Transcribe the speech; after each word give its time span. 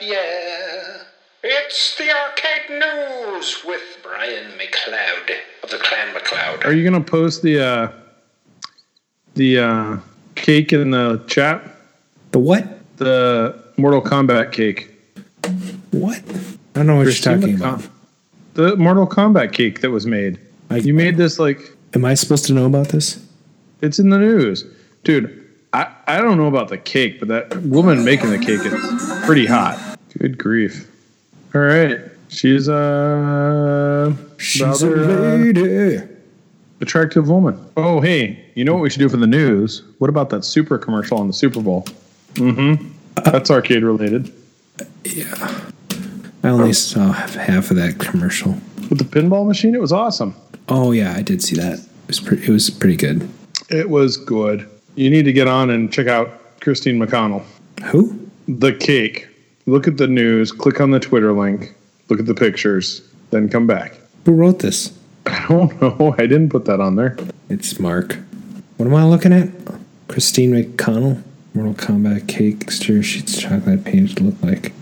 yeah. 0.00 1.02
It's 1.42 1.96
the 1.96 2.10
Arcade 2.10 2.70
News 2.70 3.62
with 3.64 3.82
Brian 4.02 4.52
McLeod 4.52 5.36
of 5.62 5.70
the 5.70 5.76
Clan 5.78 6.14
McLeod. 6.14 6.64
Are 6.64 6.72
you 6.72 6.82
gonna 6.82 7.04
post 7.04 7.42
the 7.42 7.60
uh, 7.62 7.92
the 9.34 9.58
uh, 9.58 9.96
cake 10.34 10.72
in 10.72 10.90
the 10.92 11.22
chat? 11.26 11.62
The 12.32 12.38
what? 12.38 12.66
The 12.96 13.62
Mortal 13.76 14.00
Kombat 14.00 14.52
cake. 14.52 14.90
What? 15.90 16.22
I 16.74 16.78
don't 16.78 16.86
know 16.86 16.96
what 16.96 17.04
Christine 17.04 17.32
you're 17.32 17.40
talking 17.40 17.56
McCon- 17.58 17.84
about. 17.84 17.90
The 18.54 18.76
Mortal 18.76 19.06
Kombat 19.06 19.52
cake 19.52 19.82
that 19.82 19.90
was 19.90 20.06
made. 20.06 20.38
I- 20.70 20.76
you 20.78 20.94
made 20.94 21.16
this 21.18 21.38
like 21.38 21.76
Am 21.94 22.04
I 22.04 22.14
supposed 22.14 22.44
to 22.46 22.52
know 22.52 22.66
about 22.66 22.88
this? 22.88 23.25
It's 23.86 23.98
in 23.98 24.10
the 24.10 24.18
news, 24.18 24.64
dude. 25.04 25.42
I, 25.72 25.92
I 26.06 26.20
don't 26.20 26.36
know 26.38 26.46
about 26.46 26.68
the 26.68 26.78
cake, 26.78 27.18
but 27.18 27.28
that 27.28 27.56
woman 27.62 28.04
making 28.04 28.30
the 28.30 28.38
cake 28.38 28.60
is 28.64 29.24
pretty 29.24 29.46
hot. 29.46 29.98
Good 30.18 30.38
grief! 30.38 30.90
All 31.54 31.60
right, 31.60 32.00
she's 32.28 32.68
uh, 32.68 34.14
She's 34.38 34.62
rather, 34.62 35.00
a 35.00 35.34
uh, 35.34 35.36
lady. 35.36 36.02
attractive 36.80 37.28
woman. 37.28 37.62
Oh, 37.76 38.00
hey, 38.00 38.44
you 38.54 38.64
know 38.64 38.74
what 38.74 38.82
we 38.82 38.90
should 38.90 38.98
do 39.00 39.08
for 39.08 39.16
the 39.18 39.26
news? 39.26 39.82
What 39.98 40.08
about 40.10 40.30
that 40.30 40.44
super 40.44 40.78
commercial 40.78 41.18
on 41.18 41.26
the 41.26 41.32
Super 41.32 41.60
Bowl? 41.60 41.86
Mm-hmm. 42.34 42.90
That's 43.24 43.50
arcade 43.50 43.82
related. 43.82 44.32
Yeah. 45.04 45.62
I 46.44 46.48
only 46.48 46.72
saw 46.74 47.12
half 47.12 47.70
of 47.70 47.76
that 47.76 47.98
commercial. 47.98 48.52
With 48.88 48.98
the 48.98 49.04
pinball 49.04 49.46
machine, 49.46 49.74
it 49.74 49.80
was 49.80 49.92
awesome. 49.92 50.34
Oh 50.68 50.92
yeah, 50.92 51.14
I 51.16 51.22
did 51.22 51.42
see 51.42 51.56
that. 51.56 51.78
It 51.78 52.08
was 52.08 52.20
pretty. 52.20 52.44
It 52.46 52.50
was 52.50 52.70
pretty 52.70 52.96
good. 52.96 53.28
It 53.70 53.88
was 53.90 54.16
good. 54.16 54.68
You 54.94 55.10
need 55.10 55.24
to 55.24 55.32
get 55.32 55.48
on 55.48 55.70
and 55.70 55.92
check 55.92 56.06
out 56.06 56.60
Christine 56.60 56.98
McConnell. 56.98 57.44
Who? 57.86 58.28
The 58.48 58.72
cake. 58.72 59.28
Look 59.66 59.88
at 59.88 59.96
the 59.96 60.06
news, 60.06 60.52
click 60.52 60.80
on 60.80 60.92
the 60.92 61.00
Twitter 61.00 61.32
link, 61.32 61.74
look 62.08 62.20
at 62.20 62.26
the 62.26 62.34
pictures, 62.34 63.02
then 63.30 63.48
come 63.48 63.66
back. 63.66 63.94
Who 64.24 64.32
wrote 64.32 64.60
this? 64.60 64.96
I 65.26 65.44
don't 65.48 65.80
know. 65.82 66.14
I 66.18 66.22
didn't 66.26 66.50
put 66.50 66.64
that 66.66 66.80
on 66.80 66.94
there. 66.96 67.16
It's 67.48 67.80
Mark. 67.80 68.16
What 68.76 68.86
am 68.86 68.94
I 68.94 69.04
looking 69.04 69.32
at? 69.32 69.48
Christine 70.08 70.52
McConnell. 70.52 71.22
Mortal 71.54 71.74
Kombat 71.74 72.28
cake 72.28 72.60
exterior 72.62 73.02
sheets 73.02 73.40
chocolate 73.40 73.82
painted 73.84 74.16
to 74.18 74.24
look 74.24 74.42
like 74.42 74.72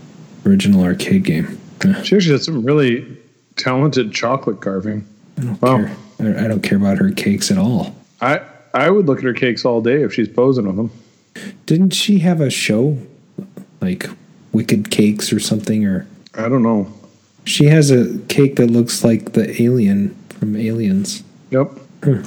original 0.45 0.83
arcade 0.83 1.23
game. 1.23 1.57
She 2.03 2.15
actually 2.17 2.33
had 2.33 2.43
some 2.43 2.65
really 2.65 3.17
talented 3.55 4.11
chocolate 4.11 4.59
carving. 4.61 5.07
I 5.37 5.41
don't 5.43 5.61
Wow. 5.61 5.77
care. 5.77 5.95
I, 6.19 6.45
I 6.45 6.47
don't 6.49 6.61
care 6.61 6.77
about 6.77 6.97
her 6.97 7.11
cakes 7.11 7.49
at 7.49 7.57
all. 7.57 7.95
I 8.21 8.41
I 8.75 8.89
would 8.89 9.05
look 9.07 9.19
at 9.19 9.23
her 9.23 9.33
cakes 9.33 9.63
all 9.63 9.81
day 9.81 10.01
if 10.03 10.13
she's 10.13 10.27
posing 10.27 10.67
with 10.67 10.75
them. 10.75 10.91
Didn't 11.65 11.91
she 11.91 12.19
have 12.19 12.41
a 12.41 12.49
show 12.49 12.97
like 13.81 14.09
Wicked 14.51 14.91
Cakes 14.91 15.31
or 15.31 15.39
something? 15.39 15.85
Or 15.85 16.07
I 16.33 16.49
don't 16.49 16.61
know. 16.61 16.91
she 17.45 17.65
has 17.65 17.89
a 17.89 18.19
cake 18.27 18.57
that 18.57 18.67
looks 18.67 19.03
like 19.03 19.31
the 19.31 19.61
alien 19.61 20.13
from 20.29 20.55
Aliens. 20.57 21.23
Yep. 21.51 21.67
Hmm. 22.03 22.21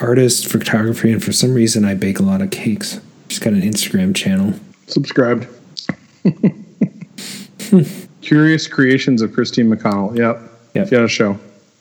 Artist, 0.00 0.48
photography, 0.48 1.12
and 1.12 1.22
for 1.22 1.32
some 1.32 1.54
reason 1.54 1.84
I 1.84 1.94
bake 1.94 2.18
a 2.20 2.22
lot 2.22 2.40
of 2.40 2.50
cakes. 2.50 3.00
She's 3.28 3.38
got 3.40 3.52
an 3.52 3.62
Instagram 3.62 4.14
channel. 4.14 4.54
Subscribed. 4.86 5.48
Curious 8.20 8.68
Creations 8.68 9.22
of 9.22 9.32
Christine 9.32 9.68
McConnell. 9.74 10.16
Yep. 10.16 10.40
Yep. 10.74 10.88
She 10.88 10.94
had 10.94 11.04
a 11.04 11.08
show. 11.08 11.38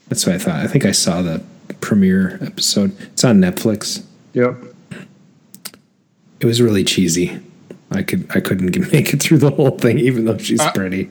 That's 0.08 0.26
what 0.26 0.36
I 0.36 0.40
thought. 0.40 0.56
I 0.56 0.68
think 0.68 0.86
I 0.86 0.92
saw 0.92 1.22
the 1.22 1.44
premiere 1.82 2.38
episode. 2.42 2.96
It's 3.02 3.24
on 3.24 3.40
Netflix. 3.42 4.04
Yep. 4.34 4.56
It 6.40 6.46
was 6.46 6.62
really 6.62 6.84
cheesy. 6.84 7.40
I 7.92 8.04
could 8.04 8.26
I 8.34 8.40
couldn't 8.40 8.78
make 8.94 9.14
it 9.14 9.22
through 9.22 9.40
the 9.40 9.52
whole 9.52 9.72
thing, 9.78 10.00
even 10.00 10.26
though 10.26 10.38
she's 10.38 10.64
pretty. 10.72 11.10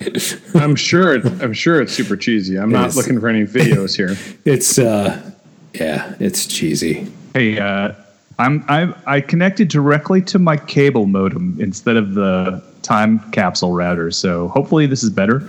I'm 0.54 0.74
sure 0.74 1.14
it, 1.16 1.26
I'm 1.42 1.52
sure 1.52 1.80
it's 1.82 1.92
super 1.92 2.16
cheesy. 2.16 2.58
I'm 2.58 2.70
not 2.70 2.88
is. 2.88 2.96
looking 2.96 3.20
for 3.20 3.28
any 3.28 3.44
videos 3.44 3.94
here. 3.96 4.16
It's 4.46 4.78
uh, 4.78 5.30
yeah, 5.74 6.14
it's 6.18 6.46
cheesy. 6.46 7.06
Hey, 7.34 7.58
uh, 7.58 7.92
I'm 8.38 8.64
I 8.68 8.94
I 9.06 9.20
connected 9.20 9.68
directly 9.68 10.22
to 10.22 10.38
my 10.38 10.56
cable 10.56 11.04
modem 11.06 11.56
instead 11.60 11.96
of 11.96 12.14
the 12.14 12.62
time 12.82 13.18
capsule 13.32 13.72
router, 13.72 14.10
so 14.10 14.48
hopefully 14.48 14.86
this 14.86 15.02
is 15.04 15.10
better. 15.10 15.46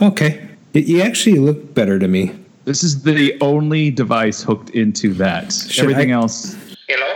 Okay, 0.00 0.48
Y- 0.74 0.82
you 0.82 1.00
actually 1.02 1.38
look 1.40 1.74
better 1.74 1.98
to 1.98 2.06
me. 2.06 2.32
This 2.68 2.84
is 2.84 3.02
the 3.02 3.34
only 3.40 3.90
device 3.90 4.42
hooked 4.42 4.68
into 4.70 5.14
that. 5.14 5.50
Should 5.54 5.84
Everything 5.84 6.12
I- 6.12 6.16
else. 6.16 6.54
Hello? 6.86 7.14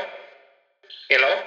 Hello? 1.11 1.41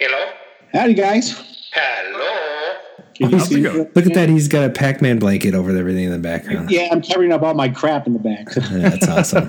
Hello? 0.00 0.32
Howdy, 0.72 0.94
guys. 0.94 1.40
Hello? 1.72 2.78
Can 3.14 3.30
you 3.30 3.38
see 3.38 3.62
going? 3.62 3.78
me? 3.84 3.86
Look 3.94 4.06
at 4.06 4.14
that. 4.14 4.28
He's 4.28 4.48
got 4.48 4.64
a 4.64 4.70
Pac-Man 4.70 5.20
blanket 5.20 5.54
over 5.54 5.70
everything 5.70 6.02
in 6.02 6.10
the 6.10 6.18
background. 6.18 6.72
Yeah, 6.72 6.88
I'm 6.90 7.00
covering 7.00 7.32
up 7.32 7.42
all 7.42 7.54
my 7.54 7.68
crap 7.68 8.08
in 8.08 8.12
the 8.12 8.18
back. 8.18 8.46
That's 8.72 9.06
awesome. 9.06 9.48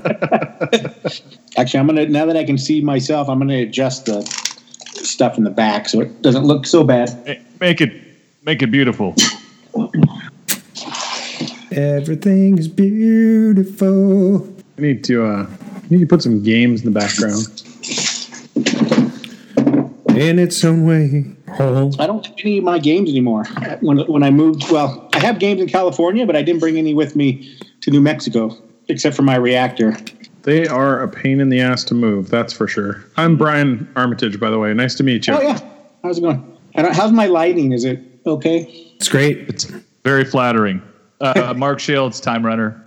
Actually, 1.57 1.79
I'm 1.79 1.87
gonna 1.87 2.05
now 2.09 2.27
that 2.27 2.37
I 2.37 2.43
can 2.43 2.59
see 2.59 2.79
myself, 2.81 3.27
I'm 3.27 3.39
gonna 3.39 3.57
adjust 3.57 4.05
the 4.05 4.21
stuff 5.01 5.39
in 5.39 5.45
the 5.45 5.49
back 5.49 5.89
so 5.89 5.99
it 6.01 6.21
doesn't 6.21 6.43
look 6.45 6.67
so 6.67 6.83
bad. 6.83 7.09
Hey, 7.25 7.41
Make 7.59 7.81
it 7.81 7.91
make 8.43 8.61
it 8.61 8.67
beautiful. 8.69 9.15
Everything 11.75 12.57
is 12.59 12.67
beautiful. 12.67 14.45
I 14.77 14.81
need 14.81 15.03
to 15.05 15.25
uh 15.25 15.47
I 15.49 15.81
need 15.89 16.01
to 16.01 16.05
put 16.07 16.21
some 16.21 16.43
games 16.43 16.83
in 16.85 16.93
the 16.93 16.99
background. 16.99 17.47
in 20.17 20.37
its 20.39 20.63
own 20.63 20.85
way. 20.85 21.25
Oh. 21.59 21.91
I 21.99 22.05
don't 22.07 22.25
have 22.25 22.35
any 22.43 22.59
of 22.59 22.63
my 22.63 22.77
games 22.79 23.09
anymore. 23.09 23.45
When 23.81 23.99
when 24.01 24.21
I 24.23 24.29
moved, 24.31 24.69
well, 24.71 25.09
I 25.13 25.19
have 25.19 25.39
games 25.39 25.61
in 25.61 25.67
California, 25.67 26.25
but 26.25 26.35
I 26.35 26.43
didn't 26.43 26.59
bring 26.59 26.77
any 26.77 26.93
with 26.93 27.15
me 27.15 27.57
to 27.81 27.91
New 27.91 28.01
Mexico 28.01 28.55
except 28.87 29.15
for 29.15 29.23
my 29.23 29.35
reactor. 29.35 29.95
They 30.43 30.67
are 30.67 31.01
a 31.01 31.07
pain 31.07 31.39
in 31.39 31.49
the 31.49 31.61
ass 31.61 31.83
to 31.85 31.95
move, 31.95 32.29
that's 32.29 32.51
for 32.53 32.67
sure. 32.67 33.03
I'm 33.17 33.37
Brian 33.37 33.87
Armitage, 33.95 34.39
by 34.39 34.49
the 34.49 34.59
way. 34.59 34.73
Nice 34.73 34.93
to 34.95 35.03
meet 35.03 35.25
you. 35.25 35.33
Oh 35.33 35.41
yeah, 35.41 35.59
how's 36.03 36.17
it 36.17 36.21
going? 36.21 36.57
I 36.75 36.81
don't- 36.81 36.93
How's 36.95 37.11
my 37.13 37.27
lighting? 37.27 37.71
Is 37.71 37.83
it 37.85 37.99
okay? 38.27 38.67
It's 38.97 39.07
great. 39.09 39.37
It's 39.49 39.63
very 40.03 40.25
flattering. 40.25 40.81
Uh, 41.23 41.53
Mark 41.55 41.79
Shields, 41.79 42.19
Time 42.19 42.45
Runner. 42.45 42.79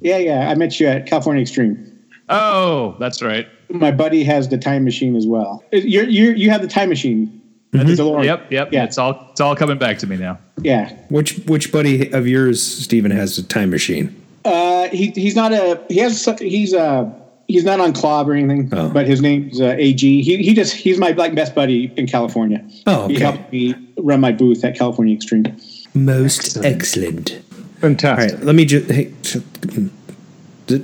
Yeah, 0.00 0.18
yeah. 0.18 0.48
I 0.50 0.54
met 0.54 0.80
you 0.80 0.86
at 0.86 1.06
California 1.06 1.42
Extreme. 1.42 1.90
Oh, 2.28 2.96
that's 2.98 3.22
right. 3.22 3.46
My 3.70 3.90
buddy 3.90 4.24
has 4.24 4.48
the 4.48 4.58
time 4.58 4.84
machine 4.84 5.14
as 5.16 5.26
well. 5.26 5.62
You're, 5.72 6.04
you're, 6.08 6.34
you 6.34 6.50
have 6.50 6.62
the 6.62 6.68
time 6.68 6.88
machine. 6.88 7.40
The 7.72 7.78
DeLorean. 7.80 8.24
Yep, 8.24 8.52
yep. 8.52 8.68
Yeah. 8.72 8.84
It's 8.84 8.98
all 8.98 9.26
it's 9.32 9.40
all 9.40 9.56
coming 9.56 9.78
back 9.78 9.98
to 9.98 10.06
me 10.06 10.16
now. 10.16 10.38
Yeah. 10.62 10.90
Which 11.08 11.38
which 11.46 11.72
buddy 11.72 12.08
of 12.12 12.26
yours, 12.28 12.62
Stephen, 12.62 13.10
has 13.10 13.36
a 13.36 13.42
time 13.42 13.70
machine? 13.70 14.14
Uh, 14.44 14.88
he 14.90 15.10
he's 15.10 15.34
not 15.34 15.52
a 15.52 15.82
he 15.88 15.98
has 15.98 16.24
he's 16.38 16.72
uh 16.72 17.10
he's 17.48 17.64
not 17.64 17.80
on 17.80 17.92
Club 17.92 18.28
or 18.28 18.34
anything, 18.34 18.68
Oh. 18.72 18.90
but 18.90 19.08
his 19.08 19.20
name's 19.20 19.60
uh, 19.60 19.74
AG. 19.76 19.98
He 20.22 20.36
he 20.36 20.54
just 20.54 20.76
he's 20.76 20.98
my 20.98 21.10
like 21.10 21.34
best 21.34 21.52
buddy 21.56 21.92
in 21.96 22.06
California. 22.06 22.64
Oh, 22.86 23.04
okay. 23.06 23.14
He 23.14 23.20
helped 23.20 23.50
me 23.52 23.74
run 23.98 24.20
my 24.20 24.30
booth 24.30 24.64
at 24.64 24.76
California 24.78 25.12
Extreme. 25.16 25.56
Most 25.94 26.56
excellent. 26.58 27.32
All 27.32 27.38
Fantastic. 27.84 28.38
right, 28.38 28.44
let 28.46 28.54
me 28.54 28.64
just 28.64 28.90
hey, 28.90 29.12
zip, 29.24 29.42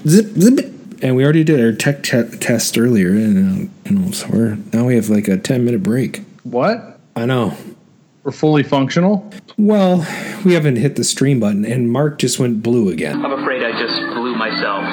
zip, 0.06 0.26
zip. 0.36 0.66
And 1.02 1.16
we 1.16 1.24
already 1.24 1.44
did 1.44 1.58
our 1.60 1.72
tech 1.72 2.02
te- 2.02 2.36
test 2.38 2.76
earlier, 2.76 3.08
and 3.12 3.70
uh, 3.70 3.70
you 3.90 3.96
know, 3.96 4.10
so 4.10 4.28
we're 4.30 4.58
now 4.72 4.84
we 4.84 4.96
have 4.96 5.08
like 5.08 5.28
a 5.28 5.38
ten 5.38 5.64
minute 5.64 5.82
break. 5.82 6.22
What? 6.42 6.98
I 7.16 7.24
know. 7.24 7.56
We're 8.22 8.32
fully 8.32 8.62
functional? 8.62 9.30
Well, 9.56 10.06
we 10.44 10.52
haven't 10.52 10.76
hit 10.76 10.96
the 10.96 11.04
stream 11.04 11.40
button, 11.40 11.64
and 11.64 11.90
Mark 11.90 12.18
just 12.18 12.38
went 12.38 12.62
blue 12.62 12.90
again. 12.90 13.24
I'm 13.24 13.32
afraid 13.32 13.62
I 13.64 13.72
just 13.72 13.98
blew 14.14 14.34
myself. 14.34 14.84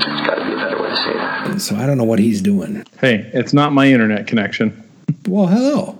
There's 0.00 0.26
got 0.26 0.36
to 0.36 0.44
be 0.46 0.52
a 0.54 0.56
better 0.56 0.82
way 0.82 0.88
to 0.88 0.96
say 0.96 1.12
that. 1.12 1.60
So 1.60 1.76
I 1.76 1.84
don't 1.86 1.98
know 1.98 2.04
what 2.04 2.18
he's 2.18 2.40
doing. 2.40 2.82
Hey, 2.98 3.30
it's 3.34 3.52
not 3.52 3.72
my 3.74 3.88
internet 3.88 4.26
connection. 4.26 4.82
Well, 5.28 5.46
hello, 5.48 5.98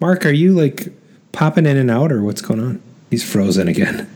Mark. 0.00 0.26
Are 0.26 0.32
you 0.32 0.52
like 0.52 0.88
popping 1.32 1.66
in 1.66 1.76
and 1.76 1.90
out, 1.90 2.12
or 2.12 2.22
what's 2.22 2.40
going 2.42 2.60
on? 2.60 2.82
He's 3.10 3.28
frozen 3.28 3.68
again. 3.68 4.08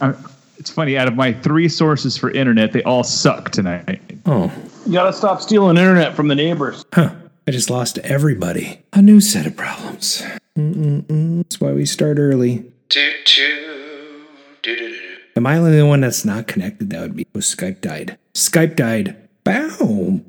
Uh, 0.00 0.12
it's 0.58 0.70
funny. 0.70 0.96
Out 0.98 1.08
of 1.08 1.14
my 1.14 1.32
three 1.32 1.68
sources 1.68 2.16
for 2.16 2.30
internet, 2.30 2.72
they 2.72 2.82
all 2.82 3.04
suck 3.04 3.50
tonight. 3.50 4.00
Oh, 4.26 4.52
You 4.86 4.92
gotta 4.92 5.12
stop 5.12 5.40
stealing 5.40 5.76
internet 5.76 6.14
from 6.14 6.28
the 6.28 6.34
neighbors. 6.34 6.84
Huh. 6.92 7.14
I 7.46 7.52
just 7.52 7.70
lost 7.70 7.98
everybody. 7.98 8.80
A 8.92 9.00
new 9.00 9.20
set 9.20 9.46
of 9.46 9.56
problems. 9.56 10.22
Mm-mm-mm. 10.58 11.42
That's 11.44 11.60
why 11.60 11.72
we 11.72 11.86
start 11.86 12.18
early. 12.18 12.64
Do, 12.88 13.12
do, 13.24 14.24
do, 14.62 14.76
do, 14.76 14.88
do. 14.90 14.98
Am 15.36 15.46
I 15.46 15.54
the 15.58 15.60
only 15.60 15.82
one 15.82 16.00
that's 16.00 16.24
not 16.24 16.46
connected? 16.48 16.90
That 16.90 17.02
would 17.02 17.16
be. 17.16 17.26
Oh, 17.34 17.38
Skype 17.38 17.80
died. 17.82 18.18
Skype 18.34 18.74
died. 18.74 19.16
Bow. 19.44 20.20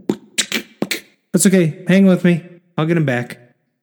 That's 1.31 1.45
okay. 1.47 1.83
Hang 1.87 2.05
with 2.05 2.23
me. 2.23 2.43
I'll 2.77 2.85
get 2.85 2.97
him 2.97 3.05
back. 3.05 3.39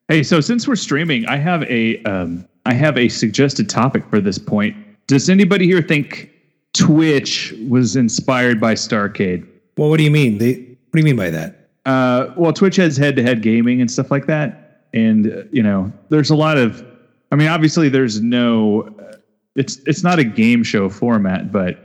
Hey, 0.08 0.22
so 0.22 0.40
since 0.40 0.68
we're 0.68 0.76
streaming, 0.76 1.26
I 1.26 1.36
have 1.36 1.62
a 1.64 2.02
um, 2.04 2.46
I 2.66 2.74
have 2.74 2.96
a 2.98 3.08
suggested 3.08 3.68
topic 3.68 4.04
for 4.10 4.20
this 4.20 4.38
point. 4.38 4.76
Does 5.06 5.28
anybody 5.28 5.66
here 5.66 5.82
think 5.82 6.30
Twitch 6.74 7.54
was 7.68 7.96
inspired 7.96 8.60
by 8.60 8.74
Starcade. 8.74 9.46
Well, 9.78 9.88
what 9.88 9.96
do 9.96 10.02
you 10.02 10.10
mean? 10.10 10.38
They 10.38 10.54
what 10.54 10.92
do 10.92 10.98
you 10.98 11.04
mean 11.04 11.16
by 11.16 11.30
that? 11.30 11.70
Uh, 11.86 12.32
well, 12.36 12.52
Twitch 12.52 12.76
has 12.76 12.96
head-to-head 12.96 13.42
gaming 13.42 13.80
and 13.80 13.90
stuff 13.90 14.10
like 14.10 14.26
that, 14.26 14.86
and 14.92 15.32
uh, 15.32 15.42
you 15.50 15.62
know, 15.62 15.92
there's 16.10 16.30
a 16.30 16.36
lot 16.36 16.58
of. 16.58 16.84
I 17.32 17.36
mean, 17.36 17.48
obviously, 17.48 17.88
there's 17.88 18.20
no. 18.20 18.82
Uh, 19.00 19.16
it's 19.54 19.78
it's 19.86 20.02
not 20.02 20.18
a 20.18 20.24
game 20.24 20.62
show 20.64 20.88
format, 20.88 21.52
but 21.52 21.78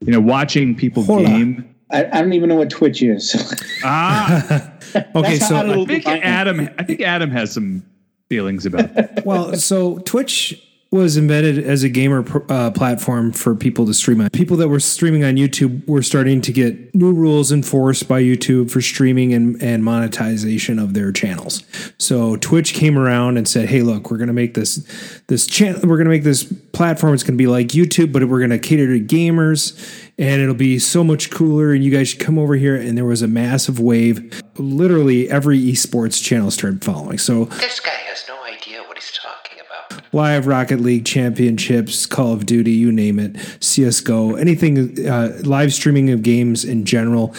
you 0.00 0.12
know, 0.12 0.20
watching 0.20 0.74
people 0.74 1.02
Hola. 1.02 1.24
game. 1.24 1.74
I, 1.90 2.04
I 2.06 2.20
don't 2.22 2.32
even 2.32 2.48
know 2.48 2.56
what 2.56 2.70
Twitch 2.70 3.02
is. 3.02 3.34
Ah, 3.86 4.72
Okay, 5.14 5.38
so 5.38 5.56
I 5.56 5.72
I 5.72 5.84
think 5.84 6.06
Adam. 6.06 6.68
I 6.78 6.82
think 6.82 7.00
Adam 7.00 7.30
has 7.30 7.52
some 7.52 7.84
feelings 8.28 8.66
about. 8.66 8.94
That. 8.94 9.24
well, 9.24 9.54
so 9.56 9.98
Twitch 10.00 10.60
was 10.94 11.16
invented 11.16 11.58
as 11.58 11.82
a 11.82 11.88
gamer 11.88 12.24
uh, 12.48 12.70
platform 12.70 13.32
for 13.32 13.56
people 13.56 13.84
to 13.84 13.92
stream 13.92 14.20
on. 14.20 14.30
People 14.30 14.56
that 14.56 14.68
were 14.68 14.78
streaming 14.78 15.24
on 15.24 15.34
YouTube 15.34 15.86
were 15.88 16.02
starting 16.02 16.40
to 16.40 16.52
get 16.52 16.94
new 16.94 17.12
rules 17.12 17.50
enforced 17.50 18.06
by 18.06 18.22
YouTube 18.22 18.70
for 18.70 18.80
streaming 18.80 19.34
and, 19.34 19.60
and 19.60 19.82
monetization 19.82 20.78
of 20.78 20.94
their 20.94 21.10
channels. 21.10 21.64
So 21.98 22.36
Twitch 22.36 22.74
came 22.74 22.96
around 22.96 23.36
and 23.36 23.48
said, 23.48 23.68
"Hey, 23.68 23.82
look, 23.82 24.08
we're 24.10 24.18
going 24.18 24.28
to 24.28 24.32
make 24.32 24.54
this 24.54 24.86
this 25.26 25.48
channel. 25.48 25.80
We're 25.82 25.96
going 25.96 26.04
to 26.04 26.10
make 26.10 26.22
this 26.22 26.44
platform. 26.72 27.12
It's 27.12 27.24
going 27.24 27.34
to 27.36 27.42
be 27.42 27.48
like 27.48 27.68
YouTube, 27.68 28.12
but 28.12 28.22
we're 28.28 28.38
going 28.38 28.50
to 28.50 28.58
cater 28.60 28.86
to 28.96 29.04
gamers." 29.04 30.00
And 30.16 30.40
it'll 30.40 30.54
be 30.54 30.78
so 30.78 31.02
much 31.02 31.28
cooler, 31.32 31.72
and 31.72 31.82
you 31.82 31.90
guys 31.90 32.10
should 32.10 32.20
come 32.20 32.38
over 32.38 32.54
here. 32.54 32.76
And 32.76 32.96
there 32.96 33.04
was 33.04 33.20
a 33.20 33.26
massive 33.26 33.80
wave. 33.80 34.40
Literally, 34.56 35.28
every 35.28 35.60
esports 35.60 36.22
channel 36.22 36.52
started 36.52 36.84
following. 36.84 37.18
So 37.18 37.46
This 37.46 37.80
guy 37.80 37.90
has 37.90 38.22
no 38.28 38.40
idea 38.44 38.84
what 38.84 38.96
he's 38.96 39.10
talking 39.10 39.58
about. 39.58 40.03
Live 40.14 40.46
Rocket 40.46 40.80
League 40.80 41.04
championships, 41.04 42.06
Call 42.06 42.32
of 42.32 42.46
Duty, 42.46 42.70
you 42.70 42.92
name 42.92 43.18
it, 43.18 43.36
CS:GO, 43.60 44.36
anything, 44.36 45.06
uh, 45.06 45.38
live 45.42 45.74
streaming 45.74 46.10
of 46.10 46.22
games 46.22 46.64
in 46.64 46.84
general. 46.84 47.34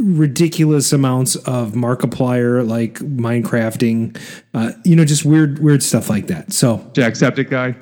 Ridiculous 0.00 0.92
amounts 0.92 1.34
of 1.34 1.72
Markiplier, 1.72 2.64
like 2.64 3.00
Minecrafting, 3.00 4.16
uh, 4.54 4.70
you 4.84 4.94
know, 4.94 5.04
just 5.04 5.24
weird, 5.24 5.58
weird 5.58 5.82
stuff 5.82 6.08
like 6.08 6.28
that. 6.28 6.52
So 6.52 6.78
Jacksepticeye 6.92 7.50
guy. 7.50 7.74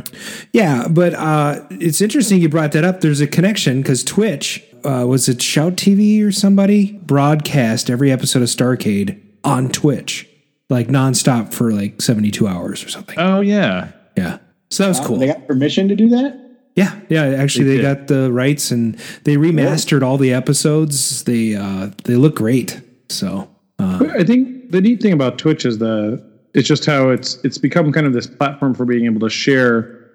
yeah, 0.52 0.88
but 0.88 1.12
uh, 1.12 1.60
it's 1.72 2.00
interesting 2.00 2.40
you 2.40 2.48
brought 2.48 2.72
that 2.72 2.84
up. 2.84 3.02
There's 3.02 3.20
a 3.20 3.26
connection 3.26 3.82
because 3.82 4.02
Twitch 4.02 4.64
uh, 4.82 5.04
was 5.06 5.28
it 5.28 5.42
Shout 5.42 5.74
TV 5.74 6.24
or 6.24 6.32
somebody 6.32 6.92
broadcast 6.92 7.90
every 7.90 8.10
episode 8.10 8.40
of 8.40 8.48
Starcade 8.48 9.20
on 9.44 9.68
Twitch, 9.68 10.26
like 10.70 10.88
nonstop 10.88 11.52
for 11.52 11.72
like 11.72 12.00
72 12.00 12.46
hours 12.46 12.82
or 12.82 12.88
something. 12.88 13.18
Oh 13.18 13.42
yeah. 13.42 13.90
Yeah, 14.16 14.38
so 14.70 14.82
that 14.84 14.88
was 14.90 15.00
cool. 15.00 15.16
They 15.18 15.26
got 15.26 15.46
permission 15.46 15.88
to 15.88 15.94
do 15.96 16.08
that? 16.10 16.40
Yeah, 16.74 16.98
yeah. 17.08 17.22
Actually, 17.24 17.64
they, 17.66 17.76
They 17.76 17.82
got 17.82 18.06
the 18.06 18.30
rights 18.32 18.70
and 18.70 18.94
they 19.24 19.36
remastered 19.36 20.02
all 20.02 20.18
the 20.18 20.32
episodes. 20.32 21.24
They 21.24 21.54
uh, 21.54 21.90
they 22.04 22.16
look 22.16 22.36
great. 22.36 22.80
So 23.08 23.48
I 23.78 24.24
think 24.24 24.70
the 24.72 24.80
neat 24.80 25.00
thing 25.00 25.12
about 25.12 25.38
Twitch 25.38 25.64
is 25.64 25.78
the 25.78 26.22
it's 26.54 26.66
just 26.68 26.84
how 26.86 27.10
it's 27.10 27.38
it's 27.44 27.58
become 27.58 27.92
kind 27.92 28.06
of 28.06 28.12
this 28.12 28.26
platform 28.26 28.74
for 28.74 28.84
being 28.84 29.04
able 29.06 29.20
to 29.20 29.30
share 29.30 30.10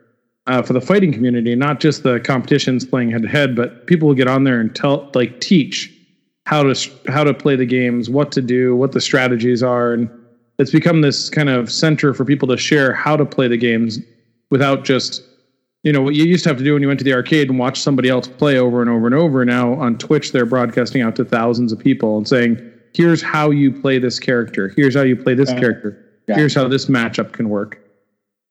uh, 0.48 0.62
for 0.62 0.74
the 0.74 0.82
fighting 0.82 1.14
community, 1.14 1.56
not 1.56 1.80
just 1.80 2.04
the 2.04 2.20
competitions 2.20 2.84
playing 2.86 3.12
head 3.12 3.22
to 3.22 3.28
head, 3.28 3.56
but 3.56 3.86
people 3.88 4.08
will 4.08 4.16
get 4.16 4.28
on 4.28 4.44
there 4.44 4.60
and 4.60 4.76
tell 4.76 5.10
like 5.14 5.40
teach 5.40 5.92
how 6.48 6.64
to 6.64 6.72
s- 6.72 6.90
how 7.08 7.24
to 7.24 7.34
play 7.34 7.56
the 7.56 7.66
games, 7.66 8.10
what 8.10 8.32
to 8.32 8.42
do, 8.42 8.76
what 8.76 8.92
the 8.92 9.02
strategies 9.02 9.62
are, 9.64 9.94
and 9.94 10.10
it's 10.62 10.72
become 10.72 11.02
this 11.02 11.30
kind 11.30 11.50
of 11.50 11.72
center 11.72 12.14
for 12.14 12.24
people 12.24 12.48
to 12.48 12.56
share 12.58 12.94
how 12.94 13.18
to 13.18 13.26
play 13.26 13.48
the 13.48 13.58
games 13.58 14.00
without 14.52 14.84
just 14.86 15.24
you 15.84 15.92
know 15.92 16.02
what 16.04 16.14
you 16.14 16.24
used 16.26 16.44
to 16.44 16.50
have 16.50 16.58
to 16.60 16.64
do 16.64 16.74
when 16.74 16.84
you 16.84 16.88
went 16.88 17.00
to 17.00 17.04
the 17.04 17.14
arcade 17.14 17.50
and 17.50 17.58
watch 17.58 17.82
somebody 17.82 18.10
else 18.10 18.28
play 18.28 18.60
over 18.60 18.82
and 18.82 18.90
over 18.90 19.08
and 19.08 19.16
over. 19.16 19.44
Now 19.44 19.74
on 19.74 19.98
Twitch, 19.98 20.32
they're 20.32 20.46
broadcasting 20.46 21.02
out 21.02 21.16
to 21.16 21.26
thousands 21.26 21.72
of 21.72 21.80
people 21.80 22.18
and 22.18 22.28
saying, 22.28 22.62
"Here's 22.94 23.24
how 23.24 23.50
you 23.50 23.72
play 23.82 23.98
this 23.98 24.20
character. 24.20 24.72
Here's 24.76 24.96
how 24.96 25.02
you 25.02 25.16
play 25.16 25.34
this 25.34 25.50
character. 25.50 26.06
yeah. 26.28 26.36
Here's 26.36 26.54
how 26.54 26.68
this 26.68 26.86
matchup 26.86 27.32
can 27.32 27.50
work." 27.50 27.80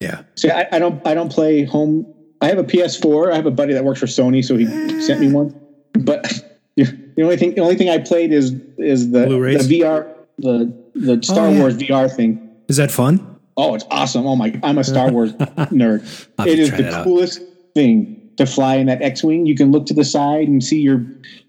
yeah, 0.01 0.23
See, 0.35 0.51
I, 0.51 0.67
I 0.73 0.79
don't 0.81 1.07
I 1.07 1.15
don't 1.15 1.31
play 1.31 1.63
home. 1.65 2.13
I 2.41 2.49
have 2.49 2.59
a 2.59 2.65
PS4. 2.65 3.33
I 3.33 3.37
have 3.37 3.47
a 3.47 3.51
buddy 3.51 3.75
that 3.75 3.85
works 3.85 4.01
for 4.01 4.07
Sony, 4.07 4.45
so 4.45 4.57
he 4.57 4.67
sent 5.01 5.21
me 5.21 5.31
one. 5.31 5.55
But 5.93 6.23
the 6.77 7.23
only 7.23 7.37
thing 7.37 7.55
the 7.55 7.61
only 7.61 7.77
thing 7.77 7.91
I 7.91 7.99
played 7.99 8.33
is 8.33 8.55
is 8.79 9.13
the 9.13 9.27
Blu-rays? 9.27 9.69
the 9.69 9.81
VR 9.81 10.13
the 10.39 10.80
the 10.95 11.21
Star 11.23 11.47
Oh, 11.47 11.51
yeah. 11.51 11.61
Wars 11.61 11.77
VR 11.77 12.15
thing. 12.15 12.51
is 12.69 12.77
that 12.77 12.91
fun? 12.91 13.27
Oh, 13.57 13.75
it's 13.75 13.85
awesome! 13.91 14.27
Oh 14.27 14.37
my, 14.37 14.59
I'm 14.63 14.79
a 14.79 14.85
Star 14.85 15.11
Wars 15.11 15.33
nerd. 15.71 16.01
I'll 16.39 16.47
have 16.47 16.53
It 16.53 16.57
to 16.57 16.63
is 16.63 16.69
try 16.69 16.77
the 16.79 16.83
that 16.85 16.93
out. 16.95 17.05
coolest 17.05 17.41
thing 17.75 18.31
to 18.37 18.47
fly 18.47 18.77
in 18.77 18.87
that 18.87 19.03
X-wing. 19.03 19.45
You 19.47 19.55
can 19.55 19.71
look 19.71 19.87
to 19.87 19.95
the 19.95 20.05
side 20.05 20.49
and 20.49 20.63
see 20.65 20.81
your, 20.81 21.05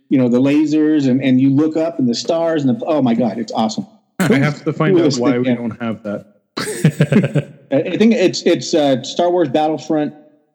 you 0.09 0.17
know, 0.17 0.27
the 0.27 0.39
lasers, 0.41 1.07
and 1.09 1.23
and 1.23 1.39
you 1.39 1.49
look 1.49 1.77
up 1.77 1.99
and 1.99 2.09
the 2.09 2.15
stars, 2.15 2.63
and 2.65 2.79
the, 2.81 2.85
oh 2.85 3.01
my 3.01 3.13
god, 3.13 3.37
it's 3.37 3.51
awesome. 3.53 3.85
I 4.19 4.33
have 4.39 4.63
to 4.65 4.73
find 4.73 4.99
out 4.99 5.13
why 5.15 5.31
thing, 5.31 5.41
we 5.41 5.47
yeah. 5.49 5.55
don't 5.55 5.81
have 5.81 6.03
that. 6.03 6.41
I 7.71 7.75
I 7.93 7.97
think 7.97 8.13
it's 8.13 8.41
it's 8.43 8.73
uh, 8.73 9.01
Star 9.03 9.31
Wars 9.31 9.49
Battlefront 9.49 10.13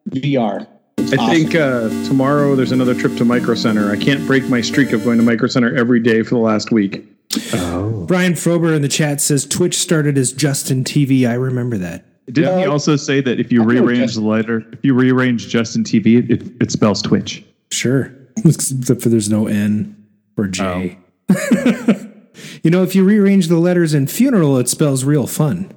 VR. 0.09 0.67
It's 1.09 1.17
I 1.17 1.23
awesome. 1.23 1.35
think 1.35 1.55
uh, 1.55 1.87
tomorrow 2.05 2.53
there's 2.57 2.73
another 2.73 2.93
trip 2.93 3.15
to 3.15 3.23
Micro 3.23 3.55
Center. 3.55 3.89
I 3.89 3.95
can't 3.95 4.27
break 4.27 4.49
my 4.49 4.59
streak 4.59 4.91
of 4.91 5.05
going 5.05 5.17
to 5.17 5.23
Micro 5.23 5.47
Center 5.47 5.73
every 5.73 6.01
day 6.01 6.21
for 6.21 6.31
the 6.31 6.41
last 6.41 6.69
week. 6.69 7.05
Brian 8.07 8.33
Frober 8.33 8.75
in 8.75 8.81
the 8.81 8.89
chat 8.89 9.21
says 9.21 9.45
Twitch 9.45 9.77
started 9.77 10.17
as 10.17 10.33
Justin 10.33 10.83
TV. 10.83 11.25
I 11.25 11.35
remember 11.35 11.77
that. 11.77 12.03
Didn't 12.25 12.59
he 12.59 12.65
also 12.65 12.97
say 12.97 13.21
that 13.21 13.39
if 13.39 13.53
you 13.53 13.61
I 13.61 13.65
rearrange 13.67 14.15
the 14.15 14.21
letter, 14.21 14.65
if 14.73 14.83
you 14.83 14.93
rearrange 14.93 15.47
Justin 15.47 15.85
TV, 15.85 16.29
it, 16.29 16.51
it 16.61 16.71
spells 16.71 17.01
Twitch? 17.01 17.41
Sure, 17.71 18.13
except 18.45 19.01
for 19.01 19.07
there's 19.07 19.29
no 19.29 19.47
N 19.47 19.95
or 20.35 20.47
J. 20.47 20.97
you 22.63 22.69
know, 22.69 22.83
if 22.83 22.95
you 22.95 23.05
rearrange 23.05 23.47
the 23.47 23.59
letters 23.59 23.93
in 23.93 24.07
funeral, 24.07 24.57
it 24.57 24.67
spells 24.67 25.05
real 25.05 25.25
fun. 25.25 25.71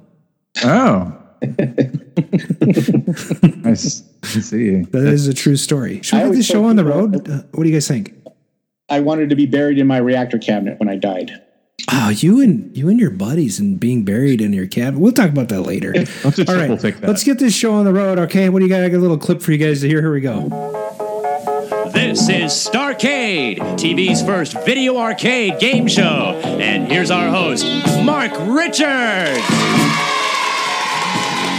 Oh. 0.61 1.17
I 3.65 3.71
s- 3.71 4.03
I 4.23 4.27
see. 4.39 4.81
That 4.81 5.03
is 5.07 5.27
a 5.27 5.33
true 5.33 5.55
story. 5.55 6.01
Should 6.01 6.13
we 6.13 6.17
I 6.17 6.19
have 6.21 6.25
always 6.27 6.39
this 6.39 6.47
show 6.47 6.65
on 6.65 6.75
the 6.75 6.85
road? 6.85 7.27
Uh, 7.29 7.43
what 7.51 7.63
do 7.63 7.69
you 7.69 7.75
guys 7.75 7.87
think? 7.87 8.13
I 8.89 8.99
wanted 8.99 9.29
to 9.29 9.35
be 9.35 9.45
buried 9.45 9.77
in 9.79 9.87
my 9.87 9.97
reactor 9.97 10.37
cabinet 10.37 10.79
when 10.79 10.89
I 10.89 10.95
died. 10.97 11.31
Oh, 11.91 12.09
you 12.09 12.41
and 12.41 12.75
you 12.77 12.89
and 12.89 12.99
your 12.99 13.09
buddies 13.09 13.59
and 13.59 13.79
being 13.79 14.03
buried 14.05 14.39
in 14.41 14.53
your 14.53 14.67
cabin. 14.67 14.99
We'll 14.99 15.13
talk 15.13 15.29
about 15.29 15.49
that 15.49 15.61
later. 15.61 15.93
Let's 15.95 16.09
just 16.35 16.39
All 16.49 16.55
triple 16.55 16.75
right, 16.75 16.79
take 16.79 16.97
that. 16.99 17.07
let's 17.07 17.23
get 17.23 17.39
this 17.39 17.55
show 17.55 17.73
on 17.73 17.85
the 17.85 17.93
road. 17.93 18.19
Okay, 18.19 18.49
what 18.49 18.59
do 18.59 18.65
you 18.65 18.69
got? 18.69 18.83
I 18.83 18.89
got 18.89 18.97
a 18.97 18.99
little 18.99 19.17
clip 19.17 19.41
for 19.41 19.51
you 19.51 19.57
guys 19.57 19.81
to 19.81 19.87
hear. 19.87 19.99
Here 20.01 20.13
we 20.13 20.21
go. 20.21 20.47
This 21.93 22.29
is 22.29 22.51
Starcade, 22.51 23.57
TV's 23.77 24.21
first 24.21 24.53
video 24.63 24.97
arcade 24.97 25.59
game 25.59 25.87
show. 25.87 26.39
And 26.43 26.89
here's 26.91 27.09
our 27.11 27.29
host, 27.29 27.65
Mark 28.03 28.31
Richards. 28.41 29.41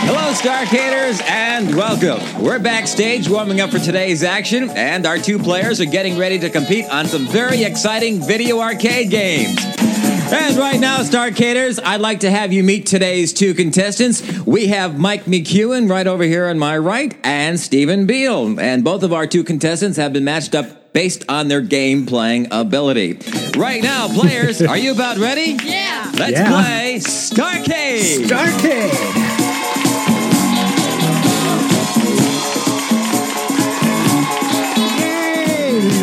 Hello, 0.05 0.33
Starcaders, 0.33 1.23
and 1.29 1.75
welcome. 1.77 2.43
We're 2.43 2.59
backstage 2.59 3.29
warming 3.29 3.61
up 3.61 3.71
for 3.71 3.79
today's 3.79 4.23
action, 4.23 4.69
and 4.71 5.07
our 5.07 5.17
two 5.19 5.39
players 5.39 5.81
are 5.81 5.85
getting 5.87 6.19
ready 6.19 6.39
to 6.41 6.51
compete 6.51 6.87
on 6.91 7.07
some 7.07 7.27
very 7.29 7.63
exciting 7.63 8.21
video 8.21 8.61
arcade 8.61 9.11
games. 9.11 9.57
And 9.65 10.57
right 10.57 10.81
now, 10.81 10.99
Starcaders, 10.99 11.79
I'd 11.85 12.01
like 12.01 12.21
to 12.21 12.31
have 12.31 12.53
you 12.53 12.65
meet 12.65 12.87
today's 12.87 13.33
two 13.33 13.55
contestants. 13.55 14.23
We 14.41 14.69
have 14.69 14.99
Mike 14.99 15.25
McEwen 15.27 15.89
right 15.89 16.07
over 16.07 16.25
here 16.25 16.47
on 16.49 16.59
my 16.59 16.77
right, 16.79 17.15
and 17.23 17.59
Stephen 17.61 18.07
Beal. 18.07 18.59
And 18.61 18.83
both 18.83 19.03
of 19.05 19.13
our 19.13 19.27
two 19.27 19.45
contestants 19.45 19.97
have 19.99 20.13
been 20.13 20.25
matched 20.25 20.55
up 20.55 20.93
based 20.93 21.25
on 21.29 21.49
their 21.49 21.61
game 21.63 22.07
playing 22.07 22.49
ability. 22.51 23.19
Right 23.57 23.83
now, 23.83 24.09
players, 24.09 24.61
are 24.63 24.77
you 24.77 24.93
about 24.93 25.19
ready? 25.19 25.57
Yeah. 25.65 26.11
Let's 26.19 26.33
Yeah. 26.33 26.49
play 26.49 26.97
Starcade! 26.99 28.31
Arcade. 28.33 29.32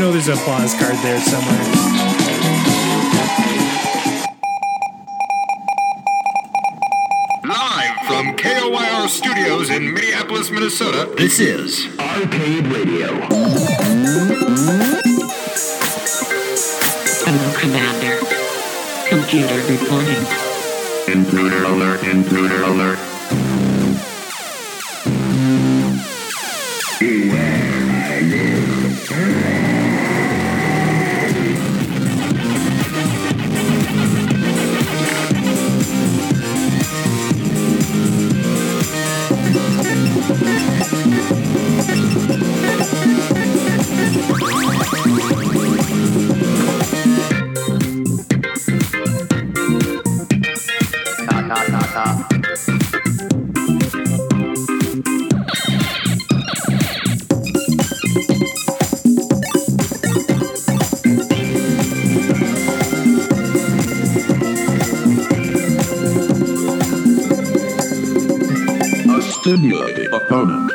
Know, 0.10 0.14
there's 0.14 0.28
an 0.28 0.34
applause 0.34 0.74
card 0.74 0.96
there 1.04 1.20
somewhere. 1.20 1.58
Live 7.46 7.98
from 8.08 8.36
KOYR 8.36 9.08
Studios 9.08 9.70
in 9.70 9.94
Minneapolis, 9.94 10.50
Minnesota, 10.50 11.14
this 11.18 11.40
is 11.40 11.88
Arcade 12.00 12.66
Radio. 12.68 13.08
Hello, 17.26 17.60
Commander. 17.60 18.20
Computer 19.08 19.58
reporting. 19.72 20.26
Intruder 21.14 21.64
alert, 21.66 22.04
intruder 22.04 22.64
alert. 22.64 23.19
Stimulating 69.50 70.14
opponent. 70.14 70.72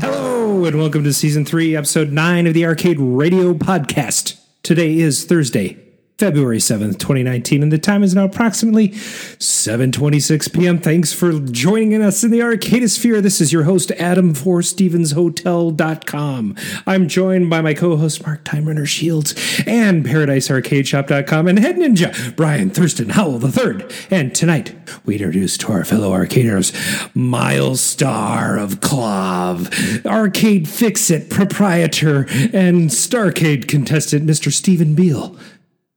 Hello, 0.00 0.64
and 0.64 0.78
welcome 0.78 1.04
to 1.04 1.12
season 1.12 1.44
three, 1.44 1.76
episode 1.76 2.10
nine 2.10 2.46
of 2.46 2.54
the 2.54 2.64
Arcade 2.64 2.98
Radio 2.98 3.52
Podcast. 3.52 4.40
Today 4.62 4.96
is 4.96 5.26
Thursday, 5.26 5.76
February 6.16 6.58
7th, 6.58 7.00
2019, 7.00 7.60
and 7.60 7.72
the 7.72 7.78
time 7.78 8.04
is 8.04 8.14
now 8.14 8.24
approximately 8.24 8.90
7.26 8.90 10.54
p.m. 10.54 10.78
Thanks 10.78 11.12
for 11.12 11.40
joining 11.40 12.00
us 12.00 12.22
in 12.22 12.30
the 12.30 12.38
Arcadisphere. 12.38 13.20
This 13.20 13.40
is 13.40 13.52
your 13.52 13.64
host, 13.64 13.90
Adam 13.92 14.32
for 14.32 14.60
StevensHotel.com. 14.60 16.56
I'm 16.86 17.08
joined 17.08 17.50
by 17.50 17.62
my 17.62 17.74
co-host, 17.74 18.24
Mark 18.24 18.44
Time 18.44 18.66
Runner 18.66 18.86
Shields, 18.86 19.34
and 19.66 20.04
ParadiseArcadeShop.com, 20.04 21.48
and 21.48 21.58
Head 21.58 21.76
Ninja, 21.76 22.36
Brian 22.36 22.70
Thurston 22.70 23.08
Howell 23.08 23.44
III. 23.44 23.84
And 24.08 24.32
tonight, 24.32 24.72
we 25.04 25.16
introduce 25.16 25.58
to 25.58 25.72
our 25.72 25.84
fellow 25.84 26.12
arcaders, 26.12 26.72
Miles 27.16 27.80
Star 27.80 28.56
of 28.56 28.78
KLOV, 28.78 30.06
Arcade 30.06 30.68
Fix-It 30.68 31.28
proprietor, 31.28 32.26
and 32.52 32.90
Starcade 32.90 33.66
contestant, 33.66 34.28
Mr. 34.28 34.52
Stephen 34.52 34.94
Beal. 34.94 35.36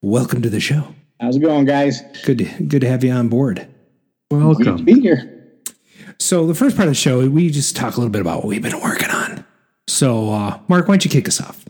Welcome 0.08 0.42
to 0.44 0.50
the 0.50 0.62
show. 0.62 0.96
How's 1.20 1.36
it 1.36 1.42
going, 1.42 1.66
guys? 1.66 2.02
Good, 2.24 2.38
to, 2.38 2.64
good 2.64 2.80
to 2.80 2.88
have 2.88 3.04
you 3.04 3.12
on 3.12 3.28
board. 3.28 3.68
Great 4.32 4.64
to 4.64 4.78
be 4.82 5.02
here. 5.02 5.52
So 6.18 6.48
the 6.48 6.56
first 6.56 6.78
part 6.78 6.88
of 6.88 6.92
the 6.92 6.96
show, 6.96 7.30
we 7.30 7.50
just 7.50 7.76
talk 7.76 7.96
a 7.96 8.00
little 8.00 8.10
bit 8.10 8.22
about 8.22 8.38
what 8.38 8.46
we've 8.46 8.62
been 8.62 8.80
working 8.80 9.10
on. 9.10 9.44
So, 9.90 10.30
uh, 10.32 10.60
Mark, 10.70 10.88
why 10.88 10.94
don't 10.94 11.04
you 11.04 11.12
kick 11.12 11.28
us 11.28 11.42
off? 11.42 11.66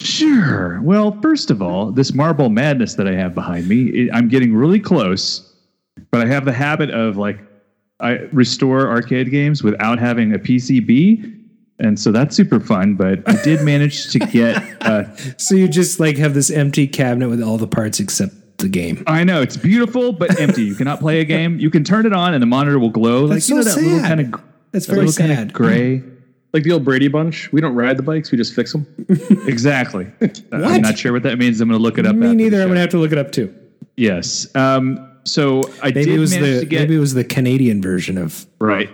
Sure. 0.00 0.80
Well, 0.82 1.16
first 1.22 1.52
of 1.52 1.62
all, 1.62 1.92
this 1.92 2.12
Marble 2.12 2.48
Madness 2.48 2.96
that 2.96 3.06
I 3.06 3.12
have 3.12 3.36
behind 3.36 3.68
me, 3.68 3.84
it, 3.84 4.10
I'm 4.12 4.26
getting 4.26 4.52
really 4.52 4.80
close, 4.80 5.54
but 6.10 6.20
I 6.20 6.26
have 6.26 6.44
the 6.44 6.52
habit 6.52 6.90
of 6.90 7.16
like 7.16 7.38
I 8.00 8.14
restore 8.32 8.90
arcade 8.90 9.30
games 9.30 9.62
without 9.62 10.00
having 10.00 10.34
a 10.34 10.40
PCB. 10.40 11.35
And 11.78 11.98
so 12.00 12.10
that's 12.10 12.34
super 12.34 12.58
fun, 12.58 12.94
but 12.94 13.20
I 13.28 13.42
did 13.42 13.62
manage 13.62 14.10
to 14.12 14.18
get 14.18 14.56
uh, 14.82 15.14
So 15.36 15.54
you 15.54 15.68
just 15.68 16.00
like 16.00 16.16
have 16.16 16.32
this 16.34 16.50
empty 16.50 16.86
cabinet 16.86 17.28
with 17.28 17.42
all 17.42 17.58
the 17.58 17.66
parts 17.66 18.00
except 18.00 18.32
the 18.58 18.68
game. 18.68 19.04
I 19.06 19.24
know 19.24 19.42
it's 19.42 19.58
beautiful 19.58 20.12
but 20.12 20.40
empty. 20.40 20.62
You 20.64 20.74
cannot 20.74 21.00
play 21.00 21.20
a 21.20 21.24
game. 21.24 21.58
You 21.58 21.68
can 21.68 21.84
turn 21.84 22.06
it 22.06 22.14
on 22.14 22.32
and 22.32 22.42
the 22.42 22.46
monitor 22.46 22.78
will 22.78 22.88
glow. 22.90 23.26
That's 23.26 23.46
like 23.46 23.50
you 23.50 23.56
know 23.56 23.62
so 23.70 23.74
that 23.78 23.82
little 23.82 23.98
sad. 23.98 24.08
kind 24.08 24.34
of 24.34 24.40
That's 24.72 24.86
very 24.86 25.00
little 25.06 25.12
kind 25.12 25.36
sad. 25.38 25.46
of 25.48 25.52
gray. 25.52 26.02
Like 26.52 26.62
the 26.62 26.72
old 26.72 26.86
Brady 26.86 27.08
Bunch, 27.08 27.52
we 27.52 27.60
don't 27.60 27.74
ride 27.74 27.98
the 27.98 28.02
bikes, 28.02 28.30
we 28.32 28.38
just 28.38 28.54
fix 28.54 28.72
them. 28.72 28.86
Exactly. 29.46 30.04
What? 30.20 30.40
I'm 30.52 30.80
not 30.80 30.96
sure 30.96 31.12
what 31.12 31.22
that 31.24 31.36
means. 31.38 31.60
I'm 31.60 31.68
going 31.68 31.78
to 31.78 31.82
look 31.82 31.98
it 31.98 32.06
up. 32.06 32.16
Me 32.16 32.34
neither. 32.34 32.62
I'm 32.62 32.68
gonna 32.68 32.80
have 32.80 32.88
to 32.90 32.98
look 32.98 33.12
it 33.12 33.18
up 33.18 33.30
too. 33.30 33.54
Yes. 33.96 34.46
Um, 34.56 35.18
so 35.24 35.64
I 35.82 35.88
Maybe 35.88 36.04
did 36.06 36.14
it 36.14 36.18
was 36.18 36.30
manage 36.30 36.54
the 36.54 36.60
to 36.60 36.66
get 36.66 36.80
maybe 36.82 36.96
it 36.96 37.00
was 37.00 37.12
the 37.12 37.24
Canadian 37.24 37.82
version 37.82 38.16
of. 38.16 38.46
right. 38.58 38.88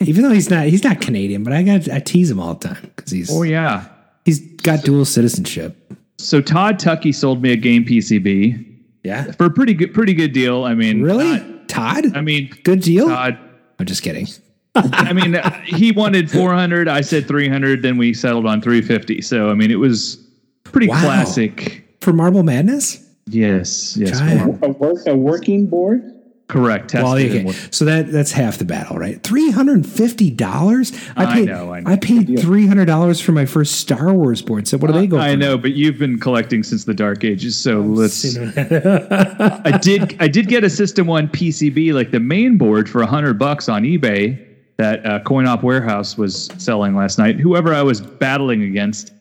Even 0.00 0.22
though 0.22 0.30
he's 0.32 0.50
not 0.50 0.66
he's 0.66 0.82
not 0.82 1.00
Canadian, 1.00 1.44
but 1.44 1.52
I 1.52 1.62
got 1.62 1.88
I 1.90 2.00
tease 2.00 2.30
him 2.30 2.40
all 2.40 2.54
the 2.54 2.68
time 2.68 2.90
because 2.96 3.10
he's 3.12 3.30
Oh 3.30 3.42
yeah. 3.42 3.86
he's 4.24 4.40
got 4.62 4.82
dual 4.84 5.04
citizenship. 5.04 5.76
So 6.18 6.40
Todd 6.40 6.78
Tucky 6.78 7.12
sold 7.12 7.40
me 7.42 7.52
a 7.52 7.56
game 7.56 7.84
PCB 7.84 8.64
Yeah. 9.04 9.30
for 9.32 9.46
a 9.46 9.50
pretty 9.50 9.74
good 9.74 9.94
pretty 9.94 10.14
good 10.14 10.32
deal. 10.32 10.64
I 10.64 10.74
mean, 10.74 11.02
Really, 11.02 11.30
not- 11.38 11.68
Todd? 11.68 12.16
I 12.16 12.20
mean, 12.20 12.50
Good 12.64 12.80
deal. 12.80 13.06
Todd. 13.08 13.38
I'm 13.78 13.86
just 13.86 14.02
kidding. 14.02 14.26
I 14.74 15.12
mean, 15.12 15.36
uh, 15.36 15.50
he 15.64 15.92
wanted 15.92 16.30
400. 16.30 16.88
I 16.88 17.00
said 17.00 17.26
300. 17.28 17.82
Then 17.82 17.96
we 17.96 18.12
settled 18.12 18.46
on 18.46 18.60
350. 18.60 19.20
So 19.22 19.50
I 19.50 19.54
mean, 19.54 19.70
it 19.70 19.78
was 19.78 20.16
pretty 20.64 20.88
Wow. 20.88 21.00
classic. 21.02 21.84
For 22.00 22.12
Marble 22.12 22.42
Madness? 22.42 23.02
Yes. 23.28 23.96
Yes. 23.96 24.20
A, 24.20 24.68
work, 24.68 25.00
a 25.06 25.14
working 25.16 25.66
board? 25.66 26.02
Correct. 26.48 26.94
Well, 26.94 27.14
okay. 27.14 27.50
So 27.72 27.84
that 27.86 28.12
that's 28.12 28.30
half 28.30 28.58
the 28.58 28.64
battle, 28.64 28.96
right? 28.96 29.20
Three 29.20 29.50
hundred 29.50 29.74
and 29.78 29.86
fifty 29.88 30.30
dollars. 30.30 30.92
I 31.16 31.34
paid. 31.34 31.48
know, 31.48 31.72
I 31.72 31.80
know. 31.80 31.96
paid 31.96 32.38
three 32.38 32.68
hundred 32.68 32.84
dollars 32.84 33.20
for 33.20 33.32
my 33.32 33.46
first 33.46 33.80
Star 33.80 34.14
Wars 34.14 34.42
board. 34.42 34.68
So 34.68 34.78
what 34.78 34.86
do 34.86 34.92
they 34.92 35.08
go? 35.08 35.18
I 35.18 35.32
for? 35.32 35.38
know, 35.38 35.58
but 35.58 35.72
you've 35.72 35.98
been 35.98 36.20
collecting 36.20 36.62
since 36.62 36.84
the 36.84 36.94
Dark 36.94 37.24
Ages, 37.24 37.58
so 37.58 37.80
let's. 37.80 38.36
I 38.38 39.78
did. 39.82 40.16
I 40.20 40.28
did 40.28 40.46
get 40.46 40.62
a 40.62 40.70
System 40.70 41.08
One 41.08 41.26
PCB, 41.26 41.92
like 41.92 42.12
the 42.12 42.20
main 42.20 42.56
board, 42.56 42.88
for 42.88 43.02
a 43.02 43.06
hundred 43.06 43.40
bucks 43.40 43.68
on 43.68 43.82
eBay 43.82 44.40
that 44.76 45.04
uh, 45.04 45.18
Coin 45.20 45.46
Op 45.46 45.64
Warehouse 45.64 46.16
was 46.16 46.48
selling 46.58 46.94
last 46.94 47.18
night. 47.18 47.40
Whoever 47.40 47.74
I 47.74 47.82
was 47.82 48.00
battling 48.00 48.62
against, 48.62 49.12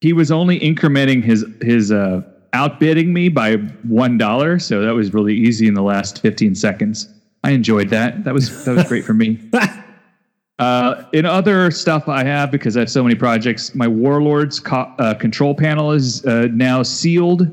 he 0.00 0.14
was 0.14 0.30
only 0.30 0.58
incrementing 0.60 1.22
his 1.22 1.44
his 1.60 1.92
uh, 1.92 2.22
outbidding 2.54 3.12
me 3.12 3.28
by 3.28 3.56
one 3.56 4.18
dollar, 4.18 4.58
so 4.58 4.82
that 4.82 4.94
was 4.94 5.14
really 5.14 5.34
easy 5.34 5.66
in 5.66 5.74
the 5.74 5.82
last 5.82 6.20
fifteen 6.20 6.54
seconds. 6.54 7.08
I 7.42 7.50
enjoyed 7.50 7.88
that. 7.90 8.24
That 8.24 8.34
was 8.34 8.64
that 8.64 8.74
was 8.74 8.84
great 8.84 9.04
for 9.04 9.14
me. 9.14 9.38
Uh, 10.60 11.06
in 11.14 11.24
other 11.24 11.70
stuff 11.70 12.06
I 12.06 12.22
have, 12.22 12.50
because 12.50 12.76
I 12.76 12.80
have 12.80 12.90
so 12.90 13.02
many 13.02 13.14
projects, 13.14 13.74
my 13.74 13.88
Warlords 13.88 14.60
co- 14.60 14.92
uh, 14.98 15.14
control 15.14 15.54
panel 15.54 15.90
is 15.90 16.22
uh, 16.26 16.48
now 16.52 16.82
sealed. 16.82 17.50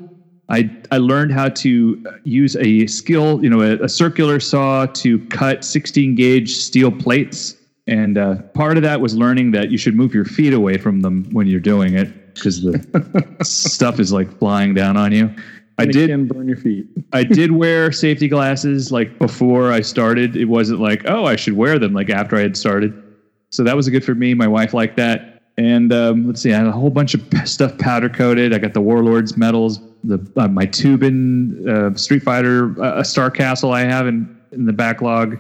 I, 0.49 0.69
I 0.91 0.97
learned 0.97 1.31
how 1.31 1.47
to 1.47 2.05
use 2.25 2.57
a 2.57 2.85
skill, 2.87 3.41
you 3.41 3.49
know, 3.49 3.61
a, 3.61 3.81
a 3.81 3.87
circular 3.87 4.41
saw 4.41 4.87
to 4.87 5.19
cut 5.27 5.63
16 5.63 6.15
gauge 6.15 6.57
steel 6.57 6.91
plates. 6.91 7.55
And 7.87 8.17
uh, 8.17 8.41
part 8.53 8.75
of 8.75 8.83
that 8.83 8.99
was 8.99 9.15
learning 9.15 9.51
that 9.51 9.71
you 9.71 9.77
should 9.77 9.95
move 9.95 10.13
your 10.13 10.25
feet 10.25 10.51
away 10.51 10.77
from 10.77 10.99
them 10.99 11.29
when 11.31 11.47
you're 11.47 11.61
doing 11.61 11.93
it 11.93 12.26
because 12.37 12.61
the 12.61 13.37
stuff 13.43 13.99
is 13.99 14.11
like 14.11 14.37
flying 14.39 14.73
down 14.73 14.97
on 14.97 15.11
you. 15.11 15.33
I 15.79 15.83
And 15.83 15.89
it 15.91 15.93
did 15.93 16.09
can 16.09 16.27
burn 16.27 16.47
your 16.47 16.57
feet. 16.57 16.87
I 17.13 17.23
did 17.23 17.51
wear 17.51 17.91
safety 17.91 18.27
glasses 18.27 18.91
like 18.91 19.19
before 19.19 19.71
I 19.71 19.81
started. 19.81 20.35
It 20.35 20.45
wasn't 20.45 20.79
like, 20.79 21.03
oh, 21.07 21.25
I 21.25 21.35
should 21.35 21.53
wear 21.53 21.77
them 21.77 21.93
like 21.93 22.09
after 22.09 22.35
I 22.35 22.41
had 22.41 22.57
started. 22.57 23.03
So 23.51 23.63
that 23.63 23.75
was 23.75 23.87
good 23.89 24.03
for 24.03 24.15
me. 24.15 24.33
My 24.33 24.47
wife 24.47 24.73
liked 24.73 24.97
that. 24.97 25.43
And 25.57 25.91
um, 25.91 26.27
let's 26.27 26.41
see, 26.41 26.53
I 26.53 26.57
had 26.57 26.67
a 26.67 26.71
whole 26.71 26.89
bunch 26.89 27.15
of 27.15 27.21
stuff 27.47 27.77
powder 27.79 28.09
coated. 28.09 28.53
I 28.53 28.59
got 28.59 28.73
the 28.73 28.81
Warlords 28.81 29.37
medals, 29.37 29.79
the 30.03 30.19
uh, 30.35 30.47
my 30.47 30.65
Tubin 30.65 31.67
uh, 31.67 31.95
Street 31.95 32.21
Fighter, 32.21 32.79
uh, 32.81 32.99
a 32.99 33.05
Star 33.05 33.31
Castle 33.31 33.71
I 33.71 33.81
have 33.81 34.07
in, 34.07 34.37
in 34.51 34.65
the 34.65 34.73
backlog. 34.73 35.39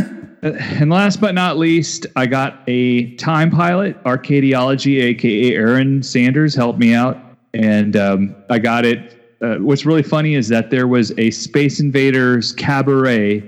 and 0.43 0.91
last 0.91 1.21
but 1.21 1.35
not 1.35 1.59
least, 1.59 2.07
I 2.17 2.27
got 2.27 2.63
a 2.67 3.15
Time 3.17 3.51
Pilot 3.51 4.03
Arcadiology, 4.05 5.03
aka 5.03 5.55
Aaron 5.55 6.03
Sanders, 6.03 6.55
helped 6.55 6.79
me 6.79 6.95
out, 6.95 7.19
and 7.55 7.97
um, 7.97 8.37
I 8.51 8.59
got 8.59 8.85
it. 8.85 9.15
Uh, 9.41 9.57
what's 9.57 9.87
really 9.87 10.03
funny 10.03 10.35
is 10.35 10.49
that 10.49 10.71
there 10.71 10.87
was 10.87 11.13
a 11.19 11.31
Space 11.31 11.81
Invaders 11.81 12.53
cabaret 12.53 13.43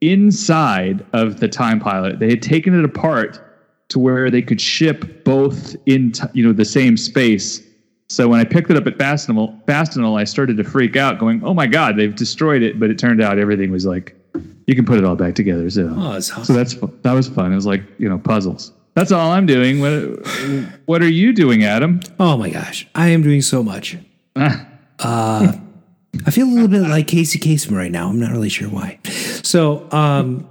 inside 0.00 1.04
of 1.12 1.40
the 1.40 1.48
Time 1.48 1.78
Pilot. 1.78 2.18
They 2.18 2.30
had 2.30 2.42
taken 2.42 2.78
it 2.78 2.84
apart 2.84 3.40
to 3.88 3.98
where 3.98 4.30
they 4.30 4.42
could 4.42 4.60
ship 4.60 5.24
both 5.24 5.76
in 5.86 6.12
t- 6.12 6.24
you 6.32 6.44
know 6.44 6.52
the 6.52 6.64
same 6.64 6.96
space. 6.96 7.62
So 8.08 8.28
when 8.28 8.40
I 8.40 8.44
picked 8.44 8.70
it 8.70 8.76
up 8.76 8.86
at 8.86 8.98
Fastenal, 8.98 9.64
Fastenal, 9.64 10.18
I 10.18 10.24
started 10.24 10.56
to 10.56 10.64
freak 10.64 10.96
out, 10.96 11.18
going, 11.18 11.42
"Oh 11.44 11.54
my 11.54 11.66
God, 11.66 11.96
they've 11.96 12.14
destroyed 12.14 12.62
it!" 12.62 12.80
But 12.80 12.90
it 12.90 12.98
turned 12.98 13.22
out 13.22 13.38
everything 13.38 13.70
was 13.70 13.86
like 13.86 14.16
you 14.72 14.76
can 14.76 14.86
put 14.86 14.98
it 14.98 15.04
all 15.04 15.16
back 15.16 15.34
together. 15.34 15.68
So, 15.70 15.92
Oh, 15.94 16.12
that's 16.14 16.30
awesome. 16.32 16.44
so 16.44 16.52
that's 16.54 16.74
that 17.02 17.12
was 17.12 17.28
fun. 17.28 17.52
It 17.52 17.56
was 17.56 17.66
like 17.66 17.82
you 17.98 18.08
know 18.08 18.18
puzzles. 18.18 18.72
That's 18.94 19.12
all 19.12 19.30
I'm 19.30 19.44
doing. 19.46 19.80
What 19.80 20.26
what 20.86 21.02
are 21.02 21.08
you 21.10 21.32
doing, 21.34 21.62
Adam? 21.64 22.00
Oh 22.18 22.36
my 22.38 22.48
gosh, 22.50 22.86
I 22.94 23.08
am 23.08 23.22
doing 23.22 23.42
so 23.42 23.62
much. 23.62 23.96
Uh, 24.98 25.52
I 26.26 26.30
feel 26.30 26.46
a 26.46 26.52
little 26.52 26.68
bit 26.68 26.82
like 26.82 27.08
Casey 27.08 27.36
Kasem 27.38 27.76
right 27.76 27.90
now. 27.90 28.08
I'm 28.08 28.20
not 28.20 28.30
really 28.30 28.48
sure 28.50 28.68
why. 28.68 29.00
So, 29.42 29.90
um, 29.90 30.46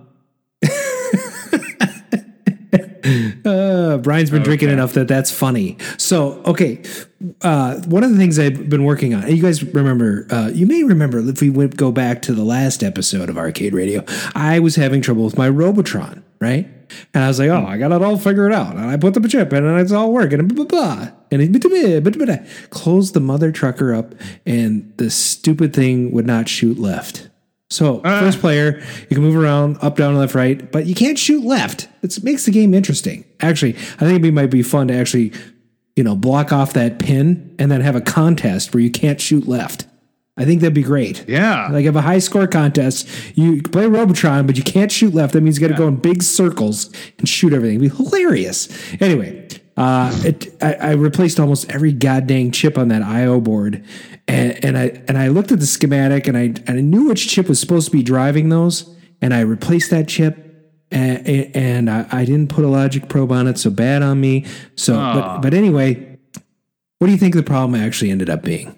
uh, 3.46 3.98
Brian's 3.98 4.30
been 4.30 4.44
drinking 4.44 4.70
enough 4.70 4.94
that 4.94 5.08
that's 5.08 5.32
funny. 5.32 5.78
So, 5.98 6.42
okay, 6.46 6.82
uh, 7.42 7.82
one 7.82 8.04
of 8.04 8.12
the 8.12 8.18
things 8.18 8.40
I've 8.40 8.70
been 8.70 8.84
working 8.84 9.14
on. 9.14 9.34
You 9.34 9.42
guys 9.42 9.64
remember? 9.64 10.28
Uh, 10.30 10.50
you 10.54 10.66
may 10.66 10.84
remember 10.84 11.20
if 11.20 11.42
we 11.42 11.50
went 11.50 11.78
go 11.78 11.92
back 11.92 12.22
to 12.24 12.34
the 12.34 12.44
last 12.44 12.84
episode 12.84 13.30
of 13.30 13.38
Arcade 13.38 13.74
Radio. 13.74 14.04
I 14.36 14.60
was 14.60 14.76
having 14.76 15.02
trouble 15.02 15.24
with 15.24 15.38
my 15.38 15.50
Robotron, 15.50 16.24
right? 16.40 16.68
And 17.14 17.24
I 17.24 17.28
was 17.28 17.40
like, 17.40 17.50
oh, 17.50 17.66
I 17.66 17.78
got 17.78 17.92
it 17.92 18.02
all 18.02 18.18
figured 18.18 18.54
out. 18.54 18.76
And 18.76 18.86
I 18.86 18.98
put 18.98 19.14
the 19.14 19.28
chip 19.28 19.54
in 19.54 19.66
and 19.66 19.80
it's 19.80 19.92
all 19.92 20.12
working. 20.12 20.40
And 20.40 20.54
blah, 20.54 20.66
blah, 20.66 20.96
blah. 20.96 21.12
And 21.32 21.42
it 21.42 22.70
closed 22.70 23.14
the 23.14 23.20
mother 23.20 23.52
trucker 23.52 23.94
up 23.94 24.14
and 24.46 24.92
the 24.98 25.10
stupid 25.10 25.74
thing 25.74 26.12
would 26.12 26.28
not 26.28 26.50
shoot 26.50 26.78
left. 26.78 27.30
So 27.72 28.02
first 28.02 28.40
player, 28.42 28.84
you 29.10 29.16
can 29.16 29.22
move 29.22 29.36
around 29.36 29.78
up, 29.82 29.96
down, 29.96 30.16
left, 30.18 30.36
right, 30.36 30.70
but 30.72 30.86
you 30.86 30.94
can't 30.94 31.18
shoot 31.18 31.44
left. 31.46 31.88
It 32.04 32.22
makes 32.22 32.46
the 32.46 32.52
game 32.52 32.74
interesting. 32.74 33.24
Actually, 33.40 33.76
I 33.76 34.06
think 34.06 34.24
it 34.24 34.32
might 34.34 34.52
be 34.52 34.62
fun 34.62 34.90
to 34.90 34.94
actually, 34.94 35.32
you 35.96 36.04
know, 36.04 36.16
block 36.16 36.52
off 36.52 36.74
that 36.74 37.00
pin 37.00 37.56
and 37.58 37.72
then 37.72 37.80
have 37.80 37.96
a 37.96 38.02
contest 38.02 38.74
where 38.74 38.84
you 38.84 38.92
can't 38.92 39.22
shoot 39.22 39.48
left. 39.48 39.86
I 40.36 40.44
think 40.44 40.60
that'd 40.60 40.74
be 40.74 40.84
great. 40.84 41.24
Yeah. 41.30 41.70
Like 41.72 41.86
have 41.86 41.96
a 41.96 42.02
high 42.02 42.20
score 42.20 42.48
contest. 42.48 43.08
You 43.36 43.62
play 43.62 43.86
Robotron, 43.86 44.48
but 44.48 44.58
you 44.58 44.64
can't 44.64 44.92
shoot 44.92 45.14
left. 45.14 45.32
That 45.34 45.42
means 45.42 45.58
you 45.60 45.66
got 45.66 45.74
to 45.74 45.82
go 45.82 45.88
in 45.88 45.96
big 45.96 46.24
circles 46.24 46.90
and 47.20 47.30
shoot 47.30 47.54
everything. 47.54 47.82
It'd 47.82 47.98
be 47.98 48.04
hilarious. 48.04 48.68
Anyway, 49.00 49.48
uh, 49.82 50.12
it, 50.24 50.56
I, 50.62 50.74
I 50.74 50.92
replaced 50.92 51.40
almost 51.40 51.72
every 51.72 51.92
goddamn 51.92 52.52
chip 52.52 52.78
on 52.78 52.90
that 52.90 53.02
I/O 53.02 53.42
board, 53.42 53.84
and, 54.28 54.64
and 54.64 54.78
I 54.78 55.02
and 55.08 55.18
I 55.18 55.30
looked 55.30 55.52
at 55.52 55.60
the 55.60 55.66
schematic 55.66 56.28
and 56.28 56.38
I 56.38 56.54
and 56.68 56.70
I 56.70 56.82
knew 56.82 57.08
which 57.08 57.28
chip 57.28 57.48
was 57.50 57.60
supposed 57.60 57.88
to 57.88 57.92
be 57.92 58.04
driving 58.04 58.50
those, 58.50 58.96
and 59.22 59.34
I 59.34 59.42
replaced 59.42 59.90
that 59.92 60.08
chip. 60.08 60.48
And, 60.94 61.56
and 61.56 61.90
I, 61.90 62.06
I 62.12 62.26
didn't 62.26 62.50
put 62.50 62.66
a 62.66 62.68
logic 62.68 63.08
probe 63.08 63.32
on 63.32 63.48
it, 63.48 63.58
so 63.58 63.70
bad 63.70 64.04
on 64.04 64.20
me. 64.20 64.46
So, 64.76 64.94
but, 64.96 65.40
but 65.40 65.54
anyway, 65.54 66.20
what 67.00 67.08
do 67.08 67.14
you 67.14 67.18
think 67.18 67.34
the 67.34 67.44
problem 67.44 67.82
actually 67.82 68.12
ended 68.12 68.30
up 68.30 68.44
being? 68.44 68.76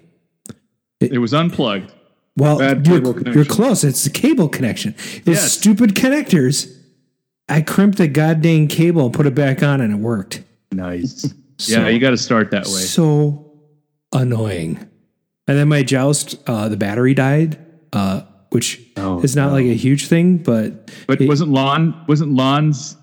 It 1.00 1.18
was 1.18 1.34
unplugged. 1.34 1.92
Well, 2.36 2.62
you're, 2.86 3.32
you're 3.32 3.44
close. 3.44 3.82
It's 3.82 4.04
the 4.04 4.10
cable 4.10 4.48
connection. 4.48 4.94
It's 4.96 5.26
Yes. 5.26 5.52
stupid 5.54 5.96
connectors. 5.96 6.72
I 7.48 7.62
crimped 7.62 7.98
the 7.98 8.06
goddamn 8.06 8.68
cable 8.68 9.10
put 9.10 9.26
it 9.26 9.34
back 9.34 9.64
on, 9.64 9.80
and 9.80 9.92
it 9.92 9.98
worked. 9.98 10.44
Nice. 10.76 11.22
So- 11.58 11.72
yeah, 11.80 11.88
you 11.88 11.98
got 11.98 12.10
to 12.10 12.16
start 12.16 12.50
that 12.50 12.64
way. 12.66 12.72
So 12.80 13.52
annoying. 14.12 14.78
And 15.46 15.58
then 15.58 15.68
my 15.68 15.82
joust, 15.82 16.36
uh, 16.46 16.68
the 16.68 16.76
battery 16.76 17.14
died, 17.14 17.58
uh, 17.92 18.22
which 18.50 18.80
Oh, 18.96 19.20
is 19.22 19.36
not 19.36 19.52
like 19.52 19.66
a 19.66 19.74
huge 19.74 20.06
thing, 20.08 20.38
but 20.38 20.90
But 21.06 21.20
it- 21.20 21.28
wasn't 21.28 21.50
Lon 21.50 21.94
wasn't 22.08 22.32
Lon's 22.32 22.96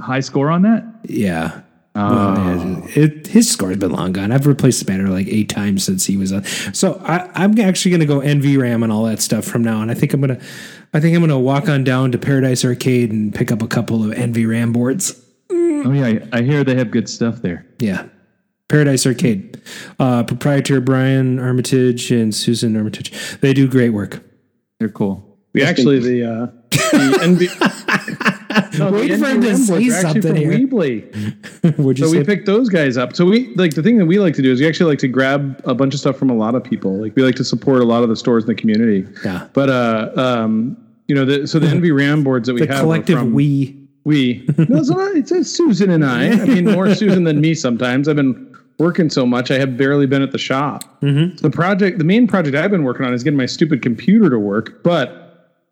high 0.00 0.20
score 0.20 0.50
on 0.50 0.62
that? 0.62 0.84
yeah. 1.04 1.62
Oh. 1.98 2.34
Well, 2.34 2.82
it, 2.94 3.26
his 3.26 3.50
score's 3.50 3.78
been 3.78 3.90
long 3.92 4.12
gone. 4.12 4.30
I've 4.30 4.46
replaced 4.46 4.80
the 4.80 4.84
battery 4.84 5.08
like 5.08 5.28
eight 5.28 5.48
times 5.48 5.82
since 5.82 6.04
he 6.04 6.18
was 6.18 6.30
on. 6.30 6.44
So 6.74 7.00
I, 7.02 7.30
I'm 7.34 7.58
actually 7.58 7.90
going 7.92 8.00
to 8.00 8.06
go 8.06 8.20
NVRAM 8.20 8.82
and 8.82 8.92
all 8.92 9.04
that 9.04 9.22
stuff 9.22 9.46
from 9.46 9.62
now 9.64 9.78
on. 9.78 9.88
I 9.88 9.94
think 9.94 10.12
I'm 10.12 10.20
going 10.20 10.38
to, 10.38 10.44
I 10.92 11.00
think 11.00 11.14
I'm 11.14 11.22
going 11.22 11.30
to 11.30 11.38
walk 11.38 11.70
on 11.70 11.84
down 11.84 12.12
to 12.12 12.18
Paradise 12.18 12.66
Arcade 12.66 13.10
and 13.12 13.34
pick 13.34 13.50
up 13.50 13.62
a 13.62 13.66
couple 13.66 14.04
of 14.04 14.14
NVRAM 14.14 14.74
boards. 14.74 15.18
Oh 15.50 15.92
yeah, 15.92 16.24
I 16.32 16.42
hear 16.42 16.64
they 16.64 16.74
have 16.76 16.90
good 16.90 17.08
stuff 17.08 17.42
there. 17.42 17.66
Yeah. 17.78 18.06
Paradise 18.68 19.06
Arcade. 19.06 19.60
Uh, 20.00 20.24
proprietor 20.24 20.80
Brian 20.80 21.38
Armitage 21.38 22.10
and 22.10 22.34
Susan 22.34 22.76
Armitage. 22.76 23.12
They 23.40 23.52
do 23.54 23.68
great 23.68 23.90
work. 23.90 24.22
They're 24.80 24.88
cool. 24.88 25.38
We 25.54 25.62
actually 25.62 26.00
the 26.00 26.24
uh, 26.24 26.46
the 26.70 27.18
NV. 27.22 28.78
no, 28.78 28.90
the 28.90 28.96
Wait 28.96 29.18
for 29.20 29.26
him 29.26 29.40
to 29.40 29.48
NVRAM 29.48 29.56
say 29.56 29.72
boards 29.72 29.88
are 29.88 30.06
actually 30.06 30.22
something 30.22 30.22
from 30.22 30.36
here. 30.36 30.66
Weebly. 30.66 31.78
Would 31.78 31.98
you 31.98 32.04
So 32.06 32.12
say? 32.12 32.18
we 32.18 32.24
picked 32.24 32.46
those 32.46 32.68
guys 32.68 32.96
up. 32.96 33.14
So 33.14 33.24
we 33.24 33.54
like 33.54 33.74
the 33.74 33.82
thing 33.82 33.96
that 33.98 34.06
we 34.06 34.18
like 34.18 34.34
to 34.34 34.42
do 34.42 34.50
is 34.52 34.60
we 34.60 34.66
actually 34.68 34.90
like 34.90 34.98
to 34.98 35.08
grab 35.08 35.60
a 35.64 35.74
bunch 35.74 35.94
of 35.94 36.00
stuff 36.00 36.16
from 36.18 36.28
a 36.30 36.34
lot 36.34 36.54
of 36.56 36.64
people. 36.64 37.00
Like 37.00 37.14
we 37.16 37.22
like 37.22 37.36
to 37.36 37.44
support 37.44 37.80
a 37.80 37.84
lot 37.84 38.02
of 38.02 38.08
the 38.08 38.16
stores 38.16 38.42
in 38.44 38.48
the 38.48 38.54
community. 38.56 39.06
Yeah. 39.24 39.46
But 39.52 39.70
uh, 39.70 40.10
um, 40.16 40.76
you 41.06 41.14
know, 41.14 41.24
the, 41.24 41.46
so 41.46 41.58
the 41.60 41.66
NV 41.74 41.96
RAM 41.96 42.24
boards 42.24 42.48
that 42.48 42.54
we 42.54 42.60
the 42.62 42.66
have 42.66 42.78
are 42.78 42.82
collective 42.82 43.18
from- 43.20 43.32
we. 43.32 43.85
We. 44.06 44.44
No, 44.56 44.78
it's, 44.78 44.88
not, 44.88 45.14
it's 45.16 45.30
it's 45.32 45.50
Susan 45.50 45.90
and 45.90 46.04
I. 46.04 46.30
I 46.30 46.44
mean, 46.46 46.64
more 46.64 46.94
Susan 46.94 47.24
than 47.24 47.40
me 47.40 47.54
sometimes. 47.54 48.08
I've 48.08 48.16
been 48.16 48.56
working 48.78 49.08
so 49.10 49.24
much, 49.26 49.50
I 49.50 49.58
have 49.58 49.76
barely 49.76 50.06
been 50.06 50.22
at 50.22 50.32
the 50.32 50.38
shop. 50.38 50.84
Mm-hmm. 51.02 51.36
The 51.36 51.50
project, 51.50 51.98
the 51.98 52.04
main 52.04 52.26
project 52.26 52.56
I've 52.56 52.70
been 52.70 52.84
working 52.84 53.04
on 53.06 53.12
is 53.14 53.22
getting 53.24 53.36
my 53.38 53.46
stupid 53.46 53.80
computer 53.82 54.28
to 54.30 54.38
work. 54.38 54.82
But 54.82 55.22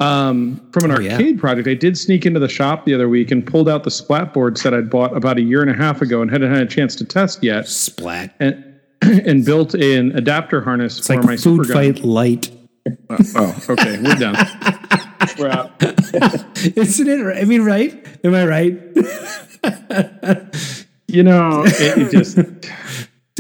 um, 0.00 0.56
from 0.72 0.90
an 0.90 0.96
Oh, 0.96 1.00
yeah. 1.00 1.12
arcade 1.12 1.38
project, 1.38 1.68
I 1.68 1.74
did 1.74 1.96
sneak 1.98 2.24
into 2.26 2.40
the 2.40 2.48
shop 2.48 2.84
the 2.86 2.94
other 2.94 3.08
week 3.08 3.30
and 3.30 3.46
pulled 3.46 3.68
out 3.68 3.84
the 3.84 3.90
splat 3.90 4.32
boards 4.32 4.62
that 4.62 4.72
I'd 4.74 4.88
bought 4.90 5.14
about 5.16 5.36
a 5.38 5.42
year 5.42 5.60
and 5.62 5.70
a 5.70 5.74
half 5.74 6.00
ago 6.02 6.22
and 6.22 6.30
hadn't 6.30 6.50
had 6.52 6.62
a 6.62 6.66
chance 6.66 6.96
to 6.96 7.04
test 7.04 7.42
yet. 7.44 7.68
Splat. 7.68 8.34
And, 8.40 8.64
and 9.02 9.44
built 9.44 9.74
an 9.74 10.16
adapter 10.16 10.62
harness 10.62 10.96
It's 10.98 11.06
for 11.06 11.16
like 11.16 11.24
my 11.24 11.36
food 11.36 11.42
super 11.42 11.64
gun. 11.64 11.74
fight 11.94 12.04
light. 12.04 12.50
Oh, 13.36 13.64
okay, 13.70 13.98
we're 14.02 14.14
done. 14.16 14.34
we're 15.38 15.48
out. 15.48 15.70
Isn't 16.76 17.08
it? 17.08 17.36
I 17.36 17.44
mean, 17.44 17.62
right? 17.62 18.06
Am 18.24 18.34
I 18.34 18.46
right? 18.46 18.72
You 21.08 21.22
know, 21.22 21.62
it, 21.64 21.98
it 21.98 22.10
just. 22.10 22.38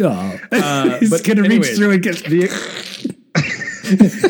Oh. 0.02 0.36
Uh, 0.50 0.98
He's 0.98 1.08
but 1.08 1.22
gonna 1.22 1.42
reach 1.42 1.66
through 1.76 1.92
and 1.92 2.02
get. 2.02 2.16
the 2.24 2.48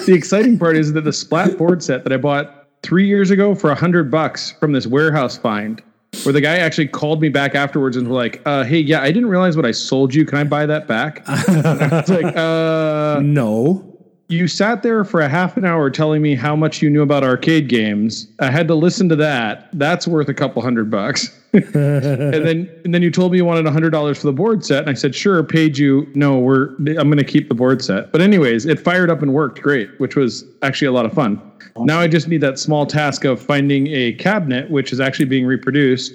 the 0.07 0.13
exciting 0.13 0.59
part 0.59 0.77
is 0.77 0.93
that 0.93 1.05
the 1.05 1.13
splat 1.13 1.57
board 1.57 1.83
set 1.83 2.05
that 2.05 2.13
I 2.13 2.19
bought 2.19 2.69
three 2.83 3.07
years 3.07 3.31
ago 3.31 3.55
for 3.55 3.71
a 3.71 3.75
hundred 3.75 4.11
bucks 4.11 4.53
from 4.61 4.73
this 4.73 4.87
warehouse 4.87 5.39
find, 5.39 5.83
where 6.25 6.35
the 6.35 6.43
guy 6.43 6.59
actually 6.59 6.89
called 6.89 7.23
me 7.23 7.31
back 7.31 7.55
afterwards 7.55 7.97
and 7.97 8.07
was 8.09 8.15
like, 8.15 8.43
uh, 8.45 8.65
"Hey, 8.65 8.79
yeah, 8.79 9.01
I 9.01 9.07
didn't 9.11 9.31
realize 9.31 9.57
what 9.57 9.65
I 9.65 9.71
sold 9.71 10.15
you. 10.15 10.27
Can 10.27 10.37
I 10.37 10.45
buy 10.45 10.67
that 10.67 10.87
back?" 10.87 11.25
It's 11.29 12.11
like, 12.11 12.37
uh, 12.37 13.21
no. 13.23 13.94
You 14.35 14.49
sat 14.49 14.83
there 14.83 15.05
for 15.05 15.21
a 15.21 15.29
half 15.29 15.57
an 15.57 15.65
hour 15.65 15.91
telling 15.91 16.21
me 16.21 16.35
how 16.35 16.55
much 16.55 16.83
you 16.83 16.91
knew 16.91 17.03
about 17.03 17.25
arcade 17.25 17.69
games. 17.69 18.29
I 18.41 18.51
had 18.51 18.69
to 18.69 18.75
listen 18.75 19.09
to 19.09 19.17
that. 19.17 19.69
That's 19.73 20.07
worth 20.07 20.29
a 20.29 20.35
couple 20.35 20.61
hundred 20.63 20.91
bucks. 20.91 21.41
and 21.53 21.73
then 21.73 22.69
and 22.85 22.93
then 22.93 23.01
you 23.01 23.11
told 23.11 23.31
me 23.31 23.39
you 23.39 23.45
wanted 23.45 23.65
a 23.67 23.71
hundred 23.71 23.91
dollars 23.91 24.19
for 24.19 24.27
the 24.27 24.33
board 24.33 24.65
set, 24.65 24.81
and 24.81 24.91
I 24.91 24.95
said 24.95 25.15
sure. 25.15 25.43
Paid 25.45 25.79
you. 25.79 26.11
No, 26.15 26.39
we're 26.39 26.71
I'm 26.77 27.09
going 27.09 27.17
to 27.17 27.25
keep 27.25 27.49
the 27.49 27.55
board 27.55 27.83
set. 27.83 28.11
But 28.11 28.21
anyways, 28.21 28.67
it 28.67 28.81
fired 28.81 29.09
up 29.09 29.23
and 29.23 29.33
worked 29.33 29.63
great, 29.63 29.89
which 30.01 30.17
was 30.17 30.45
actually 30.63 30.89
a 30.89 30.93
lot 30.93 31.07
of 31.07 31.13
fun. 31.13 31.41
Now 31.77 32.01
I 32.01 32.09
just 32.09 32.29
need 32.29 32.41
that 32.41 32.59
small 32.59 32.87
task 32.87 33.25
of 33.25 33.41
finding 33.41 33.87
a 33.89 34.13
cabinet, 34.15 34.71
which 34.71 34.93
is 34.93 35.01
actually 35.01 35.27
being 35.27 35.47
reproduced. 35.47 36.13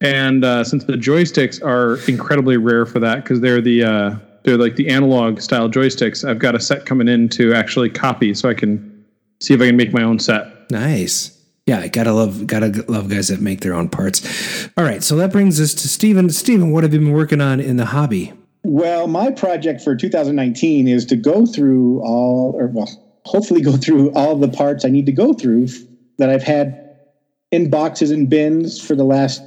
And 0.00 0.44
uh, 0.44 0.64
since 0.64 0.84
the 0.84 0.94
joysticks 0.94 1.64
are 1.64 1.98
incredibly 2.10 2.56
rare 2.56 2.84
for 2.84 2.98
that, 3.00 3.22
because 3.22 3.40
they're 3.40 3.60
the 3.60 3.84
uh, 3.84 4.16
they're 4.44 4.58
like 4.58 4.76
the 4.76 4.88
analog 4.88 5.40
style 5.40 5.68
joysticks, 5.68 6.28
I've 6.28 6.38
got 6.38 6.54
a 6.54 6.60
set 6.60 6.86
coming 6.86 7.08
in 7.08 7.28
to 7.30 7.54
actually 7.54 7.90
copy, 7.90 8.34
so 8.34 8.48
I 8.48 8.54
can 8.54 9.04
see 9.40 9.54
if 9.54 9.60
I 9.60 9.66
can 9.66 9.76
make 9.76 9.92
my 9.92 10.02
own 10.02 10.18
set. 10.18 10.70
Nice. 10.70 11.30
Yeah, 11.66 11.80
I 11.80 11.88
gotta 11.88 12.12
love 12.12 12.46
gotta 12.46 12.84
love 12.88 13.08
guys 13.08 13.28
that 13.28 13.40
make 13.40 13.60
their 13.62 13.74
own 13.74 13.88
parts. 13.88 14.68
All 14.76 14.84
right, 14.84 15.02
so 15.02 15.16
that 15.16 15.32
brings 15.32 15.60
us 15.60 15.72
to 15.74 15.88
Stephen. 15.88 16.28
Stephen, 16.28 16.72
what 16.72 16.84
have 16.84 16.92
you 16.92 17.00
been 17.00 17.12
working 17.12 17.40
on 17.40 17.58
in 17.58 17.78
the 17.78 17.86
hobby? 17.86 18.34
Well, 18.64 19.06
my 19.06 19.30
project 19.30 19.80
for 19.82 19.96
2019 19.96 20.88
is 20.88 21.04
to 21.06 21.16
go 21.16 21.46
through 21.46 22.00
all, 22.02 22.54
or 22.56 22.66
well, 22.68 22.90
hopefully 23.24 23.62
go 23.62 23.76
through 23.76 24.12
all 24.12 24.36
the 24.36 24.48
parts 24.48 24.84
I 24.84 24.88
need 24.88 25.06
to 25.06 25.12
go 25.12 25.32
through 25.32 25.68
that 26.18 26.28
I've 26.28 26.42
had 26.42 26.96
in 27.50 27.70
boxes 27.70 28.10
and 28.10 28.28
bins 28.28 28.80
for 28.80 28.94
the 28.94 29.04
last 29.04 29.42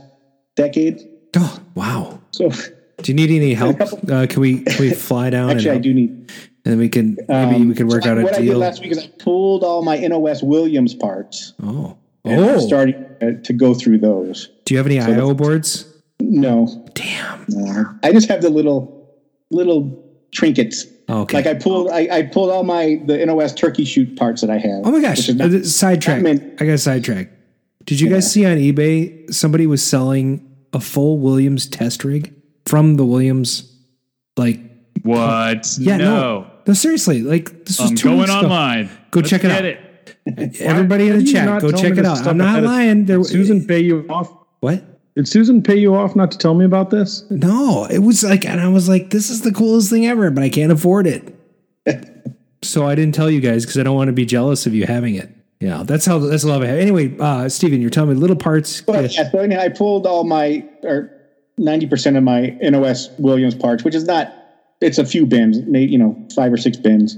decade. 0.56 1.08
Oh, 1.36 1.60
wow. 1.76 2.20
So 2.32 2.52
Do 2.98 3.12
you 3.12 3.16
need 3.16 3.30
any 3.30 3.54
help? 3.54 3.78
Uh, 4.08 4.26
can 4.28 4.40
we 4.40 4.62
can 4.62 4.80
we 4.80 4.92
fly 4.92 5.30
down? 5.30 5.50
actually, 5.50 5.72
I 5.72 5.78
do 5.80 5.94
need. 5.94 6.10
and 6.10 6.30
then 6.64 6.78
we 6.78 6.88
can 6.88 7.18
maybe 7.28 7.56
um, 7.56 7.70
we 7.70 7.76
can 7.76 7.88
work 7.88 8.04
so 8.04 8.12
out 8.12 8.18
a 8.18 8.24
what 8.24 8.36
I 8.36 8.42
did 8.42 8.56
last 8.56 8.82
week 8.82 8.92
is 8.92 9.00
I 9.00 9.08
pulled 9.20 9.64
all 9.64 9.84
my 9.84 9.98
NOS 9.98 10.42
Williams 10.42 10.94
parts. 10.96 11.54
oh, 11.62 11.98
And 12.24 12.40
I'm 12.42 12.56
oh. 12.56 12.60
starting 12.60 12.96
uh, 13.22 13.42
to 13.44 13.54
go 13.54 13.74
through 13.74 13.98
those. 13.98 14.50
Do 14.66 14.74
you 14.74 14.78
have 14.78 14.88
any 14.88 15.00
IO 15.00 15.34
boards? 15.34 15.94
No, 16.22 16.68
Damn. 16.94 17.46
no. 17.50 17.86
I 18.04 18.12
just 18.14 18.30
have 18.30 18.42
the 18.42 18.50
little 18.50 19.14
little 19.52 20.04
trinkets. 20.32 20.86
Okay. 21.10 21.38
Like 21.38 21.48
I 21.48 21.54
pulled, 21.54 21.90
I, 21.90 22.08
I 22.12 22.22
pulled 22.24 22.50
all 22.50 22.64
my 22.64 23.02
the 23.06 23.26
NOS 23.26 23.54
turkey 23.54 23.84
shoot 23.84 24.16
parts 24.16 24.42
that 24.42 24.50
I 24.50 24.58
have. 24.58 24.86
Oh 24.86 24.92
my 24.92 25.02
gosh! 25.02 25.28
not- 25.30 25.52
Uh, 25.52 25.64
sidetrack. 25.64 26.26
I 26.26 26.66
got 26.66 26.80
sidetrack. 26.80 27.30
Did 27.84 28.00
you 28.00 28.10
guys 28.10 28.32
see 28.32 28.46
on 28.46 28.58
eBay 28.58 29.34
somebody 29.34 29.68
was 29.68 29.84
selling 29.84 30.50
a 30.74 30.80
full 30.80 31.20
Williams 31.20 31.68
test 31.68 32.04
rig 32.04 32.34
from 32.68 32.96
the 32.96 33.06
Williams? 33.06 33.74
Like, 34.38 34.60
What? 35.04 35.68
yeah, 35.80 35.98
no, 35.98 36.06
no. 36.06 36.52
no, 36.68 36.74
seriously. 36.74 37.22
Like, 37.24 37.66
this 37.66 37.80
was 37.80 37.92
I'm 37.92 37.96
two 37.96 38.08
going 38.10 38.20
weeks 38.20 38.32
ago. 38.32 38.40
online. 38.42 38.90
Go 39.12 39.20
Let's 39.22 39.30
check 39.30 39.44
it 39.44 39.52
out. 39.52 39.66
It. 39.66 39.80
Everybody 40.62 41.10
in 41.10 41.20
the 41.20 41.26
chat, 41.32 41.62
go 41.62 41.72
check 41.72 41.98
it 41.98 42.06
out. 42.06 42.26
I'm 42.28 42.38
not 42.38 42.62
lying. 42.64 43.06
There, 43.06 43.18
Did 43.18 43.26
Susan 43.28 43.66
pay 43.66 43.80
you 43.80 44.06
off? 44.10 44.32
what? 44.60 44.84
Did 45.16 45.28
Susan 45.28 45.64
pay 45.64 45.78
you 45.78 45.96
off 45.96 46.16
not 46.16 46.32
to 46.32 46.38
tell 46.38 46.54
me 46.54 46.64
about 46.66 46.90
this? 46.92 47.24
No, 47.32 47.86
it 47.90 48.00
was 48.00 48.24
like, 48.24 48.46
and 48.46 48.60
I 48.62 48.68
was 48.68 48.88
like, 48.88 49.10
this 49.10 49.30
is 49.32 49.42
the 49.42 49.52
coolest 49.52 49.90
thing 49.90 50.06
ever, 50.06 50.30
but 50.30 50.44
I 50.44 50.50
can't 50.50 50.72
afford 50.72 51.08
it. 51.08 51.34
so 52.62 52.86
I 52.88 52.94
didn't 52.96 53.16
tell 53.16 53.30
you 53.32 53.40
guys 53.40 53.66
because 53.66 53.80
I 53.80 53.84
don't 53.84 53.96
want 53.96 54.10
to 54.10 54.14
be 54.14 54.26
jealous 54.26 54.66
of 54.68 54.76
you 54.76 54.86
having 54.86 55.16
it. 55.16 55.30
You 55.60 55.70
know, 55.70 55.84
that's 55.84 56.06
how 56.06 56.20
that's 56.20 56.44
the 56.44 56.50
love 56.50 56.62
I 56.62 56.68
have. 56.68 56.78
Anyway, 56.78 57.18
uh, 57.20 57.50
Steven, 57.50 57.82
you're 57.82 57.90
telling 57.90 58.12
me 58.12 58.16
little 58.16 58.36
parts. 58.36 58.82
But 58.82 59.12
yeah, 59.16 59.32
so 59.32 59.40
anyhow, 59.40 59.62
I 59.62 59.70
pulled 59.70 60.06
all 60.06 60.24
my 60.24 60.64
or 60.84 61.12
ninety 61.58 61.88
percent 61.88 62.18
of 62.18 62.24
my 62.24 62.58
NOS 62.62 63.10
Williams 63.20 63.56
parts, 63.56 63.84
which 63.84 63.96
is 63.96 64.04
not. 64.06 64.34
It's 64.80 64.98
a 65.00 65.06
few 65.06 65.26
bins, 65.26 65.60
maybe 65.66 65.92
you 65.92 65.98
know 65.98 66.28
five 66.36 66.54
or 66.54 66.58
six 66.58 66.78
bins, 66.78 67.18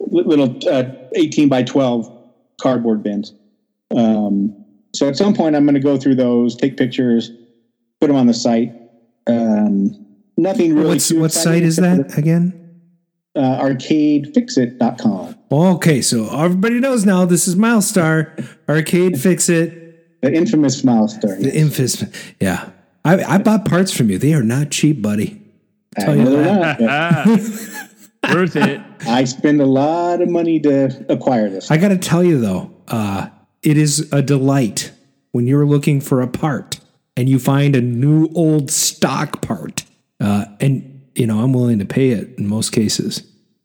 little 0.00 0.58
uh, 0.68 0.84
eighteen 1.14 1.48
by 1.48 1.62
twelve 1.62 2.10
cardboard 2.60 3.02
bins. 3.02 3.32
Um, 3.94 4.64
so 4.94 5.08
at 5.08 5.16
some 5.16 5.34
point, 5.34 5.54
I'm 5.56 5.64
going 5.64 5.74
to 5.74 5.80
go 5.80 5.96
through 5.98 6.14
those, 6.14 6.56
take 6.56 6.76
pictures, 6.76 7.30
put 8.00 8.06
them 8.06 8.16
on 8.16 8.26
the 8.26 8.32
site. 8.34 8.72
Um, 9.26 10.06
nothing 10.36 10.74
really. 10.74 10.88
What's 10.88 11.12
what 11.12 11.32
site 11.32 11.62
is 11.62 11.76
that 11.76 12.16
again? 12.16 12.60
Uh, 13.36 13.58
arcadefixit.com. 13.60 15.36
Okay, 15.50 16.00
so 16.02 16.28
everybody 16.36 16.78
knows 16.80 17.04
now. 17.04 17.24
This 17.24 17.46
is 17.48 17.56
Milestar 17.56 18.46
Arcade 18.68 19.20
Fix 19.20 19.48
It, 19.48 20.20
The 20.22 20.32
infamous 20.32 20.84
milestone. 20.84 21.42
the 21.42 21.54
infamous. 21.54 22.04
Yeah, 22.40 22.70
I, 23.04 23.22
I 23.22 23.38
bought 23.38 23.64
parts 23.64 23.94
from 23.94 24.10
you. 24.10 24.18
They 24.18 24.34
are 24.34 24.42
not 24.42 24.70
cheap, 24.70 25.02
buddy. 25.02 25.40
I 25.96 26.00
tell 26.04 26.16
you 26.16 26.24
know 26.24 26.30
they're 26.30 26.44
that. 26.44 26.80
not, 26.80 27.26
Worth 28.34 28.56
it. 28.56 28.80
I 29.06 29.24
spend 29.24 29.60
a 29.60 29.66
lot 29.66 30.22
of 30.22 30.30
money 30.30 30.58
to 30.60 31.04
acquire 31.10 31.50
this. 31.50 31.70
I 31.70 31.76
got 31.76 31.88
to 31.88 31.98
tell 31.98 32.24
you 32.24 32.40
though, 32.40 32.74
uh, 32.88 33.28
it 33.62 33.76
is 33.76 34.10
a 34.12 34.22
delight 34.22 34.92
when 35.32 35.46
you're 35.46 35.66
looking 35.66 36.00
for 36.00 36.22
a 36.22 36.26
part 36.26 36.80
and 37.16 37.28
you 37.28 37.38
find 37.38 37.76
a 37.76 37.82
new 37.82 38.30
old 38.34 38.70
stock 38.70 39.42
part, 39.42 39.84
uh, 40.20 40.46
and 40.58 41.02
you 41.14 41.26
know 41.26 41.40
I'm 41.40 41.52
willing 41.52 41.78
to 41.80 41.84
pay 41.84 42.10
it 42.10 42.38
in 42.38 42.48
most 42.48 42.70
cases. 42.70 43.22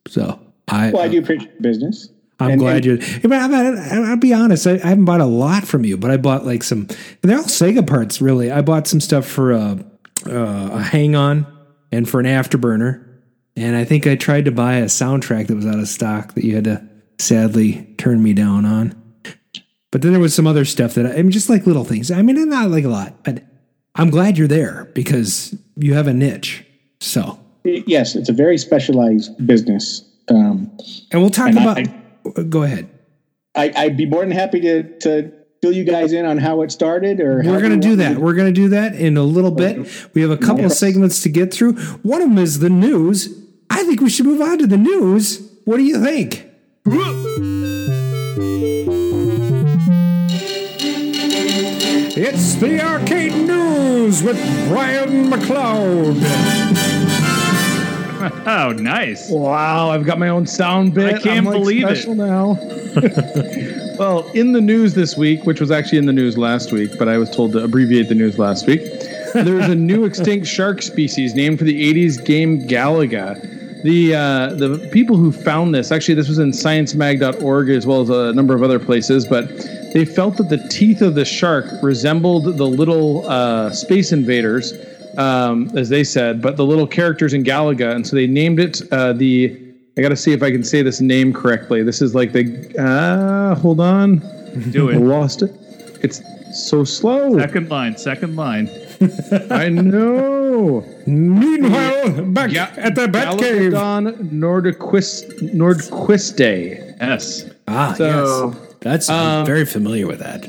So 0.07 0.39
I, 0.67 0.91
Well, 0.91 1.03
I 1.03 1.07
do 1.07 1.19
appreciate 1.19 1.51
your 1.53 1.61
business. 1.61 2.09
I'm 2.39 2.51
And- 2.51 2.59
glad 2.59 2.85
and- 2.85 3.01
you. 3.03 3.19
I 3.23 3.27
mean, 3.27 3.33
I, 3.53 3.95
I, 3.95 4.09
will 4.11 4.17
be 4.17 4.33
honest. 4.33 4.65
I, 4.65 4.73
I 4.75 4.87
haven't 4.89 5.05
bought 5.05 5.21
a 5.21 5.25
lot 5.25 5.65
from 5.67 5.83
you, 5.85 5.97
but 5.97 6.09
I 6.11 6.17
bought 6.17 6.45
like 6.45 6.63
some. 6.63 6.87
And 7.21 7.29
they're 7.29 7.37
all 7.37 7.43
Sega 7.43 7.85
parts, 7.85 8.21
really. 8.21 8.51
I 8.51 8.61
bought 8.61 8.87
some 8.87 9.01
stuff 9.01 9.25
for 9.25 9.51
a, 9.51 9.77
uh, 10.25 10.69
a 10.73 10.81
hang 10.81 11.15
on 11.15 11.45
and 11.91 12.07
for 12.07 12.19
an 12.19 12.25
afterburner, 12.25 13.05
and 13.55 13.75
I 13.75 13.83
think 13.83 14.07
I 14.07 14.15
tried 14.15 14.45
to 14.45 14.51
buy 14.51 14.75
a 14.75 14.85
soundtrack 14.85 15.47
that 15.47 15.55
was 15.55 15.65
out 15.65 15.79
of 15.79 15.87
stock 15.87 16.35
that 16.35 16.43
you 16.45 16.55
had 16.55 16.63
to 16.65 16.87
sadly 17.17 17.93
turn 17.97 18.21
me 18.23 18.33
down 18.33 18.65
on. 18.65 18.95
But 19.91 20.01
then 20.03 20.11
there 20.11 20.21
was 20.21 20.35
some 20.35 20.45
other 20.47 20.65
stuff 20.65 20.93
that 20.93 21.05
I, 21.07 21.13
I 21.15 21.21
mean, 21.23 21.31
just 21.31 21.49
like 21.49 21.65
little 21.65 21.83
things. 21.83 22.11
I 22.11 22.21
mean, 22.21 22.47
not 22.49 22.69
like 22.69 22.85
a 22.85 22.89
lot, 22.89 23.23
but 23.23 23.43
I'm 23.95 24.09
glad 24.11 24.37
you're 24.37 24.47
there 24.47 24.89
because 24.93 25.55
you 25.75 25.95
have 25.95 26.07
a 26.07 26.13
niche. 26.13 26.63
So, 27.01 27.39
Yes, 27.65 28.15
it's 28.15 28.29
a 28.29 28.33
very 28.33 28.57
specialized 28.57 29.45
business. 29.45 30.03
Um, 30.29 30.71
and 31.11 31.21
we'll 31.21 31.29
talk 31.31 31.49
And 31.49 31.59
I- 31.59 31.63
about. 31.79 31.98
Go 32.49 32.63
ahead. 32.63 32.89
I, 33.55 33.71
I'd 33.75 33.97
be 33.97 34.05
more 34.05 34.21
than 34.21 34.31
happy 34.31 34.61
to, 34.61 34.99
to 34.99 35.31
fill 35.61 35.71
you 35.71 35.83
guys 35.83 36.13
in 36.13 36.25
on 36.25 36.37
how 36.37 36.61
it 36.61 36.71
started. 36.71 37.19
Or 37.19 37.37
We're 37.43 37.61
going 37.61 37.79
to 37.79 37.87
do 37.87 37.95
that. 37.97 38.17
We're 38.17 38.33
going 38.33 38.53
to 38.53 38.61
do 38.61 38.69
that 38.69 38.95
in 38.95 39.17
a 39.17 39.23
little 39.23 39.51
bit. 39.51 40.09
We 40.13 40.21
have 40.21 40.31
a 40.31 40.37
couple 40.37 40.65
of 40.65 40.71
segments 40.71 41.23
to 41.23 41.29
get 41.29 41.53
through. 41.53 41.73
One 42.03 42.21
of 42.21 42.29
them 42.29 42.37
is 42.37 42.59
the 42.59 42.69
news. 42.69 43.29
I 43.69 43.83
think 43.83 44.01
we 44.01 44.09
should 44.09 44.25
move 44.25 44.41
on 44.41 44.57
to 44.59 44.67
the 44.67 44.77
news. 44.77 45.47
What 45.65 45.77
do 45.77 45.83
you 45.83 46.01
think? 46.03 46.45
It's 52.21 52.55
the 52.55 52.81
arcade 52.81 53.33
news 53.47 54.21
with 54.23 54.37
Brian 54.67 55.29
McLeod. 55.29 56.98
Oh, 58.45 58.71
nice. 58.73 59.29
Wow, 59.29 59.91
I've 59.91 60.05
got 60.05 60.17
my 60.19 60.29
own 60.29 60.45
sound 60.45 60.93
bit. 60.93 61.15
I 61.15 61.19
can't 61.19 61.39
I'm, 61.39 61.45
like, 61.45 61.53
believe 61.53 61.87
it. 61.87 61.95
special 61.95 62.15
now. 62.15 62.53
well, 63.99 64.29
in 64.31 64.53
the 64.53 64.61
news 64.61 64.93
this 64.93 65.15
week, 65.15 65.45
which 65.45 65.59
was 65.59 65.71
actually 65.71 65.99
in 65.99 66.05
the 66.05 66.13
news 66.13 66.37
last 66.37 66.71
week, 66.71 66.91
but 66.97 67.07
I 67.07 67.17
was 67.17 67.29
told 67.29 67.51
to 67.53 67.63
abbreviate 67.63 68.09
the 68.09 68.15
news 68.15 68.39
last 68.39 68.67
week. 68.67 68.81
There's 69.33 69.67
a 69.69 69.75
new 69.75 70.05
extinct 70.05 70.47
shark 70.47 70.81
species 70.81 71.35
named 71.35 71.59
for 71.59 71.65
the 71.65 71.93
80s 71.93 72.23
game 72.23 72.67
Galaga. 72.67 73.83
The 73.83 74.15
uh, 74.15 74.53
the 74.55 74.89
people 74.91 75.15
who 75.15 75.31
found 75.31 75.73
this 75.73 75.91
actually 75.91 76.15
this 76.15 76.27
was 76.27 76.39
in 76.39 76.51
sciencemag.org 76.51 77.69
as 77.69 77.87
well 77.87 78.01
as 78.01 78.09
a 78.09 78.33
number 78.33 78.53
of 78.53 78.63
other 78.63 78.79
places, 78.79 79.25
but 79.25 79.47
they 79.93 80.03
felt 80.03 80.37
that 80.37 80.49
the 80.49 80.57
teeth 80.69 81.01
of 81.01 81.15
the 81.15 81.23
shark 81.23 81.65
resembled 81.81 82.57
the 82.57 82.65
little 82.65 83.27
uh, 83.27 83.71
space 83.71 84.11
invaders, 84.11 84.73
um, 85.17 85.69
as 85.77 85.89
they 85.89 86.03
said, 86.03 86.41
but 86.41 86.57
the 86.57 86.65
little 86.65 86.87
characters 86.87 87.33
in 87.33 87.43
Galaga, 87.43 87.93
and 87.95 88.05
so 88.05 88.15
they 88.15 88.27
named 88.27 88.59
it 88.59 88.81
uh, 88.91 89.13
the. 89.13 89.65
I 89.97 90.01
got 90.01 90.09
to 90.09 90.15
see 90.15 90.31
if 90.31 90.41
I 90.43 90.51
can 90.51 90.63
say 90.63 90.81
this 90.81 91.01
name 91.01 91.33
correctly. 91.33 91.83
This 91.83 92.01
is 92.01 92.15
like 92.15 92.31
the. 92.31 92.45
Uh, 92.77 93.55
hold 93.55 93.79
on, 93.81 94.17
Do 94.71 94.89
I 94.89 94.93
it. 94.93 94.99
lost 94.99 95.41
it. 95.41 95.51
It's 96.01 96.21
so 96.53 96.83
slow. 96.83 97.37
Second 97.37 97.69
line, 97.69 97.97
second 97.97 98.35
line. 98.35 98.69
I 99.51 99.67
know. 99.69 100.83
Meanwhile, 101.05 102.23
back 102.31 102.51
Ga- 102.51 102.71
at 102.77 102.95
the 102.95 103.07
Batcave. 103.07 103.71
Galagadon 103.71 104.31
Nordquist 104.31 105.53
Nordquiste. 105.53 106.95
Yes. 107.01 107.45
Ah, 107.67 107.93
So, 107.97 108.53
yes. 108.55 108.65
That's 108.81 109.09
I'm 109.09 109.39
um, 109.41 109.45
very 109.45 109.65
familiar 109.65 110.07
with 110.07 110.19
that. 110.19 110.47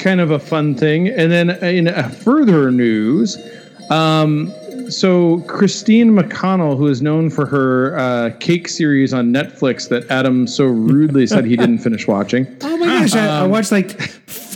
kind 0.00 0.20
of 0.20 0.30
a 0.32 0.38
fun 0.38 0.74
thing. 0.74 1.08
And 1.08 1.30
then 1.30 1.50
in 1.62 1.88
uh, 1.88 2.08
further 2.08 2.70
news, 2.70 3.36
um, 3.92 4.52
so 4.90 5.40
Christine 5.42 6.10
McConnell, 6.10 6.76
who 6.76 6.86
is 6.86 7.02
known 7.02 7.30
for 7.30 7.46
her 7.46 7.96
uh, 7.98 8.30
cake 8.40 8.68
series 8.68 9.12
on 9.12 9.32
Netflix 9.32 9.88
that 9.88 10.10
Adam 10.10 10.46
so 10.46 10.64
rudely 10.66 11.26
said 11.26 11.44
he 11.44 11.56
didn't 11.56 11.78
finish 11.78 12.06
watching. 12.06 12.46
Oh 12.72 12.76
my 12.84 13.00
gosh, 13.00 13.14
I, 13.14 13.42
I 13.42 13.46
watched 13.46 13.70
like 13.70 13.96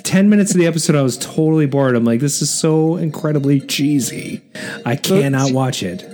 10 0.02 0.28
minutes 0.28 0.52
of 0.52 0.58
the 0.58 0.66
episode. 0.66 0.96
I 0.96 1.02
was 1.02 1.16
totally 1.18 1.66
bored. 1.66 1.94
I'm 1.94 2.04
like, 2.04 2.18
this 2.18 2.42
is 2.42 2.52
so 2.52 2.96
incredibly 2.96 3.60
cheesy. 3.60 4.42
I 4.84 4.96
cannot 4.96 5.52
watch 5.52 5.82
it. 5.82 6.04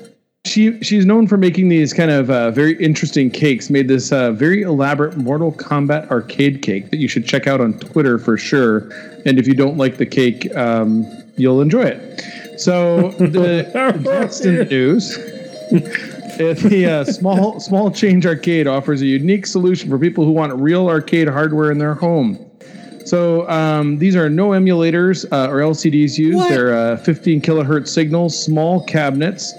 She 0.44 0.82
she's 0.82 1.06
known 1.06 1.26
for 1.26 1.36
making 1.36 1.68
these 1.68 1.92
kind 1.92 2.10
of 2.10 2.28
uh, 2.28 2.50
very 2.50 2.76
interesting 2.82 3.30
cakes. 3.30 3.70
Made 3.70 3.88
this 3.88 4.12
uh, 4.12 4.32
very 4.32 4.62
elaborate 4.62 5.16
Mortal 5.16 5.52
Kombat 5.52 6.10
arcade 6.10 6.62
cake 6.62 6.90
that 6.90 6.98
you 6.98 7.08
should 7.08 7.24
check 7.24 7.46
out 7.46 7.60
on 7.60 7.78
Twitter 7.78 8.18
for 8.18 8.36
sure. 8.36 8.90
And 9.24 9.38
if 9.38 9.46
you 9.46 9.54
don't 9.54 9.76
like 9.76 9.98
the 9.98 10.06
cake, 10.06 10.54
um, 10.56 11.06
you'll 11.36 11.60
enjoy 11.60 11.84
it. 11.84 12.22
So 12.62 13.10
the 13.12 13.70
the 14.42 14.66
news. 14.70 15.18
The 16.38 16.86
uh, 16.86 17.04
small 17.04 17.60
small 17.60 17.90
change 17.90 18.24
arcade 18.24 18.66
offers 18.66 19.02
a 19.02 19.06
unique 19.06 19.46
solution 19.46 19.90
for 19.90 19.98
people 19.98 20.24
who 20.24 20.30
want 20.32 20.52
real 20.54 20.88
arcade 20.88 21.28
hardware 21.28 21.70
in 21.70 21.78
their 21.78 21.94
home. 21.94 22.50
So 23.04 23.48
um, 23.50 23.98
these 23.98 24.16
are 24.16 24.30
no 24.30 24.50
emulators 24.50 25.26
uh, 25.32 25.50
or 25.50 25.58
LCDs 25.58 26.18
used. 26.18 26.36
What? 26.36 26.50
They're 26.50 26.74
uh, 26.74 26.96
15 26.98 27.40
kilohertz 27.42 27.88
signals, 27.88 28.40
small 28.40 28.84
cabinets. 28.84 29.52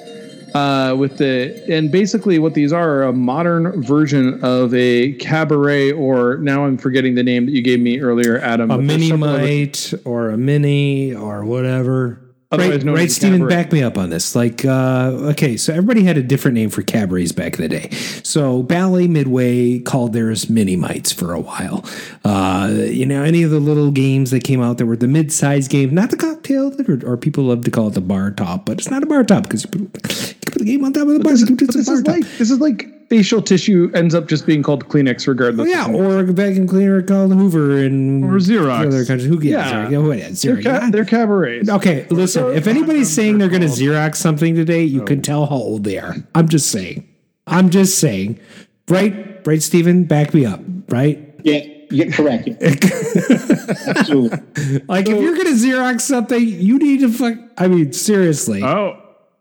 Uh, 0.55 0.95
with 0.95 1.17
the 1.17 1.65
and 1.67 1.91
basically 1.91 2.37
what 2.37 2.53
these 2.53 2.71
are 2.71 2.99
are 2.99 3.03
a 3.03 3.13
modern 3.13 3.81
version 3.81 4.39
of 4.43 4.71
a 4.75 5.13
cabaret 5.13 5.91
or 5.91 6.37
now 6.37 6.63
I'm 6.63 6.77
forgetting 6.77 7.15
the 7.15 7.23
name 7.23 7.47
that 7.47 7.53
you 7.53 7.63
gave 7.63 7.79
me 7.79 7.99
earlier, 7.99 8.37
Adam. 8.37 8.69
A 8.69 8.77
Mini-Myte 8.77 9.95
or 10.05 10.29
a 10.29 10.37
mini 10.37 11.15
or 11.15 11.43
whatever. 11.43 12.22
Otherwise 12.53 12.83
Right, 12.83 12.93
right 12.95 13.09
cabaret. 13.39 13.49
back 13.49 13.71
me 13.71 13.83
up 13.83 13.97
on 13.97 14.09
this. 14.09 14.35
Like, 14.35 14.63
uh, 14.63 15.11
okay, 15.31 15.57
so 15.57 15.73
everybody 15.73 16.03
had 16.03 16.17
a 16.17 16.23
different 16.23 16.55
name 16.55 16.69
for 16.69 16.81
cabarets 16.83 17.31
back 17.31 17.55
in 17.55 17.61
the 17.61 17.69
day. 17.69 17.89
So 18.23 18.63
Bally 18.63 19.07
Midway 19.07 19.79
called 19.79 20.13
theirs 20.13 20.49
Mini-Mytes 20.49 21.11
for 21.13 21.33
a 21.33 21.39
while. 21.39 21.83
Uh, 22.23 22.69
you 22.71 23.05
know, 23.05 23.23
any 23.23 23.43
of 23.43 23.51
the 23.51 23.59
little 23.59 23.91
games 23.91 24.31
that 24.31 24.43
came 24.43 24.61
out 24.61 24.77
that 24.77 24.85
were 24.85 24.95
the 24.97 25.07
mid-sized 25.07 25.69
game, 25.71 25.93
not 25.93 26.11
the 26.11 26.17
cocktail, 26.17 26.73
or, 26.87 26.99
or 27.05 27.17
people 27.17 27.45
love 27.45 27.63
to 27.65 27.71
call 27.71 27.87
it 27.87 27.93
the 27.95 28.01
bar 28.01 28.31
top, 28.31 28.65
but 28.65 28.77
it's 28.77 28.89
not 28.89 29.03
a 29.03 29.05
bar 29.05 29.23
top 29.23 29.43
because 29.43 29.63
you 29.63 29.69
put 29.69 30.35
the 30.63 30.71
game 30.71 30.83
on 30.85 30.93
top 30.93 31.07
of 31.07 31.13
the 31.13 31.19
bar. 31.19 31.33
This, 31.33 31.41
you 31.41 31.47
is, 31.47 31.57
do 31.57 31.65
but 31.65 31.73
some 31.73 31.81
this 31.81 31.89
is 31.89 32.01
like 32.07 32.23
this 32.37 32.51
is 32.51 32.59
like 32.59 33.09
facial 33.09 33.41
tissue 33.41 33.91
ends 33.93 34.15
up 34.15 34.27
just 34.27 34.45
being 34.45 34.63
called 34.63 34.87
Kleenex 34.87 35.27
regardless. 35.27 35.67
Oh, 35.67 35.69
yeah, 35.69 35.85
of- 35.87 35.95
or 35.95 36.19
a 36.19 36.23
vacuum 36.23 36.67
cleaner 36.67 37.01
called 37.01 37.33
Hoover 37.33 37.77
and 37.79 38.23
Or 38.25 38.37
Xerox. 38.39 38.87
Other 38.87 39.05
countries. 39.05 39.27
Who 39.27 39.39
gives? 39.39 39.51
Yeah. 39.51 39.89
Yeah, 39.89 39.97
what 39.99 40.17
is 40.17 40.41
they're, 40.41 40.57
Xerox? 40.57 40.63
ca- 40.79 40.89
they're 40.91 41.05
cabarets. 41.05 41.69
Okay, 41.69 42.07
listen. 42.09 42.51
If 42.55 42.67
anybody's 42.67 43.11
saying 43.13 43.37
they're 43.37 43.49
going 43.49 43.61
to 43.61 43.67
oh. 43.67 43.71
Xerox 43.71 44.15
something 44.15 44.55
today, 44.55 44.83
you 44.83 45.01
Oh. 45.01 45.05
can 45.05 45.21
tell 45.21 45.45
how 45.45 45.55
old 45.55 45.83
they 45.83 45.99
are. 45.99 46.15
I'm 46.33 46.47
just 46.47 46.71
saying. 46.71 47.07
I'm 47.45 47.69
just 47.69 47.99
saying. 47.99 48.39
Right, 48.87 49.45
right, 49.45 49.61
Stephen. 49.61 50.05
Back 50.05 50.33
me 50.33 50.45
up. 50.45 50.61
Right. 50.89 51.19
Yeah, 51.43 51.65
yeah, 51.91 52.09
correct. 52.11 52.47
Absolutely. 52.61 54.39
Like 54.87 55.07
if 55.07 55.21
you're 55.21 55.35
going 55.35 55.47
to 55.47 55.53
Xerox 55.53 56.01
something, 56.01 56.41
you 56.41 56.77
need 56.79 57.01
to 57.01 57.11
fuck. 57.11 57.37
I 57.57 57.67
mean, 57.67 57.93
seriously. 57.93 58.63
Oh, 58.63 58.99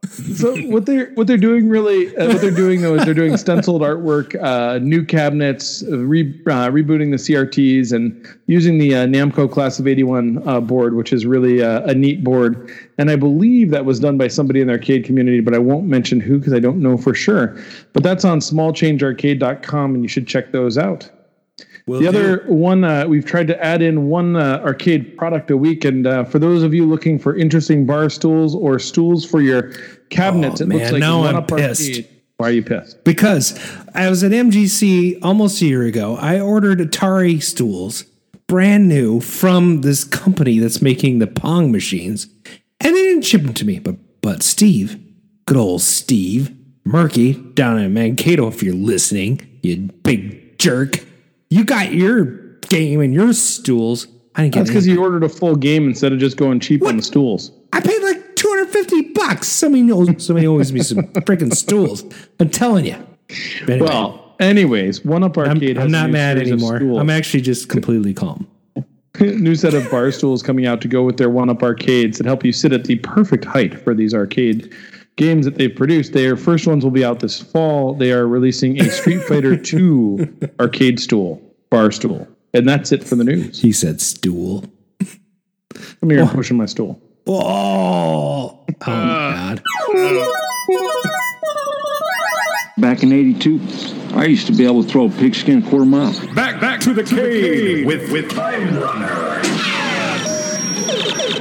so 0.08 0.56
what 0.62 0.84
they're 0.84 1.12
what 1.14 1.28
they're 1.28 1.36
doing 1.36 1.68
really 1.68 2.14
uh, 2.16 2.26
what 2.26 2.40
they're 2.40 2.50
doing 2.50 2.82
though 2.82 2.94
is 2.94 3.04
they're 3.04 3.14
doing 3.14 3.36
stenciled 3.36 3.82
artwork, 3.82 4.40
uh, 4.42 4.78
new 4.78 5.04
cabinets, 5.04 5.84
uh, 5.84 5.96
re, 5.98 6.28
uh, 6.46 6.68
rebooting 6.68 7.10
the 7.10 7.16
CRTs, 7.16 7.92
and 7.92 8.26
using 8.46 8.78
the 8.78 8.94
uh, 8.96 9.06
Namco 9.06 9.50
Class 9.50 9.78
of 9.78 9.86
'81 9.86 10.46
uh, 10.46 10.60
board, 10.60 10.96
which 10.96 11.12
is 11.12 11.24
really 11.24 11.60
a 11.60 11.94
neat 11.94 12.24
board. 12.24 12.70
And 12.98 13.10
I 13.10 13.16
believe 13.16 13.70
that 13.70 13.84
was 13.84 14.00
done 14.00 14.18
by 14.18 14.28
somebody 14.28 14.60
in 14.60 14.66
the 14.66 14.74
arcade 14.74 15.04
community, 15.04 15.40
but 15.40 15.54
I 15.54 15.58
won't 15.58 15.86
mention 15.86 16.20
who 16.20 16.38
because 16.38 16.52
I 16.52 16.60
don't 16.60 16.80
know 16.80 16.96
for 16.96 17.14
sure. 17.14 17.56
But 17.92 18.02
that's 18.02 18.24
on 18.24 18.40
smallchangearcade.com, 18.40 19.94
and 19.94 20.02
you 20.02 20.08
should 20.08 20.26
check 20.26 20.50
those 20.50 20.76
out. 20.76 21.08
The 21.87 22.07
other 22.07 22.45
one, 22.47 22.85
uh, 22.85 23.07
we've 23.09 23.25
tried 23.25 23.47
to 23.49 23.64
add 23.64 23.83
in 23.83 24.09
one 24.09 24.37
uh, 24.37 24.61
arcade 24.64 25.16
product 25.16 25.51
a 25.51 25.57
week. 25.57 25.85
And 25.85 26.07
uh, 26.07 26.25
for 26.25 26.38
those 26.38 26.62
of 26.62 26.73
you 26.75 26.87
looking 26.87 27.18
for 27.18 27.37
interesting 27.37 27.87
bar 27.87 28.09
stools 28.11 28.55
or 28.55 28.79
stools 28.79 29.25
for 29.25 29.40
your 29.42 29.73
cabinets, 30.11 30.61
Oh, 30.61 30.64
it 30.64 30.68
looks 30.68 30.92
like 30.92 31.01
now 31.01 31.21
One 31.21 31.37
I'm 31.37 31.47
pissed. 31.47 31.88
Arcade. 31.88 32.09
Why 32.38 32.49
are 32.49 32.53
you 32.53 32.62
pissed? 32.62 33.05
because 33.05 33.59
I 33.95 34.09
was 34.11 34.25
at 34.25 34.33
MGC 34.33 35.18
almost 35.23 35.61
a 35.62 35.66
year 35.66 35.83
ago. 35.83 36.16
I 36.16 36.40
ordered 36.40 36.79
Atari 36.81 37.40
stools, 37.42 38.03
brand 38.49 38.88
new, 38.88 39.21
from 39.21 39.83
this 39.83 40.03
company 40.03 40.59
that's 40.59 40.83
making 40.83 41.18
the 41.21 41.27
Pong 41.29 41.71
machines, 41.71 42.27
and 42.81 42.95
they 42.97 43.03
didn't 43.03 43.23
ship 43.23 43.42
them 43.42 43.55
to 43.55 43.64
me. 43.64 43.79
But 43.79 43.97
but 44.23 44.42
Steve, 44.42 44.99
good 45.47 45.57
old 45.57 45.83
Steve 45.83 46.51
Murky 46.85 47.35
down 47.35 47.79
in 47.79 47.92
Mankato, 47.95 48.49
if 48.49 48.61
you're 48.62 48.75
listening, 48.75 49.40
you 49.62 49.88
big 50.03 50.59
jerk, 50.59 51.05
you 51.52 51.64
got 51.64 51.92
your 51.92 52.24
game 52.68 53.00
and 53.00 53.12
your 53.12 53.34
stools. 53.34 54.06
I 54.34 54.42
didn't 54.42 54.54
get 54.54 54.60
That's 54.60 54.70
because 54.70 54.86
you 54.86 55.02
ordered 55.02 55.22
a 55.22 55.28
full 55.28 55.54
game 55.54 55.86
instead 55.86 56.12
of 56.12 56.18
just 56.18 56.38
going 56.38 56.60
cheap 56.60 56.82
on 56.82 56.96
the 56.96 57.02
stools. 57.02 57.52
I 57.74 57.80
paid 57.80 58.02
like 58.02 58.36
250 58.36 59.12
bucks. 59.12 59.48
Somebody 59.48 59.82
knows 59.82 60.24
somebody 60.24 60.46
owes 60.46 60.72
me 60.72 60.80
some 60.80 60.98
freaking 61.12 61.54
stools. 61.54 62.04
I'm 62.40 62.48
telling 62.48 62.86
you. 62.86 62.96
Anyway. 63.68 63.80
Well, 63.80 64.34
anyways, 64.40 65.04
One 65.04 65.22
Up 65.22 65.36
I'm, 65.36 65.48
Arcade. 65.48 65.76
I'm 65.76 65.82
has 65.82 65.92
a 65.92 65.92
not 65.92 66.10
mad 66.10 66.38
anymore. 66.38 66.76
I'm 66.76 67.10
actually 67.10 67.42
just 67.42 67.68
completely 67.68 68.14
calm. 68.14 68.48
new 69.20 69.54
set 69.54 69.74
of 69.74 69.90
bar 69.90 70.10
stools 70.10 70.42
coming 70.42 70.66
out 70.66 70.80
to 70.80 70.88
go 70.88 71.02
with 71.02 71.18
their 71.18 71.28
one 71.28 71.50
up 71.50 71.62
arcades 71.62 72.16
that 72.16 72.26
help 72.26 72.44
you 72.44 72.52
sit 72.52 72.72
at 72.72 72.84
the 72.84 72.96
perfect 72.96 73.44
height 73.44 73.78
for 73.78 73.94
these 73.94 74.14
arcade 74.14 74.74
games 75.16 75.44
that 75.44 75.57
they've 75.57 75.75
produced. 75.75 76.12
Their 76.12 76.37
first 76.37 76.66
ones 76.66 76.85
will 76.85 76.90
be 76.90 77.05
out 77.05 77.20
this 77.20 77.40
fall. 77.40 77.94
They 77.94 78.12
are 78.12 78.27
releasing 78.27 78.81
a 78.81 78.90
Street 78.90 79.22
Fighter 79.29 79.57
2 79.57 80.51
arcade 80.61 81.01
stool, 81.01 81.42
bar 81.70 81.90
stool. 81.90 82.27
And 82.55 82.68
that's 82.68 82.92
it 82.92 83.03
for 83.05 83.16
the 83.16 83.25
news. 83.25 83.61
He 83.61 83.72
said 83.72 84.01
stool. 84.01 84.64
Come 86.01 86.11
here, 86.11 86.27
pushing 86.27 86.57
my 86.57 86.66
stool. 86.66 87.01
Oh, 87.27 88.64
oh 88.64 88.66
my 88.87 88.92
uh. 88.92 89.55
God. 89.55 89.62
Back 92.79 93.03
in 93.03 93.12
82, 93.12 93.61
I 94.14 94.25
used 94.25 94.46
to 94.48 94.53
be 94.53 94.64
able 94.64 94.83
to 94.83 94.88
throw 94.88 95.07
a 95.07 95.11
pigskin 95.11 95.62
a 95.62 95.70
quarter 95.70 95.85
mile. 95.85 96.12
Back, 96.35 96.61
back 96.61 96.81
to 96.81 96.92
the 96.92 97.05
cave 97.05 97.87
with, 97.87 98.11
with 98.11 98.31
Time 98.31 98.79
Runner. 98.79 99.42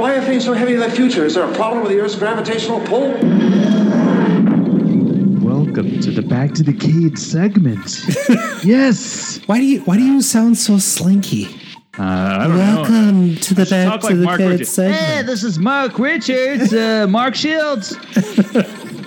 Why 0.02 0.16
are 0.16 0.22
things 0.22 0.46
so 0.46 0.54
heavy 0.54 0.74
in 0.74 0.80
the 0.80 0.90
future? 0.90 1.26
Is 1.26 1.36
there 1.36 1.48
a 1.48 1.54
problem 1.54 1.84
with 1.84 1.92
the 1.92 2.00
Earth's 2.00 2.16
gravitational 2.16 2.80
pull? 2.80 3.12
Welcome 5.46 6.00
to 6.00 6.10
the 6.10 6.24
Back 6.28 6.56
to 6.56 6.64
the 6.64 6.74
Cade 6.74 7.20
segment. 7.20 8.04
yes. 8.64 9.40
Why 9.46 9.60
do 9.60 9.64
you 9.64 9.82
Why 9.82 9.98
do 9.98 10.04
you 10.04 10.24
sound 10.24 10.58
so 10.58 10.80
slinky? 10.80 11.56
Uh, 12.00 12.02
I 12.02 12.48
don't 12.48 12.58
Welcome 12.58 13.36
to 13.36 13.54
the 13.54 13.68
back 13.68 14.00
to 14.00 14.08
like 14.08 14.16
the 14.16 14.24
Mark 14.24 14.40
Cade 14.40 14.50
Richards. 14.50 14.72
segment. 14.72 15.00
Hey, 15.00 15.22
this 15.22 15.44
is 15.44 15.60
Mark 15.60 16.00
Richards, 16.00 16.74
uh, 16.74 17.06
Mark 17.08 17.36
Shields. 17.36 17.92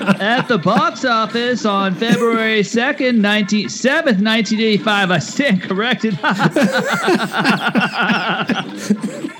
At 0.00 0.46
the 0.46 0.58
box 0.58 1.04
office 1.04 1.64
on 1.64 1.96
February 1.96 2.60
2nd, 2.60 3.18
19, 3.18 3.66
7th, 3.66 4.22
1985. 4.22 5.10
I 5.10 5.18
stand 5.18 5.60
corrected. 5.60 6.16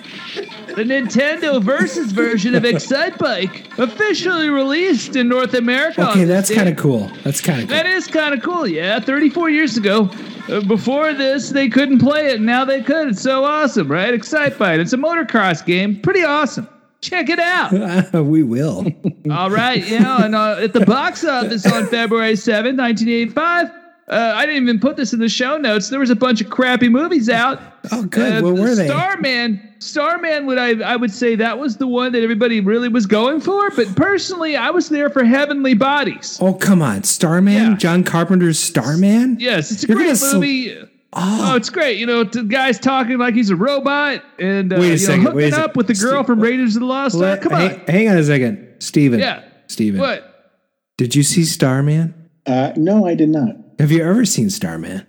the 0.77 0.85
Nintendo 0.85 1.63
Versus 1.63 2.13
version 2.13 2.55
of 2.55 2.65
Excitebike 2.65 3.79
officially 3.79 4.49
released 4.49 5.17
in 5.17 5.29
North 5.29 5.55
America. 5.55 6.11
Okay, 6.11 6.25
that's 6.25 6.53
kind 6.53 6.69
of 6.69 6.77
cool. 6.77 7.11
That's 7.23 7.41
kind 7.41 7.63
of 7.63 7.69
cool. 7.69 7.77
That 7.77 7.87
is 7.87 8.07
kind 8.07 8.35
of 8.35 8.43
cool, 8.43 8.67
yeah. 8.67 9.01
34 9.01 9.51
years 9.51 9.77
ago. 9.77 10.11
Uh, 10.49 10.61
before 10.61 11.15
this, 11.15 11.51
they 11.51 11.69
couldn't 11.69 12.01
play 12.01 12.27
it, 12.27 12.37
and 12.37 12.47
now 12.47 12.65
they 12.65 12.83
could. 12.83 13.09
It's 13.09 13.23
so 13.23 13.45
awesome, 13.45 13.91
right? 13.91 14.13
Excitebike. 14.13 14.79
It's 14.79 14.93
a 14.93 14.99
motocross 14.99 15.65
game. 15.65 16.01
Pretty 16.01 16.23
awesome. 16.23 16.69
Check 17.01 17.29
it 17.29 17.39
out. 17.39 18.13
we 18.25 18.43
will. 18.43 18.87
All 19.31 19.51
right, 19.51 19.87
yeah, 19.87 20.25
and 20.25 20.35
uh, 20.35 20.57
at 20.61 20.73
the 20.73 20.85
box 20.85 21.25
office 21.25 21.65
on 21.71 21.87
February 21.87 22.33
7th, 22.33 22.79
1985, 22.79 23.69
uh, 24.09 24.33
I 24.35 24.47
didn't 24.47 24.63
even 24.65 24.81
put 24.81 24.97
this 24.97 25.13
in 25.13 25.19
the 25.21 25.29
show 25.29 25.57
notes. 25.57 25.89
There 25.89 26.01
was 26.01 26.11
a 26.11 26.17
bunch 26.17 26.41
of 26.41 26.51
crappy 26.51 26.89
movies 26.89 27.31
out. 27.31 27.61
Oh, 27.91 28.05
good. 28.05 28.43
Uh, 28.43 28.47
what 28.47 28.61
were 28.61 28.75
they? 28.75 28.87
Starman, 28.87 29.74
Starman. 29.85 30.47
Would 30.47 30.59
I? 30.59 30.81
I 30.81 30.97
would 30.97 31.13
say 31.13 31.37
that 31.37 31.59
was 31.59 31.77
the 31.77 31.87
one 31.87 32.13
that 32.13 32.23
everybody 32.23 32.61
really 32.61 32.89
was 32.89 33.07
going 33.07 33.41
for. 33.41 33.71
But 33.71 33.95
personally, 33.97 34.57
I 34.57 34.71
was 34.71 34.89
there 34.89 35.11
for 35.11 35.25
Heavenly 35.25 35.75
Bodies. 35.75 36.39
Oh, 36.41 36.55
come 36.55 36.83
on. 36.83 37.03
Starman? 37.05 37.79
John 37.79 38.03
Carpenter's 38.05 38.59
Starman? 38.59 39.37
Yes, 39.39 39.71
it's 39.71 39.85
a 39.85 39.87
You're 39.89 39.97
great 39.97 40.05
gonna 40.07 40.17
sl- 40.17 40.35
movie. 40.37 40.77
Oh. 41.17 41.55
it's 41.55 41.71
great. 41.71 41.99
You 41.99 42.07
know, 42.07 42.25
the 42.25 42.43
guy's 42.43 42.79
talking 42.81 43.19
like 43.19 43.35
he's 43.35 43.51
a 43.51 43.55
robot 43.57 44.25
and 44.41 44.73
uh, 44.73 44.77
Wait 44.81 44.83
a 44.83 44.87
you 44.87 44.91
know, 44.91 44.97
second, 44.97 45.21
hooking 45.23 45.37
wait 45.37 45.53
a 45.53 45.57
up 45.57 45.61
second. 45.71 45.77
with 45.77 45.87
the 45.87 45.95
girl 45.95 46.25
from 46.25 46.41
Raiders 46.41 46.75
of 46.75 46.81
the 46.81 46.87
Lost 46.87 47.15
Ark. 47.15 47.23
Let- 47.23 47.43
Come 47.43 47.53
on. 47.53 47.61
hang, 47.61 47.87
hang 47.87 48.09
on 48.09 48.17
a 48.19 48.25
second. 48.25 48.77
Steven. 48.81 49.21
Yeah. 49.21 49.45
Steven. 49.69 50.01
What? 50.01 50.57
Did 50.97 51.15
you 51.15 51.23
see 51.23 51.45
Starman? 51.45 52.31
Uh, 52.47 52.73
no, 52.77 53.07
I 53.07 53.15
did 53.15 53.29
not. 53.29 53.55
Have 53.79 53.93
you 53.93 54.03
ever 54.03 54.25
seen 54.25 54.51
Starman? 54.51 55.07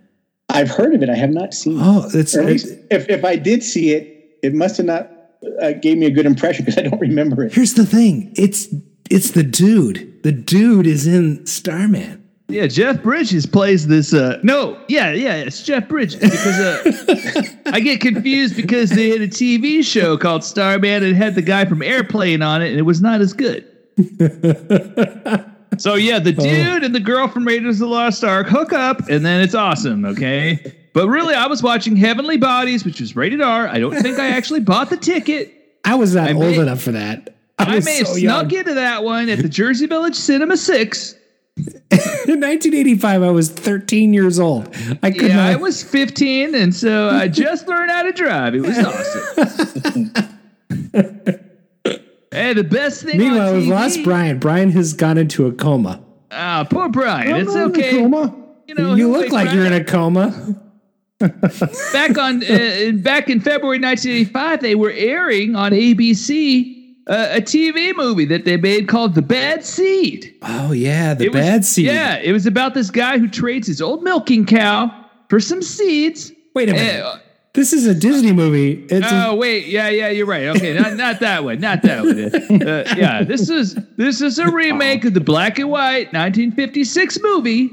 I've 0.50 0.70
heard 0.70 0.94
of 0.94 1.02
it. 1.02 1.10
I 1.10 1.16
have 1.16 1.32
not 1.32 1.54
seen 1.56 1.80
Oh, 1.82 2.06
it. 2.06 2.12
that's 2.14 2.36
Or 2.36 2.44
at 2.44 2.50
if, 2.92 3.10
if 3.10 3.26
I 3.26 3.36
did 3.36 3.64
see 3.64 3.92
it, 3.92 4.15
it 4.46 4.54
must 4.54 4.78
have 4.78 4.86
not 4.86 5.12
uh, 5.62 5.74
gave 5.74 5.98
me 5.98 6.06
a 6.06 6.12
good 6.12 6.26
impression 6.26 6.66
because 6.66 6.78
I 6.78 6.88
don't 6.88 7.00
remember 7.00 7.44
it. 7.44 7.54
Here's 7.54 7.74
the 7.74 7.86
thing. 7.86 8.34
It's 8.36 8.68
it's 9.10 9.32
the 9.32 9.44
dude. 9.44 10.24
The 10.24 10.32
dude 10.32 10.88
is 10.88 11.06
in 11.06 11.46
Starman. 11.46 12.22
Yeah, 12.48 12.68
Jeff 12.68 13.02
Bridges 13.02 13.48
plays 13.48 13.88
this. 13.88 14.14
Uh, 14.14 14.40
no, 14.44 14.80
yeah, 14.88 15.12
yeah, 15.12 15.36
it's 15.36 15.64
Jeff 15.64 15.88
Bridges 15.88 16.20
because 16.20 16.60
uh, 16.60 17.44
I 17.66 17.80
get 17.80 18.02
confused 18.02 18.56
because 18.56 18.92
they 18.92 19.10
had 19.10 19.22
a 19.22 19.28
TV 19.28 19.84
show 19.84 20.16
called 20.16 20.44
Starman 20.44 21.04
and 21.04 21.16
had 21.16 21.34
the 21.34 21.42
guy 21.42 21.66
from 21.66 21.82
Airplane 21.82 22.44
on 22.44 22.62
it, 22.62 22.70
and 22.70 22.78
it 22.78 22.84
was 22.84 23.02
not 23.02 23.20
as 23.20 23.34
good. 23.34 23.64
so 25.80 25.96
yeah, 25.96 26.20
the 26.20 26.34
dude 26.38 26.84
and 26.84 26.94
the 26.94 27.00
girl 27.00 27.28
from 27.28 27.46
Raiders 27.46 27.78
of 27.78 27.88
the 27.88 27.88
Lost 27.88 28.24
Ark 28.24 28.48
hook 28.48 28.74
up, 28.74 29.10
and 29.10 29.26
then 29.26 29.42
it's 29.42 29.56
awesome. 29.56 30.06
Okay, 30.06 30.76
but 30.96 31.10
really, 31.10 31.36
I 31.36 31.48
was 31.48 31.62
watching 31.62 31.98
Heavenly 31.98 32.38
Bodies, 32.38 32.86
which 32.86 33.02
was 33.02 33.18
rated 33.18 33.42
R. 33.42 33.68
I 33.68 33.80
don't 33.80 34.02
think 34.02 34.18
I 34.18 34.30
actually 34.30 34.62
bought 34.62 34.90
the 34.90 34.96
ticket. 34.96 35.54
I 35.84 35.96
was 35.96 36.16
not 36.16 36.30
I 36.30 36.32
old 36.32 36.40
may- 36.40 36.58
enough 36.58 36.82
for 36.82 36.94
that. 36.94 37.36
I, 37.60 37.74
I, 37.74 37.76
was 37.76 37.86
may 37.86 37.98
have 37.98 38.08
snuck 38.08 38.50
young. 38.50 38.60
into 38.60 38.74
that 38.76 39.04
one 39.04 39.28
at 39.28 39.40
the 39.40 39.50
Jersey 39.50 39.88
Village 39.88 40.16
Cinema 40.16 40.56
Six. 40.56 41.16
In 41.58 42.40
1985, 42.40 43.24
I 43.24 43.30
was 43.30 43.50
13 43.50 44.14
years 44.14 44.40
old. 44.40 44.74
I 45.04 45.12
could 45.12 45.24
yeah, 45.24 45.36
not. 45.36 45.52
I 45.52 45.56
was 45.58 45.84
15, 45.84 46.56
and 46.56 46.74
so 46.74 47.10
I 47.10 47.28
just 47.28 47.68
learned 47.68 47.92
how 47.92 48.04
to 48.04 48.14
drive. 48.14 48.56
It 48.56 48.62
was 48.62 48.78
awesome. 48.80 50.14
hey, 52.32 52.54
the 52.54 52.64
best 52.64 53.04
thing. 53.04 53.18
Meanwhile, 53.18 53.54
we've 53.56 53.68
lost 53.68 54.02
Brian. 54.06 54.40
Brian 54.40 54.72
has 54.72 54.94
gone 54.94 55.18
into 55.18 55.46
a 55.46 55.52
coma. 55.52 56.02
Ah, 56.32 56.66
poor 56.70 56.88
Brian. 56.88 57.34
I'm 57.34 57.42
it's 57.42 57.54
not 57.54 57.76
in 57.76 57.82
a 57.82 57.86
okay. 57.86 57.92
coma. 57.92 58.34
You 58.66 58.76
know, 58.76 58.96
you 58.96 59.12
look 59.12 59.26
be 59.26 59.32
like 59.32 59.54
you're 59.54 59.66
in 59.66 59.74
a 59.74 59.84
coma. 59.84 60.62
Back 61.94 62.18
on 62.18 62.44
uh, 62.44 62.92
back 62.96 63.30
in 63.30 63.40
February 63.40 63.80
1985. 63.80 64.62
They 64.62 64.76
were 64.76 64.92
airing 64.92 65.56
on 65.56 65.72
ABC 65.72 66.74
uh, 67.08 67.28
a 67.32 67.42
TV 67.42 67.96
movie 67.96 68.26
that 68.26 68.46
they 68.46 68.58
made 68.58 68.88
called 68.88 69.14
The 69.16 69.22
Bad 69.22 69.64
Seed. 69.64 70.36
Oh 70.42 70.72
yeah, 70.72 71.14
the 71.14 71.26
It 71.26 71.34
was- 71.34 71.42
bad 71.42 71.66
seed. 71.66 71.86
Yeah, 71.86 72.18
it 72.18 72.32
was 72.32 72.46
about 72.46 72.74
this 72.74 72.90
guy 72.92 73.18
who 73.20 73.28
trades 73.28 73.68
his 73.68 73.82
old 73.82 74.04
milking 74.04 74.46
cow 74.46 74.92
for 75.30 75.40
some 75.40 75.62
seeds. 75.62 76.32
Wait 76.56 76.70
a 76.70 76.74
minute. 76.74 77.04
Uh, 77.06 77.18
this 77.54 77.72
is 77.72 77.86
a 77.88 77.94
Disney 77.96 78.34
movie. 78.34 78.86
It's 78.90 79.10
a- 79.12 79.28
oh 79.28 79.36
wait, 79.36 79.68
yeah, 79.68 79.88
yeah, 79.90 80.10
you're 80.10 80.26
right. 80.26 80.48
Okay, 80.48 80.74
not 80.74 80.94
not 80.96 81.20
that 81.22 81.44
one, 81.44 81.60
not 81.60 81.82
that 81.84 82.04
one. 82.04 82.64
Uh, 82.68 82.84
yeah, 82.98 83.24
this 83.24 83.50
is 83.50 83.76
this 83.98 84.22
is 84.22 84.40
a 84.40 84.50
remake 84.52 85.06
of 85.06 85.14
the 85.14 85.22
black 85.22 85.60
and 85.60 85.70
white 85.70 86.12
1956 86.12 87.20
movie, 87.22 87.70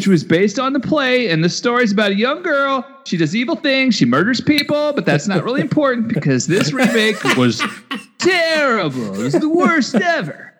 which 0.00 0.08
was 0.08 0.24
based 0.24 0.58
on 0.58 0.72
the 0.72 0.80
play, 0.80 1.28
and 1.28 1.44
the 1.44 1.48
story's 1.50 1.92
about 1.92 2.10
a 2.10 2.14
young 2.14 2.42
girl. 2.42 2.86
She 3.04 3.18
does 3.18 3.36
evil 3.36 3.54
things, 3.54 3.94
she 3.94 4.06
murders 4.06 4.40
people, 4.40 4.94
but 4.94 5.04
that's 5.04 5.28
not 5.28 5.44
really 5.44 5.60
important 5.60 6.08
because 6.08 6.46
this 6.46 6.72
remake 6.72 7.22
was 7.36 7.62
terrible. 8.16 9.20
It 9.20 9.24
was 9.24 9.34
the 9.34 9.50
worst 9.50 9.94
ever. 10.02 10.54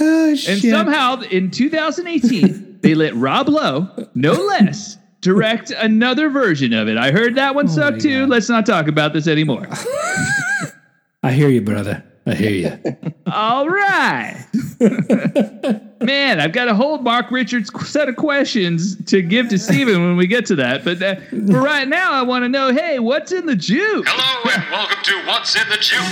oh, 0.00 0.28
And 0.48 0.58
somehow 0.58 1.20
in 1.20 1.50
2018, 1.50 2.78
they 2.80 2.94
let 2.94 3.14
Rob 3.14 3.50
Lowe, 3.50 3.90
no 4.14 4.32
less, 4.32 4.96
direct 5.20 5.70
another 5.72 6.30
version 6.30 6.72
of 6.72 6.88
it. 6.88 6.96
I 6.96 7.10
heard 7.10 7.34
that 7.34 7.54
one 7.54 7.66
oh 7.66 7.70
sucked 7.70 8.00
too. 8.00 8.24
Let's 8.24 8.48
not 8.48 8.64
talk 8.64 8.88
about 8.88 9.12
this 9.12 9.28
anymore. 9.28 9.68
I 11.22 11.30
hear 11.32 11.50
you, 11.50 11.60
brother. 11.60 12.02
I 12.28 12.34
hear 12.34 12.50
you. 12.50 13.12
All 13.32 13.68
right. 13.68 14.46
Man, 16.00 16.40
I've 16.40 16.52
got 16.52 16.66
a 16.68 16.74
whole 16.74 16.98
Mark 16.98 17.30
Richards 17.30 17.70
set 17.88 18.08
of 18.08 18.16
questions 18.16 19.02
to 19.06 19.22
give 19.22 19.48
to 19.50 19.58
Steven 19.58 20.02
when 20.02 20.16
we 20.16 20.26
get 20.26 20.44
to 20.46 20.56
that. 20.56 20.84
But 20.84 21.00
uh, 21.00 21.16
for 21.30 21.62
right 21.62 21.86
now, 21.86 22.12
I 22.12 22.22
want 22.22 22.44
to 22.44 22.48
know 22.48 22.72
hey, 22.72 22.98
what's 22.98 23.30
in 23.30 23.46
the 23.46 23.54
juke? 23.54 24.06
Hello 24.08 24.50
and 24.52 24.70
welcome 24.70 25.02
to 25.04 25.26
What's 25.26 25.54
in 25.54 25.68
the 25.68 25.76
Juke. 25.76 26.02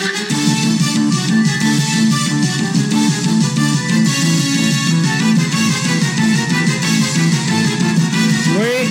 Wait. 8.57 8.89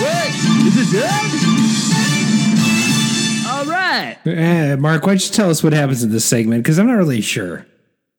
What? 0.00 0.28
Is 0.66 0.94
it 0.94 1.00
done? 1.00 1.27
Right. 4.24 4.38
Eh, 4.38 4.76
Mark, 4.76 5.02
why 5.02 5.12
don't 5.12 5.26
you 5.26 5.32
tell 5.32 5.50
us 5.50 5.62
what 5.62 5.72
happens 5.72 6.02
in 6.02 6.10
this 6.10 6.24
segment? 6.24 6.62
Because 6.62 6.78
I'm 6.78 6.86
not 6.86 6.96
really 6.96 7.20
sure. 7.20 7.66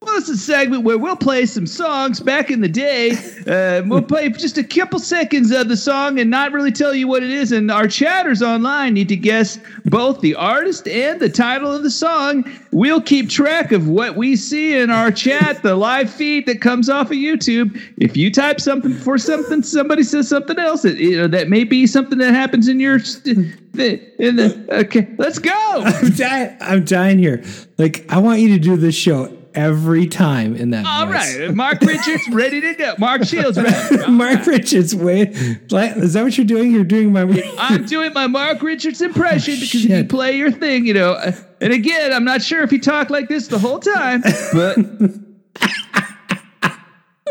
Well, 0.02 0.18
it's 0.18 0.30
a 0.30 0.38
segment 0.38 0.86
where 0.86 0.98
we'll 0.98 1.18
play 1.18 1.46
some 1.46 1.68
songs 1.68 2.22
back 2.22 2.50
in 2.50 2.62
the 2.62 2.70
day. 2.70 3.12
Uh, 3.46 3.82
we'll 3.86 4.02
play 4.02 4.30
just 4.30 4.58
a 4.58 4.64
couple 4.64 4.98
seconds 4.98 5.52
of 5.52 5.68
the 5.68 5.76
song 5.76 6.20
and 6.20 6.30
not 6.30 6.54
really 6.54 6.72
tell 6.72 6.94
you 6.94 7.06
what 7.06 7.22
it 7.22 7.32
is. 7.32 7.52
And 7.52 7.70
our 7.70 7.86
chatters 7.86 8.42
online 8.42 8.94
need 8.94 9.10
to 9.10 9.18
guess 9.18 9.60
both 9.86 10.22
the 10.22 10.36
artist 10.36 10.88
and 10.88 11.20
the 11.20 11.28
title 11.28 11.74
of 11.74 11.84
the 11.84 11.92
song. 11.92 12.50
We'll 12.72 13.02
keep 13.02 13.30
track 13.30 13.74
of 13.74 13.90
what 13.90 14.16
we 14.16 14.38
see 14.38 14.78
in 14.78 14.90
our 14.90 15.12
chat, 15.12 15.64
the 15.64 15.76
live 15.76 16.10
feed 16.10 16.46
that 16.46 16.62
comes 16.62 16.90
off 16.90 17.08
of 17.08 17.18
YouTube. 17.18 17.78
If 17.98 18.16
you 18.16 18.32
type 18.32 18.62
something 18.62 18.94
for 18.94 19.18
something, 19.18 19.64
somebody 19.64 20.04
says 20.04 20.30
something 20.30 20.60
else. 20.60 20.86
It, 20.86 20.98
you 20.98 21.18
know, 21.18 21.28
that 21.28 21.50
may 21.50 21.66
be 21.66 21.86
something 21.86 22.20
that 22.20 22.34
happens 22.34 22.70
in 22.70 22.80
your. 22.80 23.00
St- 23.00 23.54
in 23.78 24.36
the, 24.36 24.66
okay, 24.72 25.08
let's 25.18 25.40
go. 25.40 25.52
I'm 25.86 26.12
dying. 26.12 26.58
I'm 26.60 26.86
dying 26.86 27.20
here. 27.20 27.44
Like, 27.78 28.06
I 28.10 28.18
want 28.18 28.42
you 28.42 28.50
to 28.50 28.60
do 28.60 28.76
this 28.76 28.96
show 28.96 29.39
every 29.56 30.08
time 30.08 30.56
in 30.56 30.70
that 30.72 30.86
All 30.86 31.06
voice. 31.08 31.38
right, 31.40 31.54
Mark 31.54 31.82
Richards 31.82 32.28
ready 32.32 32.62
to 32.62 32.74
go. 32.76 32.94
Mark 32.98 33.24
Shields 33.26 33.58
ready. 33.58 34.08
Mark 34.12 34.46
Richards, 34.46 34.96
wait. 34.96 35.30
Is 35.32 36.14
that 36.14 36.24
what 36.24 36.38
you're 36.38 36.46
doing? 36.46 36.72
You're 36.72 36.84
doing 36.84 37.12
my. 37.12 37.22
I'm 37.58 37.86
doing 37.86 38.14
my 38.14 38.28
Mark 38.28 38.62
Richards 38.62 39.02
impression 39.02 39.56
because 39.56 39.86
if 39.86 39.90
you 39.90 40.04
play 40.06 40.38
your 40.38 40.52
thing, 40.52 40.86
you 40.86 40.94
know. 40.94 41.14
uh, 41.14 41.32
And 41.62 41.74
again, 41.74 42.14
I'm 42.14 42.24
not 42.26 42.42
sure 42.42 42.62
if 42.64 42.72
he 42.72 42.80
talked 42.80 43.12
like 43.12 43.28
this 43.28 43.48
the 43.48 43.60
whole 43.60 43.80
time, 43.80 44.22
but 44.54 44.78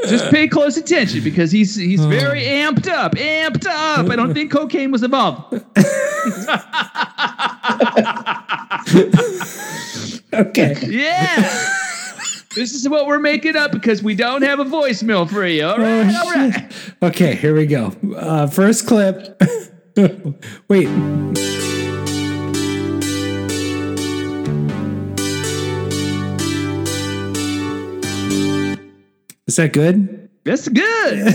Just 0.09 0.31
pay 0.31 0.47
close 0.47 0.77
attention 0.77 1.25
because 1.25 1.51
he's 1.51 1.75
he's 1.75 2.05
very 2.05 2.43
amped 2.43 2.89
up, 2.89 3.15
amped 3.17 3.67
up. 3.67 4.09
I 4.09 4.15
don't 4.17 4.33
think 4.33 4.53
cocaine 4.53 4.93
was 4.93 5.03
involved. 5.03 5.55
Okay. 10.33 10.77
Yeah. 10.87 11.67
This 12.55 12.73
is 12.73 12.89
what 12.89 13.07
we're 13.07 13.19
making 13.19 13.57
up 13.57 13.73
because 13.73 14.03
we 14.03 14.15
don't 14.15 14.43
have 14.43 14.59
a 14.59 14.65
voicemail 14.65 15.29
for 15.29 15.47
you. 15.47 15.67
All 15.67 15.79
right, 15.79 16.15
all 16.15 16.33
right. 16.33 16.73
Okay, 17.03 17.35
here 17.35 17.55
we 17.55 17.67
go. 17.67 17.93
Uh, 18.17 18.47
first 18.47 18.87
clip. 18.87 19.41
Wait. 20.69 20.89
Is 29.47 29.57
that 29.57 29.73
good? 29.73 30.29
That's 30.45 30.69
good. 30.69 31.35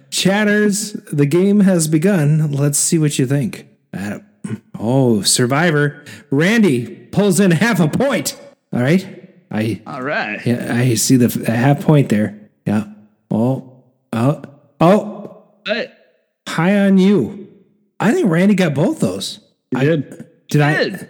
Chatters, 0.10 0.92
the 1.12 1.26
game 1.26 1.60
has 1.60 1.88
begun. 1.88 2.52
Let's 2.52 2.78
see 2.78 2.98
what 2.98 3.18
you 3.18 3.26
think. 3.26 3.66
Uh, 3.92 4.20
oh, 4.78 5.22
Survivor. 5.22 6.04
Randy 6.30 6.96
pulls 7.10 7.40
in 7.40 7.50
half 7.50 7.80
a 7.80 7.88
point. 7.88 8.40
All 8.72 8.80
right. 8.80 9.21
I 9.52 9.82
All 9.86 10.02
right. 10.02 10.44
yeah, 10.46 10.74
I 10.74 10.94
see 10.94 11.16
the 11.16 11.26
f- 11.26 11.36
a 11.48 11.50
half 11.52 11.82
point 11.84 12.08
there. 12.08 12.40
Yeah. 12.66 12.84
Oh. 13.30 13.82
Oh. 14.12 14.42
Oh. 14.80 15.42
But 15.64 15.98
High 16.48 16.78
on 16.86 16.98
you. 16.98 17.48
I 18.00 18.12
think 18.12 18.28
Randy 18.30 18.54
got 18.54 18.74
both 18.74 18.98
those. 19.00 19.38
You 19.70 19.80
did. 19.80 20.26
Did 20.48 20.60
I? 20.60 20.84
good. 20.84 21.08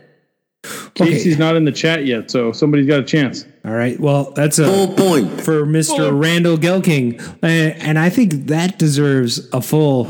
Casey's 0.94 1.38
not 1.38 1.57
in 1.57 1.64
the 1.64 1.72
chat 1.72 2.05
yet, 2.05 2.31
so 2.31 2.52
somebody's 2.52 2.87
got 2.87 3.00
a 3.00 3.05
chance. 3.05 3.44
All 3.64 3.72
right. 3.72 3.98
Well, 3.98 4.31
that's 4.33 4.59
a 4.59 4.64
full 4.66 4.88
point 4.94 5.40
for 5.40 5.64
Mr. 5.64 6.16
Randall 6.20 6.57
Gelking, 6.57 7.20
uh, 7.42 7.46
and 7.46 7.98
I 7.98 8.11
think 8.11 8.46
that 8.48 8.78
deserves 8.78 9.48
a 9.52 9.61
full 9.62 10.05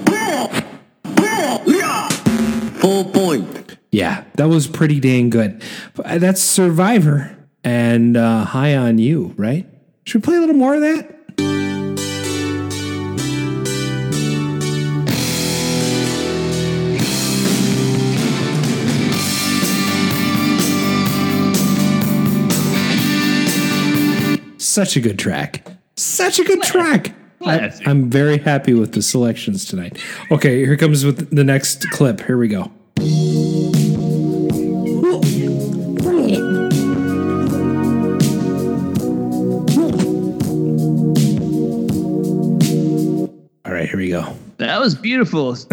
Full 2.81 3.05
point. 3.05 3.77
Yeah, 3.93 4.25
that 4.35 4.49
was 4.49 4.67
pretty 4.67 4.99
dang 4.99 5.31
good. 5.31 5.63
That's 5.95 6.41
Survivor 6.43 7.37
and 7.65 8.17
uh, 8.17 8.45
High 8.45 8.77
on 8.77 8.99
You, 8.99 9.35
right? 9.37 9.67
Should 10.05 10.23
we 10.23 10.25
play 10.25 10.37
a 10.37 10.41
little 10.41 10.55
more 10.55 10.75
of 10.75 10.81
that? 10.81 11.19
Such 24.59 24.97
a 24.97 25.01
good 25.01 25.19
track. 25.19 25.67
Such 25.97 26.39
a 26.39 26.45
good 26.45 26.63
track. 26.63 27.13
I, 27.45 27.73
I'm 27.85 28.09
very 28.09 28.39
happy 28.39 28.73
with 28.73 28.93
the 28.93 29.03
selections 29.03 29.65
tonight. 29.67 29.99
Okay, 30.31 30.65
here 30.65 30.77
comes 30.77 31.05
with 31.05 31.35
the 31.35 31.45
next 31.45 31.91
clip. 31.91 32.23
Here 32.23 32.39
we 32.39 32.49
go. 32.49 32.71
Go. 44.13 44.37
That 44.59 44.79
was 44.79 44.95
beautiful. 44.95 45.51
Uh, 45.53 45.57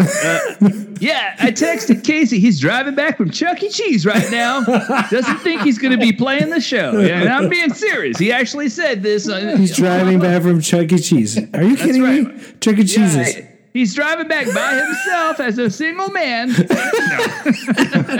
yeah, 0.98 1.36
I 1.38 1.52
texted 1.52 2.02
Casey. 2.04 2.40
He's 2.40 2.58
driving 2.58 2.94
back 2.94 3.16
from 3.16 3.30
Chuck 3.30 3.62
E. 3.62 3.68
Cheese 3.68 4.04
right 4.04 4.28
now. 4.30 4.64
Doesn't 5.10 5.38
think 5.38 5.62
he's 5.62 5.78
going 5.78 5.92
to 5.92 5.98
be 5.98 6.12
playing 6.12 6.50
the 6.50 6.60
show. 6.60 6.98
And 6.98 7.28
I'm 7.28 7.48
being 7.48 7.72
serious. 7.72 8.18
He 8.18 8.32
actually 8.32 8.68
said 8.68 9.02
this. 9.02 9.28
On, 9.28 9.56
He's 9.58 9.76
driving 9.76 10.18
back 10.18 10.42
from 10.42 10.60
Chuck 10.60 10.90
E. 10.90 10.98
Cheese. 10.98 11.38
Are 11.54 11.62
you 11.62 11.76
kidding 11.76 12.02
me? 12.02 12.42
Chuck 12.60 12.78
E. 12.78 12.84
Cheese's. 12.84 13.36
Yeah, 13.36 13.46
he's 13.72 13.94
driving 13.94 14.26
back 14.26 14.46
by 14.52 14.74
himself 14.74 15.38
as 15.38 15.58
a 15.58 15.70
single 15.70 16.10
man. 16.10 16.50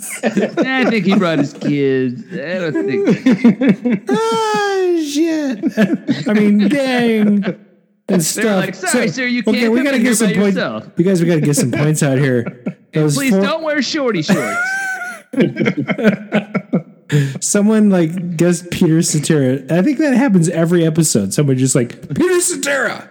I 0.60 0.86
think 0.90 1.06
he 1.06 1.16
brought 1.16 1.40
his 1.40 1.54
kids. 1.54 2.24
I 2.32 2.60
don't 2.60 2.86
think. 2.86 4.06
ah, 4.10 5.00
shit. 5.04 6.28
I 6.28 6.34
mean, 6.34 6.70
dang. 6.70 7.67
And 8.10 8.24
stuff. 8.24 8.66
like, 8.66 8.76
"Sorry, 8.76 9.10
sir, 9.10 9.26
you 9.26 9.42
okay, 9.42 9.52
can't 9.52 9.58
Okay, 9.58 9.70
we 9.70 9.84
gotta 9.84 10.00
get 10.00 10.16
some 10.16 10.28
by 10.30 10.34
points. 10.36 10.56
yourself." 10.56 10.88
You 10.98 11.04
guys, 11.04 11.22
we 11.22 11.28
gotta 11.28 11.42
get 11.42 11.56
some 11.56 11.72
points 11.72 12.04
out 12.04 12.18
here. 12.18 12.44
Please 12.94 13.32
four- 13.32 13.42
don't 13.42 13.64
wear 13.64 13.82
shorty 13.82 14.22
shorts. 14.22 14.60
Someone 17.40 17.90
like 17.90 18.38
guessed 18.38 18.70
Peter 18.72 19.02
Cetera. 19.02 19.60
I 19.70 19.82
think 19.82 19.98
that 20.00 20.14
happens 20.16 20.50
every 20.50 20.86
episode. 20.86 21.34
Someone 21.34 21.58
just 21.58 21.76
like 21.76 22.14
Peter 22.16 22.40
Cetera. 22.42 23.10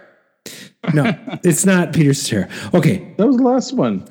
No, 0.93 1.13
it's 1.43 1.65
not 1.65 1.93
Peter 1.93 2.13
Cetera. 2.13 2.47
Okay, 2.73 3.13
That 3.17 3.27
was 3.27 3.37
the 3.37 3.43
last 3.43 3.73
one. 3.73 4.07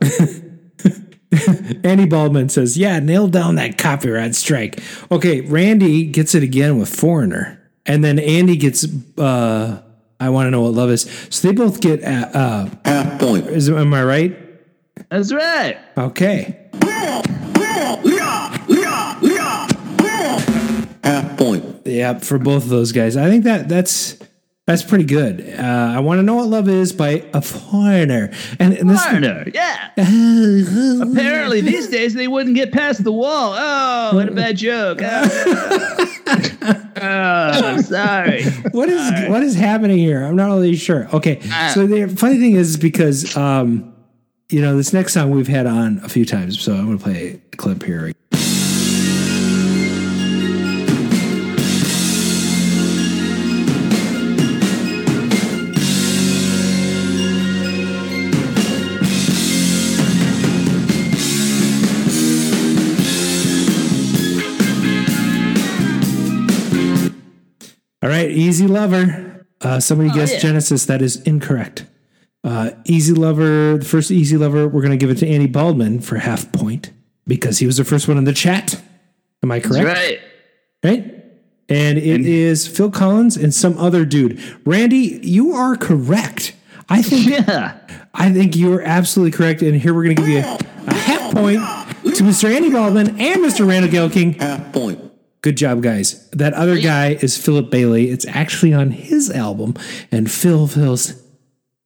Andy 1.85 2.07
Baldwin 2.07 2.49
says, 2.49 2.77
"Yeah, 2.79 2.99
nail 2.99 3.29
down 3.29 3.57
that 3.57 3.79
copyright 3.79 4.35
strike." 4.35 4.81
Okay, 5.11 5.43
Randy 5.43 6.05
gets 6.07 6.35
it 6.35 6.43
again 6.43 6.79
with 6.79 6.89
Foreigner, 6.89 7.61
and 7.85 8.03
then 8.05 8.19
Andy 8.19 8.57
gets. 8.57 8.87
uh 9.19 9.83
I 10.19 10.31
want 10.31 10.47
to 10.47 10.51
know 10.51 10.63
what 10.63 10.73
love 10.73 10.91
is. 10.91 11.03
So 11.31 11.49
they 11.49 11.55
both 11.55 11.81
get 11.81 12.03
uh, 12.03 12.29
uh 12.33 12.71
Half 12.85 13.21
point. 13.21 13.47
is 13.47 13.69
am 13.69 13.93
I 13.93 14.05
right? 14.05 14.37
That's 15.11 15.33
right. 15.33 15.79
Okay. 15.97 16.59
Half 21.05 21.39
point. 21.39 21.65
Yeah, 21.85 22.19
for 22.19 22.39
both 22.39 22.65
of 22.65 22.69
those 22.69 22.93
guys. 22.93 23.17
I 23.17 23.29
think 23.29 23.45
that 23.45 23.69
that's 23.69 24.19
that's 24.67 24.83
pretty 24.83 25.05
good. 25.05 25.49
Uh, 25.59 25.63
I 25.97 26.01
want 26.01 26.19
to 26.19 26.23
know 26.25 26.35
what 26.35 26.49
love 26.49 26.69
is 26.69 26.93
by 26.93 27.25
a 27.33 27.41
foreigner, 27.41 28.31
and, 28.59 28.75
and 28.75 28.91
this. 28.91 29.05
Foreigner, 29.05 29.45
yeah. 29.55 29.91
Apparently, 29.97 31.61
these 31.61 31.89
days 31.89 32.15
they 32.15 32.27
wouldn't 32.27 32.57
get 32.57 32.73
past 32.73 33.05
the 33.05 33.13
wall. 33.13 33.55
Oh, 33.57 34.11
what 34.15 34.29
a 34.29 34.33
bad 34.33 34.57
joke. 34.57 34.99
Oh, 35.03 35.97
oh, 36.97 37.01
I'm 37.01 37.83
sorry. 37.83 38.45
what 38.73 38.89
is 38.89 39.29
what 39.29 39.43
is 39.43 39.55
happening 39.55 39.99
here? 39.99 40.25
I'm 40.25 40.35
not 40.37 40.47
really 40.47 40.75
sure. 40.77 41.09
Okay, 41.15 41.41
Uh, 41.53 41.69
so 41.73 41.87
the 41.87 42.09
funny 42.09 42.39
thing 42.39 42.55
is 42.57 42.77
because 42.77 43.37
um, 43.37 43.95
you 44.49 44.61
know 44.61 44.77
this 44.77 44.93
next 44.93 45.13
song 45.15 45.31
we've 45.31 45.47
had 45.49 45.67
on 45.67 46.01
a 46.03 46.09
few 46.09 46.25
times, 46.25 46.61
so 46.61 46.75
I'm 46.75 46.87
going 46.87 46.99
to 46.99 47.05
play 47.05 47.41
a 47.53 47.57
clip 47.57 47.83
here. 47.85 48.13
All 68.07 68.13
right, 68.13 68.31
Easy 68.31 68.69
Lover. 68.69 69.45
Uh, 69.61 69.81
somebody 69.81 70.11
guessed 70.11 70.35
yeah. 70.35 70.39
Genesis. 70.39 70.87
That 70.87 71.03
is 71.03 71.21
incorrect. 71.23 71.87
Uh, 72.45 72.71
Easy 72.85 73.13
Lover, 73.13 73.79
the 73.79 73.85
first 73.85 74.13
Easy 74.13 74.37
Lover, 74.37 74.69
we're 74.69 74.81
going 74.81 74.93
to 74.93 74.97
give 74.97 75.11
it 75.11 75.17
to 75.17 75.27
Andy 75.27 75.49
Baldwin 75.49 76.01
for 76.01 76.15
half 76.15 76.53
point 76.53 76.93
because 77.27 77.59
he 77.59 77.67
was 77.67 77.79
the 77.79 77.85
first 77.85 78.07
one 78.07 78.17
in 78.17 78.23
the 78.23 78.33
chat. 78.33 78.81
Am 79.43 79.51
I 79.51 79.59
correct? 79.59 79.85
Right. 79.85 80.21
Right? 80.85 81.25
And 81.69 81.99
it 81.99 82.21
is 82.21 82.69
Phil 82.69 82.93
Collins 82.93 83.37
and 83.37 83.53
some 83.53 83.77
other 83.77 84.05
dude. 84.05 84.41
Randy, 84.65 85.19
you 85.25 85.55
are 85.55 85.75
correct. 85.75 86.55
I 86.89 87.03
think 87.03 87.27
Yeah. 87.49 87.77
I 88.15 88.33
think 88.33 88.55
you 88.55 88.73
are 88.73 88.83
absolutely 88.83 89.37
correct. 89.37 89.63
And 89.63 89.75
here 89.75 89.93
we're 89.93 90.05
going 90.05 90.15
to 90.15 90.23
give 90.23 90.31
you 90.31 90.39
a, 90.39 90.59
a 90.87 90.95
half 90.95 91.35
point 91.35 91.59
to 92.15 92.23
Mr. 92.23 92.55
Andy 92.55 92.71
Baldwin 92.71 93.09
and 93.21 93.43
Mr. 93.43 93.67
Randall 93.67 93.91
Gelking. 93.91 94.41
Half 94.41 94.73
point. 94.73 95.06
Good 95.47 95.57
job, 95.57 95.81
guys. 95.81 96.29
That 96.31 96.55
other 96.55 96.77
guy 96.77 97.11
is 97.23 97.39
Philip 97.39 97.71
Bailey. 97.71 98.11
It's 98.11 98.27
actually 98.27 98.75
on 98.75 98.91
his 98.91 99.31
album, 99.31 99.75
and 100.11 100.29
Phil 100.29 100.67
fills 100.67 101.15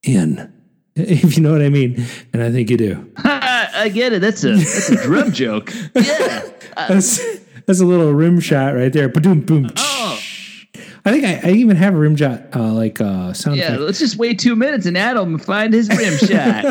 in, 0.03 0.51
if 0.97 1.37
you 1.37 1.43
know 1.43 1.53
what 1.53 1.61
I 1.61 1.69
mean. 1.69 2.07
And 2.33 2.43
I 2.43 2.51
think 2.51 2.71
you 2.71 2.79
do. 2.79 3.13
I 3.19 3.91
get 3.93 4.15
it. 4.15 4.21
That's 4.23 4.43
a 4.45 4.55
that's 4.57 4.89
a 4.89 4.97
drum 5.03 5.33
joke. 5.35 5.75
Yeah. 5.95 6.49
That's, 6.89 7.21
that's 7.67 7.81
a 7.81 7.85
little 7.85 8.15
rim 8.15 8.41
shot 8.41 8.75
right 8.75 8.91
there. 8.91 9.11
Boom, 9.11 9.43
boom. 9.43 9.69
Oh. 9.77 10.19
I 11.05 11.11
think 11.13 11.25
I, 11.27 11.51
I 11.51 11.53
even 11.53 11.77
have 11.77 11.93
a 11.95 11.99
rim 11.99 12.17
shot, 12.17 12.57
uh, 12.57 12.73
like 12.73 12.99
uh, 12.99 13.35
sound 13.35 13.59
Yeah, 13.59 13.67
effect. 13.75 13.81
let's 13.83 13.99
just 13.99 14.17
wait 14.17 14.39
two 14.39 14.57
minutes 14.57 14.87
and 14.87 14.97
Adam 14.97 15.39
find 15.39 15.75
his 15.75 15.91
rim 15.91 16.17
shot. 16.17 16.65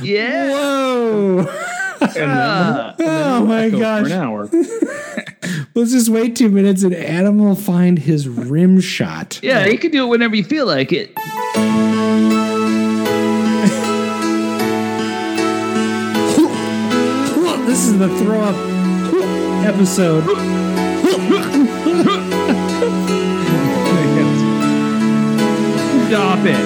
Yeah. 0.00 0.50
Whoa! 0.52 1.67
Ah. 2.00 2.94
oh 2.98 3.46
my 3.46 3.70
For 3.70 3.76
an 3.76 3.80
gosh! 3.80 4.10
hour. 4.10 4.48
Let's 5.74 5.92
just 5.92 6.08
wait 6.08 6.36
two 6.36 6.48
minutes, 6.50 6.82
and 6.82 6.94
Adam 6.94 7.38
will 7.38 7.54
find 7.54 7.98
his 7.98 8.28
rim 8.28 8.80
shot. 8.80 9.40
Yeah, 9.42 9.66
you 9.66 9.78
can 9.78 9.90
do 9.90 10.04
it 10.04 10.08
whenever 10.08 10.36
you 10.36 10.44
feel 10.44 10.66
like 10.66 10.92
it. 10.92 11.12
This 17.66 17.84
is 17.86 17.98
the 17.98 18.08
throw 18.18 18.40
up 18.40 18.56
episode. 19.66 20.24
Stop 26.08 26.38
it. 26.46 26.58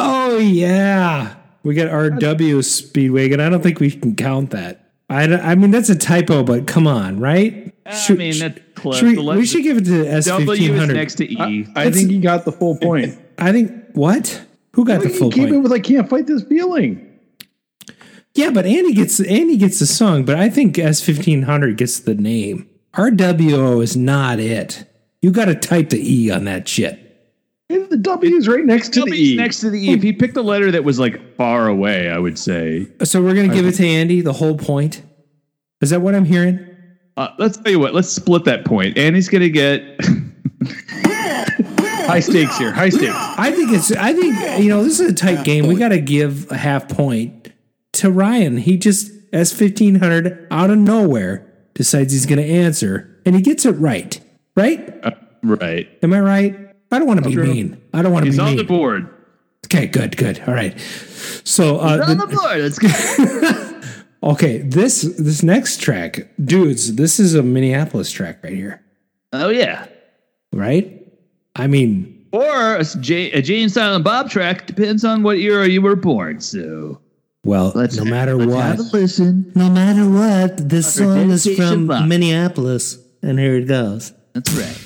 Oh 0.00 0.38
yeah, 0.38 1.34
we 1.64 1.74
got 1.74 1.88
RW 1.88 2.58
Speedwagon. 2.60 3.40
I 3.40 3.48
don't 3.48 3.62
think 3.62 3.80
we 3.80 3.90
can 3.90 4.14
count 4.14 4.50
that. 4.50 4.92
I, 5.10 5.24
I 5.24 5.54
mean 5.54 5.70
that's 5.70 5.88
a 5.88 5.96
typo, 5.96 6.44
but 6.44 6.66
come 6.66 6.86
on, 6.86 7.18
right? 7.18 7.74
I 7.84 8.12
mean, 8.12 8.38
that's 8.38 8.60
close. 8.74 8.98
should 8.98 9.16
we, 9.16 9.36
we 9.36 9.46
should 9.46 9.62
give 9.62 9.78
it 9.78 9.86
to 9.86 10.06
S 10.06 10.26
W 10.26 10.46
fifteen 10.46 10.74
is 10.76 10.88
next 10.88 11.14
to 11.16 11.24
E. 11.24 11.66
I 11.74 11.90
think 11.90 12.10
he 12.10 12.20
got 12.20 12.44
the 12.44 12.52
full 12.52 12.76
point. 12.76 13.18
I 13.38 13.50
think 13.50 13.72
what? 13.94 14.44
Who 14.74 14.84
got 14.84 15.02
the 15.02 15.08
he 15.08 15.18
full 15.18 15.32
came 15.32 15.46
in 15.46 15.54
point? 15.54 15.62
with 15.64 15.72
I 15.72 15.80
can't 15.80 16.08
fight 16.08 16.26
this 16.26 16.42
feeling. 16.44 17.04
Yeah, 18.34 18.50
but 18.50 18.66
Andy 18.66 18.92
gets 18.92 19.18
Andy 19.18 19.56
gets 19.56 19.80
the 19.80 19.86
song, 19.86 20.24
but 20.24 20.36
I 20.36 20.48
think 20.48 20.78
S 20.78 21.00
fifteen 21.00 21.42
hundred 21.42 21.76
gets 21.76 21.98
the 21.98 22.14
name. 22.14 22.68
RWO 22.94 23.82
is 23.82 23.96
not 23.96 24.38
it. 24.38 24.84
You 25.22 25.32
got 25.32 25.46
to 25.46 25.54
type 25.54 25.90
the 25.90 25.98
E 26.00 26.30
on 26.30 26.44
that 26.44 26.68
shit. 26.68 27.07
The 27.68 27.98
W 28.00 28.36
is 28.36 28.48
right 28.48 28.64
next 28.64 28.92
to 28.94 29.02
the 29.02 29.12
E. 29.12 29.36
next 29.36 29.60
to 29.60 29.70
the 29.70 29.78
E. 29.78 29.92
If 29.92 30.02
he 30.02 30.12
picked 30.12 30.36
a 30.36 30.42
letter 30.42 30.70
that 30.70 30.84
was 30.84 30.98
like 30.98 31.36
far 31.36 31.68
away, 31.68 32.08
I 32.08 32.18
would 32.18 32.38
say. 32.38 32.86
So 33.04 33.22
we're 33.22 33.34
gonna 33.34 33.54
give 33.54 33.66
it 33.66 33.72
to 33.76 33.86
Andy. 33.86 34.20
The 34.22 34.32
whole 34.32 34.56
point. 34.56 35.02
Is 35.80 35.90
that 35.90 36.00
what 36.00 36.14
I'm 36.14 36.24
hearing? 36.24 36.66
Uh, 37.16 37.28
let's 37.38 37.56
tell 37.58 37.70
you 37.70 37.78
what. 37.78 37.94
Let's 37.94 38.08
split 38.08 38.44
that 38.44 38.64
point. 38.64 38.96
Andy's 38.96 39.28
gonna 39.28 39.48
get 39.48 39.82
High 42.08 42.20
stakes 42.20 42.56
here. 42.56 42.72
High 42.72 42.88
stakes. 42.88 43.12
I 43.14 43.50
think 43.50 43.70
it's. 43.70 43.92
I 43.92 44.14
think 44.14 44.62
you 44.62 44.70
know 44.70 44.82
this 44.82 44.98
is 44.98 45.12
a 45.12 45.14
tight 45.14 45.44
game. 45.44 45.66
We 45.66 45.74
got 45.74 45.88
to 45.88 46.00
give 46.00 46.50
a 46.50 46.56
half 46.56 46.88
point 46.88 47.52
to 47.94 48.10
Ryan. 48.10 48.56
He 48.56 48.78
just 48.78 49.12
S 49.32 49.52
fifteen 49.52 49.96
hundred 49.96 50.46
out 50.50 50.70
of 50.70 50.78
nowhere 50.78 51.52
decides 51.74 52.12
he's 52.12 52.24
going 52.24 52.38
to 52.38 52.48
answer, 52.48 53.20
and 53.26 53.34
he 53.34 53.42
gets 53.42 53.66
it 53.66 53.72
right. 53.72 54.18
Right? 54.56 55.04
uh, 55.04 55.10
right. 55.42 55.86
Am 56.02 56.14
I 56.14 56.20
right? 56.20 56.67
I 56.90 56.98
don't 56.98 57.06
want 57.08 57.22
to 57.22 57.28
be 57.28 57.36
mean. 57.36 57.80
I 57.92 58.02
don't 58.02 58.12
want 58.12 58.24
to 58.24 58.30
be 58.30 58.36
mean. 58.36 58.46
He's 58.46 58.52
on 58.52 58.56
the 58.56 58.64
board. 58.64 59.08
Okay, 59.66 59.86
good, 59.86 60.16
good. 60.16 60.40
All 60.46 60.54
right. 60.54 60.78
So 61.44 61.78
uh, 61.78 62.04
on 62.06 62.16
the- 62.18 62.26
the 62.26 62.34
board. 62.36 62.58
Let's 62.60 62.78
go. 62.78 64.30
okay, 64.32 64.58
this 64.58 65.02
this 65.02 65.42
next 65.42 65.80
track, 65.80 66.28
dudes. 66.42 66.94
This 66.96 67.20
is 67.20 67.34
a 67.34 67.42
Minneapolis 67.42 68.10
track 68.10 68.42
right 68.42 68.52
here, 68.54 68.82
Oh 69.32 69.48
yeah. 69.50 69.86
right? 70.52 70.94
I 71.56 71.66
mean, 71.66 72.26
Or 72.32 72.76
a 72.76 72.84
J, 72.84 73.32
a 73.32 73.42
Jay 73.42 73.62
and 73.62 73.70
Silent 73.72 74.04
Bob 74.04 74.30
track 74.30 74.66
depends 74.66 75.04
on 75.04 75.22
what 75.22 75.38
era 75.38 75.68
you 75.68 75.82
were 75.82 75.96
born. 75.96 76.40
So 76.40 77.00
well, 77.44 77.72
let's 77.74 77.96
no 77.96 78.04
matter 78.04 78.36
let's 78.36 78.50
what, 78.50 78.64
have 78.64 78.78
a 78.80 78.82
listen. 78.96 79.52
No 79.54 79.68
matter 79.68 80.08
what, 80.08 80.68
this 80.68 80.94
song 80.94 81.30
is 81.30 81.46
from. 81.56 81.86
Minneapolis, 82.08 82.98
and 83.22 83.38
here 83.38 83.56
it 83.56 83.66
goes. 83.66 84.12
That's 84.34 84.52
right. 84.54 84.84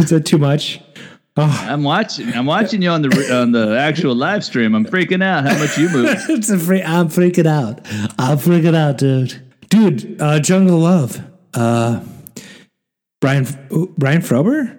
Is 0.00 0.10
that 0.10 0.26
too 0.26 0.38
much? 0.38 0.80
Oh, 1.36 1.66
I'm 1.68 1.84
watching. 1.84 2.32
I'm 2.34 2.44
watching 2.46 2.82
you 2.82 2.90
on 2.90 3.02
the 3.02 3.40
on 3.40 3.52
the 3.52 3.78
actual 3.78 4.14
live 4.14 4.44
stream. 4.44 4.74
I'm 4.74 4.84
freaking 4.84 5.22
out 5.22 5.44
how 5.46 5.58
much 5.58 5.78
you 5.78 5.88
move. 5.88 6.08
it's 6.28 6.50
a 6.50 6.58
free. 6.58 6.82
I'm 6.82 7.08
freaking 7.08 7.46
out. 7.46 7.80
I'm 8.18 8.36
freaking 8.38 8.74
out, 8.74 8.98
dude. 8.98 9.40
dude, 9.70 10.20
uh, 10.20 10.40
Jungle 10.40 10.78
Love. 10.80 11.22
Uh, 11.54 12.00
Brian 13.20 13.46
Brian 13.96 14.22
Frober. 14.22 14.76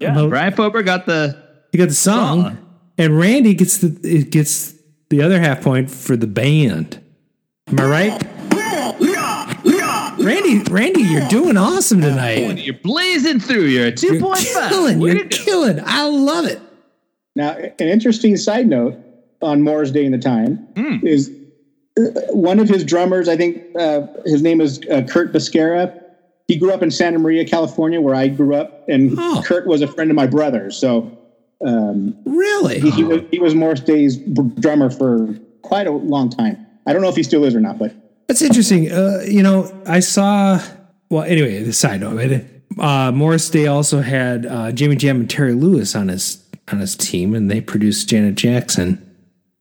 Yeah, 0.00 0.26
Brian 0.28 0.52
Fober 0.52 0.84
got 0.84 1.06
the 1.06 1.36
He 1.72 1.78
got 1.78 1.88
the 1.88 1.94
song, 1.94 2.42
Song. 2.42 2.58
and 2.98 3.18
Randy 3.18 3.54
gets 3.54 3.78
the 3.78 3.98
it 4.02 4.30
gets 4.30 4.74
the 5.10 5.22
other 5.22 5.40
half 5.40 5.62
point 5.62 5.90
for 5.90 6.16
the 6.16 6.26
band. 6.26 7.00
Am 7.68 7.78
I 7.80 7.84
right? 7.86 8.26
Randy, 10.22 10.58
Randy, 10.70 11.02
you're 11.02 11.28
doing 11.28 11.56
awesome 11.56 12.00
tonight. 12.00 12.58
You're 12.58 12.74
blazing 12.82 13.40
through. 13.40 13.64
You're 13.66 13.86
a 13.86 13.92
two 13.92 14.20
point 14.20 14.38
five. 14.38 14.70
Killing, 14.70 15.00
you're 15.00 15.24
killing. 15.26 15.80
I 15.84 16.04
love 16.08 16.46
it. 16.46 16.60
Now, 17.34 17.52
an 17.56 17.72
interesting 17.88 18.36
side 18.36 18.66
note 18.66 18.96
on 19.40 19.62
Morris 19.62 19.90
Day 19.90 20.04
in 20.04 20.12
the 20.12 20.18
Time 20.18 20.56
Hmm. 20.76 21.04
is 21.06 21.30
uh, 21.98 22.02
one 22.30 22.58
of 22.60 22.68
his 22.68 22.84
drummers, 22.84 23.28
I 23.28 23.36
think 23.36 23.62
uh, 23.78 24.06
his 24.24 24.42
name 24.42 24.60
is 24.60 24.80
uh, 24.90 25.02
Kurt 25.08 25.32
Bascara. 25.32 25.98
He 26.48 26.56
grew 26.58 26.72
up 26.72 26.82
in 26.82 26.90
Santa 26.90 27.18
Maria, 27.18 27.44
California, 27.44 28.00
where 28.00 28.14
I 28.14 28.28
grew 28.28 28.54
up, 28.54 28.88
and 28.88 29.14
Oh. 29.18 29.42
Kurt 29.44 29.66
was 29.66 29.80
a 29.82 29.86
friend 29.86 30.10
of 30.10 30.14
my 30.16 30.26
brother. 30.26 30.70
So 30.70 31.16
um, 31.64 32.16
Really? 32.26 32.80
he, 32.80 32.90
he 32.90 33.04
was, 33.04 33.20
he 33.30 33.38
was 33.38 33.54
Morris 33.54 33.80
Day's 33.80 34.16
b- 34.16 34.50
drummer 34.60 34.90
for 34.90 35.34
quite 35.62 35.86
a 35.86 35.90
long 35.92 36.28
time. 36.30 36.66
I 36.86 36.92
don't 36.92 37.00
know 37.02 37.08
if 37.08 37.16
he 37.16 37.22
still 37.22 37.44
is 37.44 37.54
or 37.54 37.60
not, 37.60 37.78
but 37.78 37.94
That's 38.32 38.40
interesting. 38.40 38.90
Uh, 38.90 39.20
you 39.28 39.42
know, 39.42 39.70
I 39.86 40.00
saw. 40.00 40.58
Well, 41.10 41.22
anyway, 41.22 41.62
the 41.62 41.74
side 41.74 42.00
note. 42.00 42.16
Right? 42.16 42.46
Uh, 42.78 43.12
Morris 43.12 43.50
Day 43.50 43.66
also 43.66 44.00
had 44.00 44.46
uh, 44.46 44.72
Jimmy 44.72 44.96
Jam 44.96 45.20
and 45.20 45.28
Terry 45.28 45.52
Lewis 45.52 45.94
on 45.94 46.08
his 46.08 46.42
on 46.68 46.78
his 46.78 46.96
team, 46.96 47.34
and 47.34 47.50
they 47.50 47.60
produced 47.60 48.08
Janet 48.08 48.36
Jackson 48.36 49.06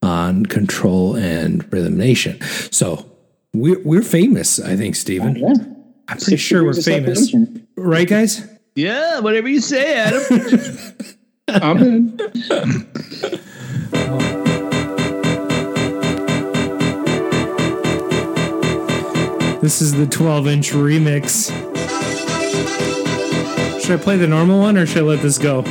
on 0.01 0.45
Control 0.45 1.17
and 1.17 1.67
Rhythm 1.73 1.97
Nation. 1.97 2.39
So 2.71 3.11
we're 3.53 3.81
we're 3.83 4.03
famous, 4.03 4.57
I 4.57 4.77
think, 4.77 4.95
Stephen. 4.95 5.35
yeah. 5.35 5.53
I'm 6.07 6.17
pretty 6.17 6.37
sure 6.37 6.63
we're 6.63 6.71
famous, 6.73 7.35
right, 7.75 8.07
guys? 8.07 8.47
Yeah, 8.75 9.19
whatever 9.19 9.49
you 9.49 9.59
say, 9.59 9.95
Adam. 9.95 10.21
I'm 11.49 11.77
in. 11.77 12.17
This 19.61 19.79
is 19.81 19.93
the 19.93 20.07
12 20.07 20.47
inch 20.47 20.71
remix. 20.71 21.51
Should 23.81 23.99
I 23.99 24.03
play 24.03 24.17
the 24.17 24.27
normal 24.27 24.59
one 24.59 24.75
or 24.77 24.85
should 24.87 25.03
I 25.03 25.05
let 25.05 25.21
this 25.21 25.37
go? 25.37 25.63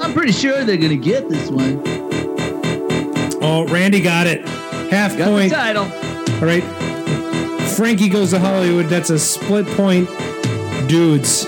I'm 0.00 0.12
pretty 0.12 0.32
sure 0.32 0.64
they're 0.64 0.76
gonna 0.76 0.96
get 0.96 1.28
this 1.28 1.48
one. 1.50 1.80
Oh, 3.42 3.66
Randy 3.68 4.00
got 4.00 4.26
it. 4.26 4.46
Half 4.90 5.16
Got 5.16 5.28
point. 5.28 5.50
the 5.50 5.56
title. 5.56 5.84
All 5.84 6.40
right. 6.46 6.64
Frankie 7.76 8.08
goes 8.08 8.30
to 8.30 8.38
Hollywood. 8.40 8.86
That's 8.86 9.10
a 9.10 9.18
split 9.18 9.66
point. 9.66 10.08
Dudes, 10.88 11.44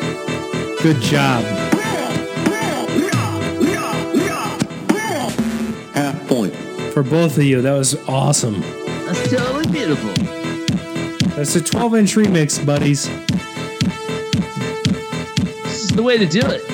good 0.82 1.00
job. 1.00 1.42
Half 5.94 6.28
point. 6.28 6.54
For 6.92 7.02
both 7.02 7.36
of 7.36 7.42
you, 7.42 7.60
that 7.62 7.72
was 7.72 7.96
awesome. 8.08 8.60
That's 8.60 9.30
totally 9.30 9.66
beautiful. 9.72 10.37
That's 11.38 11.54
a 11.54 11.62
12 11.62 11.94
inch 11.94 12.14
remix, 12.16 12.66
buddies. 12.66 13.04
This 15.62 15.84
is 15.84 15.90
the 15.90 16.02
way 16.02 16.18
to 16.18 16.26
do 16.26 16.40
it. 16.40 16.64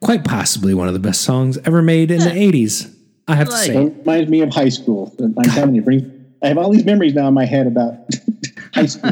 Quite 0.00 0.22
possibly 0.22 0.72
one 0.72 0.86
of 0.86 0.94
the 0.94 1.00
best 1.00 1.22
songs 1.22 1.58
ever 1.64 1.82
made 1.82 2.12
in 2.12 2.20
the 2.20 2.26
80s. 2.26 2.94
I 3.26 3.34
have 3.34 3.48
to 3.48 3.56
say. 3.56 3.86
It 3.86 3.96
reminds 4.06 4.30
me 4.30 4.40
of 4.42 4.50
high 4.50 4.68
school. 4.68 5.12
I'm 5.18 5.34
telling 5.50 5.74
you, 5.74 5.82
bring, 5.82 6.26
I 6.44 6.46
have 6.46 6.58
all 6.58 6.70
these 6.70 6.84
memories 6.84 7.14
now 7.14 7.26
in 7.26 7.34
my 7.34 7.44
head 7.44 7.66
about 7.66 7.96
high 8.76 8.86
school 8.86 9.10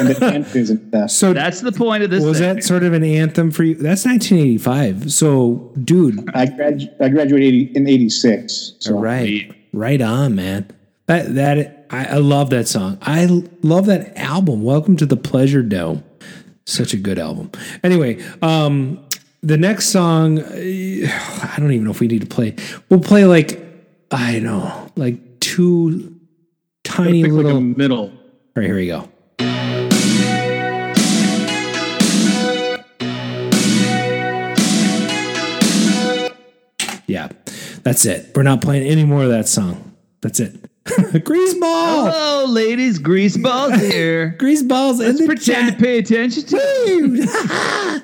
and 0.00 0.08
the 0.08 0.16
dances 0.20 0.70
and 0.70 0.88
stuff. 0.88 1.10
So 1.10 1.32
That's 1.32 1.60
the 1.60 1.72
point 1.72 2.02
of 2.02 2.10
this. 2.10 2.24
was 2.24 2.38
thing. 2.38 2.56
that 2.56 2.64
sort 2.64 2.82
of 2.82 2.92
an 2.92 3.04
anthem 3.04 3.50
for 3.50 3.62
you? 3.62 3.74
That's 3.74 4.04
1985. 4.04 5.12
So, 5.12 5.72
dude, 5.84 6.28
I, 6.34 6.46
grad, 6.46 6.94
I 7.00 7.08
graduated 7.08 7.76
in 7.76 7.88
'86. 7.88 8.74
So 8.80 8.98
right, 8.98 9.54
right 9.72 10.00
on, 10.00 10.34
man. 10.34 10.66
That 11.06 11.34
that 11.36 11.86
I, 11.90 12.04
I 12.06 12.16
love 12.18 12.50
that 12.50 12.68
song. 12.68 12.98
I 13.02 13.24
love 13.62 13.86
that 13.86 14.16
album. 14.18 14.62
Welcome 14.62 14.96
to 14.98 15.06
the 15.06 15.16
Pleasure 15.16 15.62
Dome. 15.62 16.04
Such 16.66 16.92
a 16.92 16.98
good 16.98 17.18
album. 17.18 17.50
Anyway, 17.82 18.22
um, 18.42 19.02
the 19.42 19.56
next 19.56 19.86
song, 19.86 20.38
uh, 20.40 20.44
I 20.52 21.54
don't 21.56 21.72
even 21.72 21.84
know 21.84 21.90
if 21.92 22.00
we 22.00 22.08
need 22.08 22.20
to 22.20 22.26
play. 22.26 22.56
We'll 22.90 23.00
play 23.00 23.24
like 23.24 23.58
I 24.10 24.32
don't 24.34 24.42
know, 24.44 24.92
like 24.96 25.40
two 25.40 26.14
tiny 26.84 27.22
Pick 27.22 27.32
like 27.32 27.44
little. 27.44 27.60
middle. 27.62 28.12
Right, 28.58 28.66
here 28.66 28.74
we 28.74 28.88
go. 28.88 29.08
Yeah, 37.06 37.28
that's 37.84 38.04
it. 38.04 38.32
We're 38.34 38.42
not 38.42 38.60
playing 38.60 38.82
any 38.82 39.04
more 39.04 39.22
of 39.22 39.28
that 39.28 39.46
song. 39.46 39.94
That's 40.22 40.40
it. 40.40 40.60
Greaseball. 40.86 42.10
Hello, 42.10 42.46
ladies. 42.46 42.98
Greaseballs 42.98 43.76
here. 43.76 44.30
Greaseballs 44.40 44.98
Let's 44.98 45.20
the 45.20 45.26
pretend 45.26 45.68
chat. 45.68 45.78
to 45.78 45.84
pay 45.84 45.98
attention 45.98 46.42
to. 46.46 48.02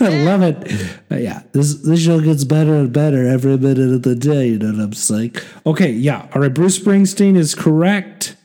I 0.00 0.08
love 0.22 0.42
it. 0.42 1.00
Uh, 1.10 1.16
yeah, 1.16 1.44
this 1.52 1.76
this 1.76 2.04
show 2.04 2.20
gets 2.20 2.44
better 2.44 2.74
and 2.74 2.92
better 2.92 3.26
every 3.26 3.56
minute 3.56 3.94
of 3.94 4.02
the 4.02 4.14
day. 4.14 4.48
You 4.48 4.58
know 4.58 4.72
what 4.72 4.80
I'm 4.84 4.92
saying? 4.92 5.36
Okay, 5.64 5.92
yeah. 5.92 6.28
All 6.34 6.42
right, 6.42 6.52
Bruce 6.52 6.78
Springsteen 6.78 7.36
is 7.36 7.54
correct. 7.54 8.36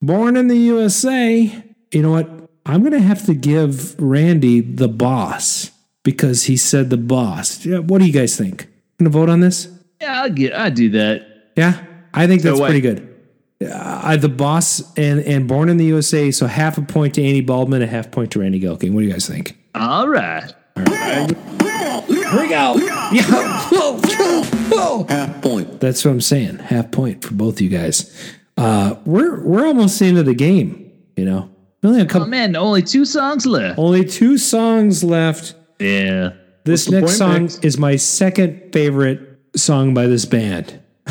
Born 0.00 0.36
in 0.36 0.48
the 0.48 0.56
USA. 0.56 1.64
You 1.92 2.02
know 2.02 2.10
what? 2.10 2.28
I'm 2.64 2.82
gonna 2.82 3.00
have 3.00 3.24
to 3.26 3.34
give 3.34 3.98
Randy 4.00 4.60
the 4.60 4.88
boss 4.88 5.70
because 6.04 6.44
he 6.44 6.56
said 6.56 6.90
the 6.90 6.96
boss. 6.96 7.64
Yeah, 7.64 7.78
what 7.78 7.98
do 7.98 8.06
you 8.06 8.12
guys 8.12 8.36
think? 8.36 8.68
Gonna 8.98 9.10
vote 9.10 9.28
on 9.28 9.40
this? 9.40 9.68
Yeah, 10.00 10.22
I'll 10.22 10.30
get. 10.30 10.54
I 10.54 10.70
do 10.70 10.90
that. 10.90 11.52
Yeah, 11.56 11.84
I 12.14 12.26
think 12.26 12.42
that's 12.42 12.60
what? 12.60 12.66
pretty 12.66 12.80
good. 12.80 13.14
Uh, 13.60 14.16
the 14.16 14.28
boss 14.28 14.92
and 14.96 15.20
and 15.20 15.48
born 15.48 15.68
in 15.68 15.78
the 15.78 15.86
USA, 15.86 16.30
so 16.30 16.46
half 16.46 16.78
a 16.78 16.82
point 16.82 17.14
to 17.14 17.22
Andy 17.22 17.40
Baldwin, 17.40 17.82
a 17.82 17.86
half 17.86 18.10
point 18.10 18.30
to 18.32 18.40
Randy 18.40 18.60
Gelking. 18.60 18.92
What 18.92 19.00
do 19.00 19.06
you 19.06 19.12
guys 19.12 19.26
think? 19.26 19.56
All 19.74 20.08
right. 20.08 20.52
Here 20.76 22.40
we 22.40 22.48
go. 22.48 22.76
Yeah. 23.10 23.22
Whoa, 23.70 23.98
whoa, 24.04 24.42
whoa. 24.44 25.06
Half 25.08 25.42
point. 25.42 25.80
That's 25.80 26.04
what 26.04 26.10
I'm 26.12 26.20
saying. 26.20 26.58
Half 26.58 26.90
point 26.90 27.24
for 27.24 27.34
both 27.34 27.60
you 27.60 27.68
guys. 27.68 28.14
Uh, 28.58 28.96
we're 29.06 29.40
we're 29.44 29.66
almost 29.66 29.98
the 30.00 30.06
end 30.06 30.18
of 30.18 30.26
the 30.26 30.34
game. 30.34 30.90
You 31.16 31.24
know, 31.24 31.50
only 31.84 32.00
a 32.00 32.04
Oh 32.04 32.06
couple. 32.06 32.26
man, 32.28 32.56
only 32.56 32.82
two 32.82 33.04
songs 33.04 33.46
left. 33.46 33.78
Only 33.78 34.04
two 34.04 34.36
songs 34.36 35.04
left. 35.04 35.54
Yeah. 35.78 36.30
This 36.64 36.86
the 36.86 37.00
next 37.00 37.04
point, 37.12 37.16
song 37.18 37.42
Max? 37.42 37.58
is 37.60 37.78
my 37.78 37.96
second 37.96 38.72
favorite 38.72 39.20
song 39.56 39.94
by 39.94 40.06
this 40.06 40.24
band. 40.24 40.80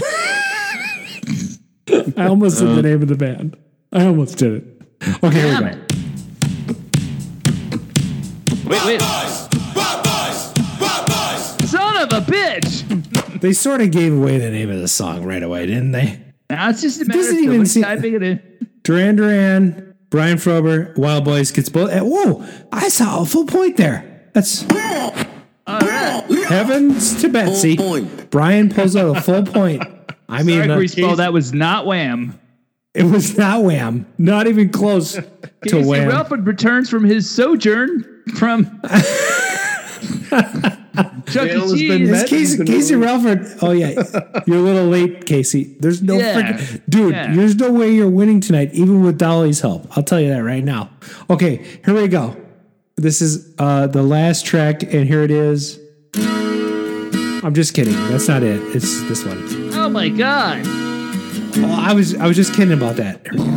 I 2.16 2.28
almost 2.28 2.58
said 2.60 2.68
the 2.76 2.82
name 2.84 3.02
of 3.02 3.08
the 3.08 3.16
band. 3.16 3.56
I 3.94 4.06
almost 4.06 4.38
did 4.38 4.54
it. 4.54 4.64
Okay, 5.24 5.40
here 5.40 5.48
we 5.48 5.60
go. 5.60 5.78
Wait, 8.70 8.86
wait. 8.86 9.02
Son 11.68 11.98
of 11.98 12.12
a 12.14 12.22
bitch. 12.30 13.40
They 13.42 13.54
sort 13.54 13.82
of 13.82 13.92
gave 13.92 14.14
away 14.14 14.38
the 14.38 14.50
name 14.52 14.70
of 14.70 14.80
the 14.80 14.88
song 14.88 15.24
right 15.24 15.44
away, 15.44 15.66
didn't 15.66 15.92
they? 15.92 16.22
Now 16.50 16.70
it's 16.70 16.82
just 16.82 17.02
a 17.02 17.06
matter 17.06 17.20
Doesn't 17.20 17.38
of 17.38 17.44
even 17.44 17.66
somebody 17.66 17.70
seem- 17.70 17.84
typing 17.84 18.14
it 18.16 18.24
in. 18.24 18.42
Duran 18.84 19.16
Duran, 19.18 19.96
Brian 20.10 20.38
Frober, 20.38 20.96
Wild 20.98 21.26
Boys 21.26 21.52
gets 21.52 21.68
both. 21.70 21.90
eh, 21.92 22.00
Whoa! 22.02 22.46
I 22.72 22.88
saw 22.88 23.22
a 23.22 23.26
full 23.26 23.46
point 23.46 23.76
there. 23.78 24.30
That's 24.34 24.64
All 24.70 25.80
right. 25.82 26.24
heavens 26.48 27.20
to 27.22 27.28
Betsy. 27.30 27.76
point. 27.76 28.30
Brian 28.32 28.70
pulls 28.70 28.96
out 28.96 29.18
a 29.18 29.22
full 29.22 29.44
point. 29.44 29.84
I 30.30 30.44
mean, 30.44 30.60
Sorry, 30.66 30.72
uh, 30.72 30.78
Greaseball, 30.78 31.18
that 31.18 31.34
was 31.34 31.54
not 31.54 31.86
Wham. 31.86 32.40
it 32.94 33.04
was 33.04 33.38
not 33.38 33.64
Wham. 33.64 34.06
Not 34.18 34.48
even 34.48 34.70
close 34.70 35.14
to 35.16 35.24
Casey 35.64 35.84
Wham. 35.84 36.10
Relford 36.10 36.46
returns 36.48 36.90
from 36.90 37.04
his 37.04 37.30
sojourn 37.30 38.06
from 38.36 38.80
Chuck 41.32 41.48
Jail 41.48 41.76
E. 41.76 41.88
has 41.88 41.92
been 42.00 42.00
Cheese. 42.00 42.10
met. 42.10 42.22
It's 42.22 42.30
Casey, 42.30 42.58
Been 42.58 42.68
Casey 42.68 42.96
released. 42.96 43.26
Relford. 43.26 43.64
Oh 43.64 43.72
yeah, 43.72 44.42
you're 44.48 44.58
a 44.58 44.62
little 44.62 44.88
late, 44.88 45.26
Casey. 45.26 45.76
There's 45.80 46.02
no 46.02 46.18
Yeah. 46.18 46.42
freaking 46.42 46.82
dude. 46.90 47.14
Yeah. 47.14 47.36
There's 47.36 47.56
no 47.56 47.72
way 47.72 47.94
you're 47.94 48.10
winning 48.10 48.40
tonight, 48.40 48.72
even 48.74 49.04
with 49.04 49.18
Dolly's 49.18 49.62
help. 49.62 49.88
I'll 49.98 50.04
tell 50.04 50.20
you 50.22 50.30
that 50.30 50.44
right 50.44 50.64
now. 50.64 50.90
Okay, 51.30 51.64
here 51.86 51.94
we 51.94 52.08
go. 52.08 52.36
This 52.96 53.22
is 53.22 53.54
uh, 53.60 53.88
the 53.88 54.04
last 54.04 54.46
track, 54.46 54.84
and 54.84 55.08
here 55.08 55.22
it 55.24 55.32
is. 55.32 55.80
I'm 56.16 57.54
just 57.54 57.74
kidding. 57.74 57.94
That's 58.10 58.28
not 58.28 58.44
it. 58.44 58.62
It's 58.76 59.02
this 59.04 59.24
one. 59.24 59.74
Oh 59.74 59.90
my 59.90 60.10
god. 60.10 60.62
Oh, 60.66 61.76
I 61.88 61.94
was 61.94 62.16
I 62.16 62.28
was 62.28 62.36
just 62.36 62.54
kidding 62.56 62.74
about 62.78 62.96
that. 62.98 63.22
Here 63.28 63.34
we 63.34 63.40
go. 63.46 63.54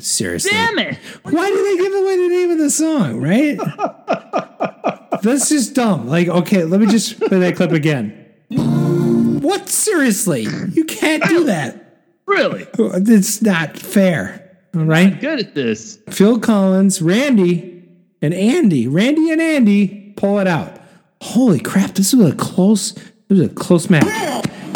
Seriously. 0.00 0.50
Damn 0.50 0.78
it. 0.80 0.96
Why 1.22 1.48
did 1.48 1.64
they 1.64 1.76
give 1.84 1.92
away 1.94 2.16
the 2.16 2.28
name 2.28 2.50
of 2.50 2.58
the 2.58 2.70
song, 2.70 3.20
right? 3.20 3.56
That's 5.30 5.48
just 5.48 5.74
dumb. 5.74 6.06
Like, 6.08 6.28
okay, 6.28 6.64
let 6.64 6.80
me 6.80 6.86
just 6.86 7.18
play 7.20 7.38
that 7.40 7.56
clip 7.56 7.72
again. 7.72 8.10
What? 8.50 9.68
Seriously? 9.68 10.42
You 10.42 10.84
can't 10.84 11.24
do 11.24 11.44
that. 11.44 12.00
Really? 12.26 12.66
It's 12.78 13.42
not 13.42 13.76
fair. 13.78 14.58
All 14.74 14.84
right? 14.84 15.18
Good 15.20 15.38
at 15.40 15.54
this. 15.54 15.98
Phil 16.10 16.38
Collins, 16.38 17.02
Randy, 17.02 17.84
and 18.22 18.32
Andy. 18.32 18.86
Randy 18.88 19.30
and 19.30 19.40
Andy 19.40 20.14
pull 20.16 20.38
it 20.38 20.46
out. 20.46 20.78
Holy 21.20 21.60
crap, 21.60 21.94
this 21.94 22.12
was 22.14 22.32
a 22.32 22.36
close, 22.36 22.92
this 22.92 23.12
was 23.30 23.40
a 23.40 23.48
close 23.48 23.88
match. 23.90 24.04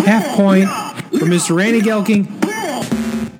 Half 0.05 0.36
point 0.36 0.68
for 0.68 1.26
Mr. 1.26 1.57
Randy 1.57 1.80
Gelking 1.80 2.44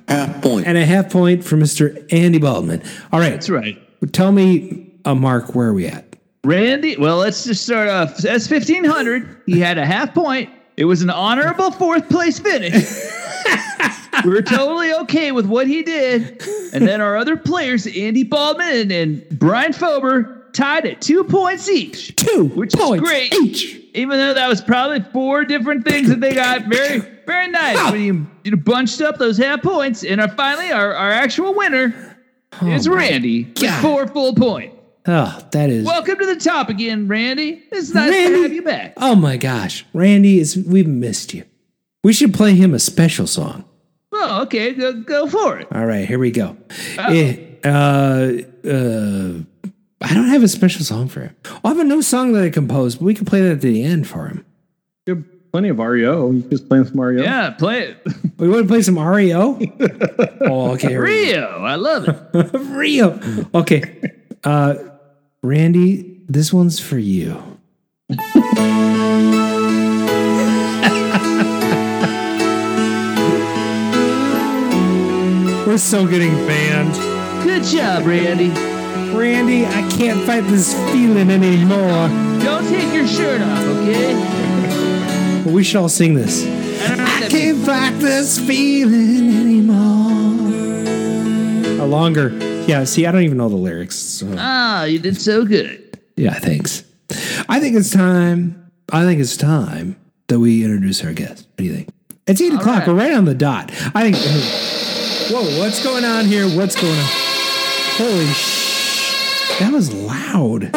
Half 0.09 0.41
point. 0.41 0.67
and 0.67 0.77
a 0.77 0.85
half 0.85 1.09
point 1.11 1.43
for 1.43 1.55
Mr. 1.57 2.05
Andy 2.11 2.39
Baldwin. 2.39 2.81
All 3.11 3.19
right. 3.19 3.31
That's 3.31 3.49
right. 3.49 3.77
Tell 4.13 4.31
me, 4.31 4.93
uh, 5.05 5.15
Mark, 5.15 5.53
where 5.55 5.67
are 5.69 5.73
we 5.73 5.87
at? 5.87 6.06
Randy, 6.43 6.95
well, 6.97 7.17
let's 7.17 7.43
just 7.43 7.65
start 7.65 7.89
off. 7.89 8.23
As 8.25 8.49
1500, 8.49 9.43
he 9.45 9.59
had 9.59 9.77
a 9.77 9.85
half 9.85 10.13
point. 10.13 10.49
It 10.77 10.85
was 10.85 11.01
an 11.01 11.09
honorable 11.09 11.71
fourth 11.71 12.07
place 12.07 12.39
finish. 12.39 12.73
we 14.23 14.29
were 14.29 14.41
totally 14.41 14.93
okay 14.93 15.31
with 15.31 15.47
what 15.47 15.67
he 15.67 15.83
did. 15.83 16.41
And 16.73 16.87
then 16.87 17.01
our 17.01 17.17
other 17.17 17.35
players, 17.35 17.87
Andy 17.87 18.23
Baldwin 18.23 18.91
and, 18.91 19.27
Brian 19.39 19.73
Fober, 19.73 20.51
tied 20.53 20.85
at 20.85 21.01
two 21.01 21.23
points 21.23 21.67
each. 21.69 22.15
Two 22.15 22.45
Which 22.55 22.73
points 22.73 23.03
is 23.03 23.09
great. 23.09 23.33
each. 23.33 23.81
Even 23.93 24.17
though 24.17 24.33
that 24.33 24.47
was 24.47 24.61
probably 24.61 25.01
four 25.11 25.45
different 25.45 25.83
things 25.83 26.09
that 26.09 26.19
they 26.19 26.35
got. 26.35 26.65
Very, 26.65 26.99
very 27.25 27.47
nice. 27.47 27.91
When 27.91 28.01
you, 28.01 28.27
you 28.43 28.55
bunched 28.55 29.01
up 29.01 29.17
those 29.17 29.37
half 29.37 29.63
points. 29.63 30.03
And 30.03 30.21
our, 30.21 30.29
finally, 30.29 30.71
our, 30.71 30.93
our 30.93 31.11
actual 31.11 31.55
winner 31.55 32.17
oh, 32.61 32.67
is 32.67 32.87
Randy 32.87 33.51
with 33.59 33.81
four 33.81 34.07
full 34.07 34.35
points. 34.35 34.76
Oh, 35.09 35.39
that 35.51 35.69
is. 35.69 35.85
Welcome 35.85 36.17
to 36.19 36.25
the 36.25 36.35
top 36.35 36.67
again, 36.69 37.07
Randy. 37.07 37.63
It's 37.71 37.93
nice 37.93 38.11
Randy. 38.11 38.35
to 38.35 38.41
have 38.43 38.53
you 38.53 38.61
back. 38.61 38.93
Oh 38.97 39.15
my 39.15 39.37
gosh, 39.37 39.85
Randy 39.93 40.39
is. 40.39 40.57
We've 40.57 40.87
missed 40.87 41.33
you. 41.33 41.45
We 42.03 42.11
should 42.11 42.33
play 42.33 42.55
him 42.55 42.73
a 42.73 42.79
special 42.79 43.25
song. 43.25 43.63
Oh, 44.11 44.41
okay, 44.43 44.73
go, 44.73 44.93
go 45.01 45.27
for 45.27 45.59
it. 45.59 45.67
All 45.73 45.85
right, 45.85 46.07
here 46.07 46.19
we 46.19 46.31
go. 46.31 46.57
Eh, 46.97 47.37
uh, 47.63 47.67
uh, 47.67 49.33
I 50.01 50.13
don't 50.13 50.27
have 50.27 50.43
a 50.43 50.47
special 50.47 50.83
song 50.83 51.07
for 51.07 51.21
him. 51.21 51.35
I 51.63 51.69
have 51.69 51.79
a 51.79 51.83
new 51.83 52.01
song 52.01 52.33
that 52.33 52.43
I 52.43 52.49
composed, 52.49 52.99
but 52.99 53.05
we 53.05 53.13
can 53.13 53.25
play 53.25 53.41
that 53.41 53.51
at 53.51 53.61
the 53.61 53.83
end 53.83 54.07
for 54.07 54.27
him. 54.27 54.45
You 55.05 55.15
have 55.15 55.51
plenty 55.51 55.69
of 55.69 55.79
REO. 55.79 56.31
You 56.31 56.41
just 56.43 56.67
play 56.67 56.83
some 56.83 56.99
REO. 56.99 57.23
Yeah, 57.23 57.51
play 57.51 57.83
it. 57.83 58.07
We 58.37 58.49
want 58.49 58.63
to 58.63 58.67
play 58.67 58.81
some 58.81 58.99
REO. 58.99 59.59
oh, 60.41 60.71
okay. 60.73 60.89
here 60.89 61.01
Rio, 61.01 61.63
I 61.63 61.75
love 61.75 62.07
it. 62.07 62.33
go. 62.33 62.59
Rio. 62.59 63.19
Okay. 63.55 64.01
Uh, 64.43 64.75
Randy, 65.47 66.19
this 66.27 66.51
one's 66.51 66.77
for 66.77 66.97
you. 66.97 67.41
We're 75.65 75.77
so 75.77 76.05
getting 76.05 76.33
banned. 76.45 76.93
Good 77.45 77.63
job, 77.63 78.05
Randy. 78.05 78.49
Randy, 79.17 79.65
I 79.65 79.89
can't 79.89 80.25
fight 80.25 80.43
this 80.47 80.73
feeling 80.91 81.31
anymore. 81.31 82.09
Don't 82.43 82.67
take 82.67 82.93
your 82.93 83.07
shirt 83.07 83.39
off, 83.39 83.63
okay? 83.63 85.41
But 85.45 85.53
we 85.53 85.63
should 85.63 85.77
all 85.77 85.87
sing 85.87 86.15
this. 86.15 86.43
I 86.43 86.87
don't 86.89 86.97
know 86.97 87.05
what 87.05 87.23
I 87.23 87.27
can't 87.29 87.65
fight 87.65 87.97
this 88.01 88.37
feeling 88.37 89.29
anymore. 89.29 90.33
A 91.81 91.87
longer. 91.87 92.56
Yeah, 92.67 92.83
see, 92.83 93.05
I 93.05 93.11
don't 93.11 93.23
even 93.23 93.37
know 93.37 93.49
the 93.49 93.55
lyrics. 93.55 93.95
So. 93.95 94.33
Ah, 94.37 94.83
you 94.83 94.99
did 94.99 95.19
so 95.19 95.45
good. 95.45 95.99
Yeah, 96.15 96.33
thanks. 96.33 96.83
I 97.47 97.59
think 97.59 97.75
it's 97.75 97.89
time. 97.89 98.71
I 98.91 99.03
think 99.03 99.19
it's 99.21 99.37
time 99.37 99.95
that 100.27 100.39
we 100.39 100.63
introduce 100.63 101.03
our 101.03 101.13
guest. 101.13 101.47
What 101.51 101.57
do 101.57 101.63
you 101.63 101.73
think? 101.73 101.89
It's 102.27 102.41
eight 102.41 102.53
o'clock. 102.53 102.79
right. 102.79 102.87
We're 102.87 102.95
right 102.95 103.13
on 103.13 103.25
the 103.25 103.35
dot. 103.35 103.71
I 103.95 104.11
think. 104.11 104.17
Whoa! 105.31 105.59
What's 105.59 105.81
going 105.83 106.03
on 106.03 106.25
here? 106.25 106.45
What's 106.47 106.75
going 106.75 106.97
on? 106.97 107.05
Holy 107.97 108.25
sh! 108.27 109.59
That 109.59 109.71
was 109.71 109.93
loud. 109.93 110.71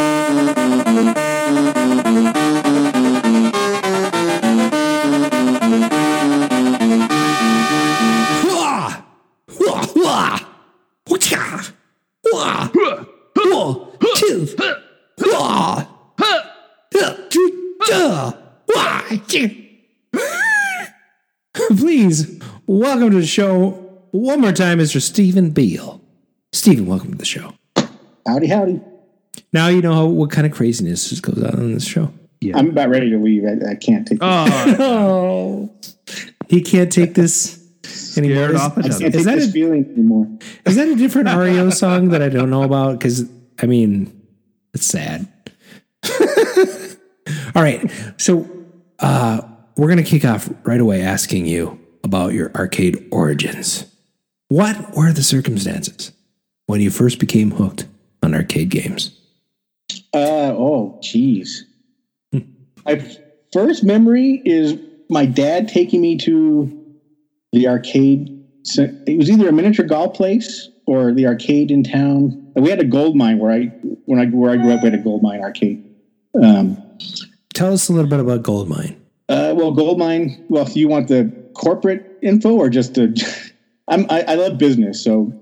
Welcome 22.79 23.11
to 23.11 23.17
the 23.17 23.27
show 23.27 23.71
one 24.13 24.41
more 24.41 24.53
time, 24.53 24.79
Mr. 24.79 25.03
Stephen 25.03 25.51
Beal. 25.51 26.01
Stephen, 26.53 26.87
welcome 26.87 27.11
to 27.11 27.19
the 27.19 27.25
show. 27.25 27.53
Howdy, 28.27 28.47
howdy. 28.47 28.81
Now 29.53 29.67
you 29.69 29.83
know 29.83 29.93
how, 29.93 30.07
what 30.07 30.31
kind 30.31 30.47
of 30.47 30.53
craziness 30.53 31.11
just 31.11 31.23
goes 31.23 31.43
on 31.43 31.59
in 31.59 31.75
this 31.75 31.85
show. 31.85 32.13
Yeah. 32.41 32.57
I'm 32.57 32.71
about 32.71 32.89
ready 32.89 33.11
to 33.11 33.19
leave. 33.19 33.45
I, 33.45 33.73
I 33.73 33.75
can't 33.75 34.07
take 34.07 34.21
this. 34.21 34.77
Oh, 34.79 35.69
he 36.49 36.63
can't 36.63 36.93
take 36.93 37.15
this. 37.15 37.59
anymore. 38.17 38.51
Is, 38.51 38.61
off 38.61 38.79
each 38.79 38.87
is. 38.87 38.99
Can't 38.99 39.15
is 39.15 39.25
take 39.25 39.25
that 39.25 39.35
this 39.37 39.49
a, 39.49 39.53
feeling 39.53 39.85
anymore. 39.93 40.29
is 40.65 40.77
that 40.77 40.89
a 40.89 40.95
different 40.97 41.29
REO 41.29 41.71
song 41.71 42.11
that 42.11 42.23
I 42.23 42.29
don't 42.29 42.51
know 42.51 42.63
about? 42.63 42.99
Because 42.99 43.29
I 43.61 43.67
mean, 43.67 44.27
it's 44.75 44.87
sad. 44.87 45.27
All 47.55 47.63
right, 47.63 47.91
so 48.17 48.49
uh, 49.01 49.43
we're 49.77 49.89
gonna 49.89 50.05
kick 50.05 50.25
off 50.25 50.49
right 50.65 50.81
away 50.81 51.03
asking 51.03 51.47
you 51.47 51.80
about 52.11 52.33
your 52.33 52.51
arcade 52.57 53.07
origins. 53.13 53.87
What 54.49 54.97
were 54.97 55.13
the 55.13 55.23
circumstances 55.23 56.11
when 56.67 56.81
you 56.81 56.91
first 56.91 57.21
became 57.21 57.53
hooked 57.53 57.87
on 58.21 58.35
arcade 58.35 58.69
games? 58.71 59.17
Uh, 60.13 60.51
oh, 60.59 60.99
geez. 61.05 61.65
My 62.85 63.01
first 63.53 63.85
memory 63.85 64.43
is 64.45 64.77
my 65.09 65.25
dad 65.25 65.69
taking 65.69 66.01
me 66.01 66.17
to 66.19 66.85
the 67.53 67.69
arcade. 67.69 68.45
It 68.77 69.17
was 69.17 69.31
either 69.31 69.49
a 69.49 69.53
miniature 69.53 69.87
golf 69.87 70.15
place 70.17 70.69
or 70.87 71.13
the 71.13 71.29
arcade 71.29 71.71
in 71.71 71.85
town. 71.85 72.51
We 72.57 72.71
had 72.71 72.81
a 72.81 72.85
gold 72.85 73.15
mine 73.15 73.39
where 73.39 73.53
I 73.53 73.67
when 74.07 74.19
I 74.19 74.27
where 74.27 74.51
I 74.51 74.57
grew 74.57 74.73
up. 74.73 74.83
We 74.83 74.91
had 74.91 74.99
a 74.99 75.03
gold 75.03 75.23
mine 75.23 75.43
arcade. 75.43 75.89
Um, 76.43 76.77
Tell 77.55 77.73
us 77.73 77.89
a 77.89 77.93
little 77.93 78.11
bit 78.11 78.19
about 78.19 78.43
Goldmine. 78.43 78.97
uh, 79.29 79.55
well, 79.57 79.71
gold 79.71 79.99
mine. 79.99 80.45
Well, 80.49 80.67
if 80.67 80.75
you 80.75 80.89
want 80.89 81.07
the 81.07 81.40
corporate 81.55 82.19
info 82.23 82.57
or 82.57 82.69
just 82.69 82.95
the, 82.95 83.51
I'm 83.89 84.07
I, 84.11 84.23
I 84.23 84.35
love 84.35 84.59
business. 84.59 85.03
So 85.03 85.33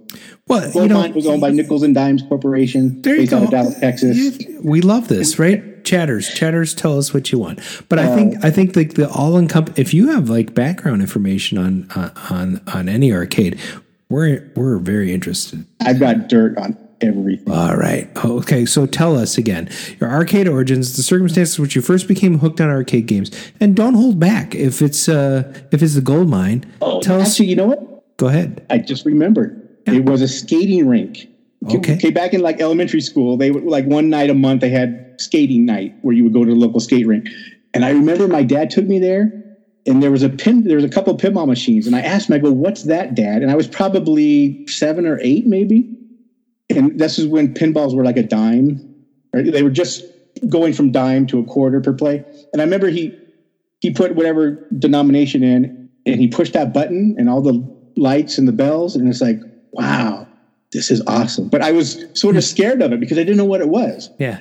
Well, 0.46 0.72
gold 0.72 0.90
you 0.90 0.96
know, 0.96 1.08
was 1.10 1.26
owned 1.26 1.40
by 1.40 1.50
Nickels 1.50 1.82
and 1.82 1.94
Dimes 1.94 2.22
Corporation, 2.22 3.02
There 3.02 3.14
you 3.14 3.22
based 3.22 3.32
out 3.32 3.44
of. 3.44 3.50
Dallas, 3.50 3.78
Texas. 3.78 4.38
we 4.62 4.80
love 4.80 5.08
this, 5.08 5.38
right? 5.38 5.84
Chatters, 5.84 6.28
chatters, 6.34 6.74
tell 6.74 6.98
us 6.98 7.14
what 7.14 7.32
you 7.32 7.38
want. 7.38 7.60
But 7.88 7.98
I 7.98 8.14
think 8.14 8.44
I 8.44 8.50
think 8.50 8.76
like 8.76 8.94
the 8.94 9.08
all 9.10 9.38
encompass. 9.38 9.78
If 9.78 9.94
you 9.94 10.08
have 10.08 10.28
like 10.28 10.54
background 10.54 11.00
information 11.00 11.58
on 11.58 11.90
uh, 11.94 12.10
on 12.30 12.60
on 12.74 12.88
any 12.88 13.12
arcade, 13.12 13.58
we're 14.08 14.50
we're 14.54 14.78
very 14.78 15.12
interested. 15.12 15.64
I've 15.80 16.00
got 16.00 16.28
dirt 16.28 16.58
on 16.58 16.76
everything. 17.00 17.52
All 17.52 17.76
right. 17.76 18.08
Okay. 18.24 18.66
So 18.66 18.86
tell 18.86 19.16
us 19.16 19.38
again 19.38 19.68
your 20.00 20.10
arcade 20.10 20.48
origins, 20.48 20.96
the 20.96 21.02
circumstances 21.02 21.58
which 21.58 21.74
you 21.76 21.82
first 21.82 22.08
became 22.08 22.38
hooked 22.38 22.60
on 22.60 22.68
arcade 22.68 23.06
games, 23.06 23.30
and 23.60 23.74
don't 23.76 23.94
hold 23.94 24.18
back. 24.18 24.54
If 24.54 24.82
it's 24.82 25.08
uh 25.08 25.52
if 25.72 25.82
it's 25.82 25.94
the 25.94 26.00
gold 26.00 26.28
mine, 26.28 26.64
Oh, 26.82 27.00
tell 27.00 27.20
us. 27.20 27.38
you 27.40 27.56
know 27.56 27.66
what? 27.66 28.16
Go 28.16 28.26
ahead. 28.28 28.66
I 28.70 28.78
just 28.78 29.04
remembered. 29.06 29.64
It 29.86 30.04
was 30.04 30.20
a 30.20 30.28
skating 30.28 30.86
rink. 30.88 31.28
Okay. 31.66 31.94
Okay. 31.94 32.10
Back 32.10 32.34
in 32.34 32.40
like 32.40 32.60
elementary 32.60 33.00
school, 33.00 33.36
they 33.36 33.50
would 33.50 33.64
like 33.64 33.84
one 33.86 34.10
night 34.10 34.28
a 34.30 34.34
month 34.34 34.60
they 34.60 34.68
had 34.68 35.14
skating 35.18 35.64
night 35.64 35.94
where 36.02 36.14
you 36.14 36.22
would 36.24 36.32
go 36.32 36.44
to 36.44 36.50
the 36.50 36.56
local 36.58 36.78
skate 36.80 37.06
rink. 37.06 37.26
And 37.74 37.84
I 37.84 37.90
remember 37.90 38.28
my 38.28 38.42
dad 38.42 38.70
took 38.70 38.84
me 38.86 38.98
there 38.98 39.32
and 39.86 40.02
there 40.02 40.10
was 40.10 40.22
a 40.22 40.28
pin 40.28 40.64
there 40.64 40.76
was 40.76 40.84
a 40.84 40.88
couple 40.88 41.14
of 41.14 41.20
pinball 41.20 41.46
machines 41.46 41.86
and 41.86 41.96
I 41.96 42.00
asked 42.00 42.28
him, 42.28 42.34
I 42.34 42.38
go, 42.38 42.50
what's 42.52 42.84
that, 42.84 43.14
Dad? 43.14 43.42
And 43.42 43.50
I 43.50 43.56
was 43.56 43.66
probably 43.66 44.66
seven 44.66 45.06
or 45.06 45.18
eight, 45.22 45.46
maybe. 45.46 45.94
And 46.70 46.98
this 46.98 47.18
is 47.18 47.26
when 47.26 47.54
pinballs 47.54 47.94
were 47.96 48.04
like 48.04 48.16
a 48.16 48.22
dime. 48.22 48.94
Or 49.32 49.42
they 49.42 49.62
were 49.62 49.70
just 49.70 50.04
going 50.48 50.72
from 50.72 50.92
dime 50.92 51.26
to 51.28 51.38
a 51.38 51.44
quarter 51.44 51.80
per 51.80 51.92
play. 51.92 52.24
And 52.52 52.60
I 52.62 52.64
remember 52.64 52.88
he 52.88 53.14
he 53.80 53.92
put 53.92 54.14
whatever 54.14 54.66
denomination 54.78 55.42
in 55.42 55.88
and 56.06 56.20
he 56.20 56.28
pushed 56.28 56.52
that 56.54 56.72
button 56.72 57.14
and 57.18 57.28
all 57.28 57.40
the 57.40 57.62
lights 57.96 58.38
and 58.38 58.46
the 58.48 58.52
bells 58.52 58.96
and 58.96 59.08
it's 59.08 59.20
like 59.20 59.38
wow 59.72 60.26
this 60.72 60.90
is 60.90 61.00
awesome 61.06 61.48
but 61.48 61.62
i 61.62 61.70
was 61.72 62.04
sort 62.14 62.36
of 62.36 62.42
scared 62.44 62.80
of 62.82 62.92
it 62.92 63.00
because 63.00 63.18
i 63.18 63.22
didn't 63.22 63.36
know 63.36 63.44
what 63.44 63.60
it 63.60 63.68
was 63.68 64.08
Yeah. 64.18 64.38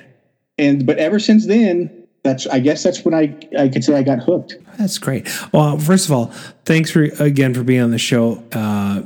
and 0.58 0.86
but 0.86 0.98
ever 0.98 1.18
since 1.18 1.46
then 1.46 2.06
that's 2.22 2.46
i 2.48 2.58
guess 2.60 2.82
that's 2.84 3.04
when 3.04 3.14
i 3.14 3.36
i 3.58 3.68
could 3.68 3.82
say 3.84 3.94
i 3.94 4.02
got 4.02 4.20
hooked 4.20 4.56
That's 4.78 4.98
great. 4.98 5.28
Well, 5.52 5.76
first 5.78 6.06
of 6.06 6.12
all, 6.12 6.26
thanks 6.64 6.90
for 6.90 7.02
again 7.20 7.52
for 7.52 7.64
being 7.64 7.80
on 7.80 7.90
the 7.90 7.98
show. 7.98 8.42
Uh, 8.52 9.02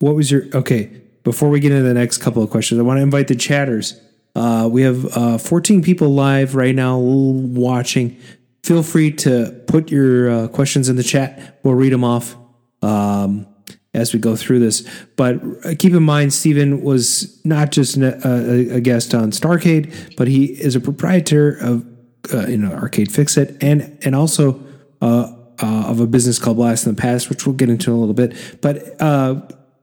what 0.00 0.16
was 0.16 0.30
your 0.32 0.42
okay? 0.52 0.90
Before 1.26 1.48
we 1.48 1.58
get 1.58 1.72
into 1.72 1.82
the 1.82 1.92
next 1.92 2.18
couple 2.18 2.40
of 2.40 2.50
questions, 2.50 2.78
I 2.78 2.84
want 2.84 2.98
to 2.98 3.02
invite 3.02 3.26
the 3.26 3.34
chatters. 3.34 4.00
Uh, 4.36 4.68
we 4.70 4.82
have 4.82 5.04
uh, 5.16 5.38
14 5.38 5.82
people 5.82 6.10
live 6.10 6.54
right 6.54 6.72
now 6.72 6.98
watching. 6.98 8.16
Feel 8.62 8.84
free 8.84 9.10
to 9.10 9.60
put 9.66 9.90
your 9.90 10.30
uh, 10.30 10.46
questions 10.46 10.88
in 10.88 10.94
the 10.94 11.02
chat. 11.02 11.58
We'll 11.64 11.74
read 11.74 11.92
them 11.92 12.04
off 12.04 12.36
um, 12.80 13.44
as 13.92 14.14
we 14.14 14.20
go 14.20 14.36
through 14.36 14.60
this. 14.60 14.88
But 15.16 15.42
uh, 15.64 15.74
keep 15.76 15.94
in 15.94 16.04
mind, 16.04 16.32
Stephen 16.32 16.82
was 16.82 17.44
not 17.44 17.72
just 17.72 17.96
a, 17.96 18.20
a, 18.24 18.76
a 18.76 18.80
guest 18.80 19.12
on 19.12 19.32
Starcade, 19.32 20.14
but 20.16 20.28
he 20.28 20.44
is 20.44 20.76
a 20.76 20.80
proprietor 20.80 21.56
of 21.60 21.84
uh, 22.32 22.46
you 22.46 22.56
know 22.56 22.70
Arcade 22.70 23.10
Fix 23.10 23.36
It 23.36 23.60
and 23.60 23.98
and 24.04 24.14
also 24.14 24.64
uh, 25.02 25.34
uh, 25.60 25.86
of 25.88 25.98
a 25.98 26.06
business 26.06 26.38
called 26.38 26.58
Blast 26.58 26.86
in 26.86 26.94
the 26.94 27.02
Past, 27.02 27.28
which 27.28 27.46
we'll 27.46 27.56
get 27.56 27.68
into 27.68 27.90
in 27.90 27.96
a 27.96 27.98
little 27.98 28.14
bit. 28.14 28.60
But 28.60 29.02
uh, 29.02 29.40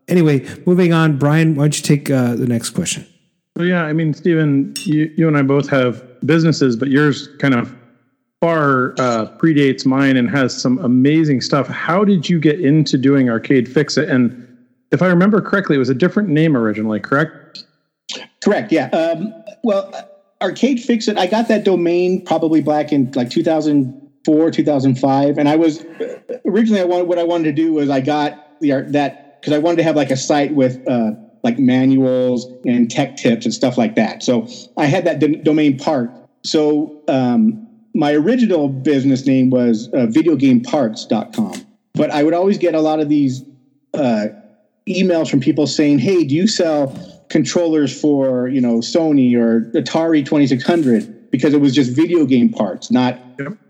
anyway, 0.07 0.47
moving 0.65 0.93
on, 0.93 1.17
Brian, 1.17 1.55
why 1.55 1.63
don't 1.63 1.77
you 1.77 1.83
take 1.83 2.09
uh, 2.09 2.35
the 2.35 2.47
next 2.47 2.71
question? 2.71 3.05
So 3.57 3.63
yeah, 3.63 3.83
I 3.83 3.93
mean, 3.93 4.13
Stephen, 4.13 4.73
you, 4.79 5.13
you 5.15 5.27
and 5.27 5.37
I 5.37 5.43
both 5.43 5.69
have 5.69 6.03
businesses, 6.25 6.75
but 6.75 6.89
yours 6.89 7.29
kind 7.39 7.53
of 7.53 7.75
far 8.41 8.93
uh, 8.99 9.27
predates 9.37 9.85
mine 9.85 10.17
and 10.17 10.29
has 10.29 10.59
some 10.59 10.79
amazing 10.79 11.41
stuff. 11.41 11.67
How 11.67 12.03
did 12.03 12.27
you 12.27 12.39
get 12.39 12.59
into 12.59 12.97
doing 12.97 13.29
Arcade 13.29 13.71
Fix 13.71 13.97
It? 13.97 14.09
And 14.09 14.47
if 14.91 15.01
I 15.01 15.07
remember 15.07 15.41
correctly, 15.41 15.75
it 15.75 15.79
was 15.79 15.89
a 15.89 15.95
different 15.95 16.29
name 16.29 16.57
originally, 16.57 16.99
correct? 16.99 17.65
correct 18.43 18.71
yeah 18.71 18.87
um, 18.89 19.33
well 19.63 19.91
arcade 20.41 20.81
fix 20.81 21.07
it 21.07 21.17
i 21.17 21.25
got 21.25 21.47
that 21.47 21.63
domain 21.63 22.23
probably 22.25 22.61
back 22.61 22.91
in 22.91 23.11
like 23.11 23.29
2004 23.29 24.51
2005 24.51 25.37
and 25.37 25.49
i 25.49 25.55
was 25.55 25.85
originally 26.45 26.81
i 26.81 26.83
wanted 26.83 27.07
what 27.07 27.17
i 27.17 27.23
wanted 27.23 27.43
to 27.43 27.53
do 27.53 27.73
was 27.73 27.89
i 27.89 27.99
got 27.99 28.59
the 28.59 28.71
art 28.71 28.91
that 28.91 29.22
because 29.43 29.53
i 29.53 29.57
wanted 29.57 29.75
to 29.75 29.83
have 29.83 29.97
like 29.97 30.09
a 30.09 30.15
site 30.15 30.53
with 30.53 30.87
uh, 30.87 31.11
like 31.43 31.59
manuals 31.59 32.47
and 32.63 32.89
tech 32.89 33.17
tips 33.17 33.43
and 33.43 33.53
stuff 33.53 33.77
like 33.77 33.95
that. 33.95 34.23
So 34.23 34.47
i 34.77 34.85
had 34.85 35.03
that 35.05 35.19
d- 35.19 35.35
domain 35.35 35.77
part 35.77 36.09
so 36.45 37.01
um, 37.07 37.67
my 37.93 38.13
original 38.13 38.67
business 38.69 39.25
name 39.25 39.49
was 39.49 39.87
uh, 39.89 40.07
videogameparts.com 40.07 41.65
but 41.93 42.09
i 42.11 42.23
would 42.23 42.33
always 42.33 42.57
get 42.57 42.73
a 42.73 42.81
lot 42.81 42.99
of 42.99 43.09
these 43.09 43.43
uh, 43.93 44.27
emails 44.87 45.29
from 45.29 45.39
people 45.39 45.67
saying 45.67 45.99
hey 45.99 46.23
do 46.23 46.35
you 46.35 46.47
sell 46.47 46.95
controllers 47.29 47.99
for 47.99 48.47
you 48.47 48.61
know 48.61 48.77
sony 48.79 49.35
or 49.35 49.71
atari 49.71 50.25
2600 50.25 51.31
because 51.31 51.53
it 51.53 51.61
was 51.61 51.73
just 51.73 51.91
video 51.91 52.25
game 52.25 52.49
parts 52.49 52.91
not 52.91 53.19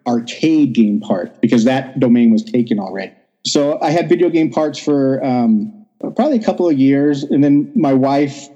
arcade 0.07 0.73
game 0.73 0.99
parts 0.99 1.37
because 1.41 1.63
that 1.63 1.99
domain 1.99 2.31
was 2.31 2.43
taken 2.43 2.79
already 2.79 3.13
so 3.45 3.79
i 3.81 3.89
had 3.89 4.09
video 4.09 4.29
game 4.29 4.49
parts 4.49 4.79
for 4.79 5.23
um, 5.23 5.83
probably 6.11 6.37
a 6.37 6.43
couple 6.43 6.67
of 6.67 6.77
years. 6.77 7.23
And 7.23 7.43
then 7.43 7.71
my 7.75 7.93
wife 7.93 8.49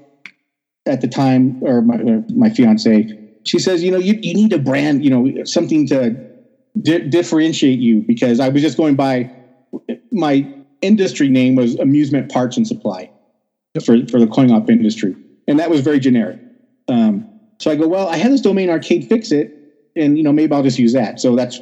at 0.86 1.00
the 1.00 1.08
time 1.08 1.58
or 1.62 1.82
my, 1.82 1.96
or 1.96 2.24
my 2.34 2.48
fiance 2.48 3.06
she 3.44 3.58
says 3.58 3.82
you 3.82 3.90
know 3.90 3.98
you, 3.98 4.18
you 4.22 4.34
need 4.34 4.52
a 4.52 4.58
brand 4.58 5.04
you 5.04 5.10
know 5.10 5.44
something 5.44 5.86
to 5.86 6.16
di- 6.80 7.08
differentiate 7.08 7.78
you. 7.78 8.02
Because 8.06 8.40
i 8.40 8.48
was 8.48 8.62
just 8.62 8.76
going 8.76 8.94
by 8.94 9.30
my 10.12 10.46
industry 10.80 11.28
name 11.28 11.56
was 11.56 11.74
amusement 11.76 12.30
parts 12.30 12.56
and 12.56 12.66
supply 12.66 13.10
for, 13.84 13.98
for 14.06 14.20
the 14.20 14.26
coin 14.26 14.50
op 14.50 14.70
industry. 14.70 15.14
And 15.46 15.58
that 15.58 15.70
was 15.70 15.80
very 15.80 15.98
generic. 15.98 16.38
Um, 16.88 17.24
so 17.60 17.70
i 17.70 17.76
go 17.76 17.86
well 17.86 18.08
i 18.08 18.16
had 18.16 18.32
this 18.32 18.40
domain 18.40 18.70
arcade 18.70 19.06
fix 19.08 19.32
it. 19.32 19.54
And 19.96 20.16
you 20.16 20.24
know 20.24 20.32
maybe 20.32 20.52
i'll 20.52 20.62
just 20.62 20.78
use 20.78 20.92
that. 20.94 21.20
So 21.20 21.36
that's 21.36 21.60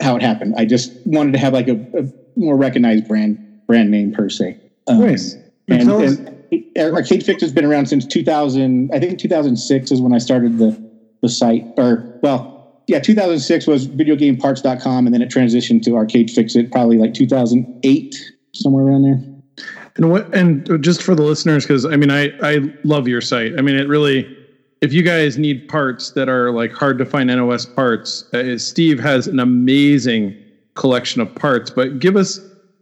how 0.00 0.16
it 0.16 0.22
happened. 0.22 0.54
I 0.56 0.64
just 0.64 0.92
wanted 1.04 1.32
to 1.32 1.38
have 1.38 1.52
like 1.52 1.68
a, 1.68 1.78
a 1.94 2.04
more 2.36 2.56
recognized 2.56 3.06
brand 3.08 3.38
brand 3.66 3.90
name 3.90 4.12
per 4.12 4.28
se 4.28 4.58
um, 4.88 5.00
Nice. 5.00 5.36
and, 5.68 5.90
us- 5.90 6.16
and 6.18 6.94
Arcade 6.94 7.24
Fix 7.24 7.40
has 7.42 7.52
been 7.52 7.64
around 7.64 7.86
since 7.86 8.04
2000. 8.06 8.90
I 8.92 8.98
think 8.98 9.18
2006 9.18 9.90
is 9.90 10.00
when 10.02 10.12
I 10.12 10.18
started 10.18 10.58
the 10.58 10.78
the 11.22 11.28
site. 11.28 11.64
Or 11.76 12.18
well, 12.22 12.82
yeah, 12.88 12.98
2006 13.00 13.66
was 13.66 13.88
videogameparts.com, 13.88 15.06
and 15.06 15.14
then 15.14 15.22
it 15.22 15.30
transitioned 15.30 15.82
to 15.84 15.96
Arcade 15.96 16.30
Fix 16.30 16.54
It 16.56 16.70
probably 16.70 16.98
like 16.98 17.14
2008, 17.14 18.16
somewhere 18.52 18.84
around 18.84 19.02
there. 19.02 19.64
And 19.96 20.10
what? 20.10 20.34
And 20.34 20.82
just 20.82 21.02
for 21.02 21.14
the 21.14 21.22
listeners, 21.22 21.64
because 21.64 21.84
I 21.86 21.96
mean, 21.96 22.10
I 22.10 22.30
I 22.42 22.60
love 22.84 23.08
your 23.08 23.20
site. 23.20 23.52
I 23.58 23.62
mean, 23.62 23.76
it 23.76 23.88
really. 23.88 24.36
If 24.80 24.92
you 24.92 25.02
guys 25.04 25.38
need 25.38 25.68
parts 25.68 26.10
that 26.12 26.28
are 26.28 26.50
like 26.50 26.72
hard 26.72 26.98
to 26.98 27.06
find 27.06 27.28
NOS 27.28 27.66
parts, 27.66 28.24
uh, 28.34 28.58
Steve 28.58 28.98
has 28.98 29.28
an 29.28 29.38
amazing 29.38 30.36
collection 30.74 31.20
of 31.20 31.34
parts. 31.34 31.70
But 31.70 31.98
give 31.98 32.16
us 32.16 32.40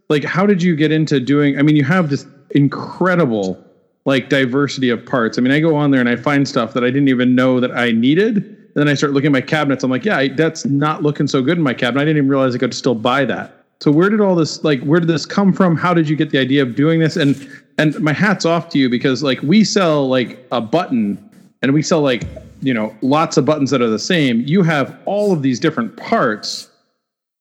like, 0.09 0.23
how 0.23 0.45
did 0.45 0.61
you 0.61 0.75
get 0.75 0.91
into 0.91 1.19
doing? 1.19 1.57
I 1.57 1.61
mean, 1.61 1.75
you 1.75 1.83
have 1.83 2.09
this 2.09 2.25
incredible 2.51 3.63
like 4.05 4.29
diversity 4.29 4.89
of 4.89 5.05
parts. 5.05 5.37
I 5.37 5.41
mean, 5.41 5.51
I 5.51 5.59
go 5.59 5.75
on 5.75 5.91
there 5.91 5.99
and 5.99 6.09
I 6.09 6.15
find 6.15 6.47
stuff 6.47 6.73
that 6.73 6.83
I 6.83 6.87
didn't 6.87 7.07
even 7.07 7.35
know 7.35 7.59
that 7.59 7.71
I 7.71 7.91
needed. 7.91 8.37
And 8.37 8.75
then 8.75 8.87
I 8.87 8.93
start 8.93 9.13
looking 9.13 9.27
at 9.27 9.31
my 9.31 9.41
cabinets. 9.41 9.83
I'm 9.83 9.91
like, 9.91 10.05
yeah, 10.05 10.27
that's 10.35 10.65
not 10.65 11.03
looking 11.03 11.27
so 11.27 11.41
good 11.41 11.57
in 11.57 11.63
my 11.63 11.73
cabinet. 11.73 12.01
I 12.01 12.05
didn't 12.05 12.17
even 12.17 12.29
realize 12.29 12.55
I 12.55 12.57
could 12.57 12.73
still 12.73 12.95
buy 12.95 13.25
that. 13.25 13.65
So 13.81 13.91
where 13.91 14.09
did 14.09 14.21
all 14.21 14.35
this 14.35 14.63
like 14.63 14.81
where 14.83 14.99
did 14.99 15.09
this 15.09 15.25
come 15.25 15.51
from? 15.51 15.75
How 15.75 15.93
did 15.93 16.07
you 16.07 16.15
get 16.15 16.29
the 16.29 16.37
idea 16.37 16.61
of 16.61 16.75
doing 16.75 16.99
this? 16.99 17.15
And 17.17 17.35
and 17.77 17.99
my 17.99 18.13
hat's 18.13 18.45
off 18.45 18.69
to 18.69 18.79
you 18.79 18.89
because 18.89 19.23
like 19.23 19.41
we 19.41 19.63
sell 19.63 20.07
like 20.07 20.45
a 20.51 20.61
button 20.61 21.17
and 21.61 21.73
we 21.73 21.81
sell 21.81 22.01
like, 22.01 22.23
you 22.61 22.73
know, 22.73 22.95
lots 23.01 23.37
of 23.37 23.45
buttons 23.45 23.71
that 23.71 23.81
are 23.81 23.89
the 23.89 23.99
same. 23.99 24.41
You 24.41 24.61
have 24.63 24.97
all 25.05 25.33
of 25.33 25.41
these 25.41 25.59
different 25.59 25.97
parts 25.97 26.69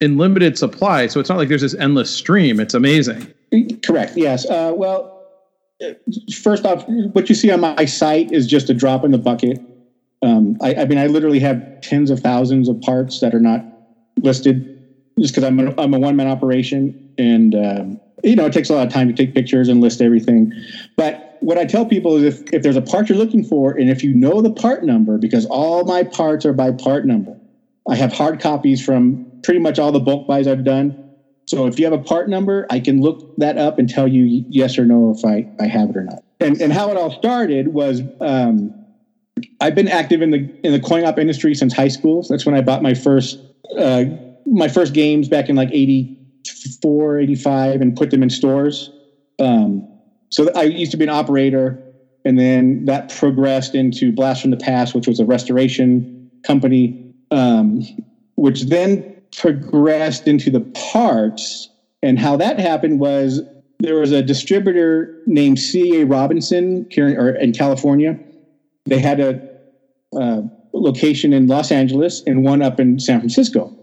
in 0.01 0.17
limited 0.17 0.59
supply. 0.59 1.07
So 1.07 1.21
it's 1.21 1.29
not 1.29 1.39
like 1.39 1.49
there's 1.49 1.61
this 1.61 1.75
endless 1.75 2.11
stream. 2.11 2.59
It's 2.59 2.75
amazing. 2.75 3.33
Correct. 3.85 4.17
Yes. 4.17 4.49
Uh, 4.49 4.73
well, 4.75 5.27
first 6.43 6.65
off, 6.65 6.85
what 7.13 7.29
you 7.29 7.35
see 7.35 7.51
on 7.51 7.61
my 7.61 7.85
site 7.85 8.33
is 8.33 8.47
just 8.47 8.71
a 8.71 8.75
drop 8.75 9.05
in 9.05 9.11
the 9.11 9.19
bucket. 9.19 9.61
Um, 10.23 10.57
I, 10.61 10.75
I 10.75 10.85
mean, 10.85 10.99
I 10.99 11.07
literally 11.07 11.41
have 11.41 11.81
tens 11.81 12.11
of 12.11 12.21
thousands 12.21 12.69
of 12.69 12.81
parts 12.81 13.21
that 13.21 13.35
are 13.35 13.41
not 13.41 13.65
listed 14.23 14.77
just 15.19 15.35
because 15.35 15.45
I'm 15.45 15.59
a, 15.61 15.75
I'm 15.81 15.95
a 15.95 15.99
one 15.99 16.17
man 16.17 16.29
operation, 16.29 17.13
and 17.19 17.55
um, 17.55 18.01
you 18.23 18.37
know 18.37 18.47
it 18.47 18.53
takes 18.53 18.71
a 18.71 18.75
lot 18.75 18.87
of 18.87 18.93
time 18.93 19.09
to 19.09 19.15
take 19.15 19.35
pictures 19.35 19.69
and 19.69 19.81
list 19.81 20.01
everything. 20.01 20.53
But 20.97 21.39
what 21.41 21.59
I 21.59 21.65
tell 21.65 21.87
people 21.87 22.17
is 22.17 22.23
if 22.23 22.53
if 22.53 22.63
there's 22.63 22.77
a 22.77 22.83
part 22.83 23.09
you're 23.09 23.19
looking 23.19 23.45
for, 23.45 23.73
and 23.73 23.91
if 23.91 24.03
you 24.03 24.15
know 24.15 24.41
the 24.43 24.51
part 24.51 24.85
number, 24.85 25.19
because 25.19 25.47
all 25.47 25.85
my 25.85 26.03
parts 26.03 26.45
are 26.45 26.53
by 26.53 26.73
part 26.73 27.07
number. 27.07 27.37
I 27.89 27.97
have 27.97 28.13
hard 28.13 28.41
copies 28.41 28.85
from 28.85 29.30
pretty 29.43 29.61
much 29.61 29.79
all 29.79 29.93
the 29.93 30.01
bulk 30.01 30.27
buys 30.27 30.47
I've 30.47 30.65
done. 30.65 31.11
So 31.47 31.67
if 31.67 31.79
you 31.79 31.85
have 31.85 31.95
a 31.95 32.03
part 32.03 32.29
number, 32.29 32.67
I 32.71 32.79
can 32.79 33.01
look 33.01 33.37
that 33.39 33.59
up 33.59 33.79
and 33.79 33.89
tell 33.89 34.07
you 34.07 34.45
yes 34.49 34.79
or 34.79 34.85
no 34.85 35.15
if 35.17 35.25
I, 35.25 35.49
I 35.63 35.67
have 35.67 35.91
it 35.91 35.97
or 35.97 36.05
not. 36.05 36.23
And 36.39 36.61
and 36.61 36.73
how 36.73 36.91
it 36.91 36.97
all 36.97 37.11
started 37.11 37.69
was 37.69 38.03
um, 38.21 38.73
I've 39.61 39.75
been 39.75 39.89
active 39.89 40.23
in 40.23 40.31
the 40.31 40.49
in 40.63 40.73
the 40.73 40.81
coin 40.81 41.05
op 41.05 41.19
industry 41.19 41.55
since 41.55 41.73
high 41.73 41.89
school. 41.89 42.23
So 42.23 42.33
that's 42.35 42.47
when 42.47 42.55
I 42.55 42.61
bought 42.61 42.83
my 42.83 42.95
first 42.95 43.41
uh, 43.77 44.05
my 44.47 44.69
first 44.69 44.95
games 44.95 45.29
back 45.29 45.49
in 45.49 45.57
like 45.57 45.71
84, 45.73 47.19
85 47.21 47.81
and 47.81 47.97
put 47.97 48.11
them 48.11 48.23
in 48.23 48.31
stores. 48.31 48.91
Um, 49.39 49.87
so 50.31 50.51
I 50.55 50.63
used 50.63 50.93
to 50.93 50.97
be 50.97 51.05
an 51.05 51.11
operator 51.11 51.83
and 52.25 52.39
then 52.39 52.85
that 52.85 53.15
progressed 53.15 53.75
into 53.75 54.13
Blast 54.13 54.43
from 54.43 54.51
the 54.51 54.57
Past, 54.57 54.95
which 54.95 55.07
was 55.07 55.21
a 55.21 55.25
restoration 55.25 56.31
company, 56.45 57.13
um, 57.31 57.83
which 58.35 58.63
then 58.63 59.10
progressed 59.37 60.27
into 60.27 60.51
the 60.51 60.61
parts. 60.93 61.69
And 62.03 62.19
how 62.19 62.37
that 62.37 62.59
happened 62.59 63.01
was 63.01 63.43
there 63.79 63.97
was 63.97 64.13
a 64.13 64.23
distributor 64.23 65.23
named 65.27 65.59
C.A. 65.59 66.05
Robinson 66.05 66.87
or 66.97 67.31
in 67.31 67.53
California. 67.53 68.19
They 68.87 68.99
had 68.99 69.21
a 69.21 69.51
uh, 70.19 70.43
location 70.73 71.33
in 71.33 71.47
Los 71.47 71.73
Angeles 71.73 72.23
and 72.27 72.45
one 72.45 72.63
up 72.63 72.81
in 72.81 72.99
San 72.99 73.21
Francisco. 73.21 73.77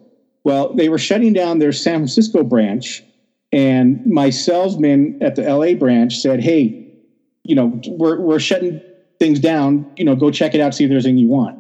Well, 0.44 0.74
they 0.74 0.90
were 0.90 0.98
shutting 0.98 1.34
down 1.34 1.60
their 1.60 1.72
San 1.72 2.00
Francisco 2.00 2.44
branch, 2.44 3.04
and 3.52 4.06
my 4.06 4.30
salesman 4.30 5.22
at 5.22 5.36
the 5.36 5.42
LA 5.42 5.74
branch 5.74 6.18
said, 6.20 6.42
"Hey, 6.42 6.88
you 7.44 7.56
know, 7.56 7.82
we're 7.88 8.20
we're 8.20 8.40
shutting 8.40 8.82
things 9.20 9.40
down. 9.40 9.92
You 9.98 10.06
know, 10.06 10.16
go 10.16 10.32
check 10.32 10.56
it 10.56 10.62
out, 10.62 10.74
see 10.74 10.86
if 10.86 10.90
there's 10.90 11.06
anything 11.06 11.18
you 11.18 11.28
want." 11.28 11.60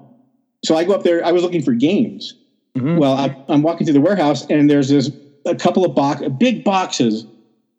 So 0.63 0.75
I 0.75 0.85
go 0.85 0.93
up 0.93 1.03
there. 1.03 1.25
I 1.25 1.31
was 1.31 1.43
looking 1.43 1.61
for 1.61 1.73
games. 1.73 2.33
Mm-hmm. 2.77 2.97
Well, 2.97 3.13
I, 3.13 3.35
am 3.49 3.63
walking 3.63 3.85
through 3.85 3.93
the 3.93 4.01
warehouse, 4.01 4.45
and 4.49 4.69
there's 4.69 4.89
this 4.89 5.09
a 5.45 5.55
couple 5.55 5.83
of 5.83 5.95
box, 5.95 6.21
big 6.37 6.63
boxes 6.63 7.25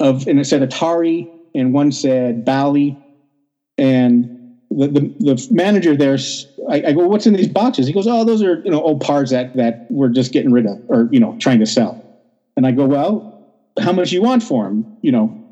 of, 0.00 0.26
and 0.26 0.40
it 0.40 0.44
said 0.44 0.68
Atari, 0.68 1.30
and 1.54 1.72
one 1.72 1.92
said 1.92 2.44
Bally, 2.44 2.98
and 3.76 4.56
the, 4.70 4.88
the, 4.88 5.00
the 5.20 5.48
manager 5.50 5.96
there, 5.96 6.18
I, 6.68 6.82
I, 6.88 6.92
go, 6.92 7.06
"What's 7.06 7.26
in 7.26 7.34
these 7.34 7.48
boxes?" 7.48 7.86
He 7.86 7.92
goes, 7.92 8.06
"Oh, 8.06 8.24
those 8.24 8.42
are 8.42 8.60
you 8.64 8.70
know 8.70 8.82
old 8.82 9.00
parts 9.00 9.30
that 9.30 9.56
that 9.56 9.86
we're 9.88 10.08
just 10.08 10.32
getting 10.32 10.52
rid 10.52 10.66
of, 10.66 10.78
or 10.88 11.08
you 11.12 11.20
know 11.20 11.36
trying 11.38 11.60
to 11.60 11.66
sell." 11.66 12.04
And 12.56 12.66
I 12.66 12.72
go, 12.72 12.86
"Well, 12.86 13.46
how 13.78 13.92
much 13.92 14.12
you 14.12 14.22
want 14.22 14.42
for 14.42 14.64
them?" 14.64 14.96
You 15.02 15.12
know, 15.12 15.44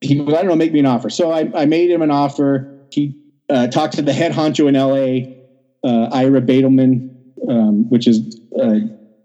he 0.00 0.16
goes, 0.16 0.34
"I 0.34 0.38
don't 0.38 0.48
know, 0.48 0.56
make 0.56 0.72
me 0.72 0.80
an 0.80 0.86
offer." 0.86 1.10
So 1.10 1.30
I, 1.30 1.50
I 1.54 1.64
made 1.64 1.90
him 1.90 2.02
an 2.02 2.10
offer. 2.10 2.78
He 2.90 3.16
uh, 3.48 3.68
talked 3.68 3.94
to 3.94 4.02
the 4.02 4.12
head 4.12 4.32
honcho 4.32 4.68
in 4.68 4.76
L.A., 4.76 5.36
uh, 5.82 6.08
Ira 6.12 6.40
Badelman, 6.40 7.10
um, 7.48 7.88
which 7.88 8.06
is 8.06 8.39
uh, 8.60 8.76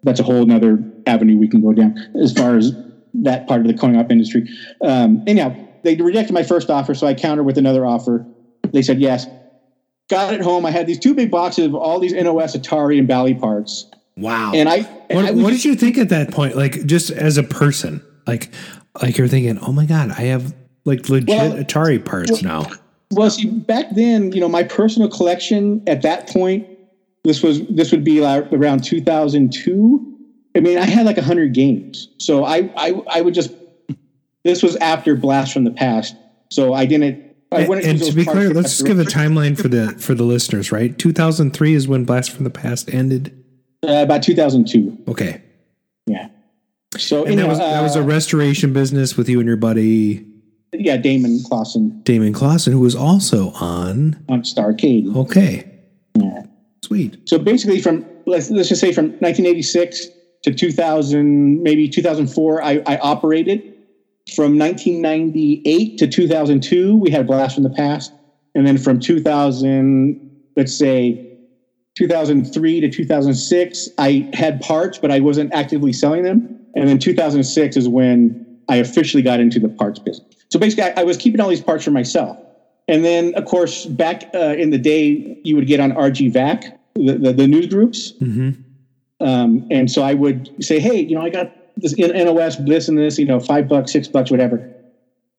that's 0.03 0.19
a 0.19 0.23
whole 0.23 0.49
other 0.51 0.83
avenue 1.07 1.37
we 1.37 1.47
can 1.47 1.61
go 1.61 1.73
down 1.73 1.97
as 2.21 2.33
far 2.33 2.57
as 2.57 2.73
that 3.13 3.47
part 3.47 3.61
of 3.61 3.67
the 3.67 3.73
coin 3.73 3.95
op 3.95 4.11
industry. 4.11 4.47
Um, 4.81 5.23
anyhow, 5.27 5.55
they 5.83 5.95
rejected 5.95 6.33
my 6.33 6.43
first 6.43 6.69
offer, 6.69 6.93
so 6.93 7.07
I 7.07 7.13
countered 7.13 7.45
with 7.45 7.57
another 7.57 7.85
offer. 7.85 8.25
They 8.71 8.81
said 8.81 8.99
yes. 8.99 9.27
Got 10.09 10.33
it 10.33 10.41
home. 10.41 10.65
I 10.65 10.71
had 10.71 10.85
these 10.85 10.99
two 10.99 11.15
big 11.15 11.31
boxes 11.31 11.65
of 11.65 11.75
all 11.75 11.99
these 11.99 12.13
NOS, 12.13 12.55
Atari, 12.55 12.99
and 12.99 13.07
Bally 13.07 13.33
parts. 13.33 13.89
Wow. 14.17 14.51
And 14.53 14.69
I, 14.69 14.77
and 15.09 15.15
what, 15.17 15.25
I 15.25 15.31
what 15.31 15.49
did 15.51 15.65
you 15.65 15.75
think 15.75 15.97
at 15.97 16.09
that 16.09 16.31
point? 16.31 16.55
Like, 16.55 16.85
just 16.85 17.09
as 17.09 17.37
a 17.37 17.43
person, 17.43 18.05
like, 18.27 18.51
like 19.01 19.17
you're 19.17 19.27
thinking, 19.27 19.57
oh 19.59 19.71
my 19.71 19.85
god, 19.85 20.11
I 20.11 20.21
have 20.21 20.53
like 20.85 21.09
legit 21.09 21.29
well, 21.29 21.53
Atari 21.53 22.03
parts 22.03 22.31
well, 22.31 22.41
now. 22.43 22.71
Well, 23.11 23.29
see, 23.29 23.49
back 23.49 23.87
then, 23.95 24.31
you 24.31 24.39
know, 24.39 24.49
my 24.49 24.63
personal 24.63 25.09
collection 25.09 25.83
at 25.87 26.01
that 26.03 26.29
point 26.29 26.67
this 27.25 27.41
was 27.41 27.65
this 27.67 27.91
would 27.91 28.03
be 28.03 28.21
like 28.21 28.51
around 28.53 28.83
2002. 28.83 30.11
I 30.55 30.59
mean, 30.61 30.77
I 30.77 30.85
had 30.85 31.05
like 31.05 31.17
100 31.17 31.53
games, 31.53 32.07
so 32.17 32.45
I 32.45 32.71
I, 32.77 33.01
I 33.09 33.21
would 33.21 33.33
just 33.33 33.51
this 34.43 34.61
was 34.61 34.75
after 34.77 35.15
Blast 35.15 35.53
from 35.53 35.63
the 35.63 35.71
Past, 35.71 36.15
so 36.49 36.73
I 36.73 36.85
didn't. 36.85 37.23
I 37.51 37.61
and, 37.61 37.73
and 37.73 38.03
to 38.03 38.11
be 38.13 38.25
clear, 38.25 38.53
let's 38.53 38.77
just 38.77 38.85
give 38.85 38.99
a 38.99 39.03
timeline 39.03 39.59
for 39.59 39.67
the 39.67 39.89
for 39.93 40.13
the 40.13 40.23
listeners. 40.23 40.71
Right, 40.71 40.97
2003 40.97 41.73
is 41.73 41.87
when 41.87 42.05
Blast 42.05 42.31
from 42.31 42.43
the 42.43 42.49
Past 42.49 42.93
ended. 42.93 43.43
Uh, 43.83 44.03
about 44.03 44.23
2002. 44.23 45.03
Okay. 45.07 45.41
Yeah. 46.07 46.29
So 46.97 47.25
and 47.25 47.39
that 47.39 47.47
was 47.47 47.59
uh, 47.59 47.71
that 47.71 47.81
was 47.81 47.95
a 47.95 48.03
restoration 48.03 48.71
business 48.71 49.17
with 49.17 49.27
you 49.27 49.39
and 49.39 49.47
your 49.47 49.57
buddy. 49.57 50.25
Yeah, 50.73 50.97
Damon 50.97 51.41
Clausen. 51.43 52.01
Damon 52.03 52.33
Clausen, 52.33 52.73
who 52.73 52.79
was 52.79 52.95
also 52.95 53.49
on 53.51 54.23
on 54.29 54.43
Starcade. 54.43 55.15
Okay. 55.15 55.74
Sweet. 56.85 57.27
So 57.27 57.39
basically, 57.39 57.81
from 57.81 58.05
let's, 58.27 58.51
let's 58.51 58.69
just 58.69 58.79
say 58.79 58.93
from 58.93 59.05
1986 59.05 60.05
to 60.43 60.53
2000, 60.53 61.63
maybe 61.63 61.89
2004, 61.89 62.61
I, 62.61 62.83
I 62.85 62.97
operated. 62.97 63.73
From 64.35 64.59
1998 64.59 65.97
to 65.97 66.07
2002, 66.07 66.95
we 66.95 67.09
had 67.09 67.25
Blast 67.25 67.55
from 67.55 67.63
the 67.63 67.71
Past. 67.71 68.13
And 68.53 68.67
then 68.67 68.77
from 68.77 68.99
2000, 68.99 70.43
let's 70.55 70.77
say 70.77 71.39
2003 71.95 72.81
to 72.81 72.89
2006, 72.91 73.89
I 73.97 74.29
had 74.33 74.61
parts, 74.61 74.99
but 74.99 75.09
I 75.09 75.21
wasn't 75.21 75.55
actively 75.55 75.91
selling 75.91 76.21
them. 76.21 76.67
And 76.75 76.87
then 76.87 76.99
2006 76.99 77.77
is 77.77 77.89
when 77.89 78.61
I 78.69 78.75
officially 78.75 79.23
got 79.23 79.39
into 79.39 79.59
the 79.59 79.69
parts 79.69 79.97
business. 79.97 80.35
So 80.49 80.59
basically, 80.59 80.83
I, 80.83 81.01
I 81.01 81.03
was 81.03 81.17
keeping 81.17 81.41
all 81.41 81.49
these 81.49 81.61
parts 81.61 81.83
for 81.83 81.91
myself. 81.91 82.37
And 82.87 83.03
then, 83.03 83.33
of 83.35 83.45
course, 83.45 83.85
back 83.85 84.29
uh, 84.33 84.55
in 84.57 84.69
the 84.69 84.77
day, 84.77 85.39
you 85.43 85.55
would 85.55 85.67
get 85.67 85.79
on 85.79 85.91
RGVAC, 85.91 86.77
the, 86.95 87.13
the, 87.13 87.33
the 87.33 87.47
news 87.47 87.67
groups. 87.67 88.13
Mm-hmm. 88.13 88.61
Um, 89.25 89.67
and 89.71 89.89
so 89.89 90.03
I 90.03 90.13
would 90.13 90.63
say, 90.63 90.79
hey, 90.79 90.99
you 90.99 91.15
know, 91.15 91.21
I 91.21 91.29
got 91.29 91.51
this 91.77 91.97
NOS, 91.97 92.57
this 92.57 92.87
and 92.87 92.97
this, 92.97 93.17
you 93.17 93.25
know, 93.25 93.39
five 93.39 93.67
bucks, 93.67 93.91
six 93.91 94.07
bucks, 94.07 94.29
whatever. 94.29 94.71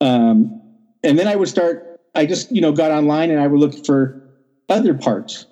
Um, 0.00 0.60
and 1.02 1.18
then 1.18 1.28
I 1.28 1.36
would 1.36 1.48
start, 1.48 2.00
I 2.14 2.26
just, 2.26 2.50
you 2.50 2.60
know, 2.60 2.72
got 2.72 2.90
online 2.90 3.30
and 3.30 3.40
I 3.40 3.46
would 3.46 3.60
look 3.60 3.86
for 3.86 4.22
other 4.68 4.94
parts. 4.94 5.46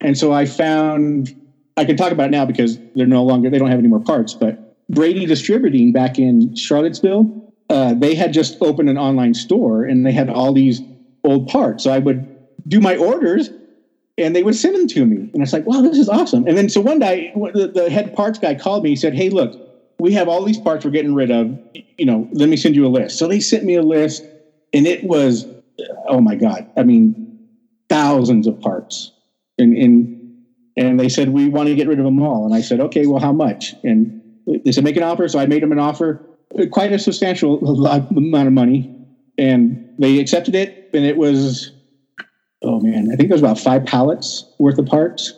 And 0.00 0.16
so 0.16 0.32
I 0.32 0.46
found, 0.46 1.34
I 1.76 1.84
can 1.84 1.96
talk 1.96 2.12
about 2.12 2.28
it 2.28 2.30
now 2.30 2.44
because 2.44 2.78
they're 2.94 3.06
no 3.06 3.24
longer, 3.24 3.50
they 3.50 3.58
don't 3.58 3.70
have 3.70 3.78
any 3.78 3.88
more 3.88 4.00
parts, 4.00 4.34
but 4.34 4.76
Brady 4.88 5.26
Distributing 5.26 5.92
back 5.92 6.18
in 6.18 6.54
Charlottesville, 6.54 7.52
uh, 7.68 7.94
they 7.94 8.14
had 8.14 8.32
just 8.32 8.56
opened 8.60 8.88
an 8.88 8.98
online 8.98 9.34
store 9.34 9.84
and 9.84 10.06
they 10.06 10.12
had 10.12 10.28
all 10.28 10.52
these 10.52 10.80
old 11.24 11.48
parts. 11.48 11.84
So 11.84 11.92
I 11.92 11.98
would 11.98 12.26
do 12.68 12.80
my 12.80 12.96
orders 12.96 13.50
and 14.18 14.36
they 14.36 14.42
would 14.42 14.54
send 14.54 14.74
them 14.74 14.86
to 14.88 15.06
me. 15.06 15.30
And 15.32 15.42
it's 15.42 15.52
like, 15.52 15.66
wow, 15.66 15.80
this 15.80 15.98
is 15.98 16.08
awesome. 16.08 16.46
And 16.46 16.56
then 16.56 16.68
so 16.68 16.80
one 16.80 16.98
day, 16.98 17.32
the, 17.34 17.68
the 17.68 17.90
head 17.90 18.14
parts 18.14 18.38
guy 18.38 18.54
called 18.54 18.84
me. 18.84 18.90
He 18.90 18.96
said, 18.96 19.14
hey, 19.14 19.30
look, 19.30 19.58
we 19.98 20.12
have 20.12 20.28
all 20.28 20.44
these 20.44 20.58
parts 20.58 20.84
we're 20.84 20.90
getting 20.90 21.14
rid 21.14 21.30
of. 21.30 21.58
You 21.98 22.06
know, 22.06 22.28
let 22.32 22.48
me 22.48 22.56
send 22.56 22.74
you 22.74 22.86
a 22.86 22.88
list. 22.88 23.18
So 23.18 23.28
they 23.28 23.40
sent 23.40 23.64
me 23.64 23.74
a 23.76 23.82
list, 23.82 24.24
and 24.72 24.86
it 24.86 25.04
was, 25.04 25.46
oh 26.08 26.20
my 26.20 26.34
god, 26.34 26.70
I 26.76 26.82
mean, 26.82 27.38
thousands 27.88 28.46
of 28.46 28.58
parts. 28.60 29.12
And 29.58 29.76
and 29.76 30.16
and 30.76 30.98
they 30.98 31.10
said 31.10 31.28
we 31.30 31.48
want 31.48 31.68
to 31.68 31.74
get 31.74 31.86
rid 31.86 31.98
of 31.98 32.04
them 32.04 32.22
all. 32.22 32.46
And 32.46 32.54
I 32.54 32.62
said, 32.62 32.80
okay, 32.80 33.06
well, 33.06 33.20
how 33.20 33.32
much? 33.32 33.74
And 33.84 34.22
they 34.46 34.72
said 34.72 34.84
make 34.84 34.96
an 34.96 35.02
offer. 35.02 35.28
So 35.28 35.38
I 35.38 35.46
made 35.46 35.62
them 35.62 35.72
an 35.72 35.78
offer, 35.78 36.24
quite 36.70 36.92
a 36.92 36.98
substantial 36.98 37.58
amount 37.68 38.46
of 38.46 38.52
money, 38.52 38.96
and 39.36 39.94
they 39.98 40.18
accepted 40.18 40.54
it. 40.54 40.79
And 40.92 41.04
it 41.04 41.16
was 41.16 41.72
oh 42.62 42.80
man, 42.80 43.08
I 43.12 43.16
think 43.16 43.28
there 43.28 43.34
was 43.34 43.42
about 43.42 43.58
five 43.58 43.84
pallets 43.84 44.44
worth 44.58 44.78
of 44.78 44.86
parts. 44.86 45.34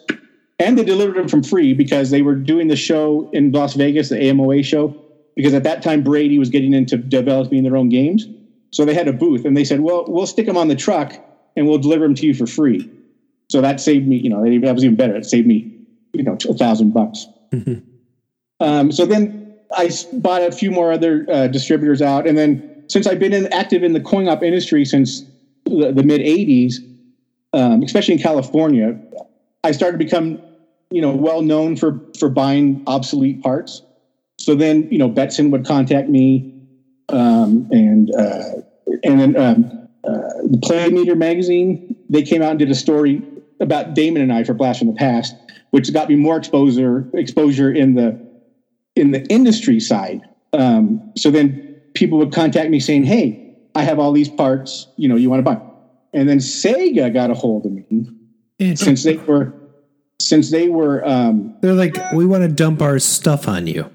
And 0.59 0.79
they 0.79 0.85
delivered 0.85 1.17
them 1.17 1.29
from 1.29 1.43
free 1.43 1.75
because 1.75 2.11
they 2.11 2.23
were 2.23 2.35
doing 2.35 2.69
the 2.69 2.77
show 2.77 3.29
in 3.33 3.53
Las 3.53 3.75
Vegas, 3.75 4.11
the 4.11 4.17
AMOA 4.17 4.65
show, 4.65 4.95
because 5.35 5.55
at 5.55 5.65
that 5.65 5.83
time 5.83 6.03
Brady 6.03 6.39
was 6.39 6.51
getting 6.51 6.73
into 6.73 6.97
developing 6.97 7.65
their 7.65 7.77
own 7.77 7.89
games. 7.89 8.27
So 8.71 8.85
they 8.85 8.95
had 8.95 9.09
a 9.09 9.13
booth 9.13 9.45
and 9.45 9.57
they 9.57 9.65
said, 9.65 9.81
well, 9.81 10.05
we'll 10.07 10.27
stick 10.27 10.47
them 10.47 10.57
on 10.57 10.69
the 10.69 10.77
truck 10.77 11.15
and 11.57 11.67
we'll 11.67 11.79
deliver 11.79 12.05
them 12.05 12.15
to 12.15 12.27
you 12.27 12.35
for 12.35 12.47
free. 12.47 12.91
So 13.51 13.61
that 13.61 13.81
saved 13.81 14.07
me, 14.07 14.17
you 14.17 14.31
know, 14.31 14.43
that 14.45 14.75
was 14.75 14.85
even 14.85 14.97
better. 14.97 15.17
It 15.17 15.27
saved 15.27 15.47
me, 15.47 15.71
you 16.13 16.23
know, 16.23 16.37
a 16.49 16.55
thousand 16.55 16.93
bucks. 16.93 17.27
Mm-hmm. 17.53 17.81
Um, 18.61 18.93
so 18.93 19.05
then 19.05 19.55
I 19.77 19.91
bought 20.15 20.43
a 20.43 20.53
few 20.53 20.71
more 20.71 20.93
other 20.93 21.27
uh, 21.29 21.49
distributors 21.49 22.01
out. 22.01 22.27
And 22.27 22.39
then 22.39 22.85
since 22.87 23.07
I've 23.07 23.19
been 23.19 23.33
in, 23.33 23.53
active 23.53 23.83
in 23.83 23.93
the 23.93 24.01
coin 24.01 24.29
op 24.29 24.43
industry 24.43 24.85
since 24.85 25.25
the, 25.81 25.93
the 25.93 26.03
mid 26.03 26.21
80s, 26.21 26.77
um, 27.53 27.83
especially 27.83 28.15
in 28.15 28.21
California, 28.21 28.99
I 29.65 29.73
started 29.73 29.99
to 29.99 30.05
become, 30.05 30.41
you 30.91 31.03
know, 31.03 31.15
well 31.15 31.43
known 31.43 31.77
for 31.77 32.01
for 32.19 32.29
buying 32.29 32.83
obsolete 32.87 33.43
parts. 33.43 33.83
So 34.39 34.55
then, 34.55 34.89
you 34.91 34.99
know, 34.99 35.11
Betson 35.11 35.51
would 35.53 35.67
contact 35.67 36.09
me. 36.09 36.53
um, 37.11 37.69
and 37.73 38.11
uh, 38.15 38.63
and 39.05 39.21
then 39.21 39.37
um, 39.37 39.89
uh, 40.05 40.11
the 40.51 40.59
Play 40.63 40.91
Meter 40.91 41.17
magazine. 41.17 41.97
They 42.11 42.23
came 42.23 42.43
out 42.43 42.51
and 42.51 42.59
did 42.59 42.71
a 42.71 42.75
story 42.75 43.23
about 43.61 43.95
Damon 43.95 44.23
and 44.23 44.33
I 44.33 44.45
for 44.45 44.55
Blast 44.55 44.81
from 44.81 44.89
the 44.89 44.95
Past, 44.95 45.35
which 45.71 45.93
got 45.93 46.09
me 46.09 46.17
more 46.17 46.37
exposure 46.37 47.09
exposure 47.15 47.73
in 47.73 47.95
the 47.95 48.19
in 48.97 49.11
the 49.13 49.25
industry 49.27 49.81
side. 49.81 50.23
Um, 50.53 51.13
so 51.17 51.31
then 51.31 51.81
people 51.95 52.19
would 52.19 52.33
contact 52.33 52.71
me 52.71 52.81
saying, 52.81 53.05
"Hey, 53.05 53.42
I 53.75 53.83
have 53.83 53.99
all 53.99 54.13
these 54.13 54.29
parts. 54.29 54.89
You 54.97 55.09
know, 55.09 55.17
you 55.17 55.31
want 55.31 55.41
to 55.45 55.51
buy?" 55.51 55.61
And 56.15 56.29
then 56.29 56.39
Sega 56.39 57.13
got 57.13 57.31
a 57.31 57.35
hold 57.35 57.65
of 57.67 57.73
me 57.73 58.07
since 58.75 59.03
they 59.05 59.17
were 59.17 59.53
since 60.21 60.51
they 60.51 60.69
were 60.69 61.07
um, 61.09 61.55
They're 61.63 61.73
like, 61.75 61.97
we 62.13 62.25
want 62.27 62.43
to 62.43 62.49
dump 62.49 62.81
our 62.81 62.99
stuff 63.01 63.49
on 63.49 63.67
you. 63.67 63.91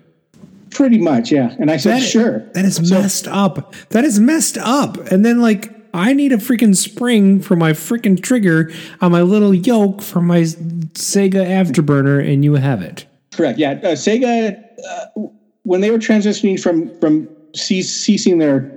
pretty 0.71 0.97
much, 0.97 1.31
yeah. 1.31 1.55
And 1.59 1.71
I 1.71 1.77
said, 1.77 2.01
That- 2.01 2.03
"Sure." 2.07 2.39
That 2.53 2.65
is 2.65 2.91
messed 2.91 3.27
up. 3.27 3.73
That 3.89 4.03
is 4.03 4.19
messed 4.19 4.57
up. 4.57 4.97
And 5.11 5.23
then 5.23 5.39
like 5.41 5.71
I 5.93 6.13
need 6.13 6.33
a 6.33 6.37
freaking 6.37 6.75
spring 6.75 7.39
for 7.39 7.55
my 7.55 7.71
freaking 7.71 8.21
trigger 8.21 8.71
on 8.99 9.11
my 9.11 9.21
little 9.21 9.53
yoke 9.53 10.01
for 10.01 10.21
my 10.21 10.41
Sega 10.41 11.45
Afterburner, 11.47 12.19
and 12.31 12.43
you 12.43 12.55
have 12.55 12.81
it. 12.81 13.05
Correct. 13.31 13.57
Yeah, 13.57 13.71
uh, 13.83 13.95
Sega 13.95 14.61
uh, 14.89 15.21
when 15.63 15.81
they 15.81 15.91
were 15.91 15.97
transitioning 15.99 16.59
from 16.59 16.89
from 16.99 17.29
ceasing 17.55 18.37
their 18.39 18.76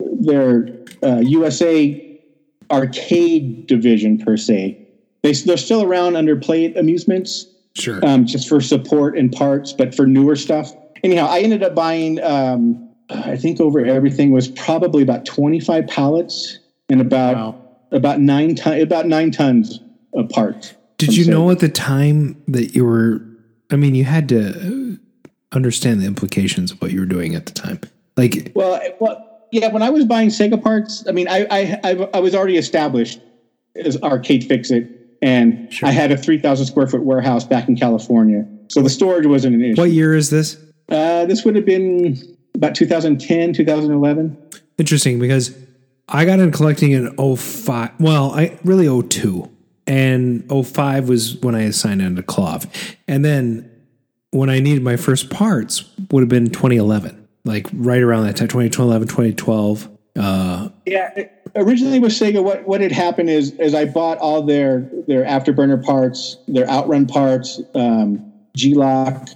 their 0.00 0.68
uh, 1.02 1.20
USA 1.20 2.20
arcade 2.70 3.66
division 3.66 4.18
per 4.18 4.36
se, 4.36 4.78
they 5.22 5.32
they're 5.32 5.56
still 5.56 5.82
around 5.82 6.16
under 6.16 6.36
Play 6.36 6.72
Amusements. 6.74 7.46
Sure. 7.74 8.00
Um, 8.06 8.24
just 8.24 8.48
for 8.48 8.60
support 8.60 9.18
and 9.18 9.30
parts, 9.30 9.72
but 9.72 9.94
for 9.94 10.06
newer 10.06 10.34
stuff. 10.34 10.72
Anyhow, 11.04 11.26
I 11.28 11.40
ended 11.40 11.62
up 11.62 11.74
buying. 11.74 12.22
Um, 12.22 12.88
I 13.10 13.36
think 13.36 13.60
over 13.60 13.84
everything 13.84 14.32
was 14.32 14.48
probably 14.48 15.02
about 15.02 15.26
twenty 15.26 15.60
five 15.60 15.86
pallets 15.86 16.58
and 16.88 17.00
about 17.00 17.60
about 17.92 18.20
nine 18.20 18.54
ton 18.54 18.80
about 18.80 19.06
nine 19.06 19.30
tons 19.30 19.80
of 20.14 20.28
parts. 20.30 20.74
Did 20.98 21.14
you 21.14 21.26
know 21.26 21.50
at 21.50 21.58
the 21.58 21.68
time 21.68 22.42
that 22.48 22.74
you 22.74 22.84
were? 22.86 23.20
I 23.70 23.76
mean, 23.76 23.94
you 23.94 24.04
had 24.04 24.28
to 24.30 24.98
understand 25.52 26.00
the 26.00 26.06
implications 26.06 26.70
of 26.70 26.80
what 26.80 26.92
you 26.92 27.00
were 27.00 27.06
doing 27.06 27.34
at 27.34 27.46
the 27.46 27.52
time. 27.52 27.80
Like, 28.16 28.52
Well, 28.54 28.80
well, 29.00 29.35
yeah. 29.52 29.68
When 29.68 29.82
I 29.82 29.90
was 29.90 30.04
buying 30.04 30.28
Sega 30.28 30.62
parts, 30.62 31.04
I 31.08 31.12
mean, 31.12 31.28
I 31.28 31.46
I, 31.50 31.80
I, 31.84 32.08
I 32.14 32.20
was 32.20 32.34
already 32.34 32.56
established 32.56 33.20
as 33.76 34.00
Arcade 34.02 34.44
Fix 34.44 34.70
It, 34.70 34.90
and 35.22 35.72
I 35.82 35.90
had 35.90 36.12
a 36.12 36.16
three 36.16 36.38
thousand 36.38 36.66
square 36.66 36.86
foot 36.86 37.02
warehouse 37.02 37.44
back 37.44 37.68
in 37.68 37.76
California, 37.76 38.46
so 38.68 38.82
the 38.82 38.90
storage 38.90 39.26
wasn't 39.26 39.56
an 39.56 39.64
issue. 39.64 39.80
what 39.80 39.90
year 39.90 40.14
is 40.14 40.30
this? 40.30 40.56
Uh, 40.88 41.24
this 41.26 41.44
would 41.44 41.56
have 41.56 41.64
been 41.64 42.16
about 42.54 42.74
2010, 42.74 43.52
2011. 43.52 44.36
Interesting 44.78 45.18
because 45.18 45.56
I 46.08 46.24
got 46.24 46.38
into 46.38 46.56
collecting 46.56 46.92
in 46.92 47.36
05. 47.36 47.90
Well, 47.98 48.32
I 48.32 48.58
really 48.64 48.86
02. 49.08 49.50
And 49.88 50.48
05 50.50 51.08
was 51.08 51.36
when 51.36 51.54
I 51.54 51.70
signed 51.70 52.02
on 52.02 52.16
to 52.16 52.22
KLOV. 52.22 52.68
And 53.06 53.24
then 53.24 53.70
when 54.30 54.50
I 54.50 54.58
needed 54.58 54.82
my 54.82 54.96
first 54.96 55.30
parts 55.30 55.84
would 56.10 56.20
have 56.20 56.28
been 56.28 56.50
2011. 56.50 57.25
Like 57.46 57.66
right 57.72 58.02
around 58.02 58.24
that 58.26 58.36
time, 58.36 58.48
2011, 58.48 59.08
2012. 59.08 59.88
Uh, 60.18 60.68
Yeah, 60.86 61.10
originally 61.54 61.98
with 61.98 62.12
Sega, 62.12 62.42
what 62.42 62.66
what 62.66 62.80
had 62.80 62.92
happened 62.92 63.30
is 63.30 63.52
is 63.52 63.74
I 63.74 63.84
bought 63.84 64.18
all 64.18 64.42
their 64.42 64.90
their 65.06 65.24
afterburner 65.24 65.82
parts, 65.82 66.36
their 66.48 66.68
outrun 66.68 67.06
parts, 67.06 67.60
um, 67.74 68.32
G-LOC, 68.56 69.28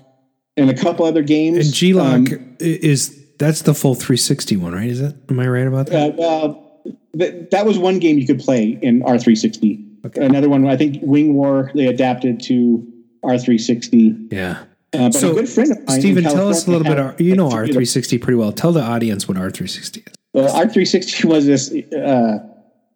and 0.56 0.70
a 0.70 0.74
couple 0.74 1.04
other 1.06 1.22
games. 1.22 1.58
and 1.66 1.74
G-LOC 1.74 2.32
Um, 2.32 2.56
is 2.58 3.16
that's 3.38 3.62
the 3.62 3.74
full 3.74 3.94
360 3.94 4.56
one, 4.56 4.72
right? 4.74 4.88
Is 4.90 5.00
it? 5.00 5.14
Am 5.30 5.38
I 5.40 5.46
right 5.48 5.66
about 5.66 5.86
that? 5.86 6.12
Uh, 6.12 6.14
well, 6.18 6.82
th- 7.18 7.50
that 7.50 7.64
was 7.66 7.78
one 7.78 7.98
game 7.98 8.18
you 8.18 8.26
could 8.26 8.40
play 8.40 8.78
in 8.82 9.02
R360. 9.02 10.16
Another 10.16 10.48
one, 10.48 10.66
I 10.66 10.76
think 10.76 10.98
Wing 11.02 11.34
War, 11.34 11.70
they 11.74 11.86
adapted 11.86 12.40
to 12.44 12.86
R360. 13.24 14.32
yeah. 14.32 14.64
Uh, 14.92 15.08
but 15.08 15.22
a 15.22 15.32
good 15.34 15.48
friend 15.48 15.70
of 15.70 15.79
Stephen, 15.90 16.24
tell 16.24 16.48
us 16.48 16.66
a 16.66 16.70
little 16.70 16.84
bit. 16.84 17.20
You 17.20 17.36
know 17.36 17.48
R360 17.48 18.20
pretty 18.20 18.36
well. 18.36 18.52
Tell 18.52 18.72
the 18.72 18.82
audience 18.82 19.28
what 19.28 19.36
R360 19.36 19.96
is. 20.08 20.14
Well, 20.32 20.54
R360 20.54 21.24
was 21.24 21.46
this 21.46 21.70
uh, 21.70 22.38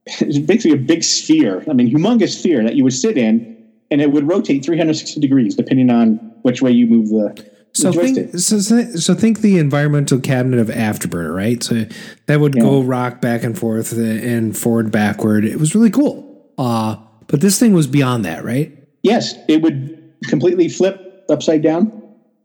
it's 0.07 0.38
basically 0.47 0.72
a 0.72 0.76
big 0.76 1.03
sphere. 1.03 1.64
I 1.68 1.72
mean, 1.72 1.92
humongous 1.92 2.38
sphere 2.38 2.62
that 2.64 2.74
you 2.74 2.84
would 2.84 2.92
sit 2.92 3.16
in, 3.16 3.66
and 3.90 4.01
it 4.01 4.12
would 4.12 4.28
rotate 4.28 4.64
360 4.64 5.20
degrees 5.20 5.55
depending 5.55 5.90
on 5.90 6.16
which 6.42 6.62
way 6.62 6.70
you 6.70 6.86
move 6.86 7.09
the, 7.09 7.51
So 7.72 7.92
think, 7.92 8.38
so, 8.38 8.59
so 8.61 9.14
think 9.14 9.40
the 9.40 9.59
environmental 9.59 10.20
cabinet 10.20 10.61
of 10.61 10.68
Afterburner, 10.68 11.34
right? 11.34 11.62
So 11.62 11.86
that 12.26 12.38
would 12.38 12.55
go 12.55 12.82
rock 12.82 13.20
back 13.20 13.42
and 13.42 13.59
forth 13.59 13.92
and 13.92 14.57
forward, 14.57 14.92
backward. 14.92 15.45
It 15.45 15.59
was 15.59 15.74
really 15.74 15.90
cool. 15.90 16.53
Uh, 16.57 16.97
but 17.26 17.40
this 17.40 17.59
thing 17.59 17.72
was 17.72 17.86
beyond 17.86 18.24
that, 18.26 18.45
right? 18.45 18.76
Yes, 19.03 19.34
it 19.49 19.62
would 19.62 20.14
completely 20.28 20.68
flip 20.68 21.24
upside 21.28 21.62
down. 21.62 22.03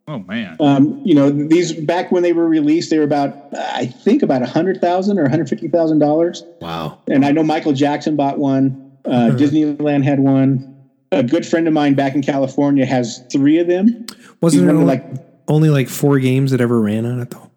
Oh 0.09 0.17
man. 0.17 0.57
Um, 0.59 0.99
you 1.05 1.13
know, 1.13 1.29
these 1.29 1.71
back 1.71 2.11
when 2.11 2.23
they 2.23 2.33
were 2.33 2.47
released, 2.47 2.89
they 2.89 2.97
were 2.97 3.03
about 3.03 3.35
I 3.55 3.85
think 3.85 4.23
about 4.23 4.41
a 4.41 4.47
hundred 4.47 4.81
thousand 4.81 5.19
or 5.19 5.21
one 5.21 5.29
hundred 5.29 5.49
fifty 5.49 5.67
thousand 5.67 5.99
dollars. 5.99 6.43
Wow. 6.59 6.99
And 7.07 7.23
I 7.23 7.31
know 7.31 7.43
Michael 7.43 7.73
Jackson 7.73 8.15
bought 8.15 8.39
one. 8.39 8.97
Uh, 9.05 9.29
Disneyland 9.33 10.03
had 10.03 10.19
one. 10.19 10.75
A 11.11 11.21
good 11.21 11.45
friend 11.45 11.67
of 11.67 11.75
mine 11.75 11.93
back 11.93 12.15
in 12.15 12.23
California 12.23 12.87
has 12.87 13.23
three 13.31 13.59
of 13.59 13.67
them. 13.67 14.07
Wasn't 14.41 14.61
He's 14.61 14.67
there 14.67 14.75
only 14.75 14.85
like 14.85 15.05
only 15.47 15.69
like 15.69 15.89
four 15.89 16.17
games 16.17 16.49
that 16.51 16.61
ever 16.61 16.81
ran 16.81 17.05
on 17.05 17.19
it 17.19 17.29
though? 17.29 17.51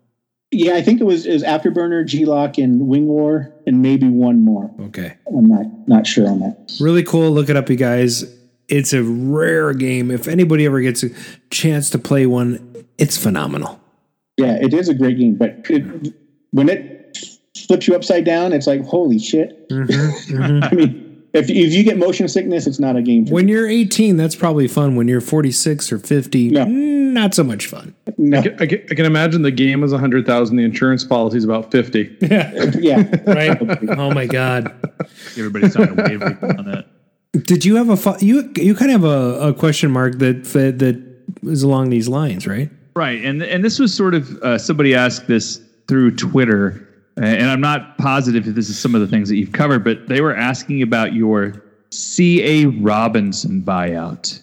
Yeah, 0.51 0.75
I 0.75 0.83
think 0.83 1.01
it 1.01 1.05
was 1.05 1.25
is 1.25 1.43
Afterburner, 1.43 2.05
G-LOC, 2.05 2.59
and 2.59 2.87
Wing 2.87 3.07
War, 3.07 3.51
and 3.67 3.81
maybe 3.81 4.11
one 4.11 4.45
more. 4.45 4.71
Okay. 4.79 5.15
I'm 5.27 5.49
not 5.49 5.89
not 5.89 6.07
sure 6.07 6.29
on 6.29 6.41
that. 6.41 6.71
Really 6.83 7.03
cool. 7.03 7.31
Look 7.31 7.49
it 7.49 7.57
up, 7.57 7.71
you 7.71 7.77
guys. 7.77 8.25
It's 8.69 8.93
a 8.93 9.03
rare 9.03 9.73
game. 9.75 10.11
If 10.11 10.29
anybody 10.29 10.67
ever 10.67 10.81
gets 10.81 11.03
a 11.03 11.11
chance 11.51 11.91
to 11.91 11.99
play 11.99 12.27
one, 12.27 12.87
it's 12.99 13.17
phenomenal. 13.17 13.81
Yeah, 14.39 14.57
it 14.61 14.73
is 14.73 14.89
a 14.89 14.95
great 14.95 15.19
game, 15.19 15.37
but 15.37 15.67
it, 15.69 16.15
when 16.53 16.69
it 16.69 17.19
flips 17.67 17.87
you 17.87 17.95
upside 17.95 18.25
down, 18.25 18.53
it's 18.53 18.67
like 18.67 18.85
holy 18.85 19.19
shit. 19.19 19.67
I 19.71 20.71
mean, 20.73 21.23
if 21.35 21.49
if 21.49 21.73
you 21.73 21.83
get 21.83 21.99
motion 21.99 22.29
sickness, 22.29 22.67
it's 22.67 22.79
not 22.79 22.97
a 22.97 23.03
game. 23.03 23.27
For 23.27 23.35
When 23.35 23.49
you're 23.49 23.69
18, 23.69 24.17
that's 24.17 24.37
probably 24.37 24.69
fun. 24.69 24.97
When 24.97 25.09
you're 25.09 25.21
46 25.21 25.93
or 25.93 25.99
50, 25.99 26.51
mm, 26.51 26.67
not 27.13 27.35
so 27.35 27.43
much 27.43 27.67
fun. 27.67 27.95
No. 28.19 28.39
I, 28.39 28.43
can, 28.43 28.55
I, 28.61 28.67
can, 28.67 28.87
I 28.91 28.95
can 28.95 29.07
imagine 29.07 29.43
the 29.43 29.51
game 29.51 29.83
is 29.83 29.93
100,000, 29.93 30.57
the 30.57 30.65
insurance 30.65 31.05
policy 31.05 31.39
is 31.39 31.45
about 31.45 31.71
50. 31.71 32.17
yeah. 32.21 32.71
Yeah. 32.79 33.03
Right? 33.27 33.59
oh 33.99 34.11
my 34.13 34.27
god. 34.27 34.75
Everybody's 35.39 35.75
on 35.77 35.99
a 35.99 36.03
wave 36.03 36.23
on 36.23 36.65
that. 36.67 36.87
Did 37.33 37.65
you 37.65 37.77
have 37.77 37.89
a 37.89 37.97
fo- 37.97 38.19
you 38.21 38.53
you 38.57 38.75
kind 38.75 38.91
of 38.91 39.03
have 39.03 39.11
a, 39.11 39.49
a 39.49 39.55
question 39.55 39.91
mark 39.91 40.19
that 40.19 40.45
that 40.45 40.79
that 40.81 41.03
is 41.45 41.63
along 41.63 41.91
these 41.91 42.09
lines, 42.09 42.47
right? 42.47 42.71
Right, 42.95 43.25
and 43.25 43.43
and 43.43 43.65
this 43.65 43.79
was 43.79 43.95
sort 43.95 44.15
of 44.15 44.31
uh, 44.43 44.59
somebody 44.59 44.95
asked 44.95 45.29
this 45.29 45.61
through 45.89 46.17
Twitter, 46.17 46.87
uh, 47.19 47.25
and 47.25 47.51
I'm 47.51 47.61
not 47.61 47.97
positive 47.97 48.47
if 48.47 48.55
this 48.55 48.69
is 48.69 48.79
some 48.79 48.95
of 48.95 49.01
the 49.01 49.07
things 49.07 49.31
that 49.31 49.37
you've 49.37 49.53
covered, 49.53 49.83
but 49.83 50.09
they 50.09 50.21
were 50.21 50.37
asking 50.37 50.83
about 50.83 51.15
your 51.15 51.63
C.A. 51.91 52.67
Robinson 52.67 53.63
buyout. 53.63 54.43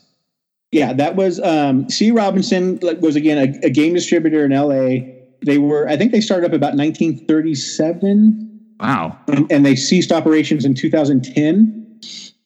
Yeah, 0.71 0.93
that 0.93 1.15
was 1.15 1.39
um, 1.41 1.89
C. 1.89 2.11
Robinson 2.11 2.79
was 3.01 3.15
again 3.15 3.37
a, 3.37 3.67
a 3.67 3.69
game 3.69 3.93
distributor 3.93 4.45
in 4.45 4.51
L.A. 4.51 5.15
They 5.45 5.57
were, 5.57 5.87
I 5.87 5.95
think, 5.95 6.11
they 6.11 6.21
started 6.21 6.47
up 6.47 6.53
about 6.53 6.75
1937. 6.75 8.47
Wow. 8.79 9.17
and, 9.27 9.51
and 9.51 9.65
they 9.65 9.75
ceased 9.75 10.11
operations 10.11 10.65
in 10.65 10.73
2010. 10.73 11.78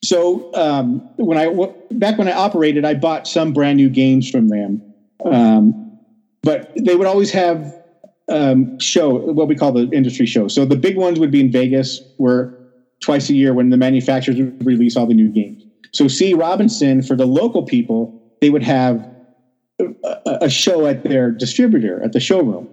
So 0.03 0.53
um, 0.53 0.99
when 1.15 1.37
I 1.37 1.45
w- 1.45 1.73
back 1.91 2.17
when 2.17 2.27
I 2.27 2.33
operated, 2.33 2.83
I 2.83 2.93
bought 2.93 3.25
some 3.25 3.53
brand 3.53 3.77
new 3.77 3.89
games 3.89 4.29
from 4.29 4.49
them, 4.49 4.81
um, 5.23 5.97
but 6.41 6.71
they 6.75 6.95
would 6.95 7.07
always 7.07 7.31
have 7.31 7.73
um, 8.29 8.77
show 8.79 9.15
what 9.31 9.47
we 9.47 9.55
call 9.55 9.71
the 9.71 9.89
industry 9.91 10.25
show. 10.25 10.49
So 10.49 10.65
the 10.65 10.75
big 10.75 10.97
ones 10.97 11.19
would 11.19 11.31
be 11.31 11.39
in 11.39 11.51
Vegas, 11.51 12.01
where 12.17 12.53
twice 13.01 13.29
a 13.29 13.33
year 13.33 13.53
when 13.53 13.69
the 13.69 13.77
manufacturers 13.77 14.37
would 14.37 14.65
release 14.65 14.97
all 14.97 15.05
the 15.05 15.13
new 15.13 15.29
games. 15.29 15.63
So 15.93 16.09
C. 16.09 16.33
Robinson 16.33 17.01
for 17.01 17.15
the 17.15 17.25
local 17.25 17.63
people, 17.63 18.21
they 18.41 18.49
would 18.49 18.63
have 18.63 19.09
a, 19.79 20.37
a 20.41 20.49
show 20.49 20.85
at 20.85 21.03
their 21.03 21.31
distributor 21.31 22.03
at 22.03 22.11
the 22.11 22.19
showroom. 22.19 22.67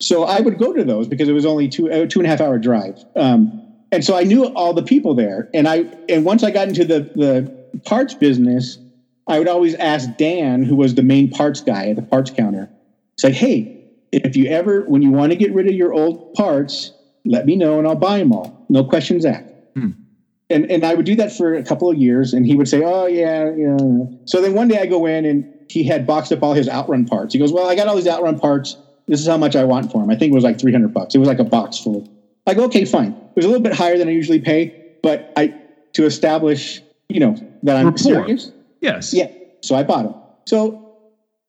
So 0.00 0.24
I 0.24 0.40
would 0.40 0.58
go 0.58 0.72
to 0.72 0.84
those 0.84 1.08
because 1.08 1.28
it 1.28 1.32
was 1.32 1.46
only 1.46 1.68
two 1.68 1.90
uh, 1.90 2.06
two 2.06 2.20
and 2.20 2.26
a 2.26 2.28
half 2.28 2.40
hour 2.40 2.58
drive. 2.58 3.04
Um, 3.16 3.61
and 3.92 4.02
so 4.02 4.16
I 4.16 4.24
knew 4.24 4.46
all 4.46 4.72
the 4.72 4.82
people 4.82 5.14
there. 5.14 5.48
And 5.54 5.68
I 5.68 5.84
and 6.08 6.24
once 6.24 6.42
I 6.42 6.50
got 6.50 6.66
into 6.66 6.84
the 6.84 7.00
the 7.14 7.80
parts 7.84 8.14
business, 8.14 8.78
I 9.28 9.38
would 9.38 9.48
always 9.48 9.74
ask 9.74 10.08
Dan, 10.16 10.62
who 10.64 10.74
was 10.74 10.94
the 10.94 11.02
main 11.02 11.30
parts 11.30 11.60
guy 11.60 11.90
at 11.90 11.96
the 11.96 12.02
parts 12.02 12.30
counter. 12.30 12.70
It's 13.14 13.22
like, 13.22 13.34
hey, 13.34 13.84
if 14.10 14.34
you 14.34 14.46
ever 14.46 14.82
when 14.82 15.02
you 15.02 15.10
want 15.10 15.30
to 15.32 15.36
get 15.36 15.52
rid 15.52 15.68
of 15.68 15.74
your 15.74 15.92
old 15.92 16.32
parts, 16.34 16.92
let 17.26 17.44
me 17.44 17.54
know 17.54 17.78
and 17.78 17.86
I'll 17.86 17.94
buy 17.94 18.18
them 18.18 18.32
all. 18.32 18.64
No 18.70 18.82
questions 18.82 19.26
asked. 19.26 19.52
Hmm. 19.76 19.90
And 20.48 20.70
and 20.70 20.84
I 20.84 20.94
would 20.94 21.06
do 21.06 21.14
that 21.16 21.32
for 21.32 21.54
a 21.54 21.62
couple 21.62 21.90
of 21.90 21.96
years, 21.96 22.32
and 22.32 22.46
he 22.46 22.56
would 22.56 22.68
say, 22.68 22.82
"Oh 22.82 23.06
yeah, 23.06 23.50
yeah." 23.54 23.76
So 24.24 24.40
then 24.40 24.54
one 24.54 24.68
day 24.68 24.78
I 24.78 24.86
go 24.86 25.06
in, 25.06 25.24
and 25.24 25.50
he 25.70 25.82
had 25.82 26.06
boxed 26.06 26.32
up 26.32 26.42
all 26.42 26.52
his 26.52 26.68
outrun 26.68 27.06
parts. 27.06 27.32
He 27.32 27.38
goes, 27.38 27.52
"Well, 27.52 27.68
I 27.68 27.74
got 27.74 27.88
all 27.88 27.96
these 27.96 28.08
outrun 28.08 28.38
parts. 28.38 28.76
This 29.08 29.20
is 29.20 29.26
how 29.26 29.38
much 29.38 29.56
I 29.56 29.64
want 29.64 29.90
for 29.90 30.00
them. 30.02 30.10
I 30.10 30.16
think 30.16 30.30
it 30.30 30.34
was 30.34 30.44
like 30.44 30.60
300 30.60 30.92
bucks. 30.92 31.14
It 31.14 31.18
was 31.18 31.28
like 31.28 31.38
a 31.38 31.44
box 31.44 31.78
full. 31.78 32.06
I 32.46 32.54
go, 32.54 32.64
okay, 32.64 32.84
fine. 32.84 33.12
It 33.12 33.36
was 33.36 33.44
a 33.44 33.48
little 33.48 33.62
bit 33.62 33.72
higher 33.72 33.96
than 33.96 34.08
I 34.08 34.12
usually 34.12 34.40
pay, 34.40 34.94
but 35.02 35.32
I 35.36 35.54
to 35.94 36.04
establish, 36.04 36.80
you 37.08 37.20
know, 37.20 37.36
that 37.62 37.76
I'm 37.76 37.86
Rapport. 37.86 37.98
serious. 37.98 38.50
Yes. 38.80 39.12
Yeah. 39.14 39.30
So 39.62 39.76
I 39.76 39.82
bought 39.82 40.04
them. 40.04 40.14
So 40.46 40.92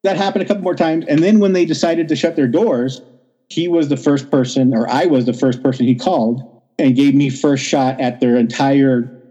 that 0.02 0.16
happened 0.16 0.42
a 0.42 0.46
couple 0.46 0.62
more 0.62 0.74
times. 0.74 1.04
And 1.08 1.20
then 1.20 1.40
when 1.40 1.52
they 1.52 1.64
decided 1.64 2.08
to 2.08 2.16
shut 2.16 2.36
their 2.36 2.46
doors, 2.46 3.00
he 3.48 3.68
was 3.68 3.88
the 3.88 3.96
first 3.96 4.30
person, 4.30 4.74
or 4.74 4.88
I 4.88 5.06
was 5.06 5.26
the 5.26 5.32
first 5.32 5.62
person 5.62 5.86
he 5.86 5.94
called 5.94 6.42
and 6.78 6.94
gave 6.94 7.14
me 7.14 7.30
first 7.30 7.64
shot 7.64 8.00
at 8.00 8.20
their 8.20 8.36
entire 8.36 9.22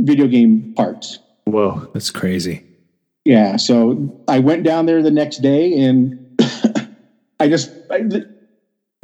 video 0.00 0.26
game 0.26 0.74
parts. 0.74 1.18
Whoa. 1.44 1.88
That's 1.94 2.10
crazy. 2.10 2.64
Yeah. 3.24 3.56
So 3.56 4.22
I 4.28 4.38
went 4.40 4.64
down 4.64 4.86
there 4.86 5.02
the 5.02 5.10
next 5.10 5.38
day 5.38 5.72
and 5.78 6.18
I 7.40 7.48
just, 7.48 7.70
I, 7.90 8.00
th- 8.00 8.24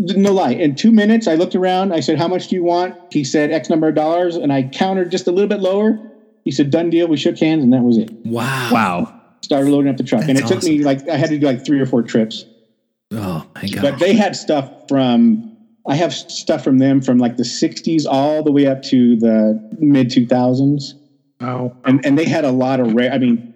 no 0.01 0.33
lie, 0.33 0.53
in 0.53 0.75
two 0.75 0.91
minutes, 0.91 1.27
I 1.29 1.35
looked 1.35 1.55
around. 1.55 1.93
I 1.93 2.01
said, 2.01 2.19
How 2.19 2.29
much 2.29 2.49
do 2.49 2.57
you 2.57 2.65
want? 2.65 2.97
He 3.13 3.25
said, 3.25 3.51
X 3.51 3.71
number 3.71 3.89
of 3.89 3.95
dollars. 3.95 4.37
And 4.37 4.53
I 4.53 4.65
countered 4.65 5.11
just 5.11 5.27
a 5.27 5.33
little 5.33 5.49
bit 5.49 5.61
lower. 5.61 5.99
He 6.45 6.51
said, 6.51 6.71
Done 6.71 6.91
deal. 6.91 7.07
We 7.09 7.17
shook 7.17 7.39
hands 7.39 7.63
and 7.63 7.73
that 7.73 7.83
was 7.83 7.99
it. 7.99 8.11
Wow. 8.25 8.71
Wow. 8.73 9.21
Started 9.43 9.71
loading 9.71 9.91
up 9.91 9.97
the 9.97 10.05
truck. 10.05 10.23
and 10.23 10.33
it 10.33 10.47
That's 10.47 10.51
took 10.51 10.63
me 10.63 10.83
like, 10.83 11.09
I 11.09 11.17
had 11.17 11.31
to 11.31 11.39
do 11.39 11.47
like 11.47 11.65
three 11.65 11.81
or 11.81 11.87
four 11.87 12.03
trips. 12.03 12.45
Oh 13.13 13.47
my 13.55 13.69
god. 13.69 13.83
But 13.83 13.99
they 13.99 14.15
had 14.15 14.37
stuff 14.37 14.89
from, 14.89 15.57
I 15.89 15.97
have 15.97 16.13
stuff 16.15 16.63
from 16.63 16.79
them 16.79 17.01
from 17.01 17.19
like 17.19 17.37
the 17.37 17.43
60s 17.43 18.07
all 18.09 18.43
the 18.43 18.53
way 18.53 18.67
up 18.67 18.83
to 18.85 19.17
the 19.17 19.77
mid 19.79 20.09
2000s. 20.09 20.95
Oh, 21.41 21.75
and 21.85 22.05
and 22.05 22.19
they 22.19 22.27
had 22.27 22.45
a 22.45 22.51
lot 22.51 22.81
of 22.81 22.93
rare. 22.93 23.11
I 23.11 23.19
mean, 23.19 23.50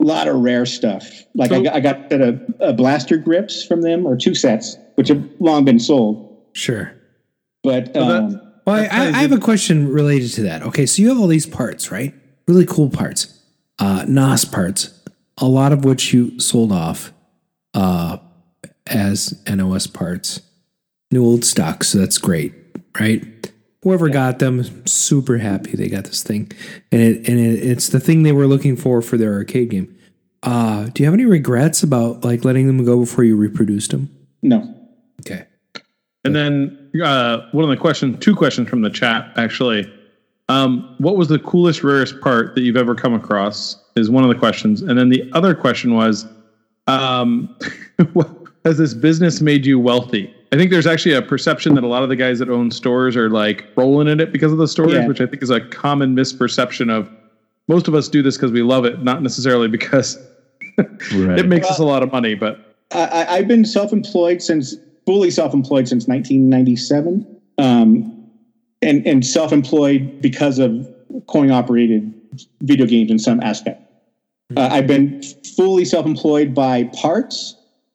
a 0.00 0.04
lot 0.04 0.28
of 0.28 0.36
rare 0.36 0.64
stuff. 0.66 1.10
Like 1.34 1.52
I, 1.52 1.60
got, 1.62 1.74
I 1.74 1.80
got 1.80 2.12
a, 2.12 2.40
a 2.60 2.72
blaster 2.72 3.16
grips 3.16 3.64
from 3.64 3.82
them, 3.82 4.06
or 4.06 4.16
two 4.16 4.34
sets, 4.34 4.76
which 4.94 5.08
have 5.08 5.22
long 5.40 5.64
been 5.64 5.78
sold. 5.80 6.36
Sure. 6.52 6.92
But 7.62 7.92
Well, 7.94 8.06
that- 8.08 8.22
um, 8.22 8.52
Well, 8.66 8.76
I, 8.76 8.84
I, 8.86 9.06
I 9.08 9.22
have 9.22 9.32
a 9.32 9.38
question 9.38 9.88
related 9.88 10.32
to 10.34 10.42
that. 10.42 10.62
Okay, 10.62 10.86
so 10.86 11.02
you 11.02 11.08
have 11.08 11.18
all 11.18 11.26
these 11.26 11.46
parts, 11.46 11.90
right? 11.90 12.14
Really 12.46 12.66
cool 12.66 12.90
parts, 12.90 13.42
uh, 13.78 14.04
NOS 14.08 14.44
parts, 14.44 14.90
a 15.38 15.46
lot 15.46 15.72
of 15.72 15.84
which 15.84 16.12
you 16.12 16.38
sold 16.40 16.72
off 16.72 17.12
uh, 17.74 18.18
as 18.86 19.42
NOS 19.48 19.86
parts, 19.86 20.40
new 21.10 21.24
old 21.24 21.44
stock. 21.44 21.84
So 21.84 21.98
that's 21.98 22.18
great, 22.18 22.54
right? 22.98 23.52
Whoever 23.88 24.10
got 24.10 24.38
them, 24.38 24.86
super 24.86 25.38
happy 25.38 25.74
they 25.74 25.88
got 25.88 26.04
this 26.04 26.22
thing, 26.22 26.52
and 26.92 27.00
it 27.00 27.26
and 27.26 27.40
it, 27.40 27.66
it's 27.66 27.88
the 27.88 27.98
thing 27.98 28.22
they 28.22 28.32
were 28.32 28.46
looking 28.46 28.76
for 28.76 29.00
for 29.00 29.16
their 29.16 29.32
arcade 29.32 29.70
game. 29.70 29.96
Uh, 30.42 30.90
do 30.92 31.02
you 31.02 31.06
have 31.06 31.14
any 31.14 31.24
regrets 31.24 31.82
about 31.82 32.22
like 32.22 32.44
letting 32.44 32.66
them 32.66 32.84
go 32.84 33.00
before 33.00 33.24
you 33.24 33.34
reproduced 33.34 33.92
them? 33.92 34.14
no, 34.42 34.74
Okay. 35.20 35.46
And 36.22 36.36
then 36.36 36.90
uh, 37.02 37.48
one 37.52 37.64
of 37.64 37.70
the 37.70 37.78
questions, 37.78 38.22
two 38.22 38.36
questions 38.36 38.68
from 38.68 38.82
the 38.82 38.90
chat 38.90 39.32
actually. 39.36 39.90
Um, 40.50 40.94
what 40.98 41.16
was 41.16 41.28
the 41.28 41.38
coolest, 41.38 41.82
rarest 41.82 42.20
part 42.20 42.54
that 42.56 42.60
you've 42.60 42.76
ever 42.76 42.94
come 42.94 43.14
across? 43.14 43.82
Is 43.96 44.10
one 44.10 44.22
of 44.22 44.28
the 44.28 44.38
questions, 44.38 44.82
and 44.82 44.98
then 44.98 45.08
the 45.08 45.30
other 45.32 45.54
question 45.54 45.94
was, 45.94 46.26
um, 46.88 47.56
has 48.66 48.76
this 48.76 48.92
business 48.92 49.40
made 49.40 49.64
you 49.64 49.80
wealthy? 49.80 50.34
I 50.50 50.56
think 50.56 50.70
there's 50.70 50.86
actually 50.86 51.14
a 51.14 51.22
perception 51.22 51.74
that 51.74 51.84
a 51.84 51.86
lot 51.86 52.02
of 52.02 52.08
the 52.08 52.16
guys 52.16 52.38
that 52.38 52.48
own 52.48 52.70
stores 52.70 53.16
are 53.16 53.28
like 53.28 53.66
rolling 53.76 54.08
in 54.08 54.18
it 54.20 54.32
because 54.32 54.50
of 54.50 54.58
the 54.58 54.68
stores, 54.68 54.92
Yeah. 54.92 55.06
which 55.06 55.20
I 55.20 55.26
think 55.26 55.42
is 55.42 55.50
a 55.50 55.60
common 55.60 56.14
misperception 56.16 56.90
of 56.90 57.10
most 57.68 57.86
of 57.86 57.94
us 57.94 58.08
do 58.08 58.22
this 58.22 58.36
because 58.38 58.50
we 58.50 58.62
love 58.62 58.86
it, 58.86 59.02
not 59.02 59.22
necessarily 59.22 59.68
because 59.68 60.16
Right. 60.78 61.38
it 61.38 61.46
makes 61.46 61.68
us 61.70 61.78
a 61.78 61.84
lot 61.84 62.02
of 62.02 62.10
money. 62.12 62.34
But 62.34 62.74
I, 62.92 63.04
I, 63.04 63.34
I've 63.36 63.48
been 63.48 63.64
self-employed 63.64 64.40
since 64.40 64.74
fully 65.04 65.30
self-employed 65.30 65.86
since 65.88 66.06
1997, 66.06 67.26
um, 67.58 68.24
and 68.80 69.06
and 69.06 69.26
self-employed 69.26 70.22
because 70.22 70.58
of 70.58 70.88
coin-operated 71.26 72.14
video 72.62 72.86
games 72.86 73.10
in 73.10 73.18
some 73.18 73.40
aspect. 73.42 73.82
Uh, 74.56 74.68
I've 74.72 74.86
been 74.86 75.20
fully 75.56 75.84
self-employed 75.84 76.54
by 76.54 76.84
parts 76.94 77.54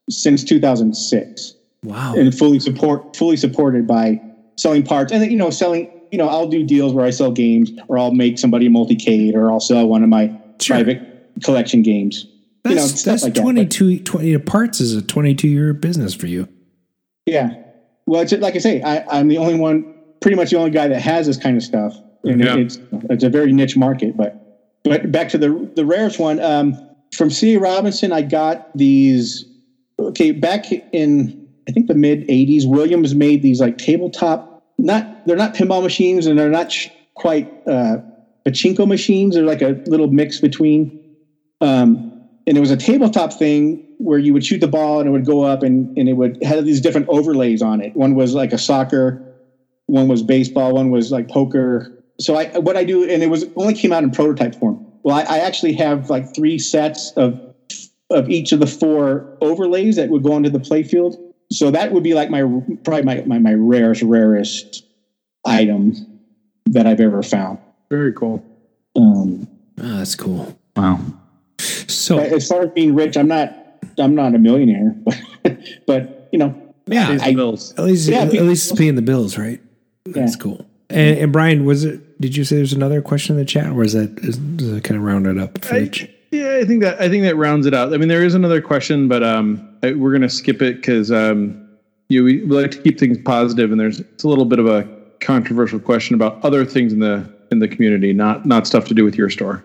since 0.10 0.44
2006. 0.44 1.56
Wow. 1.84 2.14
and 2.16 2.34
fully 2.38 2.60
support 2.60 3.16
fully 3.16 3.36
supported 3.38 3.86
by 3.88 4.22
selling 4.56 4.84
parts 4.84 5.12
and 5.12 5.30
you 5.30 5.38
know 5.38 5.50
selling 5.50 5.92
you 6.12 6.18
know 6.18 6.28
i'll 6.30 6.48
do 6.48 6.64
deals 6.64 6.94
where 6.94 7.06
i 7.06 7.10
sell 7.10 7.32
games 7.32 7.72
or 7.88 7.98
i'll 7.98 8.12
make 8.14 8.40
somebody 8.40 8.68
a 8.68 8.70
multicade 8.70 9.34
or 9.36 9.52
i'll 9.52 9.60
sell 9.60 9.88
one 9.88 10.02
of 10.04 10.10
my 10.10 10.28
private 10.66 11.02
collection 11.44 11.82
games 11.82 12.26
That's, 12.64 12.76
you 12.76 12.82
know 12.82 12.88
stuff 12.88 13.04
that's 13.06 13.24
like 13.24 13.34
that 13.34 13.42
22, 13.42 14.00
20 14.00 14.38
parts 14.40 14.80
is 14.80 14.96
a 14.96 15.02
22 15.02 15.48
year 15.48 15.74
business 15.74 16.14
for 16.14 16.28
you. 16.28 16.48
yeah 17.26 17.56
well 18.06 18.22
it's 18.22 18.32
like 18.34 18.56
i 18.56 18.60
say 18.60 18.82
I, 18.82 19.04
i'm 19.20 19.28
the 19.28 19.38
only 19.38 19.56
one 19.56 19.94
pretty 20.22 20.38
much 20.38 20.52
the 20.52 20.58
only 20.58 20.72
guy 20.72 20.88
that 20.88 21.02
has 21.02 21.28
this 21.28 21.38
kind 21.38 21.58
of 21.58 21.64
stuff 21.64 21.96
and 22.24 22.40
Yeah. 22.40 22.56
it's 22.58 22.78
it's 23.10 23.24
a 23.26 23.30
very 23.30 23.52
niche 23.52 23.76
market 23.76 24.16
but 24.16 24.40
but 24.84 25.12
back 25.12 25.28
to 25.30 25.38
the 25.38 25.70
the 25.76 25.86
rarest 25.86 26.20
one 26.20 26.40
um, 26.40 26.78
from 27.14 27.30
c 27.30 27.58
robinson 27.58 28.14
i 28.14 28.22
got 28.22 28.76
these 28.78 29.44
okay 30.00 30.32
back 30.32 30.72
in 30.94 31.43
i 31.68 31.72
think 31.72 31.88
the 31.88 31.96
mid 31.96 32.28
80s 32.28 32.66
williams 32.66 33.16
made 33.16 33.42
these 33.42 33.60
like 33.60 33.78
tabletop 33.78 34.64
not 34.78 35.26
they're 35.26 35.38
not 35.38 35.54
pinball 35.54 35.82
machines 35.82 36.26
and 36.26 36.38
they're 36.38 36.50
not 36.50 36.72
sh- 36.72 36.90
quite 37.16 37.50
uh 37.68 37.98
pachinko 38.46 38.88
machines. 38.88 39.36
They're 39.36 39.44
like 39.44 39.62
a 39.62 39.82
little 39.88 40.08
mix 40.08 40.40
between 40.40 41.00
um 41.62 42.12
and 42.46 42.58
it 42.58 42.60
was 42.60 42.72
a 42.72 42.78
tabletop 42.78 43.34
thing 43.34 43.86
where 44.00 44.20
you 44.20 44.34
would 44.34 44.46
shoot 44.46 44.60
the 44.60 44.68
ball 44.68 45.00
and 45.00 45.08
it 45.08 45.12
would 45.14 45.26
go 45.26 45.44
up 45.44 45.64
and, 45.64 45.98
and 45.98 46.10
it 46.10 46.14
would 46.14 46.44
have 46.44 46.66
these 46.66 46.82
different 46.82 47.08
overlays 47.08 47.62
on 47.62 47.80
it. 47.80 47.96
One 47.96 48.16
was 48.16 48.36
like 48.36 48.52
a 48.52 48.58
soccer 48.58 49.30
one 49.88 50.08
was 50.08 50.24
baseball 50.24 50.74
one 50.74 50.92
was 50.92 51.12
like 51.12 51.30
poker. 51.30 52.04
So 52.20 52.36
i 52.36 52.46
what 52.60 52.76
i 52.76 52.84
do 52.84 53.10
and 53.10 53.24
it 53.24 53.30
was 53.30 53.46
only 53.56 53.74
came 53.74 53.94
out 53.94 54.04
in 54.04 54.12
prototype 54.12 54.56
form. 54.56 54.86
Well 55.04 55.16
i, 55.16 55.22
I 55.22 55.40
actually 55.40 55.74
have 55.74 56.10
like 56.10 56.36
three 56.36 56.60
sets 56.60 57.12
of 57.12 57.40
of 58.10 58.30
each 58.30 58.52
of 58.52 58.60
the 58.60 58.68
four 58.68 59.38
overlays 59.42 59.96
that 59.96 60.10
would 60.10 60.24
go 60.24 60.34
onto 60.34 60.50
the 60.50 60.60
playfield. 60.60 61.18
So 61.54 61.72
that 61.72 61.92
would 61.92 62.04
be 62.04 62.14
like 62.14 62.30
my 62.30 62.42
probably 62.84 63.04
my, 63.04 63.22
my, 63.26 63.38
my 63.40 63.54
rarest, 63.54 64.02
rarest 64.02 64.86
item 65.46 65.94
that 66.68 66.88
I've 66.88 67.00
ever 67.00 67.22
found. 67.24 67.60
very 67.90 68.14
cool. 68.14 68.44
Um, 68.96 69.48
Oh, 69.80 69.98
that's 69.98 70.14
cool. 70.16 70.56
Wow. 70.78 71.00
So 71.60 72.20
as 72.20 72.48
far 72.48 72.62
as 72.64 72.70
being 72.72 72.94
rich, 72.96 73.18
I'm 73.18 73.28
not 73.28 73.56
I'm 73.98 74.14
not 74.16 74.36
a 74.36 74.38
millionaire, 74.40 74.96
but 75.44 75.58
but 75.88 76.30
you 76.32 76.38
know, 76.40 76.56
yeah, 76.86 77.08
Pays 77.08 77.22
the 77.22 77.28
I- 77.28 77.34
bills. 77.34 77.74
at 77.78 77.84
least 77.86 78.08
Yeah, 78.10 78.20
at 78.22 78.32
pe- 78.32 78.40
least 78.42 78.70
it's 78.72 78.80
paying 78.80 78.96
the 78.96 79.02
bills, 79.02 79.38
right? 79.38 79.60
That's 80.06 80.36
cool. 80.36 80.66
And, 80.90 81.18
and 81.18 81.32
Brian, 81.34 81.66
was 81.66 81.86
it? 81.86 82.22
Did 82.22 82.36
you 82.38 82.44
say 82.44 82.58
there's 82.58 82.74
another 82.74 83.02
question 83.02 83.36
in 83.36 83.40
the 83.40 83.46
chat, 83.46 83.72
or 83.72 83.84
is 83.84 83.94
that 83.94 84.20
is, 84.20 84.38
does 84.38 84.72
that 84.72 84.84
kind 84.84 84.98
of 85.00 85.04
rounded 85.06 85.40
up? 85.40 85.64
For 85.66 85.80
the 85.80 85.90
ch- 85.90 86.10
Yeah, 86.34 86.58
I 86.58 86.66
think 86.66 86.82
that 86.82 87.00
I 87.00 87.10
think 87.10 87.24
that 87.26 87.36
rounds 87.36 87.68
it 87.68 87.76
out. 87.76 87.94
I 87.94 87.98
mean, 87.98 88.08
there 88.08 88.24
is 88.24 88.34
another 88.34 88.60
question, 88.60 89.08
but 89.08 89.22
um, 89.22 89.78
I, 89.84 89.94
we're 89.94 90.12
gonna 90.12 90.28
skip 90.28 90.64
it 90.64 90.78
because 90.78 91.12
um, 91.12 91.70
you 92.10 92.22
know, 92.22 92.26
we, 92.26 92.44
we 92.44 92.60
like 92.60 92.72
to 92.72 92.82
keep 92.82 93.00
things 93.00 93.20
positive, 93.20 93.72
and 93.72 93.80
there's 93.80 94.00
it's 94.00 94.24
a 94.24 94.28
little 94.28 94.46
bit 94.46 94.58
of 94.58 94.66
a 94.66 94.88
controversial 95.20 95.80
question 95.80 96.16
about 96.16 96.44
other 96.44 96.66
things 96.66 96.92
in 96.92 97.00
the 97.00 97.32
in 97.52 97.60
the 97.60 97.68
community, 97.68 98.14
not 98.14 98.48
not 98.48 98.66
stuff 98.66 98.86
to 98.86 98.96
do 98.96 99.04
with 99.04 99.16
your 99.16 99.30
store. 99.30 99.64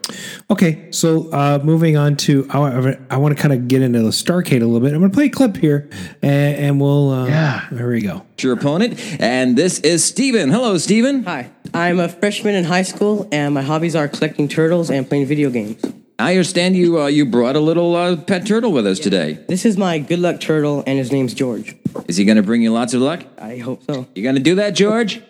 Okay, 0.51 0.91
so 0.91 1.33
uh, 1.33 1.59
moving 1.65 1.97
on 1.97 2.17
to 2.17 2.47
I, 2.51 2.99
I 3.09 3.17
want 3.17 3.35
to 3.35 3.43
kind 3.43 3.55
of 3.55 3.67
get 3.67 3.81
into 3.81 4.03
the 4.03 4.11
Starcade 4.11 4.61
a 4.61 4.67
little 4.67 4.81
bit. 4.81 4.93
I'm 4.93 4.99
going 4.99 5.11
to 5.11 5.17
play 5.17 5.27
a 5.27 5.31
clip 5.31 5.57
here, 5.57 5.89
and, 6.21 6.57
and 6.57 6.81
we'll 6.83 7.11
uh, 7.11 7.27
yeah, 7.29 7.67
there 7.73 7.89
we 7.89 8.03
go. 8.03 8.27
Your 8.41 8.53
opponent, 8.53 9.01
and 9.19 9.57
this 9.57 9.79
is 9.81 10.05
Steven. 10.05 10.51
Hello, 10.51 10.77
Steven. 10.77 11.25
Hi, 11.25 11.51
I'm 11.73 11.99
a 11.99 12.11
freshman 12.11 12.55
in 12.55 12.65
high 12.65 12.83
school, 12.83 13.27
and 13.33 13.55
my 13.55 13.63
hobbies 13.63 13.97
are 13.97 14.07
collecting 14.07 14.49
turtles 14.49 14.91
and 14.91 15.09
playing 15.09 15.25
video 15.25 15.49
games. 15.49 15.83
I 16.21 16.33
understand 16.33 16.77
you 16.77 17.01
uh, 17.01 17.07
you 17.07 17.25
brought 17.27 17.55
a 17.55 17.61
little 17.61 17.95
uh, 17.95 18.17
pet 18.17 18.45
turtle 18.45 18.73
with 18.73 18.87
us 18.87 18.99
today. 18.99 19.39
This 19.49 19.65
is 19.65 19.77
my 19.77 20.01
good 20.01 20.19
luck 20.19 20.41
turtle, 20.41 20.83
and 20.85 20.99
his 20.99 21.13
name's 21.13 21.33
George. 21.33 21.77
Is 22.09 22.17
he 22.17 22.25
going 22.25 22.37
to 22.37 22.43
bring 22.43 22.61
you 22.61 22.73
lots 22.73 22.93
of 22.93 23.01
luck? 23.03 23.25
I 23.41 23.59
hope 23.59 23.85
so. 23.85 24.09
You 24.17 24.25
going 24.25 24.35
to 24.35 24.43
do 24.43 24.57
that, 24.57 24.71
George? 24.71 25.23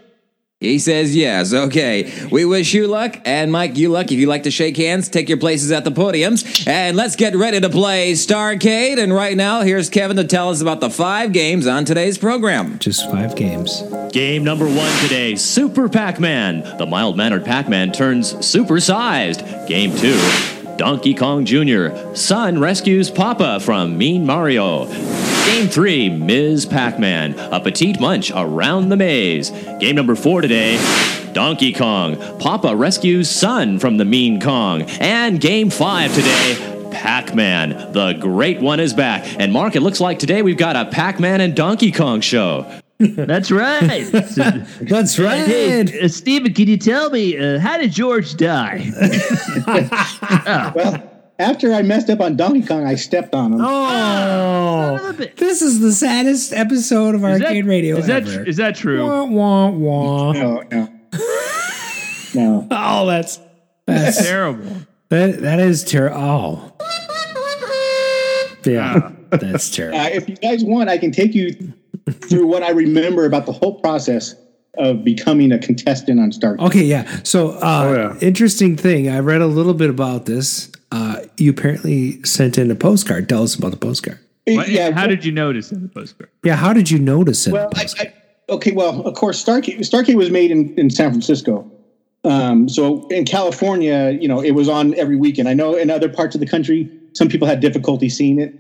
He 0.61 0.81
says 0.81 1.15
yes. 1.15 1.55
Okay. 1.55 2.29
We 2.33 2.45
wish 2.45 2.75
you 2.75 2.89
luck. 2.89 3.17
And 3.25 3.53
Mike, 3.53 3.77
you 3.77 3.91
luck. 3.91 4.11
If 4.11 4.19
you 4.19 4.27
like 4.27 4.43
to 4.43 4.51
shake 4.51 4.77
hands, 4.77 5.09
take 5.09 5.29
your 5.29 5.39
places 5.39 5.71
at 5.71 5.85
the 5.85 5.93
podiums. 5.93 6.67
And 6.67 6.97
let's 6.97 7.15
get 7.15 7.37
ready 7.37 7.61
to 7.61 7.69
play 7.69 8.13
Starcade. 8.13 8.99
And 8.99 9.15
right 9.15 9.37
now, 9.37 9.61
here's 9.61 9.89
Kevin 9.89 10.17
to 10.17 10.25
tell 10.25 10.51
us 10.51 10.61
about 10.61 10.81
the 10.81 10.91
five 10.91 11.33
games 11.33 11.69
on 11.69 11.85
today's 11.85 12.19
program. 12.19 12.81
Just 12.81 13.09
five 13.09 13.37
games. 13.37 13.83
Game 14.11 14.43
number 14.43 14.65
one 14.65 15.03
today 15.03 15.37
Super 15.37 15.89
Pac 15.89 16.19
Man. 16.19 16.63
The 16.79 16.87
mild 16.87 17.17
mannered 17.17 17.45
Pac 17.45 17.69
Man 17.69 17.93
turns 17.93 18.45
super 18.45 18.81
sized. 18.81 19.45
Game 19.69 19.95
two 19.97 20.19
Donkey 20.79 21.13
Kong 21.13 21.45
Jr. 21.45 22.15
Son 22.15 22.61
rescues 22.61 23.11
Papa 23.11 23.59
from 23.59 23.99
Mean 23.99 24.25
Mario. 24.25 24.87
Game 25.45 25.67
three 25.67 26.09
Ms. 26.09 26.67
Pac 26.67 27.01
Man. 27.01 27.37
A 27.37 27.59
petite 27.59 27.99
munch 27.99 28.31
around 28.33 28.89
the 28.89 28.97
maze. 28.97 29.51
Game 29.81 29.97
number 29.97 30.15
four 30.15 30.41
today 30.41 30.77
Donkey 31.33 31.73
Kong. 31.73 32.17
Papa 32.39 32.77
rescues 32.77 33.29
Son 33.29 33.81
from 33.81 33.97
the 33.97 34.05
Mean 34.05 34.41
Kong. 34.41 34.83
And 35.01 35.41
game 35.41 35.69
five 35.69 36.15
today 36.15 36.89
Pac 36.93 37.35
Man. 37.35 37.71
The 37.93 38.13
great 38.13 38.61
one 38.61 38.79
is 38.79 38.95
back. 38.95 39.27
And 39.41 39.53
Mark, 39.53 39.75
it 39.75 39.81
looks 39.81 39.99
like 40.01 40.21
today 40.21 40.43
we've 40.43 40.57
got 40.57 40.77
a 40.77 40.89
Pac 40.89 41.19
Man 41.19 41.41
and 41.41 41.57
Donkey 41.57 41.91
Kong 41.91 42.21
show. 42.21 42.81
That's 43.17 43.51
right. 43.53 44.07
That's 44.11 45.19
right. 45.21 45.47
Hey, 45.47 46.01
uh, 46.03 46.09
Steven, 46.09 46.53
can 46.53 46.67
you 46.67 46.77
tell 46.77 47.11
me 47.11 47.39
uh, 47.39 47.61
how 47.61 47.79
did 47.79 47.93
George 47.93 48.37
die? 48.37 48.91
Well, 50.75 51.03
after 51.39 51.73
I 51.73 51.83
messed 51.83 52.11
up 52.11 52.21
on 52.21 52.37
Donkey 52.37 52.63
Kong, 52.67 52.85
I 52.85 52.97
stepped 52.97 53.33
on 53.35 53.53
him. 53.53 53.61
Oh, 53.63 55.13
this 55.37 55.63
is 55.63 55.79
the 55.79 55.93
saddest 55.93 56.53
episode 56.53 57.15
of 57.15 57.23
Is 57.25 57.39
that- 57.39 57.47
Arcade 57.47 57.67
Radio 57.67 57.97
is 57.99 58.07
that 58.09 58.23
ever. 58.29 58.43
is 58.45 58.57
that 58.57 58.75
true? 58.75 59.07
Wah, 59.07 59.25
wah, 59.27 59.69
wah. 59.71 60.33
No, 60.33 60.63
no, 60.73 60.89
no. 62.35 62.67
Oh, 62.73 63.07
that's 63.07 63.37
That's 63.87 64.17
that's 64.17 64.27
terrible. 64.29 64.65
that 65.11 65.41
that 65.43 65.61
is 65.61 65.85
terrible. 65.85 66.17
Oh, 66.19 66.73
yeah, 68.65 69.13
that's 69.31 69.71
terrible. 69.71 69.99
Uh, 69.99 70.09
if 70.09 70.29
you 70.29 70.35
guys 70.37 70.65
want, 70.65 70.91
I 70.91 70.99
can 70.99 71.13
take 71.13 71.35
you 71.35 71.55
through 72.13 72.47
what 72.47 72.63
I 72.63 72.71
remember 72.71 73.25
about 73.25 73.47
the 73.47 73.53
whole 73.53 73.81
process 73.81 74.35
of 74.77 75.03
becoming 75.05 75.51
a 75.53 75.59
contestant 75.59 76.21
on 76.21 76.31
Star. 76.33 76.57
Okay, 76.61 76.85
yeah. 76.85 77.21
So, 77.25 77.51
uh, 77.51 78.17
interesting 78.21 78.77
thing. 78.77 79.09
I 79.09 79.19
read 79.19 79.41
a 79.41 79.47
little 79.47 79.75
bit 79.75 79.91
about 79.91 80.27
this. 80.27 80.71
Uh, 80.93 81.21
you 81.37 81.51
apparently 81.51 82.23
sent 82.25 82.59
in 82.59 82.71
a 82.71 82.75
postcard. 82.75 83.29
Tell 83.29 83.43
us 83.43 83.55
about 83.57 83.73
the 83.73 83.77
postcard. 83.77 84.19
What- 84.47 84.69
Yeah, 84.69 84.93
how 84.93 85.07
did 85.07 85.25
you 85.25 85.33
notice 85.33 85.73
in 85.73 85.83
the 85.83 85.89
postcard? 85.89 86.31
Yeah, 86.45 86.55
how 86.57 86.73
did 86.73 86.91
you 86.91 86.99
notice 86.99 87.47
it? 87.47 87.53
Well, 87.53 87.71
I, 87.75 87.87
I, 87.99 88.13
okay, 88.51 88.73
well, 88.73 89.03
of 89.03 89.15
course, 89.15 89.45
Starcade, 89.45 89.79
Starcade 89.81 90.15
was 90.15 90.31
made 90.31 90.51
in, 90.51 90.75
in 90.79 90.91
San 90.91 91.11
Francisco. 91.11 91.71
Um, 92.25 92.69
so 92.69 93.07
in 93.09 93.25
California, 93.25 94.17
you 94.21 94.29
know, 94.29 94.41
it 94.43 94.53
was 94.53 94.69
on 94.69 94.95
every 94.95 95.17
weekend. 95.17 95.49
I 95.49 95.55
know 95.55 95.75
in 95.75 95.91
other 95.91 96.09
parts 96.09 96.35
of 96.35 96.41
the 96.41 96.47
country, 96.47 96.91
some 97.15 97.29
people 97.29 97.47
had 97.49 97.61
difficulty 97.61 98.09
seeing 98.09 98.39
it. 98.41 98.55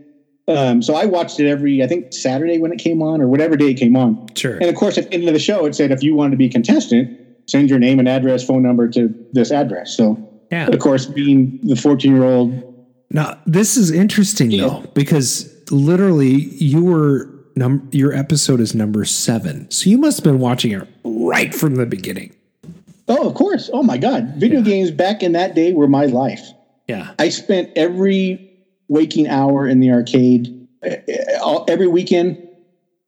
Um, 0.49 0.83
so 0.83 0.95
I 0.95 1.05
watched 1.05 1.39
it 1.41 1.49
every, 1.49 1.83
I 1.83 1.87
think 1.87 2.13
Saturday 2.13 2.59
when 2.59 2.73
it 2.73 2.79
came 2.79 3.03
on, 3.03 3.21
or 3.21 3.29
whatever 3.29 3.57
day 3.57 3.71
it 3.71 3.75
came 3.75 3.97
on. 3.97 4.27
Sure. 4.35 4.55
And 4.57 4.65
of 4.65 4.75
course, 4.75 4.97
at 4.99 5.09
the 5.11 5.15
end 5.15 5.29
of 5.29 5.35
the 5.35 5.39
show, 5.41 5.67
it 5.67 5.75
said 5.75 5.91
if 5.93 6.03
you 6.03 6.15
wanted 6.15 6.31
to 6.33 6.37
be 6.39 6.47
a 6.47 6.51
contestant, 6.51 7.19
send 7.47 7.69
your 7.71 7.79
name 7.79 7.99
and 7.99 8.09
address, 8.09 8.45
phone 8.47 8.63
number 8.63 8.89
to 8.89 9.15
this 9.33 9.53
address. 9.53 9.95
So, 9.97 10.19
Yeah. 10.51 10.67
of 10.69 10.79
course, 10.79 11.05
being 11.07 11.61
the 11.63 11.77
14 11.77 12.13
year 12.15 12.25
old, 12.25 12.53
Now, 13.11 13.39
this 13.47 13.77
is 13.77 13.91
interesting 13.91 14.51
though, 14.51 14.85
because 14.95 15.51
literally 15.71 16.31
you 16.35 16.83
were 16.85 17.31
num- 17.57 17.89
your 17.93 18.13
episode 18.15 18.61
is 18.61 18.75
number 18.75 19.05
seven, 19.05 19.71
so 19.71 19.89
you 19.91 19.99
must 19.99 20.19
have 20.19 20.25
been 20.25 20.39
watching 20.41 20.73
it 20.73 20.87
right 21.05 21.55
from 21.55 21.75
the 21.77 21.87
beginning. 21.87 22.33
oh, 23.09 23.27
of 23.29 23.35
course, 23.35 23.71
oh 23.73 23.83
my 23.83 23.97
God, 23.99 24.35
video 24.37 24.61
games 24.63 24.91
back 24.91 25.23
in 25.23 25.33
that 25.33 25.55
day 25.55 25.73
were 25.73 25.89
my 25.89 26.05
life. 26.07 26.47
Yeah. 26.87 27.11
I 27.19 27.29
spent 27.31 27.71
every 27.77 28.48
waking 28.89 29.29
hour 29.29 29.67
in 29.67 29.81
the 29.81 29.91
arcade, 29.91 30.67
uh, 30.85 30.89
uh, 30.89 31.39
all, 31.43 31.65
every 31.69 31.87
weekend, 31.87 32.47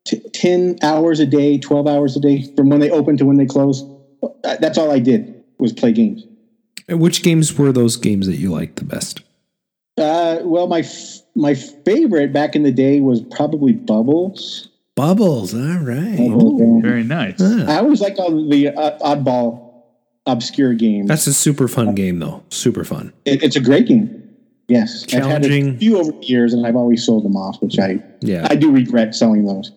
t- 0.05 0.21
10 0.33 0.79
hours 0.83 1.19
a 1.19 1.25
day, 1.25 1.57
12 1.57 1.87
hours 1.87 2.15
a 2.15 2.19
day, 2.19 2.43
from 2.55 2.69
when 2.69 2.79
they 2.79 2.89
opened 2.89 3.17
to 3.19 3.25
when 3.25 3.37
they 3.37 3.45
closed. 3.45 3.85
Uh, 4.23 4.57
That's 4.57 4.77
all 4.77 4.91
I 4.91 4.99
did 4.99 5.43
was 5.57 5.73
play 5.73 5.91
games. 5.91 6.25
And 6.87 6.99
which 6.99 7.23
games 7.23 7.57
were 7.57 7.71
those 7.71 7.95
games 7.95 8.27
that 8.27 8.37
you 8.37 8.51
liked 8.51 8.77
the 8.77 8.85
best? 8.85 9.21
Uh, 9.97 10.39
well, 10.43 10.67
my 10.67 10.79
f- 10.79 11.21
my 11.35 11.53
favorite 11.53 12.33
back 12.33 12.55
in 12.55 12.63
the 12.63 12.71
day 12.71 12.99
was 12.99 13.21
probably 13.21 13.73
Bubbles. 13.73 14.69
Bubbles. 14.95 15.53
All 15.53 15.59
right. 15.59 16.17
Bubbles, 16.17 16.61
yeah. 16.61 16.81
Very 16.81 17.03
nice. 17.03 17.41
I 17.41 17.77
always 17.77 18.01
liked 18.01 18.19
all 18.19 18.49
the 18.49 18.69
uh, 18.69 18.97
oddball, 18.99 19.83
obscure 20.25 20.73
games. 20.73 21.07
That's 21.07 21.27
a 21.27 21.33
super 21.33 21.67
fun 21.67 21.95
game 21.95 22.19
though. 22.19 22.43
Super 22.49 22.83
fun. 22.83 23.13
It, 23.25 23.43
it's 23.43 23.55
a 23.55 23.61
great 23.61 23.87
game. 23.87 24.20
Yes, 24.67 25.05
I've 25.13 25.25
had 25.25 25.45
a 25.45 25.77
few 25.77 25.97
over 25.99 26.11
the 26.11 26.25
years, 26.25 26.53
and 26.53 26.65
I've 26.65 26.75
always 26.77 27.05
sold 27.05 27.25
them 27.25 27.35
off, 27.35 27.61
which 27.61 27.77
I 27.77 28.01
Yeah. 28.21 28.47
I 28.49 28.55
do 28.55 28.71
regret 28.71 29.13
selling 29.15 29.45
those. 29.45 29.71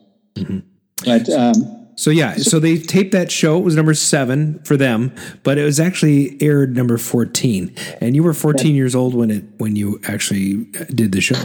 But 1.05 1.29
um, 1.31 1.89
So 1.97 2.11
yeah, 2.11 2.37
so 2.37 2.59
they 2.61 2.79
taped 2.79 3.13
that 3.13 3.31
show. 3.31 3.59
It 3.59 3.63
was 3.63 3.77
number 3.77 3.95
seven 3.95 4.61
for 4.65 4.77
them, 4.77 5.13
but 5.43 5.59
it 5.59 5.65
was 5.65 5.79
actually 5.81 6.37
aired 6.41 6.77
number 6.77 6.99
fourteen. 6.99 7.75
And 8.01 8.15
you 8.15 8.23
were 8.23 8.35
fourteen 8.35 8.75
years 8.75 8.95
old 8.95 9.15
when 9.15 9.31
it 9.31 9.45
when 9.59 9.77
you 9.77 10.01
actually 10.05 10.65
did 10.95 11.13
the 11.13 11.21
show. 11.21 11.37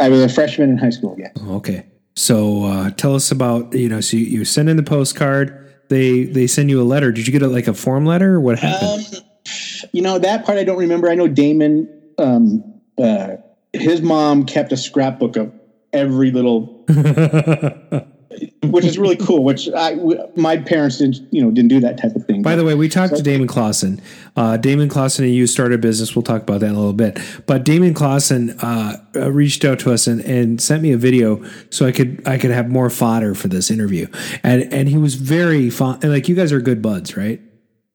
I 0.00 0.08
was 0.08 0.22
a 0.22 0.28
freshman 0.28 0.70
in 0.70 0.78
high 0.78 0.90
school. 0.90 1.16
Yeah. 1.18 1.30
Okay. 1.48 1.86
So 2.14 2.64
uh, 2.64 2.90
tell 2.90 3.14
us 3.14 3.30
about 3.30 3.72
you 3.74 3.88
know. 3.88 4.00
So 4.00 4.16
you, 4.16 4.24
you 4.26 4.44
send 4.44 4.68
in 4.68 4.76
the 4.76 4.82
postcard. 4.82 5.58
They 5.88 6.24
they 6.24 6.46
send 6.46 6.70
you 6.70 6.80
a 6.80 6.84
letter. 6.84 7.12
Did 7.12 7.26
you 7.26 7.32
get 7.32 7.42
a, 7.42 7.48
like 7.48 7.68
a 7.68 7.74
form 7.74 8.06
letter 8.06 8.40
what 8.40 8.58
happened? 8.58 9.06
Um, 9.16 9.22
you 9.92 10.02
know 10.02 10.18
that 10.18 10.44
part 10.44 10.58
I 10.58 10.64
don't 10.64 10.78
remember. 10.78 11.08
I 11.08 11.14
know 11.14 11.28
Damon. 11.28 11.88
Um, 12.22 12.80
uh, 12.98 13.36
his 13.72 14.02
mom 14.02 14.44
kept 14.44 14.72
a 14.72 14.76
scrapbook 14.76 15.36
of 15.36 15.52
every 15.92 16.30
little, 16.30 16.84
which 18.64 18.84
is 18.84 18.98
really 18.98 19.16
cool. 19.16 19.44
Which 19.44 19.68
I, 19.70 19.94
w- 19.94 20.20
my 20.36 20.58
parents 20.58 20.98
didn't, 20.98 21.32
you 21.32 21.42
know, 21.42 21.50
didn't 21.50 21.68
do 21.68 21.80
that 21.80 21.98
type 21.98 22.14
of 22.14 22.24
thing. 22.26 22.42
By 22.42 22.56
the 22.56 22.64
way, 22.64 22.74
we 22.74 22.88
talked 22.88 23.16
to 23.16 23.22
Damon 23.22 23.48
Clausen. 23.48 24.00
Uh, 24.36 24.56
Damon 24.56 24.88
Clausen 24.88 25.24
and 25.24 25.34
you 25.34 25.46
started 25.46 25.76
a 25.76 25.78
business. 25.78 26.14
We'll 26.14 26.22
talk 26.22 26.42
about 26.42 26.60
that 26.60 26.66
in 26.66 26.74
a 26.74 26.78
little 26.78 26.92
bit. 26.92 27.18
But 27.46 27.64
Damon 27.64 27.94
Clausen 27.94 28.50
uh, 28.60 28.96
uh, 29.14 29.32
reached 29.32 29.64
out 29.64 29.78
to 29.80 29.92
us 29.92 30.06
and, 30.06 30.20
and 30.22 30.60
sent 30.60 30.82
me 30.82 30.92
a 30.92 30.98
video 30.98 31.44
so 31.70 31.86
I 31.86 31.92
could 31.92 32.26
I 32.26 32.38
could 32.38 32.50
have 32.50 32.68
more 32.68 32.90
fodder 32.90 33.34
for 33.34 33.48
this 33.48 33.70
interview. 33.70 34.06
And 34.42 34.72
and 34.72 34.88
he 34.88 34.96
was 34.96 35.14
very 35.14 35.70
fun. 35.70 35.98
And 36.02 36.12
like 36.12 36.28
you 36.28 36.34
guys 36.34 36.52
are 36.52 36.60
good 36.60 36.82
buds, 36.82 37.16
right? 37.16 37.40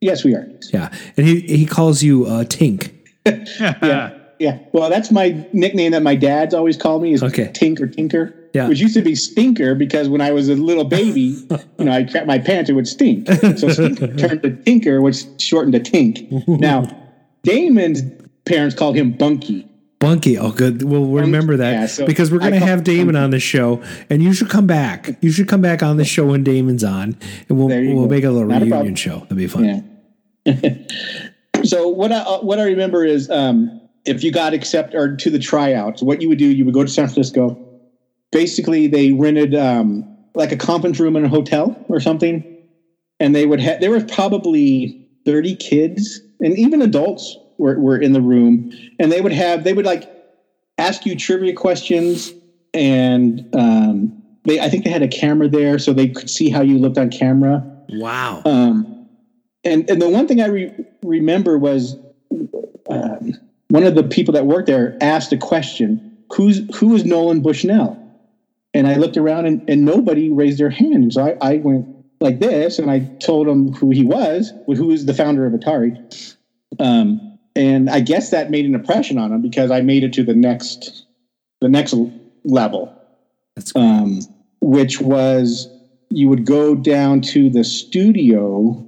Yes, 0.02 0.24
we 0.24 0.36
are. 0.36 0.48
Yeah. 0.74 0.94
And 1.18 1.26
he 1.26 1.42
he 1.42 1.66
calls 1.66 2.04
you 2.04 2.26
uh, 2.26 2.44
Tink. 2.44 2.94
yeah, 3.60 4.17
yeah. 4.40 4.60
Well, 4.74 4.90
that's 4.90 5.12
my 5.12 5.48
nickname 5.54 5.92
that 5.92 6.04
my 6.04 6.16
dad's 6.16 6.54
always 6.54 6.78
called 6.78 7.02
me 7.04 7.14
is 7.14 7.24
Okay. 7.24 7.48
Tink 7.48 7.80
or 7.80 7.88
Tinker. 7.88 8.34
Yeah. 8.54 8.68
Which 8.70 8.80
used 8.80 8.96
to 8.96 9.02
be 9.02 9.14
Stinker 9.16 9.76
because 9.76 10.10
when 10.10 10.22
I 10.22 10.32
was 10.32 10.50
a 10.50 10.56
little 10.56 10.84
baby, 10.86 11.36
you 11.78 11.86
know, 11.86 11.92
I 11.92 12.04
crap 12.06 12.26
my 12.26 12.40
pants, 12.40 12.70
it 12.70 12.74
would 12.74 12.88
stink. 12.88 13.28
So 13.58 13.70
Stinker 13.70 14.08
turned 14.18 14.42
to 14.44 14.52
Tinker, 14.64 15.02
which 15.02 15.26
shortened 15.40 15.74
to 15.74 15.80
Tink. 15.92 16.48
Now, 16.48 16.86
Damon's 17.44 18.02
parents 18.46 18.76
called 18.76 18.96
him 18.96 19.12
Bunky. 19.12 19.68
Bunky. 20.00 20.38
Oh, 20.38 20.52
good. 20.52 20.84
We'll 20.84 21.06
remember 21.08 21.58
that 21.58 21.72
Yeah, 21.72 21.86
so 21.88 22.06
because 22.06 22.32
we're 22.32 22.40
going 22.40 22.54
to 22.54 22.60
have 22.60 22.84
Damon 22.84 23.16
on 23.16 23.32
the 23.32 23.40
show, 23.40 23.82
and 24.10 24.22
you 24.24 24.32
should 24.34 24.50
come 24.50 24.68
back. 24.68 25.18
You 25.22 25.32
should 25.32 25.48
come 25.48 25.62
back 25.62 25.82
on 25.82 25.98
the 25.98 26.06
show 26.06 26.26
when 26.26 26.44
Damon's 26.44 26.84
on, 26.84 27.18
and 27.50 27.58
we'll 27.58 27.68
we'll 27.68 28.04
go. 28.04 28.08
make 28.08 28.24
a 28.24 28.30
little 28.30 28.48
Not 28.48 28.62
reunion 28.62 28.70
problem. 28.70 28.96
show. 28.96 29.20
That'd 29.22 29.38
be 29.38 29.48
fun. 29.48 30.00
Yeah. 30.46 30.74
so 31.64 31.88
what 31.90 32.12
I 32.12 32.18
uh, 32.20 32.40
what 32.42 32.60
I 32.60 32.66
remember 32.66 33.04
is 33.06 33.30
um, 33.30 33.82
if 34.08 34.24
you 34.24 34.32
got 34.32 34.54
accepted 34.54 34.98
or 34.98 35.16
to 35.16 35.30
the 35.30 35.40
tryouts, 35.40 36.02
what 36.02 36.22
you 36.22 36.30
would 36.30 36.38
do, 36.38 36.48
you 36.48 36.66
would 36.66 36.74
go 36.74 36.84
to 36.84 36.90
San 36.90 37.08
Francisco. 37.08 37.58
Basically, 38.32 38.88
they 38.88 39.12
rented 39.12 39.54
um, 39.54 40.18
like 40.34 40.52
a 40.52 40.58
conference 40.58 41.00
room 41.00 41.16
in 41.16 41.26
a 41.26 41.30
hotel 41.30 41.76
or 41.90 42.00
something, 42.00 42.44
and 43.20 43.36
they 43.36 43.46
would 43.46 43.60
have 43.60 43.82
there 43.82 43.92
was 43.92 44.04
probably 44.06 45.08
thirty 45.26 45.56
kids 45.56 46.22
and 46.40 46.58
even 46.58 46.82
adults 46.82 47.38
were, 47.58 47.80
were 47.80 47.98
in 47.98 48.14
the 48.14 48.22
room, 48.22 48.72
and 49.00 49.12
they 49.12 49.22
would 49.22 49.32
have 49.32 49.64
they 49.64 49.74
would 49.74 49.86
like 49.86 50.10
ask 50.78 51.06
you 51.06 51.16
trivia 51.16 51.54
questions, 51.54 52.32
and 52.74 53.48
um, 53.56 54.22
they 54.46 54.60
I 54.60 54.70
think 54.70 54.84
they 54.84 54.92
had 54.92 55.04
a 55.04 55.08
camera 55.08 55.48
there 55.48 55.80
so 55.80 55.94
they 55.94 56.10
could 56.10 56.30
see 56.30 56.50
how 56.50 56.62
you 56.62 56.78
looked 56.78 56.98
on 56.98 57.10
camera. 57.10 57.64
Wow. 57.90 58.42
Um, 58.46 59.10
and 59.64 59.90
and 59.90 60.02
the 60.02 60.10
one 60.10 60.28
thing 60.28 60.42
I 60.42 60.48
re- 60.48 60.86
remember 61.02 61.58
was 61.58 61.96
um, 62.90 63.34
one 63.70 63.84
of 63.84 63.96
the 63.96 64.04
people 64.04 64.34
that 64.34 64.46
worked 64.46 64.68
there 64.68 64.98
asked 65.02 65.34
a 65.34 65.38
question: 65.38 66.18
"Who's 66.34 66.62
who 66.76 66.96
is 66.96 67.06
Nolan 67.06 67.42
Bushnell?" 67.42 68.04
And 68.74 68.88
I 68.88 68.96
looked 68.96 69.18
around 69.18 69.46
and, 69.48 69.68
and 69.70 69.86
nobody 69.86 70.30
raised 70.30 70.60
their 70.60 70.70
hand. 70.70 70.96
And 70.96 71.14
so 71.14 71.24
I, 71.24 71.54
I 71.54 71.58
went 71.58 71.88
like 72.20 72.40
this, 72.40 72.80
and 72.80 72.92
I 72.92 73.00
told 73.20 73.48
him 73.48 73.74
who 73.74 73.90
he 73.90 74.04
was, 74.04 74.54
who 74.68 74.92
is 74.92 75.06
the 75.06 75.14
founder 75.14 75.46
of 75.46 75.54
Atari. 75.54 76.36
Um, 76.80 77.38
and 77.56 77.90
I 77.90 78.02
guess 78.02 78.30
that 78.30 78.52
made 78.52 78.66
an 78.66 78.76
impression 78.76 79.18
on 79.18 79.32
him 79.32 79.42
because 79.42 79.72
I 79.72 79.82
made 79.82 80.04
it 80.04 80.14
to 80.14 80.24
the 80.24 80.36
next 80.36 81.06
the 81.60 81.70
next 81.70 81.96
level, 82.44 82.94
um, 83.76 84.20
which 84.62 85.02
was 85.02 85.68
you 86.10 86.30
would 86.30 86.46
go 86.46 86.76
down 86.76 87.22
to 87.22 87.50
the 87.50 87.64
studio 87.64 88.86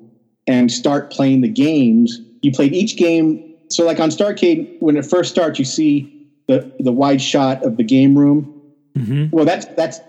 and 0.47 0.72
start 0.72 1.11
playing 1.11 1.41
the 1.41 1.49
games. 1.49 2.22
You 2.41 2.51
played 2.51 2.73
each 2.73 2.95
game. 2.95 3.48
So, 3.69 3.85
like 3.85 3.99
on 3.99 4.09
Starcade, 4.09 4.77
when 4.81 4.97
it 4.97 5.05
first 5.05 5.31
starts, 5.31 5.59
you 5.59 5.65
see 5.65 6.27
the 6.47 6.71
the 6.79 6.91
wide 6.91 7.21
shot 7.21 7.63
of 7.63 7.77
the 7.77 7.83
game 7.83 8.17
room. 8.17 8.55
Well, 9.31 9.45
that's 9.45 9.65
that's 9.75 9.99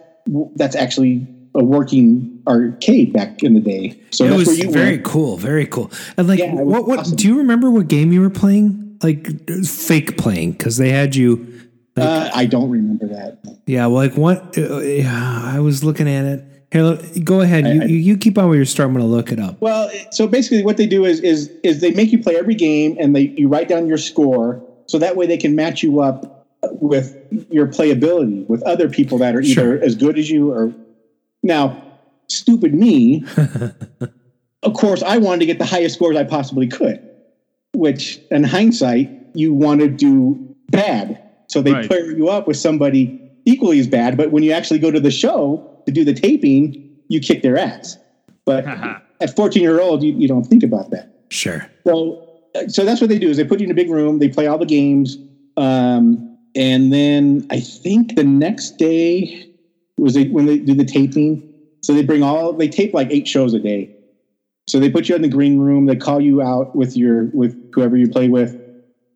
that's 0.56 0.74
actually 0.74 1.26
a 1.54 1.62
working 1.64 2.42
arcade 2.46 3.12
back 3.12 3.42
in 3.42 3.54
the 3.54 3.60
day. 3.60 4.00
So 4.10 4.24
it 4.24 4.30
that's 4.30 4.48
was 4.48 4.58
very 4.60 4.98
cool, 4.98 5.36
very 5.36 5.66
cool. 5.66 5.90
And 6.16 6.26
like, 6.28 6.38
Yeah, 6.38 6.54
what 6.54 6.86
what 6.86 7.00
awesome. 7.00 7.16
do 7.16 7.28
you 7.28 7.38
remember? 7.38 7.70
What 7.70 7.88
game 7.88 8.12
you 8.12 8.20
were 8.20 8.30
playing? 8.30 8.98
Like 9.02 9.48
fake 9.64 10.18
playing 10.18 10.52
because 10.52 10.76
they 10.76 10.90
had 10.90 11.14
you. 11.14 11.46
Uh, 11.96 12.30
I 12.34 12.46
don't 12.46 12.70
remember 12.70 13.06
that. 13.08 13.38
Yeah, 13.66 13.86
well, 13.86 13.96
like 13.96 14.14
what? 14.14 14.56
Uh, 14.56 14.78
yeah, 14.78 15.40
I 15.44 15.60
was 15.60 15.84
looking 15.84 16.08
at 16.08 16.24
it. 16.24 16.44
Here, 16.72 16.82
look, 16.82 17.02
go 17.24 17.40
ahead. 17.40 17.66
You, 17.66 17.82
I- 17.82 17.84
you 17.86 17.96
you 17.96 18.16
keep 18.16 18.38
on 18.38 18.48
with 18.48 18.56
your 18.56 18.64
story. 18.66 18.86
I'm 18.86 18.92
going 18.92 19.04
to 19.04 19.10
look 19.10 19.32
it 19.32 19.40
up. 19.40 19.60
Well, 19.60 19.90
so 20.12 20.26
basically, 20.28 20.62
what 20.64 20.76
they 20.76 20.86
do 20.86 21.04
is 21.04 21.20
is 21.20 21.50
is 21.64 21.80
they 21.80 21.90
make 21.92 22.12
you 22.12 22.22
play 22.22 22.36
every 22.36 22.54
game, 22.54 22.96
and 23.00 23.14
they 23.14 23.34
you 23.36 23.48
write 23.48 23.68
down 23.68 23.86
your 23.88 23.98
score, 23.98 24.62
so 24.86 24.98
that 24.98 25.16
way 25.16 25.26
they 25.26 25.36
can 25.36 25.54
match 25.56 25.82
you 25.82 26.00
up 26.00 26.46
with 26.62 27.16
your 27.50 27.66
playability 27.66 28.46
with 28.48 28.62
other 28.62 28.88
people 28.88 29.18
that 29.18 29.34
are 29.34 29.40
either 29.40 29.78
Sure. 29.78 29.82
as 29.82 29.94
good 29.94 30.18
as 30.18 30.28
you 30.30 30.52
or 30.52 30.72
now 31.42 31.82
stupid 32.28 32.74
me 32.74 33.24
of 34.62 34.74
course 34.74 35.02
i 35.02 35.16
wanted 35.16 35.40
to 35.40 35.46
get 35.46 35.58
the 35.58 35.64
highest 35.64 35.94
scores 35.94 36.16
i 36.18 36.22
possibly 36.22 36.66
could 36.66 37.00
which 37.72 38.20
in 38.30 38.44
hindsight 38.44 39.10
you 39.32 39.54
want 39.54 39.80
to 39.80 39.88
do 39.88 40.54
bad 40.68 41.18
so 41.48 41.62
they 41.62 41.72
Right. 41.72 41.88
pair 41.88 42.10
you 42.14 42.28
up 42.28 42.46
with 42.46 42.58
somebody 42.58 43.18
equally 43.46 43.80
as 43.80 43.86
bad 43.86 44.18
but 44.18 44.30
when 44.30 44.42
you 44.42 44.52
actually 44.52 44.78
go 44.80 44.90
to 44.90 45.00
the 45.00 45.10
show 45.10 45.79
to 45.86 45.92
do 45.92 46.04
the 46.04 46.12
taping 46.14 46.96
you 47.08 47.20
kick 47.20 47.42
their 47.42 47.56
ass 47.58 47.98
but 48.44 48.64
at 49.20 49.34
14 49.36 49.62
year 49.62 49.80
old 49.80 50.02
you, 50.02 50.12
you 50.12 50.26
don't 50.28 50.44
think 50.44 50.62
about 50.62 50.90
that 50.90 51.08
Sure. 51.30 51.64
so, 51.86 52.26
so 52.68 52.84
that's 52.84 53.00
what 53.00 53.08
they 53.08 53.18
do 53.18 53.28
is 53.28 53.36
they 53.36 53.44
put 53.44 53.60
you 53.60 53.64
in 53.66 53.70
a 53.70 53.74
big 53.74 53.88
room, 53.90 54.18
they 54.18 54.28
play 54.28 54.48
all 54.48 54.58
the 54.58 54.66
games, 54.66 55.16
um, 55.56 56.36
and 56.56 56.92
then 56.92 57.46
I 57.50 57.60
think 57.60 58.16
the 58.16 58.24
next 58.24 58.76
day 58.78 59.48
was 59.96 60.14
they, 60.14 60.24
when 60.24 60.46
they 60.46 60.58
do 60.58 60.74
the 60.74 60.84
taping. 60.84 61.46
So 61.82 61.94
they 61.94 62.02
bring 62.02 62.24
all 62.24 62.52
they 62.52 62.66
tape 62.68 62.92
like 62.92 63.12
eight 63.12 63.28
shows 63.28 63.54
a 63.54 63.60
day. 63.60 63.94
So 64.66 64.80
they 64.80 64.90
put 64.90 65.08
you 65.08 65.14
in 65.14 65.22
the 65.22 65.28
green 65.28 65.58
room. 65.58 65.86
They 65.86 65.94
call 65.94 66.20
you 66.20 66.42
out 66.42 66.74
with 66.74 66.96
your 66.96 67.26
with 67.32 67.72
whoever 67.72 67.96
you 67.96 68.08
play 68.08 68.28
with, 68.28 68.60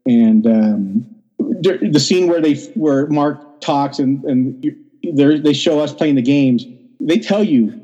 and 0.07 0.47
um, 0.47 1.07
the 1.41 1.99
scene 2.01 2.29
where 2.29 2.41
they 2.41 2.55
where 2.75 3.09
Mark 3.09 3.61
talks 3.61 3.99
and 3.99 4.23
and 4.25 4.65
you- 4.65 4.71
they're- 4.71 4.84
they 5.13 5.53
show 5.53 5.81
us 5.81 5.93
playing 5.93 6.15
the 6.15 6.23
games. 6.23 6.65
They 7.01 7.19
tell 7.19 7.43
you 7.43 7.81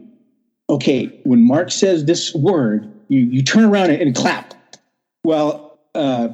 okay, 0.70 1.06
when 1.24 1.46
Mark 1.46 1.70
says 1.70 2.04
this 2.04 2.34
word, 2.34 2.90
you, 3.08 3.20
you 3.20 3.42
turn 3.42 3.64
around 3.64 3.90
and, 3.90 4.00
and 4.00 4.14
clap. 4.14 4.54
Well, 5.24 5.78
uh, 5.94 6.28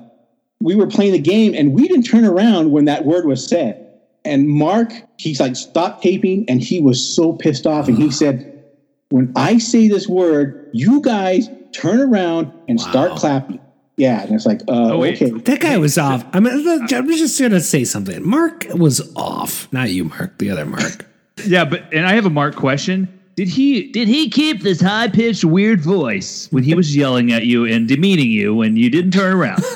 we 0.60 0.74
were 0.74 0.86
playing 0.86 1.12
the 1.12 1.18
game 1.18 1.54
and 1.54 1.72
we 1.72 1.88
didn't 1.88 2.04
turn 2.04 2.24
around 2.24 2.70
when 2.70 2.84
that 2.84 3.04
word 3.04 3.24
was 3.24 3.46
said. 3.46 3.82
And 4.24 4.48
Mark, 4.48 4.92
he's 5.18 5.40
like, 5.40 5.56
stop 5.56 6.02
taping. 6.02 6.44
And 6.48 6.60
he 6.60 6.80
was 6.80 7.04
so 7.04 7.32
pissed 7.32 7.66
off. 7.66 7.88
And 7.88 7.96
he 7.96 8.10
said, 8.22 8.64
when 9.08 9.32
I 9.36 9.58
say 9.58 9.88
this 9.88 10.06
word, 10.06 10.68
you 10.72 11.00
guys 11.00 11.48
turn 11.72 12.00
around 12.00 12.52
and 12.68 12.80
start 12.80 13.12
clapping. 13.16 13.60
Yeah. 13.96 14.22
And 14.22 14.34
it's 14.34 14.46
like, 14.46 14.60
uh, 14.68 14.94
okay. 14.94 15.30
That 15.30 15.60
guy 15.60 15.78
was 15.78 15.96
off. 15.98 16.24
I 16.32 16.40
mean, 16.40 16.68
I'm 16.68 17.08
just 17.08 17.38
going 17.38 17.52
to 17.52 17.60
say 17.60 17.84
something. 17.84 18.26
Mark 18.28 18.66
was 18.74 19.14
off. 19.16 19.72
Not 19.72 19.90
you, 19.90 20.04
Mark. 20.04 20.38
The 20.38 20.50
other 20.50 20.64
Mark. 20.64 21.06
Yeah, 21.44 21.66
but 21.66 21.92
and 21.92 22.06
I 22.06 22.14
have 22.14 22.24
a 22.24 22.30
Mark 22.30 22.56
question. 22.56 23.20
Did 23.36 23.48
he 23.48 23.92
did 23.92 24.08
he 24.08 24.30
keep 24.30 24.62
this 24.62 24.80
high 24.80 25.08
pitched 25.08 25.44
weird 25.44 25.82
voice 25.82 26.48
when 26.50 26.64
he 26.64 26.74
was 26.74 26.96
yelling 26.96 27.30
at 27.30 27.44
you 27.44 27.66
and 27.66 27.86
demeaning 27.86 28.30
you 28.30 28.54
when 28.54 28.74
you 28.78 28.88
didn't 28.88 29.10
turn 29.10 29.36
around? 29.36 29.62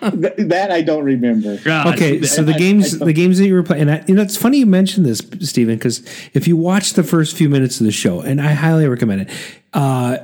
That 0.00 0.68
I 0.70 0.82
don't 0.82 1.04
remember. 1.04 1.60
Okay, 1.66 2.22
so 2.22 2.42
the 2.42 2.54
games, 2.54 2.98
the 2.98 3.12
games 3.12 3.38
that 3.38 3.46
you 3.46 3.54
were 3.54 3.62
playing, 3.62 3.82
and 3.82 3.90
I, 3.90 4.04
you 4.08 4.14
know, 4.14 4.22
it's 4.22 4.36
funny 4.36 4.58
you 4.58 4.66
mentioned 4.66 5.06
this, 5.06 5.22
Stephen, 5.40 5.76
because 5.76 6.02
if 6.34 6.48
you 6.48 6.56
watch 6.56 6.94
the 6.94 7.04
first 7.04 7.36
few 7.36 7.48
minutes 7.48 7.80
of 7.80 7.86
the 7.86 7.92
show, 7.92 8.20
and 8.20 8.40
I 8.40 8.52
highly 8.52 8.88
recommend 8.88 9.22
it, 9.22 9.30
uh, 9.74 10.18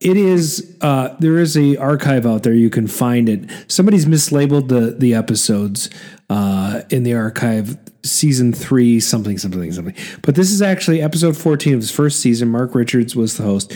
it 0.00 0.16
is 0.16 0.76
uh, 0.80 1.14
there 1.20 1.38
is 1.38 1.56
a 1.56 1.76
archive 1.76 2.24
out 2.26 2.42
there 2.42 2.54
you 2.54 2.70
can 2.70 2.86
find 2.86 3.28
it. 3.28 3.50
Somebody's 3.68 4.06
mislabeled 4.06 4.68
the 4.68 4.94
the 4.98 5.14
episodes 5.14 5.90
uh, 6.30 6.82
in 6.90 7.02
the 7.02 7.14
archive, 7.14 7.76
season 8.02 8.52
three, 8.52 8.98
something, 9.00 9.36
something, 9.38 9.70
something. 9.72 9.94
But 10.22 10.34
this 10.36 10.50
is 10.50 10.62
actually 10.62 11.02
episode 11.02 11.36
fourteen 11.36 11.74
of 11.74 11.80
his 11.80 11.90
first 11.90 12.20
season. 12.20 12.48
Mark 12.48 12.74
Richards 12.74 13.14
was 13.14 13.36
the 13.36 13.42
host. 13.42 13.72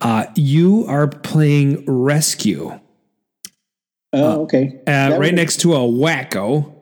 Uh, 0.00 0.26
you 0.34 0.84
are 0.86 1.06
playing 1.08 1.84
rescue 1.86 2.78
Oh, 4.12 4.42
okay. 4.42 4.80
uh, 4.86 5.10
right 5.12 5.18
was- 5.18 5.32
next 5.32 5.60
to 5.60 5.74
a 5.74 5.78
wacko, 5.80 6.72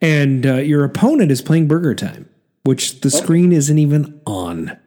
and 0.00 0.46
uh, 0.46 0.54
your 0.56 0.84
opponent 0.84 1.30
is 1.30 1.42
playing 1.42 1.68
Burger 1.68 1.94
Time, 1.94 2.28
which 2.64 3.00
the 3.00 3.10
screen 3.10 3.52
isn't 3.52 3.78
even 3.78 4.20
on. 4.26 4.78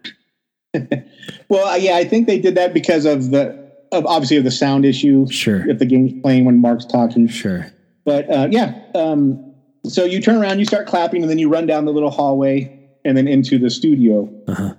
Well, 1.49 1.67
uh, 1.67 1.75
yeah, 1.75 1.95
I 1.97 2.03
think 2.03 2.27
they 2.27 2.39
did 2.39 2.55
that 2.55 2.73
because 2.73 3.05
of 3.05 3.31
the 3.31 3.57
of 3.91 4.05
obviously 4.05 4.37
of 4.37 4.43
the 4.43 4.51
sound 4.51 4.85
issue. 4.85 5.27
Sure. 5.29 5.67
If 5.69 5.79
the 5.79 5.85
game's 5.85 6.13
playing 6.21 6.45
when 6.45 6.61
Mark's 6.61 6.85
talking. 6.85 7.27
Sure. 7.27 7.71
But 8.05 8.29
uh, 8.29 8.47
yeah, 8.51 8.79
um, 8.95 9.53
so 9.85 10.05
you 10.05 10.21
turn 10.21 10.37
around, 10.37 10.59
you 10.59 10.65
start 10.65 10.87
clapping, 10.87 11.21
and 11.21 11.29
then 11.29 11.39
you 11.39 11.49
run 11.49 11.65
down 11.65 11.85
the 11.85 11.91
little 11.91 12.11
hallway 12.11 12.75
and 13.05 13.17
then 13.17 13.27
into 13.27 13.57
the 13.57 13.69
studio. 13.69 14.29
Uh-huh. 14.47 14.73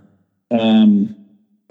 Um, 0.50 1.16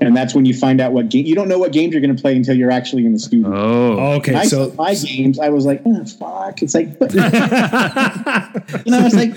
and 0.02 0.16
that's 0.16 0.34
when 0.34 0.46
you 0.46 0.54
find 0.54 0.80
out 0.80 0.92
what 0.94 1.10
game 1.10 1.26
you 1.26 1.36
don't 1.36 1.48
know 1.48 1.60
what 1.60 1.72
games 1.72 1.94
you're 1.94 2.02
going 2.02 2.16
to 2.16 2.22
play 2.22 2.36
until 2.36 2.56
you're 2.56 2.72
actually 2.72 3.06
in 3.06 3.14
the 3.14 3.20
studio. 3.20 3.54
Oh. 3.54 4.00
oh, 4.00 4.12
okay. 4.14 4.36
I 4.36 4.46
So 4.46 4.70
saw 4.70 4.76
my 4.76 4.96
games, 4.96 5.40
I 5.40 5.50
was 5.50 5.66
like, 5.66 5.82
oh, 5.86 6.06
fuck. 6.06 6.62
It's 6.62 6.74
like, 6.74 6.98
but, 6.98 7.14
you 7.14 7.20
know, 8.92 9.06
it's 9.06 9.16
like, 9.16 9.34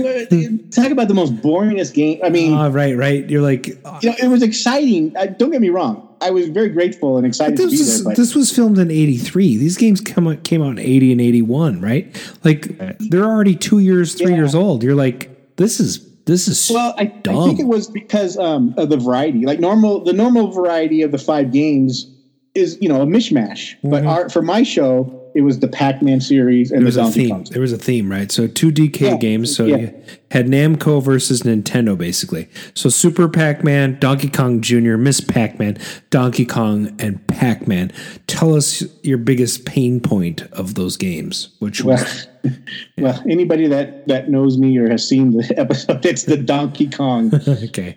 talk 0.70 0.90
about 0.90 1.08
the 1.08 1.14
most 1.14 1.34
boringest 1.36 1.94
game. 1.94 2.20
I 2.22 2.28
mean, 2.28 2.52
Oh, 2.54 2.70
right, 2.70 2.96
right. 2.96 3.28
You're 3.28 3.42
like, 3.42 3.78
uh, 3.84 3.98
you 4.02 4.10
know, 4.10 4.16
it 4.22 4.28
was 4.28 4.42
exciting. 4.42 5.16
I, 5.16 5.26
don't 5.26 5.50
get 5.50 5.60
me 5.60 5.70
wrong. 5.70 6.08
I 6.20 6.30
was 6.30 6.48
very 6.48 6.68
grateful 6.68 7.16
and 7.16 7.26
excited 7.26 7.56
to 7.56 7.64
this 7.64 7.72
be 7.72 7.78
was, 7.78 8.04
there. 8.04 8.12
But 8.12 8.16
this 8.16 8.34
was 8.36 8.54
filmed 8.54 8.78
in 8.78 8.92
'83. 8.92 9.56
These 9.56 9.76
games 9.76 10.00
come 10.00 10.28
out, 10.28 10.44
came 10.44 10.62
out 10.62 10.70
in 10.70 10.78
'80 10.78 11.12
and 11.12 11.20
'81, 11.20 11.80
right? 11.80 12.36
Like 12.44 12.78
they're 13.00 13.24
already 13.24 13.56
two 13.56 13.80
years, 13.80 14.14
three 14.14 14.34
years 14.34 14.54
old. 14.54 14.84
You're 14.84 14.94
like, 14.94 15.56
this 15.56 15.80
is 15.80 15.98
this 16.24 16.48
is 16.48 16.70
well, 16.72 16.94
I, 16.98 17.02
I 17.02 17.44
think 17.44 17.60
it 17.60 17.66
was 17.66 17.88
because 17.88 18.38
um, 18.38 18.74
of 18.76 18.90
the 18.90 18.96
variety. 18.96 19.44
Like 19.44 19.60
normal, 19.60 20.04
the 20.04 20.12
normal 20.12 20.50
variety 20.50 21.02
of 21.02 21.12
the 21.12 21.18
five 21.18 21.52
games 21.52 22.10
is 22.54 22.78
you 22.80 22.88
know 22.88 23.02
a 23.02 23.06
mishmash. 23.06 23.74
But 23.82 24.06
our, 24.06 24.28
for 24.28 24.42
my 24.42 24.62
show, 24.62 25.21
it 25.34 25.42
was 25.42 25.60
the 25.60 25.68
Pac-Man 25.68 26.20
series 26.20 26.70
and 26.70 26.80
there 26.80 26.86
was 26.86 26.94
the 26.96 27.00
a 27.00 27.04
Donkey 27.04 27.20
theme. 27.20 27.30
Kong. 27.30 27.44
There 27.50 27.60
was 27.60 27.72
a 27.72 27.78
theme, 27.78 28.10
right? 28.10 28.30
So 28.30 28.46
two 28.46 28.70
DK 28.70 29.00
Yeah, 29.00 29.16
games. 29.16 29.54
So 29.54 29.66
yeah. 29.66 29.76
you 29.76 30.02
had 30.30 30.46
Namco 30.46 31.02
versus 31.02 31.42
Nintendo, 31.42 31.96
basically. 31.96 32.48
So 32.74 32.88
Super 32.88 33.28
Pac-Man, 33.28 33.98
Donkey 33.98 34.28
Kong 34.28 34.60
Jr., 34.60 34.96
Miss 34.96 35.20
Pac-Man, 35.20 35.78
Donkey 36.10 36.44
Kong, 36.46 36.94
and 36.98 37.26
Pac-Man. 37.28 37.92
Tell 38.26 38.54
us 38.54 38.82
your 39.02 39.18
biggest 39.18 39.64
pain 39.64 40.00
point 40.00 40.42
of 40.52 40.74
those 40.74 40.96
games, 40.96 41.54
which 41.58 41.82
was 41.82 42.26
Well, 42.44 42.54
well, 42.98 43.22
anybody 43.28 43.66
that 43.68 44.08
that 44.08 44.28
knows 44.30 44.58
me 44.58 44.76
or 44.78 44.88
has 44.90 45.06
seen 45.08 45.30
the 45.36 45.54
episode, 45.58 46.04
it's 46.04 46.24
the 46.24 46.36
Donkey 46.36 46.88
Kong, 46.90 47.32
okay. 47.48 47.96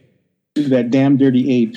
that 0.55 0.89
damn 0.91 1.17
dirty 1.17 1.51
ape. 1.51 1.75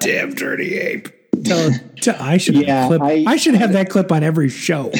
Damn 0.00 0.34
dirty 0.34 0.78
ape. 0.78 1.08
Tell, 1.44 1.70
tell- 2.00 2.22
I 2.22 2.36
should 2.38 2.56
Yeah, 2.56 2.82
have 2.82 2.88
clip. 2.88 3.02
I, 3.02 3.24
I- 3.26 3.36
should 3.36 3.54
have 3.54 3.72
that 3.72 3.90
clip 3.90 4.12
on 4.12 4.22
every 4.22 4.48
show. 4.48 4.92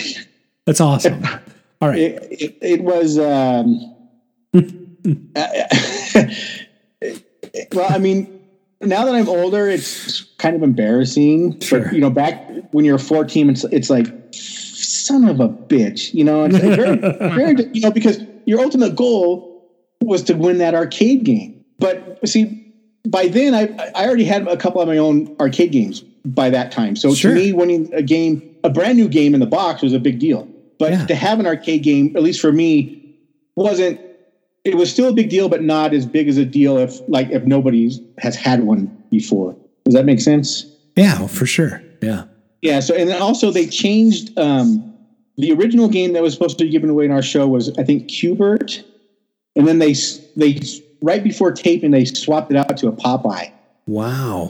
That's 0.66 0.81
awesome. 0.81 1.24
All 1.81 1.89
right. 1.89 1.98
It, 1.98 2.28
it, 2.31 2.59
it 2.62 2.81
was. 2.82 3.19
Um, 3.19 3.97
well, 7.73 7.93
I 7.93 7.98
mean, 7.98 8.40
now 8.81 9.05
that 9.05 9.14
I'm 9.14 9.28
older, 9.28 9.69
it's 9.69 10.23
kind 10.39 10.56
of 10.56 10.62
embarrassing. 10.62 11.60
Sure. 11.60 11.85
But 11.85 11.93
you 11.93 12.01
know, 12.01 12.10
back 12.10 12.48
when 12.73 12.85
you're 12.85 12.98
14, 12.98 13.51
it's 13.51 13.64
it's 13.64 13.90
like 13.90 14.06
son 14.32 15.28
of 15.28 15.40
a 15.40 15.48
bitch. 15.48 16.12
You 16.14 16.24
know, 16.24 16.44
it's 16.44 16.56
very, 16.56 16.97
very, 17.35 17.56
you 17.73 17.81
know, 17.81 17.90
because 17.90 18.20
your 18.47 18.60
ultimate 18.60 18.97
goal 18.97 19.70
was 20.01 20.23
to 20.24 20.35
win 20.35 20.59
that 20.59 20.74
arcade 20.74 21.24
game. 21.24 21.64
But 21.78 22.19
see, 22.28 22.73
by 23.09 23.28
then 23.28 23.55
I 23.55 23.90
I 23.94 24.06
already 24.06 24.24
had 24.24 24.47
a 24.48 24.56
couple 24.56 24.81
of 24.81 24.89
my 24.89 24.98
own 24.98 25.35
arcade 25.40 25.73
games 25.73 26.05
by 26.24 26.51
that 26.51 26.70
time. 26.73 26.97
So 26.97 27.15
Sure. 27.15 27.32
to 27.35 27.36
me, 27.40 27.53
winning 27.53 27.90
a 27.93 28.03
game, 28.03 28.43
a 28.65 28.70
brand 28.70 28.97
new 28.99 29.09
game 29.09 29.35
in 29.35 29.40
the 29.40 29.47
box 29.47 29.82
was 29.82 29.93
a 29.93 29.99
big 29.99 30.19
deal. 30.19 30.47
But 30.78 30.93
Yeah. 30.93 31.07
to 31.07 31.15
have 31.15 31.40
an 31.40 31.47
arcade 31.47 31.82
game, 31.82 32.12
at 32.16 32.23
least 32.23 32.40
for 32.40 32.53
me, 32.53 32.99
wasn't. 33.57 34.01
It 34.65 34.77
was 34.77 34.90
still 34.90 35.09
a 35.09 35.12
big 35.12 35.28
deal, 35.28 35.49
but 35.49 35.62
not 35.62 35.93
as 35.93 36.07
big 36.07 36.28
as 36.28 36.36
a 36.36 36.44
deal 36.44 36.78
if 36.78 37.01
like 37.09 37.31
if 37.31 37.44
nobody 37.44 37.90
has 38.19 38.36
had 38.36 38.65
one 38.65 38.90
before. 39.11 39.57
Does 39.85 39.94
that 39.94 40.05
make 40.05 40.20
sense? 40.20 40.66
Yeah, 40.97 41.27
for 41.27 41.47
sure. 41.47 41.82
Yeah. 42.01 42.24
Yeah. 42.62 42.78
So 42.81 42.94
and 42.94 43.09
then 43.09 43.20
also 43.20 43.51
they 43.51 43.66
changed 43.66 44.36
um, 44.39 44.94
the 45.36 45.51
original 45.53 45.89
game 45.89 46.12
that 46.12 46.23
was 46.23 46.32
supposed 46.32 46.59
to 46.59 46.65
be 46.65 46.70
given 46.70 46.90
away 46.90 47.05
in 47.05 47.11
our 47.11 47.23
show 47.23 47.49
was 47.49 47.77
I 47.77 47.82
think 47.82 48.07
Q*bert, 48.09 48.85
and 49.57 49.66
then 49.66 49.81
they 49.81 49.94
they 50.36 50.61
right 51.03 51.24
before 51.24 51.51
taping 51.51 51.90
they 51.90 52.05
swapped 52.05 52.53
it 52.53 52.57
out 52.57 52.77
to 52.77 52.86
a 52.89 52.93
Popeye. 52.93 53.51
Wow. 53.89 54.49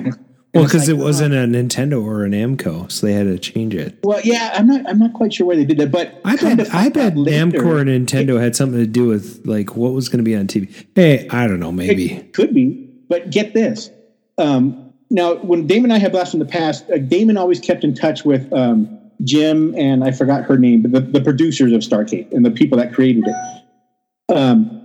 Well, 0.55 0.65
because 0.65 0.89
it 0.89 0.99
wasn't 0.99 1.33
a 1.33 1.47
Nintendo 1.47 2.05
or 2.05 2.25
a 2.27 2.29
Namco, 2.29 2.91
so 2.93 3.07
they 3.07 3.15
had 3.15 3.25
to 3.27 3.39
change 3.39 3.75
it. 3.75 3.99
Well, 4.05 4.21
yeah, 4.23 4.53
I'm 4.55 4.67
not 4.67 4.87
I'm 4.89 4.99
not 4.99 5.15
quite 5.15 5.33
sure 5.33 5.47
why 5.47 5.57
they 5.57 5.65
did 5.65 5.79
that, 5.79 5.91
but 5.91 6.21
I 6.27 6.37
kind 6.37 6.59
bet 6.59 6.75
I 6.75 6.91
bet 6.91 7.17
later- 7.17 7.47
Namco 7.59 7.67
or 7.67 7.85
Nintendo 7.85 8.39
had 8.39 8.55
something 8.55 8.79
to 8.79 8.87
do 8.87 9.07
with 9.07 9.41
like 9.47 9.77
what 9.77 9.93
was 9.95 10.11
going 10.11 10.19
to 10.19 10.25
be 10.25 10.37
on 10.37 10.47
TV. 10.47 10.69
Hey, 10.95 11.27
I 11.31 11.47
don't 11.47 11.59
know, 11.61 11.73
maybe. 11.73 12.13
It 12.13 12.35
could 12.35 12.53
be, 12.53 12.91
but 13.09 13.31
get 13.31 13.55
this. 13.55 13.91
Um, 14.37 14.93
now, 15.09 15.35
when 15.37 15.67
Damon 15.67 15.91
and 15.91 15.95
I 15.95 15.99
had 15.99 16.13
blast 16.13 16.33
from 16.33 16.41
the 16.41 16.47
past, 16.47 16.85
uh, 16.91 16.99
Damon 16.99 17.37
always 17.39 17.59
kept 17.61 17.83
in 17.85 17.95
touch 17.95 18.25
with 18.25 18.53
um, 18.53 18.99
Jim 19.25 19.75
and 19.77 20.05
I 20.05 20.11
forgot 20.11 20.45
her 20.45 20.59
name, 20.59 20.83
but 20.83 20.93
the, 20.93 21.01
the 21.01 21.21
producers 21.23 21.73
of 21.73 21.81
Starcade 21.81 22.31
and 22.33 22.45
the 22.45 22.51
people 22.51 22.77
that 22.79 22.93
created 22.93 23.25
it. 23.27 24.35
Um, 24.35 24.79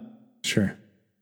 Sure. 0.44 0.77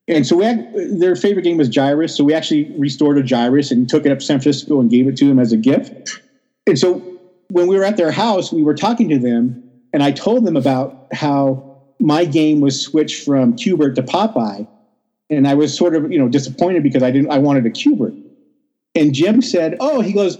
And 0.08 0.26
so 0.26 0.36
we 0.38 0.46
had, 0.46 0.72
their 1.00 1.16
favorite 1.16 1.44
game 1.44 1.58
was 1.58 1.70
Gyruss. 1.70 2.12
So 2.12 2.24
we 2.24 2.34
actually 2.34 2.72
restored 2.78 3.18
a 3.18 3.24
Gyruss 3.24 3.72
and 3.72 3.90
took 3.90 4.06
it 4.06 4.12
up 4.12 4.20
to 4.20 4.26
San 4.26 4.40
Francisco 4.40 4.80
and 4.80 4.90
gave 4.90 5.08
it 5.08 5.18
to 5.18 5.28
them 5.28 5.40
as 5.40 5.52
a 5.52 5.58
gift. 5.58 6.22
And 6.68 6.78
so 6.78 7.16
when 7.50 7.68
we 7.68 7.78
were 7.78 7.84
at 7.84 7.98
their 7.98 8.12
house, 8.12 8.52
we 8.52 8.64
were 8.64 8.74
talking 8.74 9.10
to 9.10 9.18
them, 9.18 9.64
and 9.94 10.04
I 10.04 10.12
told 10.12 10.46
them 10.46 10.58
about 10.58 11.08
how 11.14 11.78
my 12.00 12.26
game 12.26 12.60
was 12.60 12.82
switched 12.82 13.24
from 13.24 13.56
Q*bert 13.56 13.96
to 13.96 14.04
Popeye, 14.04 14.68
and 15.30 15.48
I 15.48 15.54
was 15.54 15.76
sort 15.76 15.96
of 15.96 16.12
you 16.12 16.20
know 16.20 16.28
disappointed 16.28 16.84
because 16.84 17.04
I 17.04 17.12
didn't 17.12 17.32
I 17.32 17.38
wanted 17.38 17.66
a 17.66 17.70
Q*bert. 17.70 18.14
And 18.96 19.14
Jim 19.14 19.42
said, 19.42 19.78
"Oh, 19.80 20.02
he 20.02 20.14
goes, 20.14 20.38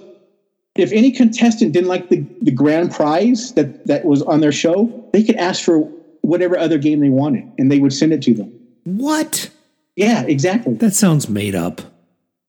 if 0.76 0.92
any 0.92 1.12
contestant 1.12 1.74
didn't 1.74 1.90
like 1.90 2.10
the, 2.10 2.26
the 2.42 2.52
grand 2.52 2.92
prize 2.92 3.54
that 3.54 3.88
that 3.88 4.06
was 4.06 4.22
on 4.24 4.42
their 4.42 4.52
show, 4.52 5.10
they 5.14 5.24
could 5.24 5.36
ask 5.36 5.64
for 5.64 5.80
whatever 6.22 6.58
other 6.58 6.78
game 6.78 7.00
they 7.00 7.10
wanted, 7.10 7.50
and 7.58 7.72
they 7.72 7.80
would 7.80 7.94
send 7.94 8.14
it 8.14 8.22
to 8.24 8.34
them." 8.34 8.52
What? 8.84 9.50
Yeah, 9.96 10.24
exactly. 10.24 10.74
That 10.76 10.94
sounds 10.94 11.30
made 11.30 11.56
up. 11.56 11.82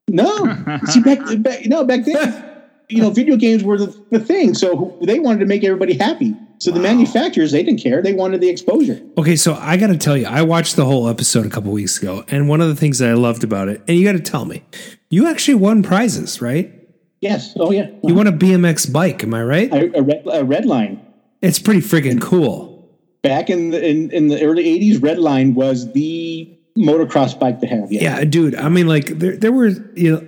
No, 0.09 0.79
see 0.87 1.01
back, 1.01 1.21
back 1.43 1.67
no 1.67 1.85
back 1.85 2.05
then, 2.05 2.61
you 2.89 3.03
know, 3.03 3.11
video 3.11 3.37
games 3.37 3.65
were 3.65 3.79
the, 3.79 4.05
the 4.11 4.21
thing, 4.21 4.55
so 4.55 4.97
they 5.03 5.19
wanted 5.19 5.41
to 5.41 5.47
make 5.47 5.65
everybody 5.65 5.95
happy. 5.95 6.35
So 6.59 6.71
the 6.71 6.81
manufacturers 6.81 7.53
they 7.53 7.63
didn't 7.63 7.83
care; 7.83 8.03
they 8.03 8.13
wanted 8.13 8.41
the 8.41 8.49
exposure. 8.49 9.03
Okay, 9.19 9.37
so 9.37 9.55
I 9.55 9.77
got 9.77 9.89
to 9.89 9.99
tell 9.99 10.17
you, 10.17 10.27
I 10.27 10.43
watched 10.43 10.77
the 10.77 10.85
whole 10.85 11.09
episode 11.09 11.45
a 11.45 11.51
couple 11.51 11.73
weeks 11.73 11.99
ago, 11.99 12.25
and 12.29 12.49
one 12.49 12.61
of 12.61 12.69
the 12.69 12.77
things 12.77 12.99
that 13.01 13.11
I 13.11 13.15
loved 13.15 13.45
about 13.45 13.69
it, 13.69 13.83
and 13.87 13.99
you 13.99 14.05
got 14.05 14.13
to 14.13 14.21
tell 14.21 14.45
me, 14.45 14.63
you 15.11 15.27
actually 15.27 15.57
won 15.57 15.83
prizes, 15.83 16.41
right? 16.41 16.73
Yes. 17.21 17.55
Oh 17.57 17.73
yeah. 17.73 17.91
You 18.05 18.15
won 18.15 18.27
a 18.27 18.33
BMX 18.33 18.93
bike, 18.93 19.23
am 19.25 19.35
I 19.35 19.43
right? 19.43 19.73
A, 19.73 19.99
a, 19.99 20.03
red, 20.03 20.23
a 20.27 20.45
Redline. 20.45 21.01
It's 21.43 21.59
pretty 21.59 21.81
freaking 21.81 22.21
cool. 22.21 22.89
Back 23.23 23.51
in 23.51 23.71
the 23.71 23.85
in, 23.85 24.11
in 24.13 24.29
the 24.29 24.43
early 24.43 24.65
'80s, 24.65 24.99
Redline 24.99 25.55
was 25.55 25.93
the 25.93 26.56
motocross 26.77 27.39
bike 27.39 27.61
to 27.61 27.67
have. 27.67 27.91
Yeah. 27.91 28.19
Yeah, 28.19 28.25
dude. 28.25 28.55
I 28.55 28.69
mean, 28.69 28.87
like 28.87 29.07
there, 29.07 29.37
there 29.37 29.53
were 29.53 29.69
you 29.95 30.13
know 30.13 30.27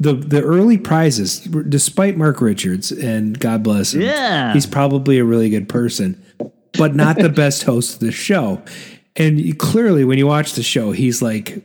the 0.00 0.14
the 0.14 0.42
early 0.42 0.78
prizes, 0.78 1.40
despite 1.40 2.16
Mark 2.16 2.40
Richards 2.40 2.90
and 2.90 3.38
God 3.38 3.62
bless 3.62 3.94
him. 3.94 4.02
Yeah. 4.02 4.52
he's 4.52 4.66
probably 4.66 5.18
a 5.18 5.24
really 5.24 5.48
good 5.48 5.68
person, 5.68 6.22
but 6.76 6.94
not 6.94 7.16
the 7.18 7.28
best 7.42 7.62
host 7.64 7.94
of 7.94 8.00
the 8.00 8.12
show. 8.12 8.62
And 9.16 9.40
you, 9.40 9.54
clearly, 9.54 10.04
when 10.04 10.18
you 10.18 10.26
watch 10.26 10.54
the 10.54 10.62
show, 10.62 10.92
he's 10.92 11.22
like 11.22 11.64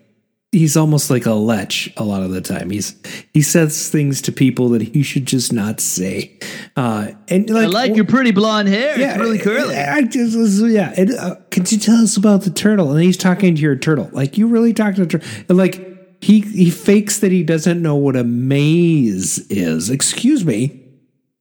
he's 0.51 0.77
almost 0.77 1.09
like 1.09 1.25
a 1.25 1.33
lech 1.33 1.73
a 1.97 2.03
lot 2.03 2.23
of 2.23 2.31
the 2.31 2.41
time. 2.41 2.69
He's 2.69 2.95
he 3.33 3.41
says 3.41 3.89
things 3.89 4.21
to 4.23 4.31
people 4.31 4.69
that 4.69 4.81
he 4.81 5.03
should 5.03 5.25
just 5.25 5.51
not 5.53 5.79
say. 5.79 6.39
Uh, 6.75 7.11
and 7.27 7.49
like, 7.49 7.63
I 7.65 7.67
like 7.67 7.95
your 7.95 8.05
pretty 8.05 8.31
blonde 8.31 8.67
hair. 8.67 8.95
it's 8.97 9.17
really 9.19 9.39
curly. 9.39 9.75
I 9.75 10.03
just 10.03 10.63
yeah. 10.65 10.93
And, 10.97 11.11
uh, 11.13 11.35
could 11.51 11.71
you 11.71 11.77
tell 11.77 11.97
us 12.03 12.17
about 12.17 12.43
the 12.43 12.49
turtle? 12.51 12.91
And 12.91 13.01
he's 13.01 13.17
talking 13.17 13.55
to 13.55 13.61
your 13.61 13.75
turtle. 13.75 14.09
Like 14.13 14.37
you 14.37 14.47
really 14.47 14.73
talk 14.73 14.95
to 14.95 15.05
the 15.05 15.19
turtle. 15.19 15.29
And 15.49 15.57
like 15.57 16.23
he 16.23 16.41
he 16.41 16.69
fakes 16.69 17.19
that 17.19 17.31
he 17.31 17.43
doesn't 17.43 17.81
know 17.81 17.95
what 17.95 18.15
a 18.15 18.23
maze 18.23 19.39
is. 19.49 19.89
Excuse 19.89 20.45
me. 20.45 20.83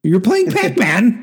You're 0.03 0.21
playing 0.21 0.51
Pac 0.53 0.77
Man. 0.77 1.23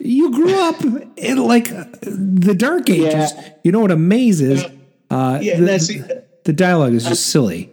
You 0.00 0.30
grew 0.32 0.54
up 0.60 0.80
in 1.16 1.38
like 1.38 1.68
the 2.02 2.54
dark 2.56 2.88
ages. 2.88 3.32
You 3.64 3.72
know 3.72 3.80
what 3.80 3.90
a 3.90 3.96
maze 3.96 4.40
is. 4.40 4.64
Uh, 5.10 5.38
Yeah, 5.42 5.58
the, 5.58 5.64
that's- 5.66 5.90
the 6.48 6.54
dialogue 6.54 6.94
is 6.94 7.04
just 7.04 7.26
silly. 7.26 7.70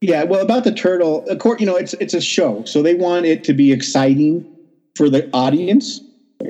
Yeah, 0.00 0.22
well, 0.24 0.40
about 0.40 0.64
the 0.64 0.72
turtle, 0.72 1.28
of 1.28 1.38
course, 1.40 1.60
you 1.60 1.66
know, 1.66 1.76
it's 1.76 1.92
it's 1.94 2.14
a 2.14 2.22
show, 2.22 2.64
so 2.64 2.80
they 2.80 2.94
want 2.94 3.26
it 3.26 3.44
to 3.44 3.52
be 3.52 3.70
exciting 3.70 4.46
for 4.94 5.10
the 5.10 5.28
audience, 5.34 6.00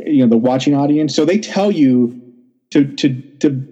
you 0.06 0.18
know, 0.22 0.28
the 0.28 0.36
watching 0.36 0.76
audience. 0.76 1.16
So 1.16 1.24
they 1.24 1.36
tell 1.36 1.72
you 1.72 2.22
to 2.70 2.84
to 2.94 3.20
to 3.40 3.66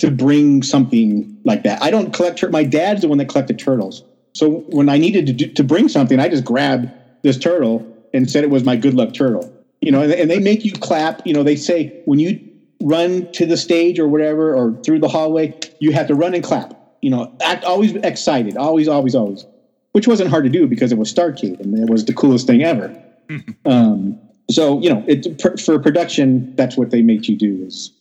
to 0.00 0.10
bring 0.10 0.64
something 0.64 1.38
like 1.44 1.62
that. 1.62 1.80
I 1.80 1.92
don't 1.92 2.12
collect. 2.12 2.38
tur- 2.40 2.50
My 2.50 2.64
dad's 2.64 3.02
the 3.02 3.08
one 3.08 3.18
that 3.18 3.28
collected 3.28 3.60
turtles. 3.60 4.02
So 4.34 4.64
when 4.70 4.88
I 4.88 4.98
needed 4.98 5.26
to 5.26 5.32
do, 5.32 5.46
to 5.52 5.62
bring 5.62 5.88
something, 5.88 6.18
I 6.18 6.28
just 6.28 6.44
grabbed 6.44 6.88
this 7.22 7.38
turtle 7.38 7.86
and 8.12 8.28
said 8.28 8.42
it 8.42 8.50
was 8.50 8.64
my 8.64 8.74
good 8.74 8.94
luck 8.94 9.14
turtle. 9.14 9.52
You 9.80 9.92
know, 9.92 10.02
and, 10.02 10.10
and 10.12 10.28
they 10.28 10.40
make 10.40 10.64
you 10.64 10.72
clap. 10.72 11.24
You 11.24 11.34
know, 11.34 11.44
they 11.44 11.54
say 11.54 12.02
when 12.06 12.18
you 12.18 12.40
run 12.82 13.30
to 13.34 13.46
the 13.46 13.56
stage 13.56 14.00
or 14.00 14.08
whatever 14.08 14.52
or 14.52 14.74
through 14.82 14.98
the 14.98 15.08
hallway, 15.08 15.56
you 15.78 15.92
have 15.92 16.08
to 16.08 16.16
run 16.16 16.34
and 16.34 16.42
clap. 16.42 16.76
You 17.02 17.10
know, 17.10 17.34
act 17.42 17.64
always 17.64 17.94
excited, 17.96 18.56
always, 18.56 18.88
always, 18.88 19.14
always. 19.14 19.46
Which 19.92 20.06
wasn't 20.06 20.30
hard 20.30 20.44
to 20.44 20.50
do 20.50 20.66
because 20.66 20.92
it 20.92 20.98
was 20.98 21.12
Starcade 21.12 21.58
and 21.60 21.76
it 21.76 21.90
was 21.90 22.04
the 22.04 22.12
coolest 22.12 22.46
thing 22.46 22.62
ever. 22.62 22.94
um, 23.64 24.18
so 24.50 24.80
you 24.80 24.90
know, 24.90 25.04
it 25.06 25.40
for, 25.40 25.56
for 25.56 25.78
production, 25.78 26.54
that's 26.56 26.76
what 26.76 26.90
they 26.90 27.02
make 27.02 27.28
you 27.28 27.36
do. 27.36 27.64
Is 27.64 27.92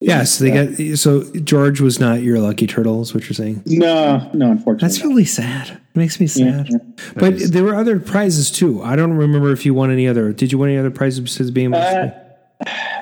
Yes, 0.00 0.38
they 0.38 0.50
got. 0.50 0.98
So 0.98 1.24
George 1.40 1.80
was 1.80 1.98
not 1.98 2.22
your 2.22 2.38
lucky 2.38 2.66
turtle. 2.66 3.00
Is 3.00 3.14
what 3.14 3.24
you're 3.24 3.32
saying? 3.32 3.62
no, 3.66 4.30
no, 4.34 4.50
unfortunately, 4.50 4.88
That's 4.88 5.04
really 5.04 5.24
sad. 5.24 5.70
It 5.70 5.98
makes 5.98 6.20
me 6.20 6.26
Yeah, 6.26 6.64
sad. 6.64 7.00
But 7.14 7.38
there 7.38 7.64
were 7.64 7.74
other 7.74 7.98
prizes 7.98 8.50
too. 8.50 8.82
I 8.82 8.96
don't 8.96 9.14
remember 9.14 9.50
if 9.52 9.64
you 9.64 9.72
won 9.72 9.90
any 9.90 10.06
other. 10.06 10.32
Did 10.32 10.52
you 10.52 10.58
win 10.58 10.70
any 10.70 10.78
other 10.78 10.90
prizes 10.90 11.20
besides 11.20 11.50
being? 11.50 11.72
Uh, 11.72 12.12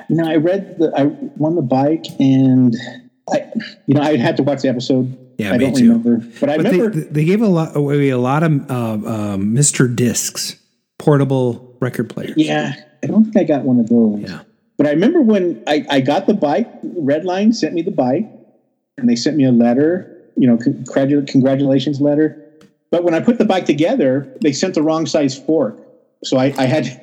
no, 0.09 0.29
I 0.29 0.35
read 0.37 0.77
the, 0.79 0.93
I 0.95 1.05
won 1.37 1.55
the 1.55 1.61
bike, 1.61 2.05
and 2.19 2.75
I, 3.33 3.51
you 3.85 3.95
know, 3.95 4.01
I 4.01 4.15
had 4.15 4.37
to 4.37 4.43
watch 4.43 4.61
the 4.61 4.69
episode. 4.69 5.17
Yeah, 5.37 5.51
I 5.53 5.57
me 5.57 5.65
don't 5.65 5.75
too. 5.75 5.83
remember, 5.93 6.17
but 6.39 6.49
I 6.49 6.57
But 6.57 6.65
remember. 6.65 6.89
they, 6.91 7.07
they 7.09 7.25
gave 7.25 7.41
a 7.41 7.47
lot 7.47 7.75
away 7.75 8.09
a 8.09 8.17
lot 8.17 8.43
of 8.43 8.51
uh, 8.69 8.73
um, 8.73 9.53
Mr. 9.55 9.93
Discs, 9.93 10.55
portable 10.99 11.75
record 11.79 12.09
players. 12.09 12.33
Yeah, 12.37 12.73
I 13.03 13.07
don't 13.07 13.25
think 13.25 13.37
I 13.37 13.43
got 13.43 13.63
one 13.63 13.79
of 13.79 13.87
those. 13.89 14.19
Yeah. 14.19 14.41
But 14.77 14.87
I 14.87 14.91
remember 14.91 15.21
when 15.21 15.63
I, 15.67 15.85
I 15.89 15.99
got 16.01 16.25
the 16.27 16.33
bike, 16.33 16.81
Redline 16.83 17.53
sent 17.53 17.73
me 17.73 17.81
the 17.81 17.91
bike, 17.91 18.27
and 18.97 19.07
they 19.09 19.15
sent 19.15 19.37
me 19.37 19.45
a 19.45 19.51
letter, 19.51 20.09
you 20.35 20.47
know, 20.47 20.57
congratu- 20.57 21.27
congratulations 21.27 22.01
letter. 22.01 22.39
But 22.91 23.03
when 23.03 23.13
I 23.13 23.19
put 23.19 23.37
the 23.37 23.45
bike 23.45 23.65
together, 23.65 24.31
they 24.41 24.51
sent 24.51 24.75
the 24.75 24.81
wrong 24.83 25.05
size 25.05 25.37
fork. 25.37 25.77
So 26.23 26.37
I, 26.37 26.53
I 26.57 26.65
had 26.65 26.83
to 26.85 27.01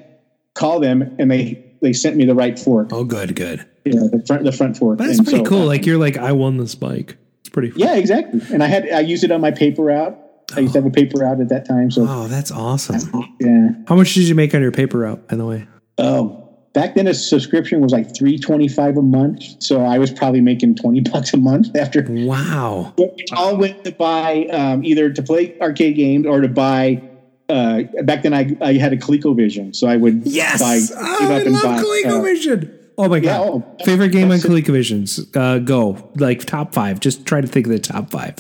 call 0.55 0.81
them, 0.81 1.15
and 1.19 1.31
they, 1.31 1.65
they 1.83 1.93
sent 1.93 2.17
me 2.17 2.25
the 2.25 2.35
right 2.35 2.59
fork. 2.59 2.89
Oh, 2.93 3.05
good, 3.05 3.35
good. 3.35 3.67
Yeah, 3.85 4.01
the 4.13 4.23
front 4.27 4.45
the 4.45 4.53
front 4.53 4.77
fork. 4.77 4.99
That's 4.99 5.19
And 5.19 5.27
pretty 5.27 5.45
so- 5.45 5.49
cool. 5.51 5.65
Like 5.67 5.87
you're 5.87 5.99
like, 5.99 6.17
I 6.17 6.33
won 6.33 6.59
this 6.59 6.75
bike. 6.75 7.17
It's 7.51 7.53
pretty. 7.53 7.73
Yeah, 7.75 7.97
exactly. 7.97 8.41
And 8.53 8.63
I 8.63 8.69
had 8.69 8.89
I 8.91 9.01
used 9.01 9.25
it 9.25 9.33
on 9.33 9.41
my 9.41 9.51
paper 9.51 9.83
route. 9.83 10.17
I 10.57 10.61
used 10.61 10.75
to 10.75 10.81
have 10.81 10.87
a 10.87 10.91
paper 10.91 11.19
route 11.19 11.41
at 11.41 11.49
that 11.49 11.67
time. 11.67 11.91
So 11.91 12.07
Oh, 12.09 12.29
that's 12.29 12.51
awesome. 12.53 12.97
yeah. 13.41 13.71
How 13.89 13.97
much 13.97 14.15
did 14.15 14.29
you 14.29 14.35
make 14.37 14.55
on 14.55 14.63
your 14.63 14.71
paper 14.73 14.99
route, 14.99 15.27
by 15.29 15.35
the 15.37 15.45
way? 15.47 15.67
Oh, 15.99 16.49
back 16.75 16.95
then 16.95 17.07
a 17.09 17.15
subscription 17.15 17.81
was 17.81 17.91
like 17.93 18.15
three 18.17 18.39
twenty 18.39 18.69
five 18.69 18.97
a 18.97 19.03
month. 19.03 19.43
So 19.63 19.83
I 19.83 19.99
was 19.99 20.13
probably 20.13 20.41
making 20.41 20.77
twenty 20.77 21.01
bucks 21.01 21.35
a 21.35 21.39
month 21.39 21.75
after. 21.77 22.07
Wow. 22.09 22.95
It 22.99 23.31
all 23.37 23.57
went 23.57 23.83
to 23.85 23.91
buy 23.93 24.47
um, 24.53 24.85
either 24.85 25.11
to 25.13 25.23
play 25.23 25.59
arcade 25.61 25.97
games 25.97 26.27
or 26.27 26.41
to 26.41 26.49
buy. 26.49 27.03
Uh, 27.49 27.83
back 28.05 28.23
then 28.23 28.33
I 28.33 28.57
I 28.61 28.75
had 28.75 28.93
a 28.93 28.97
ColecoVision, 28.97 29.75
so 29.75 29.89
I 29.89 29.97
would 29.97 30.23
Yes. 30.25 30.61
buy. 30.61 30.79
Oh, 31.01 31.33
I 31.33 31.35
up 31.41 31.43
and 31.47 31.53
love 31.53 31.63
buy, 31.65 31.79
uh, 31.79 31.83
ColecoVision. 31.83 32.77
Oh 33.03 33.09
my 33.09 33.17
Yeah, 33.17 33.39
god! 33.39 33.49
oh, 33.81 33.85
Favorite 33.85 34.11
game 34.11 34.25
on 34.25 34.29
that's 34.31 34.45
it. 34.45 34.51
ColecoVisions? 34.51 35.37
Uh, 35.37 35.59
go 35.59 36.11
like 36.17 36.45
top 36.45 36.75
five. 36.75 37.01
Just 37.01 37.25
try 37.27 37.41
to 37.41 37.47
think 37.47 37.67
of 37.67 37.73
the 37.73 37.79
top 37.79 38.11
five. 38.11 38.37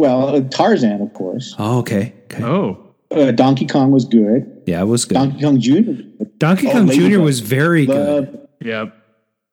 well, 0.00 0.28
uh, 0.36 0.40
Tarzan, 0.42 1.00
of 1.02 1.12
course. 1.14 1.54
Oh, 1.58 1.78
okay. 1.80 2.12
okay. 2.24 2.42
Oh, 2.44 2.84
Uh, 3.10 3.30
Donkey 3.30 3.66
Kong 3.66 3.90
was 3.90 4.04
good. 4.04 4.62
Yeah, 4.66 4.82
it 4.82 4.84
was 4.84 5.04
good. 5.06 5.14
Donkey 5.14 5.40
Kong 5.40 5.58
Jr. 5.58 6.24
Donkey 6.38 6.68
Oh, 6.68 6.72
Kong 6.72 6.88
Jr. 6.90 7.20
Was 7.20 7.40
very 7.40 7.86
good. 7.86 7.96
Loved 8.34 8.38
yep. 8.60 8.94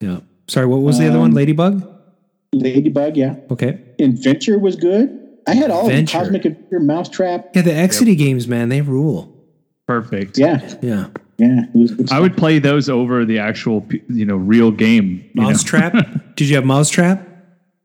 Yeah. 0.01 0.19
Sorry, 0.49 0.65
what 0.67 0.81
was 0.81 0.97
the 0.99 1.05
other 1.07 1.15
Um, 1.15 1.21
one? 1.21 1.31
Ladybug. 1.31 1.87
Ladybug, 2.53 3.17
yeah. 3.17 3.35
Okay. 3.51 3.79
Adventure 3.99 4.59
was 4.59 4.75
good. 4.75 5.19
I 5.47 5.53
had 5.55 5.71
all 5.71 5.85
of 5.87 5.91
them. 5.91 6.05
Cosmic 6.05 6.45
Avenger, 6.45 6.79
Mousetrap. 6.79 7.55
Yeah, 7.55 7.61
the 7.61 7.71
Exidy 7.71 8.17
games, 8.17 8.47
man, 8.47 8.69
they 8.69 8.81
rule. 8.81 9.31
Perfect. 9.87 10.37
Yeah, 10.37 10.59
Yeah. 10.81 11.07
Yeah. 11.37 11.63
It 11.73 11.77
was 11.77 11.91
good 11.91 12.11
I 12.11 12.19
would 12.19 12.37
play 12.37 12.59
those 12.59 12.89
over 12.89 13.25
the 13.25 13.39
actual, 13.39 13.85
you 14.09 14.25
know, 14.25 14.35
real 14.37 14.71
game. 14.71 15.29
you 15.33 15.41
know? 15.41 15.49
Mousetrap. 15.49 15.93
Did 16.35 16.49
you 16.49 16.55
have 16.55 16.65
Mousetrap? 16.65 17.27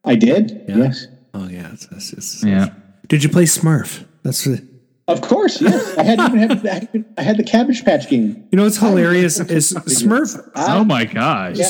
I 0.04 0.14
did. 0.16 0.64
Yeah. 0.68 0.76
Yes, 0.78 1.06
Oh 1.34 1.46
yeah. 1.48 1.70
It's, 1.72 1.86
it's, 1.92 2.12
it's- 2.12 2.44
Yeah. 2.44 2.70
Did 3.08 3.22
you 3.22 3.28
play 3.28 3.44
Smurf? 3.44 4.04
That's 4.22 4.44
the. 4.44 4.66
of 5.08 5.20
course. 5.20 5.60
Yes, 5.60 5.98
I 5.98 6.02
had 6.04 6.20
even 6.20 6.38
had, 6.38 6.66
I 6.66 6.74
had- 6.74 7.04
I 7.18 7.22
had 7.22 7.36
the 7.36 7.44
Cabbage 7.44 7.84
Patch 7.84 8.08
game. 8.08 8.46
You 8.50 8.56
know 8.56 8.64
what's 8.64 8.78
hilarious 8.78 9.40
is 9.40 9.72
Smurf. 9.74 10.40
oh 10.56 10.84
my 10.84 11.04
gosh. 11.04 11.56
Yeah. 11.58 11.68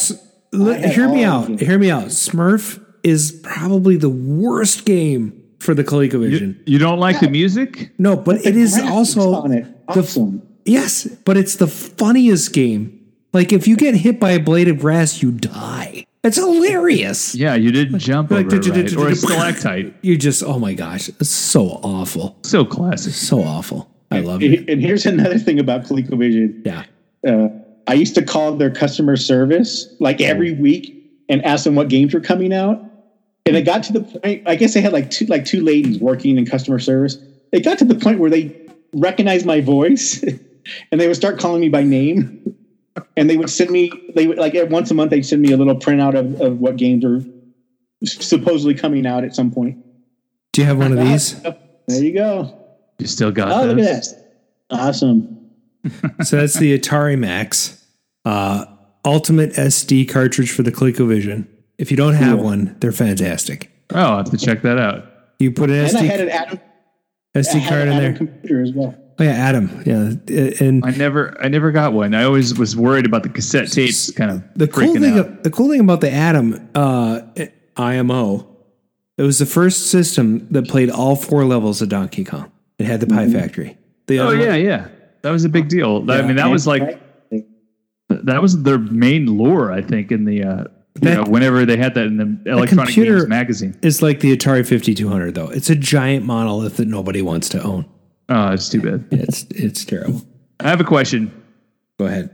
L- 0.53 0.71
I 0.71 0.89
hear 0.89 1.09
me 1.09 1.25
out. 1.25 1.51
of. 1.51 1.61
Hear 1.61 1.79
me 1.79 1.91
out. 1.91 2.05
Smurf 2.07 2.85
is 3.03 3.41
probably 3.43 3.97
the 3.97 4.11
worst 4.11 4.85
game 4.85 5.43
for 5.59 5.75
the 5.75 5.83
ColecoVision. 5.85 6.41
You, 6.41 6.57
you 6.67 6.79
don't 6.79 6.99
like 7.01 7.21
the 7.21 7.29
music? 7.31 7.91
no, 7.99 8.17
but 8.17 8.45
it 8.47 8.57
is 8.57 8.79
also 8.79 9.35
on 9.35 9.53
it. 9.53 9.67
Awesome. 9.89 10.43
Yes, 10.65 11.05
but 11.25 11.37
it's 11.37 11.57
the 11.57 11.67
funniest 11.67 12.53
game. 12.53 12.97
Like 13.33 13.53
if 13.53 13.69
you 13.69 13.77
get 13.77 13.95
hit 13.95 14.19
by 14.21 14.33
a 14.33 14.41
blade 14.41 14.69
of 14.69 14.79
grass, 14.81 15.23
you 15.23 15.31
die. 15.33 16.05
It's 16.23 16.37
hilarious. 16.37 17.35
Yeah, 17.41 17.55
you 17.55 17.71
didn't 17.73 17.99
jump 18.01 18.31
over 18.33 18.43
Like, 18.43 18.51
did 18.51 18.67
you- 18.67 18.73
it, 18.75 18.93
right? 18.93 18.97
or 19.07 19.09
a 19.09 19.17
stalactite. 19.17 19.95
You 20.03 20.17
just 20.19 20.43
oh 20.43 20.59
my 20.59 20.75
gosh, 20.75 21.09
it's 21.09 21.29
so 21.31 21.81
awful, 21.83 22.37
So 22.43 22.65
classic. 22.65 23.13
so 23.15 23.43
awful. 23.43 23.89
I 24.11 24.19
love 24.21 24.43
it. 24.43 24.69
And 24.69 24.83
here's 24.83 25.07
another 25.07 25.39
thing 25.39 25.61
about 25.61 25.85
ColecoVision. 25.85 26.67
Yeah. 26.67 26.85
Uh, 27.27 27.49
I 27.87 27.95
used 27.95 28.15
to 28.17 28.23
call 28.23 28.57
their 28.57 28.71
customer 28.71 29.17
service 29.17 29.87
like 30.01 30.21
every 30.21 30.53
week 30.53 30.97
and 31.29 31.45
ask 31.45 31.63
them 31.65 31.77
what 31.77 31.89
games 31.89 32.13
were 32.13 32.21
coming 32.21 32.53
out. 32.53 32.83
And 33.47 33.57
it 33.57 33.63
got 33.63 33.85
to 33.85 33.93
the 33.93 34.01
point. 34.01 34.43
I 34.47 34.57
guess 34.57 34.75
they 34.75 34.81
had 34.81 34.93
like 34.93 35.11
two 35.11 35.27
like 35.27 35.45
two 35.45 35.63
ladies 35.63 35.99
working 36.01 36.37
in 36.39 36.45
customer 36.45 36.79
service. 36.81 37.17
It 37.53 37.61
got 37.65 37.79
to 37.79 37.85
the 37.85 37.95
point 37.95 38.19
where 38.19 38.31
they 38.31 38.55
recognized 38.93 39.47
my 39.47 39.61
voice, 39.61 40.23
and 40.91 41.01
they 41.01 41.07
would 41.07 41.17
start 41.17 41.39
calling 41.39 41.61
me 41.61 41.69
by 41.69 41.83
name. 41.83 42.43
And 42.47 42.57
and 43.17 43.31
they 43.31 43.37
would 43.37 43.51
send 43.51 43.71
me 43.71 43.91
they 44.15 44.27
would 44.27 44.39
like 44.39 44.55
once 44.71 44.91
a 44.91 44.95
month 44.95 45.11
they'd 45.11 45.23
send 45.23 45.43
me 45.43 45.53
a 45.53 45.57
little 45.57 45.77
printout 45.77 46.19
of, 46.19 46.41
of 46.41 46.59
what 46.59 46.77
games 46.77 47.05
are 47.05 47.23
supposedly 48.05 48.75
coming 48.75 49.07
out 49.07 49.25
at 49.25 49.35
some 49.35 49.51
point. 49.51 49.79
Do 50.53 50.61
you 50.63 50.67
have 50.67 50.79
one 50.79 50.93
of 50.93 50.99
these? 50.99 51.41
There 51.43 51.57
you 52.03 52.13
go. 52.13 52.57
You 52.99 53.07
still 53.07 53.31
got 53.31 53.51
Oh, 53.51 53.67
look 53.67 53.79
at 53.79 53.85
that. 53.85 54.33
Awesome. 54.71 55.51
so 56.23 56.37
that's 56.37 56.59
the 56.59 56.77
Atari 56.79 57.19
Max 57.19 57.85
uh, 58.25 58.67
Ultimate 59.05 59.53
SD 59.53 60.09
cartridge 60.09 60.51
for 60.53 60.63
the 60.63 60.71
ColecoVision. 60.73 61.47
If 61.79 61.91
you 61.91 61.97
don't 61.97 62.15
have 62.15 62.37
Cool. 62.37 62.45
one, 62.45 62.77
they're 62.81 62.93
fantastic. 62.93 63.71
Oh, 63.95 63.99
I'll 63.99 64.17
have 64.19 64.31
to 64.31 64.37
check 64.37 64.63
that 64.63 64.79
out. 64.79 65.07
You 65.39 65.51
put 65.53 65.71
an 65.71 65.77
And 65.87 65.97
I 65.97 66.01
SD, 66.03 66.07
had 66.07 66.21
an 66.21 66.29
Adam, 66.29 66.61
I 67.35 67.39
SD 67.39 67.61
had 67.61 67.69
card 67.69 67.83
an 67.83 67.89
in 67.89 67.95
Adam 67.95 68.03
there. 68.03 68.17
computer 68.19 68.63
as 68.63 68.73
well. 68.73 68.95
Oh 69.21 69.25
yeah, 69.25 69.33
Adam. 69.33 69.83
Yeah, 69.85 70.13
and 70.67 70.83
I 70.85 70.91
never, 70.93 71.37
I 71.43 71.49
never 71.49 71.71
got 71.73 71.93
one. 71.93 72.15
I 72.15 72.25
always 72.25 72.59
was 72.59 72.75
worried 72.75 73.05
about 73.05 73.23
the 73.23 73.29
cassette 73.29 73.71
tapes 73.71 74.11
kind 74.11 74.31
of 74.31 74.43
the 74.57 74.67
cool 74.67 74.95
thing, 74.95 75.19
out. 75.19 75.45
the 75.45 75.51
cool 75.51 75.69
thing 75.69 75.81
about 75.81 76.01
the 76.01 76.11
Adam 76.11 76.69
uh, 76.75 77.21
IMO, 77.77 78.47
it 79.19 79.23
was 79.23 79.39
the 79.39 79.45
first 79.47 79.91
system 79.91 80.49
that 80.51 80.69
played 80.69 80.91
all 80.91 81.17
four 81.17 81.45
levels 81.45 81.83
of 81.83 81.91
Donkey 81.91 82.25
Kong. 82.25 82.51
It 82.79 82.87
had 82.87 83.01
the 83.01 83.07
Pie 83.07 83.29
Factory. 83.31 83.77
The 84.07 84.21
Oh 84.21 84.31
yeah, 84.31 84.49
one- 84.51 84.61
yeah. 84.65 84.89
That 85.23 85.31
was 85.33 85.45
a 85.45 85.51
big 85.51 85.69
deal. 85.69 86.11
I 86.11 86.23
mean, 86.23 86.37
that 86.37 86.49
was 86.51 86.67
like 86.67 86.99
that 88.09 88.41
was 88.43 88.63
their 88.63 88.79
main 88.79 89.27
lore, 89.27 89.71
I 89.71 89.83
think, 89.83 90.11
in 90.11 90.25
the 90.25 90.43
uh, 90.45 90.57
you 90.59 90.65
That- 91.03 91.15
know, 91.27 91.31
whenever 91.31 91.67
they 91.67 91.77
had 91.77 91.95
that 91.95 92.07
in 92.07 92.17
the 92.17 92.51
Electronic 92.51 92.95
computer- 92.95 93.19
Games 93.19 93.29
magazine. 93.29 93.79
It's 93.83 94.01
like 94.01 94.21
the 94.21 94.35
Atari 94.37 94.67
5200 94.67 95.35
though. 95.35 95.49
It's 95.51 95.69
a 95.69 95.77
giant 95.77 96.25
monolith 96.25 96.79
that 96.79 96.89
nobody 96.89 97.21
wants 97.21 97.51
to 97.51 97.63
own. 97.63 97.85
Oh, 98.31 98.53
it's 98.53 98.69
too 98.69 98.81
bad. 98.81 99.05
It's 99.11 99.43
it's 99.51 99.85
terrible. 99.85 100.23
I 100.61 100.69
have 100.69 100.81
a 100.81 100.85
question. 100.85 101.31
Go 101.99 102.07
ahead. 102.07 102.31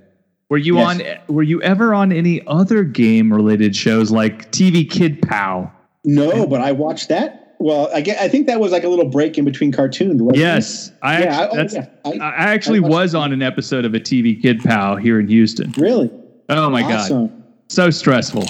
Were 0.51 0.59
you 0.59 0.77
Yes. 0.77 1.01
on? 1.29 1.35
Were 1.35 1.43
you 1.43 1.61
ever 1.63 1.93
on 1.95 2.13
any 2.13 2.47
other 2.47 2.85
game 2.85 3.33
related 3.33 3.75
shows 3.75 4.11
like 4.11 4.51
TV 4.53 4.89
Kid 4.89 5.21
Pow? 5.23 5.71
No, 6.05 6.47
but 6.47 6.61
I 6.61 6.73
watched 6.73 7.09
that. 7.09 7.57
Well, 7.59 7.89
I 7.95 8.01
get, 8.03 8.21
I 8.21 8.29
think 8.29 8.47
that 8.49 8.61
was 8.61 8.71
like 8.71 8.85
a 8.85 8.89
little 8.89 9.09
break 9.09 9.39
in 9.39 9.45
between 9.45 9.73
cartoons. 9.73 10.21
wasn't 10.23 10.37
it? 10.37 10.41
Yes, 10.41 10.93
I. 11.03 11.23
Yeah, 11.25 11.41
act- 11.43 11.75
I- 11.75 11.89
oh, 12.05 12.13
yeah. 12.13 12.21
I- 12.23 12.27
I, 12.27 12.31
I 12.31 12.53
actually 12.55 12.79
I 12.85 12.89
was 12.89 13.15
on 13.15 13.33
an 13.33 13.43
episode 13.43 13.85
of 13.87 13.95
a 13.95 13.99
TV 14.01 14.41
Kid 14.41 14.61
Pow 14.63 14.97
here 14.97 15.19
in 15.19 15.27
Houston. 15.29 15.73
Really? 15.79 16.11
Oh 16.51 16.69
my 16.71 16.83
god, 16.83 17.31
so 17.69 17.91
stressful. 17.91 18.45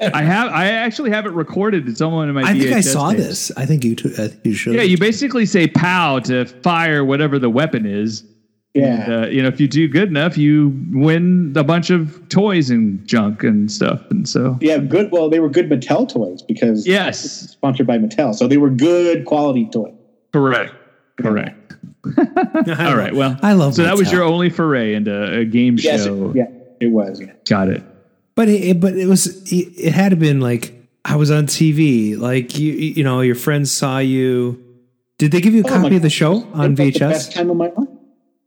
I 0.00 0.22
have. 0.22 0.52
I 0.52 0.68
actually 0.68 1.10
have 1.10 1.26
it 1.26 1.32
recorded. 1.32 1.88
It's 1.88 2.00
on 2.00 2.12
one 2.12 2.28
of 2.28 2.34
my. 2.34 2.42
I 2.42 2.58
think 2.58 2.72
I 2.72 2.80
saw 2.80 3.10
tapes. 3.10 3.22
this. 3.22 3.52
I 3.56 3.66
think 3.66 3.84
you 3.84 3.94
t- 3.94 4.10
I 4.18 4.28
think 4.28 4.44
you 4.44 4.54
should. 4.54 4.74
Yeah, 4.74 4.82
you 4.82 4.96
basically 4.98 5.44
say 5.46 5.66
"pow" 5.66 6.20
to 6.20 6.44
fire 6.46 7.04
whatever 7.04 7.38
the 7.38 7.50
weapon 7.50 7.84
is. 7.86 8.24
Yeah. 8.74 8.84
And, 9.10 9.24
uh, 9.24 9.28
you 9.28 9.42
know, 9.42 9.48
if 9.48 9.60
you 9.60 9.66
do 9.66 9.88
good 9.88 10.08
enough, 10.08 10.38
you 10.38 10.72
win 10.92 11.52
a 11.56 11.64
bunch 11.64 11.90
of 11.90 12.28
toys 12.28 12.70
and 12.70 13.04
junk 13.08 13.42
and 13.42 13.72
stuff. 13.72 14.00
And 14.10 14.28
so, 14.28 14.56
Yeah, 14.60 14.76
good. 14.78 15.10
Well, 15.10 15.30
they 15.30 15.40
were 15.40 15.48
good 15.48 15.68
Mattel 15.68 16.08
toys 16.08 16.42
because 16.42 16.86
yes, 16.86 17.18
sponsored 17.50 17.86
by 17.88 17.98
Mattel, 17.98 18.34
so 18.34 18.46
they 18.46 18.58
were 18.58 18.70
good 18.70 19.24
quality 19.24 19.68
toys. 19.72 19.94
correct, 20.32 20.74
correct. 21.16 21.74
All 22.18 22.96
right. 22.96 23.14
Well, 23.14 23.36
I 23.42 23.54
love 23.54 23.74
So 23.74 23.82
that 23.82 23.96
was 23.96 24.12
your 24.12 24.22
only 24.22 24.50
foray 24.50 24.94
into 24.94 25.24
a 25.40 25.44
game 25.44 25.76
Yes, 25.78 26.04
show. 26.04 26.30
it, 26.30 26.36
yeah, 26.36 26.46
it 26.80 26.88
was. 26.92 27.20
Yeah. 27.20 27.32
Got 27.48 27.68
it. 27.70 27.82
But 28.38 28.48
it, 28.48 28.62
it- 28.62 28.80
but 28.80 28.94
it 28.96 29.06
was 29.06 29.26
it, 29.52 29.72
it 29.76 29.92
had 29.92 30.10
to 30.10 30.16
been 30.16 30.38
like 30.40 30.72
I 31.04 31.16
was 31.16 31.28
on 31.32 31.46
TV. 31.48 32.16
Like 32.16 32.56
you 32.56 32.72
you 32.72 33.02
know 33.02 33.20
your 33.20 33.34
friends 33.34 33.72
saw 33.72 33.98
you. 33.98 34.62
Did 35.18 35.32
they 35.32 35.40
give 35.40 35.54
you 35.54 35.62
a 35.62 35.66
Oh 35.66 35.70
copy 35.82 35.96
of 35.96 36.02
the 36.02 36.08
show 36.10 36.44
on 36.54 36.66
It 36.72 36.78
was 36.78 36.92
The 36.94 36.98
best 37.00 37.30
VHS? 37.32 37.34
time 37.34 37.50
of 37.50 37.56
my 37.56 37.66
life 37.76 37.88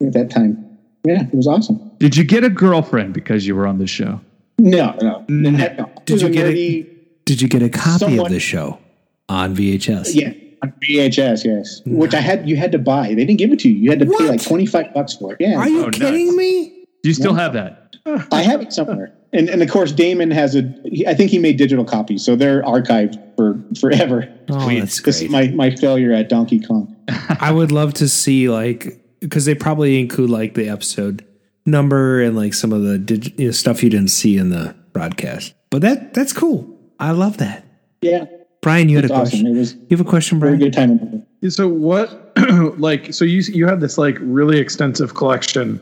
at 0.07 0.13
that 0.13 0.29
time. 0.31 0.77
Yeah, 1.03 1.23
it 1.23 1.33
was 1.35 1.45
awesome. 1.45 1.91
Did 1.99 2.15
you 2.15 2.23
get 2.23 2.45
a 2.45 2.49
girlfriend 2.49 3.13
because 3.13 3.45
you 3.45 3.53
were 3.53 3.67
on 3.67 3.79
the 3.79 3.87
show? 3.87 4.21
No, 4.59 4.95
no, 5.01 5.25
no. 5.27 5.49
no. 5.49 5.89
Did 6.05 6.21
you 6.21 6.29
get 6.29 6.45
nerdy- 6.45 6.85
a 6.85 6.89
Did 7.25 7.41
you 7.41 7.49
get 7.49 7.61
a 7.61 7.67
copy 7.69 7.99
Somewhat- 7.99 8.27
of 8.27 8.31
the 8.31 8.39
show 8.39 8.79
on 9.27 9.53
VHS? 9.57 10.15
Yeah, 10.15 10.31
on 10.63 10.71
VHS, 10.81 11.43
yes. 11.43 11.81
Which 11.85 12.13
I 12.13 12.21
had. 12.21 12.47
You 12.47 12.55
had 12.55 12.71
to 12.71 12.79
buy. 12.79 13.09
They 13.09 13.25
didn't 13.25 13.39
give 13.39 13.51
it 13.51 13.59
to 13.59 13.69
you. 13.69 13.75
You 13.75 13.89
had 13.89 13.99
to 13.99 14.05
pay 14.05 14.29
like 14.29 14.41
twenty 14.41 14.65
five 14.65 14.93
bucks 14.93 15.15
for 15.17 15.33
it. 15.33 15.37
Yeah. 15.41 15.57
Are 15.57 15.67
you 15.67 15.83
Oh, 15.85 15.89
kidding 15.89 16.27
nuts. 16.27 16.37
me? 16.37 16.85
Do 17.03 17.09
you 17.09 17.13
still 17.13 17.33
have 17.33 17.51
that? 17.53 17.97
I 18.31 18.41
have 18.43 18.61
it 18.61 18.71
somewhere. 18.71 19.11
And 19.33 19.49
and 19.49 19.61
of 19.63 19.69
course 19.69 19.91
Damon 19.91 20.29
has 20.31 20.55
a. 20.55 20.61
he- 20.85 21.07
I 21.07 21.13
think 21.13 21.31
he 21.31 21.39
made 21.39 21.57
digital 21.57 21.85
copies, 21.85 22.23
so 22.25 22.35
they're 22.35 22.61
archived 22.63 23.17
for 23.37 23.59
forever. 23.79 24.27
Oh, 24.49 24.67
that's 24.69 25.01
This 25.01 25.21
is 25.21 25.29
great. 25.29 25.31
my 25.53 25.69
my 25.69 25.75
failure 25.75 26.11
at 26.13 26.27
Donkey 26.29 26.59
Kong. 26.59 26.93
I 27.39 27.51
would 27.51 27.71
love 27.71 27.93
to 27.95 28.07
see 28.09 28.49
like 28.49 29.01
because 29.21 29.45
they 29.45 29.55
probably 29.55 29.99
include 29.99 30.29
like 30.29 30.53
the 30.55 30.67
episode 30.67 31.25
number 31.65 32.21
and 32.21 32.35
like 32.35 32.53
some 32.53 32.73
of 32.73 32.83
the 32.83 32.97
dig- 32.97 33.39
you 33.39 33.45
know, 33.47 33.51
stuff 33.51 33.83
you 33.83 33.89
didn't 33.89 34.09
see 34.09 34.35
in 34.37 34.49
the 34.49 34.75
broadcast. 34.93 35.53
But 35.69 35.81
that 35.83 36.13
that's 36.13 36.33
cool. 36.33 36.77
I 36.99 37.11
love 37.11 37.37
that. 37.37 37.65
Yeah, 38.01 38.25
Brian, 38.61 38.89
you 38.89 38.97
had 38.97 39.05
it's 39.05 39.11
a 39.13 39.15
awesome. 39.15 39.39
question. 39.41 39.55
It 39.55 39.59
was 39.59 39.73
You 39.73 39.87
have 39.97 40.01
a 40.01 40.09
question, 40.09 40.39
Brian. 40.39 40.57
very 40.59 40.71
Brian? 40.71 40.97
good 40.97 41.07
time. 41.43 41.49
So 41.49 41.67
what, 41.67 42.33
like, 42.79 43.13
so 43.13 43.25
you 43.25 43.41
you 43.53 43.65
have 43.67 43.79
this 43.79 43.97
like 43.97 44.17
really 44.19 44.57
extensive 44.59 45.13
collection. 45.15 45.79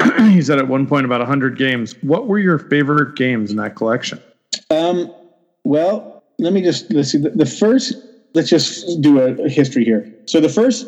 you 0.18 0.42
said 0.42 0.58
at 0.58 0.68
one 0.68 0.86
point 0.86 1.04
about 1.04 1.20
hundred 1.26 1.56
games. 1.56 1.94
What 2.02 2.26
were 2.26 2.38
your 2.38 2.58
favorite 2.58 3.16
games 3.16 3.50
in 3.50 3.56
that 3.56 3.76
collection? 3.76 4.20
Um, 4.70 5.12
well, 5.64 6.22
let 6.38 6.52
me 6.52 6.62
just 6.62 6.90
let's 6.92 7.10
see. 7.10 7.18
The, 7.18 7.30
the 7.30 7.46
first, 7.46 7.94
let's 8.34 8.48
just 8.48 9.00
do 9.00 9.20
a, 9.20 9.32
a 9.44 9.48
history 9.48 9.84
here. 9.84 10.12
So 10.26 10.40
the 10.40 10.48
first 10.48 10.86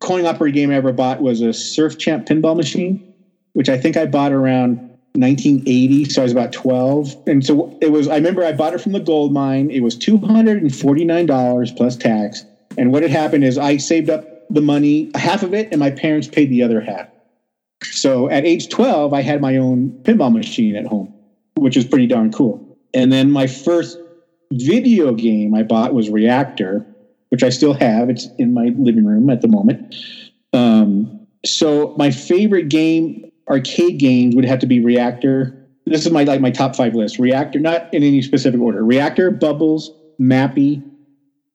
coin 0.00 0.26
operated 0.26 0.54
game 0.54 0.70
I 0.70 0.74
ever 0.74 0.92
bought 0.92 1.20
was 1.20 1.40
a 1.40 1.52
Surf 1.52 1.98
Champ 1.98 2.26
pinball 2.26 2.56
machine, 2.56 3.12
which 3.52 3.68
I 3.68 3.78
think 3.78 3.96
I 3.96 4.06
bought 4.06 4.32
around 4.32 4.78
1980. 5.14 6.04
So 6.06 6.22
I 6.22 6.24
was 6.24 6.32
about 6.32 6.52
12, 6.52 7.16
and 7.26 7.44
so 7.44 7.76
it 7.80 7.90
was. 7.90 8.08
I 8.08 8.14
remember 8.14 8.44
I 8.44 8.52
bought 8.52 8.74
it 8.74 8.80
from 8.80 8.92
the 8.92 9.00
gold 9.00 9.32
mine. 9.32 9.70
It 9.70 9.80
was 9.80 9.96
249 9.96 11.26
dollars 11.26 11.72
plus 11.72 11.96
tax. 11.96 12.44
And 12.78 12.92
what 12.92 13.02
had 13.02 13.10
happened 13.10 13.44
is 13.44 13.58
I 13.58 13.76
saved 13.76 14.08
up 14.08 14.46
the 14.48 14.60
money, 14.60 15.10
half 15.14 15.42
of 15.42 15.52
it, 15.52 15.68
and 15.72 15.80
my 15.80 15.90
parents 15.90 16.28
paid 16.28 16.50
the 16.50 16.62
other 16.62 16.80
half. 16.80 17.08
So 17.84 18.28
at 18.30 18.44
age 18.44 18.68
12, 18.68 19.12
I 19.12 19.22
had 19.22 19.40
my 19.40 19.56
own 19.56 19.90
pinball 20.02 20.32
machine 20.32 20.76
at 20.76 20.86
home, 20.86 21.12
which 21.56 21.76
is 21.76 21.84
pretty 21.84 22.06
darn 22.06 22.32
cool. 22.32 22.78
And 22.94 23.12
then 23.12 23.30
my 23.30 23.46
first 23.46 23.98
video 24.52 25.14
game 25.14 25.54
I 25.54 25.62
bought 25.62 25.94
was 25.94 26.10
Reactor, 26.10 26.84
which 27.30 27.42
I 27.42 27.48
still 27.50 27.74
have. 27.74 28.10
It's 28.10 28.28
in 28.38 28.52
my 28.52 28.70
living 28.76 29.06
room 29.06 29.30
at 29.30 29.40
the 29.40 29.48
moment. 29.48 29.94
Um, 30.52 31.26
so 31.44 31.94
my 31.96 32.10
favorite 32.10 32.68
game, 32.68 33.30
arcade 33.48 33.98
games, 33.98 34.34
would 34.34 34.44
have 34.44 34.58
to 34.60 34.66
be 34.66 34.80
Reactor. 34.80 35.56
This 35.86 36.04
is 36.04 36.12
my 36.12 36.24
like 36.24 36.40
my 36.40 36.50
top 36.50 36.76
five 36.76 36.94
list. 36.94 37.18
Reactor, 37.18 37.58
not 37.58 37.92
in 37.94 38.02
any 38.02 38.22
specific 38.22 38.60
order. 38.60 38.84
Reactor, 38.84 39.30
Bubbles, 39.30 39.90
Mappy, 40.20 40.82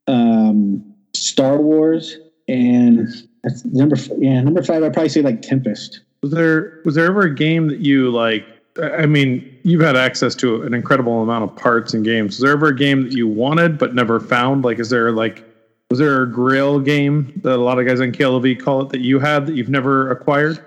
um, 0.07 0.83
Star 1.15 1.57
Wars, 1.61 2.17
and 2.47 3.07
that's 3.43 3.63
number 3.65 3.95
yeah 4.17 4.41
number 4.41 4.63
five. 4.63 4.83
I'd 4.83 4.93
probably 4.93 5.09
say 5.09 5.21
like 5.21 5.41
Tempest. 5.41 6.01
Was 6.25 6.33
there 6.33 6.81
was 6.83 6.95
there 6.95 7.05
ever 7.05 7.21
a 7.21 7.35
game 7.35 7.67
that 7.67 7.81
you 7.81 8.09
like? 8.09 8.43
I 8.81 9.05
mean, 9.05 9.59
you've 9.61 9.81
had 9.81 9.95
access 9.95 10.33
to 10.37 10.63
an 10.63 10.73
incredible 10.73 11.21
amount 11.21 11.43
of 11.43 11.55
parts 11.55 11.93
and 11.93 12.03
games. 12.03 12.37
Was 12.37 12.39
there 12.39 12.53
ever 12.53 12.69
a 12.69 12.75
game 12.75 13.03
that 13.03 13.11
you 13.11 13.27
wanted 13.27 13.77
but 13.77 13.93
never 13.93 14.19
found? 14.19 14.65
Like, 14.65 14.79
is 14.79 14.89
there 14.89 15.11
like 15.11 15.45
was 15.91 15.99
there 15.99 16.23
a 16.23 16.31
Grail 16.31 16.79
game 16.79 17.39
that 17.43 17.53
a 17.53 17.61
lot 17.61 17.77
of 17.77 17.85
guys 17.85 18.01
on 18.01 18.11
KLOV 18.11 18.59
call 18.59 18.81
it 18.81 18.89
that 18.89 19.01
you 19.01 19.19
had 19.19 19.45
that 19.45 19.53
you've 19.53 19.69
never 19.69 20.09
acquired? 20.09 20.65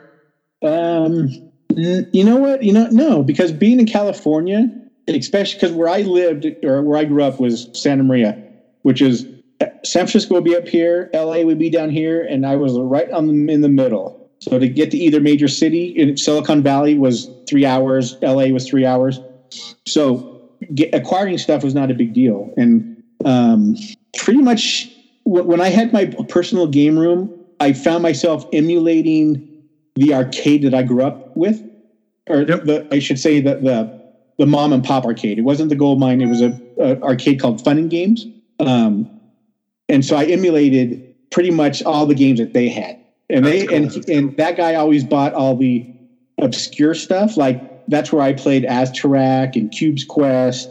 Um, 0.62 1.28
you 1.74 2.22
know 2.22 2.36
what? 2.36 2.62
You 2.62 2.72
know, 2.72 2.86
no, 2.92 3.24
because 3.24 3.50
being 3.50 3.80
in 3.80 3.86
California, 3.86 4.70
especially 5.08 5.56
because 5.56 5.72
where 5.72 5.88
I 5.88 6.02
lived 6.02 6.46
or 6.62 6.82
where 6.82 7.00
I 7.00 7.04
grew 7.04 7.24
up 7.24 7.40
was 7.40 7.68
Santa 7.72 8.04
Maria, 8.04 8.40
which 8.82 9.02
is 9.02 9.26
San 9.82 10.06
Francisco 10.06 10.34
would 10.34 10.44
be 10.44 10.54
up 10.54 10.68
here, 10.68 11.10
LA 11.12 11.40
would 11.40 11.58
be 11.58 11.68
down 11.68 11.90
here, 11.90 12.22
and 12.22 12.46
I 12.46 12.54
was 12.54 12.78
right 12.78 13.10
on 13.10 13.26
the, 13.26 13.52
in 13.52 13.60
the 13.60 13.68
middle. 13.68 14.17
So 14.40 14.58
to 14.58 14.68
get 14.68 14.90
to 14.92 14.96
either 14.96 15.20
major 15.20 15.48
city, 15.48 15.88
in 15.88 16.16
Silicon 16.16 16.62
Valley 16.62 16.96
was 16.96 17.28
three 17.48 17.66
hours, 17.66 18.16
LA 18.22 18.46
was 18.46 18.68
three 18.68 18.86
hours. 18.86 19.20
So 19.86 20.50
get, 20.74 20.94
acquiring 20.94 21.38
stuff 21.38 21.64
was 21.64 21.74
not 21.74 21.90
a 21.90 21.94
big 21.94 22.12
deal, 22.12 22.52
and 22.56 23.02
um, 23.24 23.76
pretty 24.16 24.40
much 24.40 24.90
wh- 25.24 25.46
when 25.46 25.60
I 25.60 25.68
had 25.68 25.92
my 25.92 26.06
personal 26.28 26.66
game 26.66 26.98
room, 26.98 27.34
I 27.60 27.72
found 27.72 28.02
myself 28.02 28.46
emulating 28.52 29.64
the 29.96 30.14
arcade 30.14 30.62
that 30.62 30.74
I 30.74 30.82
grew 30.82 31.02
up 31.02 31.36
with, 31.36 31.60
or 32.28 32.44
the 32.44 32.86
I 32.92 33.00
should 33.00 33.18
say 33.18 33.40
that 33.40 33.62
the 33.62 33.98
the 34.38 34.46
mom 34.46 34.72
and 34.72 34.84
pop 34.84 35.04
arcade. 35.04 35.38
It 35.38 35.42
wasn't 35.42 35.68
the 35.68 35.76
gold 35.76 35.98
mine. 35.98 36.20
It 36.20 36.26
was 36.26 36.40
a, 36.40 36.60
a 36.78 37.00
arcade 37.02 37.40
called 37.40 37.64
Fun 37.64 37.78
and 37.78 37.90
Games, 37.90 38.24
um, 38.60 39.10
and 39.88 40.04
so 40.04 40.16
I 40.16 40.24
emulated 40.26 41.14
pretty 41.30 41.50
much 41.50 41.82
all 41.82 42.06
the 42.06 42.14
games 42.14 42.38
that 42.38 42.52
they 42.52 42.68
had. 42.68 42.98
And 43.30 43.44
they 43.44 43.66
and 43.66 44.08
and 44.08 44.36
that 44.38 44.56
guy 44.56 44.74
always 44.74 45.04
bought 45.04 45.34
all 45.34 45.56
the 45.56 45.86
obscure 46.40 46.94
stuff. 46.94 47.36
Like 47.36 47.86
that's 47.88 48.12
where 48.12 48.22
I 48.22 48.32
played 48.32 48.64
Aztarac 48.64 49.54
and 49.54 49.70
Cube's 49.70 50.04
Quest, 50.04 50.70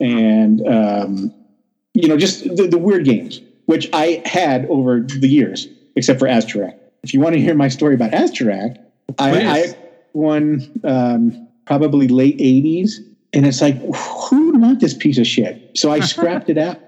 and 0.00 0.66
um, 0.66 1.34
you 1.94 2.08
know 2.08 2.16
just 2.16 2.44
the, 2.56 2.66
the 2.66 2.78
weird 2.78 3.04
games, 3.04 3.40
which 3.66 3.88
I 3.92 4.22
had 4.24 4.66
over 4.66 5.00
the 5.00 5.28
years, 5.28 5.68
except 5.94 6.18
for 6.18 6.26
Aztarac. 6.26 6.76
If 7.04 7.14
you 7.14 7.20
want 7.20 7.34
to 7.34 7.40
hear 7.40 7.54
my 7.54 7.68
story 7.68 7.94
about 7.94 8.10
Aztarac, 8.10 8.78
I, 9.18 9.60
I 9.60 9.76
one 10.16 10.80
um, 10.82 11.46
probably 11.66 12.08
late 12.08 12.38
80s. 12.38 12.94
And 13.32 13.44
it's 13.46 13.60
like, 13.60 13.76
who 13.76 14.46
would 14.46 14.60
want 14.60 14.80
this 14.80 14.94
piece 14.94 15.18
of 15.18 15.26
shit? 15.26 15.72
So 15.76 15.90
I 15.92 16.00
scrapped 16.12 16.48
it 16.48 16.58
out. 16.58 16.80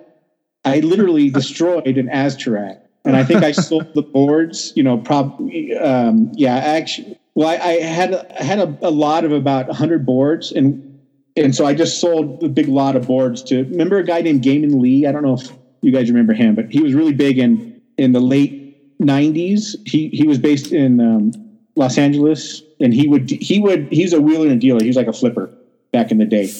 I 0.65 0.81
literally 0.81 1.31
destroyed 1.31 1.99
an 1.99 2.09
Aztarac. 2.09 2.81
And 3.05 3.16
I 3.16 3.25
think 3.25 3.43
I 3.43 3.53
sold 3.69 3.95
the 3.95 4.03
boards, 4.03 4.73
you 4.77 4.83
know, 4.83 4.99
probably, 4.99 5.77
um, 5.77 6.31
yeah, 6.35 6.57
actually, 6.57 7.19
well, 7.35 7.49
I, 7.49 7.55
I 7.55 7.73
had, 7.83 8.15
I 8.15 8.43
had 8.43 8.59
a, 8.59 8.79
a 8.83 8.91
lot 8.91 9.25
of 9.25 9.33
about 9.33 9.69
100 9.69 10.05
boards. 10.05 10.53
And, 10.53 11.01
and 11.37 11.55
so 11.55 11.65
I 11.65 11.75
just 11.75 12.01
sold 12.01 12.43
a 12.43 12.49
big 12.49 12.69
lot 12.69 12.97
of 12.97 13.07
boards 13.07 13.43
to, 13.45 13.65
remember 13.65 13.99
a 13.99 14.05
guy 14.05 14.20
named 14.20 14.43
Gaiman 14.43 14.81
Lee? 14.81 15.07
I 15.07 15.12
don't 15.12 15.23
know 15.23 15.35
if 15.35 15.51
you 15.81 15.93
guys 15.93 16.09
remember 16.11 16.33
him, 16.33 16.55
but 16.55 16.70
he 16.70 16.81
was 16.81 16.95
really 16.95 17.15
big 17.15 17.39
in, 17.39 17.81
in 17.97 18.12
the 18.12 18.20
late 18.20 18.99
90s. 19.01 19.77
He, 19.87 20.09
he 20.09 20.27
was 20.27 20.39
based 20.39 20.73
in 20.73 21.01
um, 21.01 21.33
Los 21.77 21.97
Angeles 21.97 22.62
and 22.81 22.93
he 22.93 23.07
would, 23.07 23.31
he 23.31 23.61
would, 23.61 23.89
he's 23.93 24.12
a 24.12 24.20
wheeler 24.20 24.49
and 24.49 24.61
dealer. 24.61 24.81
He 24.81 24.89
was 24.89 24.97
like 24.97 25.07
a 25.07 25.12
flipper 25.12 25.51
back 25.93 26.11
in 26.11 26.19
the 26.19 26.25
day. 26.25 26.53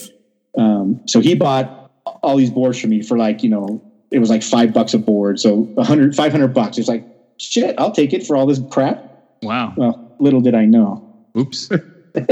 Um, 0.57 1.01
so 1.07 1.21
he 1.21 1.35
bought 1.35 1.91
all 2.23 2.37
these 2.37 2.51
boards 2.51 2.81
for 2.81 2.87
me 2.87 3.03
for 3.03 3.19
like, 3.19 3.43
you 3.43 3.51
know, 3.51 3.83
it 4.11 4.19
was 4.19 4.31
like 4.31 4.43
five 4.43 4.73
bucks 4.73 4.95
a 4.95 4.99
board. 4.99 5.39
So 5.41 5.55
100, 5.55 6.15
500 6.15 6.49
bucks. 6.49 6.79
It's 6.79 6.89
like, 6.89 7.05
shit, 7.39 7.75
I'll 7.79 7.93
take 7.93 8.13
it 8.13 8.27
for 8.27 8.37
all 8.37 8.47
this 8.47 8.61
crap. 8.71 9.05
Wow. 9.43 9.75
Well, 9.77 10.17
little 10.19 10.41
did 10.41 10.55
I 10.55 10.65
know. 10.65 11.05
Oops. 11.37 11.71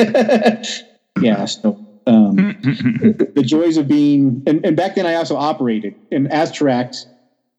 yeah. 1.20 1.44
So, 1.44 1.78
um, 2.06 2.36
the 3.34 3.42
joys 3.44 3.76
of 3.76 3.88
being, 3.88 4.42
and, 4.46 4.64
and 4.64 4.76
back 4.76 4.94
then 4.94 5.06
I 5.06 5.14
also 5.14 5.36
operated 5.36 5.94
and 6.10 6.30
Aztaracs 6.32 7.06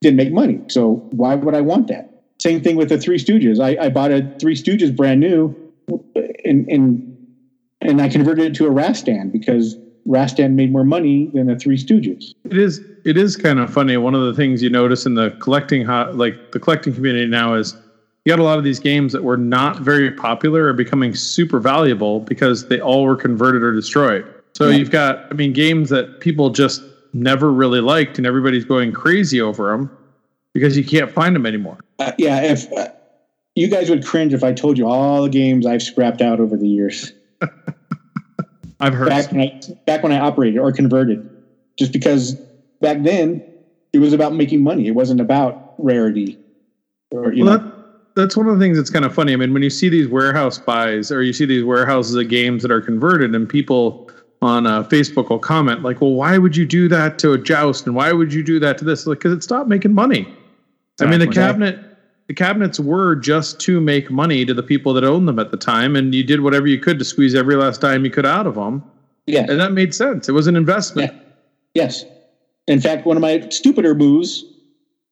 didn't 0.01 0.17
make 0.17 0.31
money. 0.31 0.61
So 0.69 1.07
why 1.11 1.35
would 1.35 1.55
I 1.55 1.61
want 1.61 1.87
that? 1.87 2.23
Same 2.39 2.61
thing 2.61 2.75
with 2.75 2.89
the 2.89 2.97
Three 2.97 3.17
Stooges. 3.17 3.59
I, 3.59 3.85
I 3.85 3.89
bought 3.89 4.11
a 4.11 4.35
Three 4.39 4.55
Stooges 4.55 4.95
brand 4.95 5.19
new 5.19 5.55
and, 6.45 6.67
and, 6.69 7.27
and 7.81 8.01
I 8.01 8.09
converted 8.09 8.45
it 8.45 8.55
to 8.55 8.67
a 8.67 8.69
Rastan 8.69 9.31
because 9.31 9.77
Rastan 10.07 10.53
made 10.53 10.71
more 10.71 10.83
money 10.85 11.29
than 11.33 11.47
the 11.47 11.55
Three 11.57 11.77
Stooges. 11.77 12.33
It 12.45 12.57
is 12.57 12.81
it 13.03 13.17
is 13.17 13.35
kind 13.35 13.59
of 13.59 13.71
funny. 13.71 13.97
One 13.97 14.15
of 14.15 14.23
the 14.23 14.33
things 14.33 14.63
you 14.63 14.69
notice 14.69 15.05
in 15.05 15.15
the 15.15 15.31
collecting 15.39 15.85
ho- 15.85 16.11
like 16.13 16.51
the 16.51 16.59
collecting 16.59 16.93
community 16.93 17.25
now 17.27 17.53
is 17.55 17.75
you 18.25 18.31
got 18.31 18.39
a 18.39 18.43
lot 18.43 18.57
of 18.57 18.63
these 18.63 18.79
games 18.79 19.13
that 19.13 19.23
were 19.23 19.37
not 19.37 19.79
very 19.79 20.11
popular 20.11 20.65
are 20.67 20.73
becoming 20.73 21.13
super 21.15 21.59
valuable 21.59 22.19
because 22.21 22.67
they 22.67 22.79
all 22.79 23.03
were 23.03 23.15
converted 23.15 23.63
or 23.63 23.73
destroyed. 23.73 24.25
So 24.55 24.69
Yeah. 24.69 24.77
you've 24.77 24.91
got 24.91 25.25
I 25.31 25.33
mean 25.35 25.53
games 25.53 25.89
that 25.89 26.19
people 26.21 26.49
just 26.49 26.81
never 27.13 27.51
really 27.51 27.81
liked 27.81 28.17
and 28.17 28.27
everybody's 28.27 28.65
going 28.65 28.91
crazy 28.91 29.41
over 29.41 29.71
them 29.71 29.89
because 30.53 30.77
you 30.77 30.83
can't 30.83 31.11
find 31.11 31.35
them 31.35 31.45
anymore. 31.45 31.79
Uh, 31.99 32.11
yeah, 32.17 32.41
if 32.43 32.71
uh, 32.73 32.87
you 33.55 33.67
guys 33.67 33.89
would 33.89 34.05
cringe 34.05 34.33
if 34.33 34.43
I 34.43 34.53
told 34.53 34.77
you 34.77 34.87
all 34.87 35.23
the 35.23 35.29
games 35.29 35.65
I've 35.65 35.81
scrapped 35.81 36.21
out 36.21 36.39
over 36.39 36.55
the 36.57 36.67
years. 36.67 37.11
I've 38.79 38.93
heard 38.93 39.09
back 39.09 39.31
when 39.31 39.41
I 39.41 39.61
back 39.85 40.03
when 40.03 40.11
I 40.11 40.19
operated 40.19 40.59
or 40.59 40.71
converted, 40.71 41.27
just 41.77 41.91
because 41.91 42.35
back 42.81 43.03
then 43.03 43.43
it 43.93 43.99
was 43.99 44.13
about 44.13 44.33
making 44.33 44.61
money. 44.61 44.87
It 44.87 44.91
wasn't 44.91 45.21
about 45.21 45.73
rarity. 45.77 46.37
Or 47.11 47.33
you 47.33 47.45
well, 47.45 47.57
know, 47.57 47.63
that, 47.63 47.73
that's 48.15 48.37
one 48.37 48.47
of 48.47 48.57
the 48.57 48.63
things 48.63 48.77
that's 48.77 48.89
kind 48.89 49.05
of 49.05 49.13
funny. 49.13 49.33
I 49.33 49.35
mean, 49.35 49.53
when 49.53 49.63
you 49.63 49.69
see 49.69 49.89
these 49.89 50.07
warehouse 50.07 50.57
buys 50.57 51.11
or 51.11 51.21
you 51.23 51.33
see 51.33 51.45
these 51.45 51.63
warehouses 51.63 52.15
of 52.15 52.27
games 52.27 52.61
that 52.61 52.71
are 52.71 52.81
converted, 52.81 53.33
and 53.33 53.47
people 53.47 54.09
on 54.41 54.67
uh, 54.67 54.83
Facebook 54.83 55.29
will 55.29 55.39
comment 55.39 55.81
like, 55.81 56.01
"Well, 56.01 56.13
why 56.13 56.37
would 56.37 56.55
you 56.55 56.65
do 56.65 56.87
that 56.89 57.17
to 57.19 57.33
a 57.33 57.37
joust? 57.37 57.87
And 57.87 57.95
why 57.95 58.11
would 58.11 58.33
you 58.33 58.43
do 58.43 58.59
that 58.59 58.77
to 58.79 58.85
this? 58.85 59.07
Like, 59.07 59.19
because 59.19 59.33
it 59.33 59.43
stopped 59.43 59.69
making 59.69 59.93
money. 59.93 60.27
I 60.99 61.05
mean, 61.05 61.19
the 61.19 61.27
cabinet, 61.27 61.79
the 62.27 62.33
cabinets 62.33 62.79
were 62.79 63.15
just 63.15 63.59
to 63.61 63.79
make 63.79 64.11
money 64.11 64.45
to 64.45 64.53
the 64.53 64.63
people 64.63 64.93
that 64.93 65.03
owned 65.03 65.27
them 65.27 65.39
at 65.39 65.51
the 65.51 65.57
time, 65.57 65.95
and 65.95 66.13
you 66.13 66.23
did 66.23 66.41
whatever 66.41 66.67
you 66.67 66.79
could 66.79 66.99
to 66.99 67.05
squeeze 67.05 67.33
every 67.33 67.55
last 67.55 67.81
dime 67.81 68.03
you 68.03 68.11
could 68.11 68.25
out 68.25 68.45
of 68.45 68.55
them. 68.55 68.83
Yeah, 69.25 69.45
and 69.49 69.59
that 69.59 69.71
made 69.71 69.95
sense. 69.95 70.27
It 70.27 70.33
was 70.33 70.47
an 70.47 70.55
investment. 70.55 71.13
yes. 71.73 72.05
In 72.67 72.81
fact, 72.81 73.05
one 73.05 73.15
of 73.15 73.21
my 73.21 73.47
stupider 73.49 73.95
moves 73.95 74.43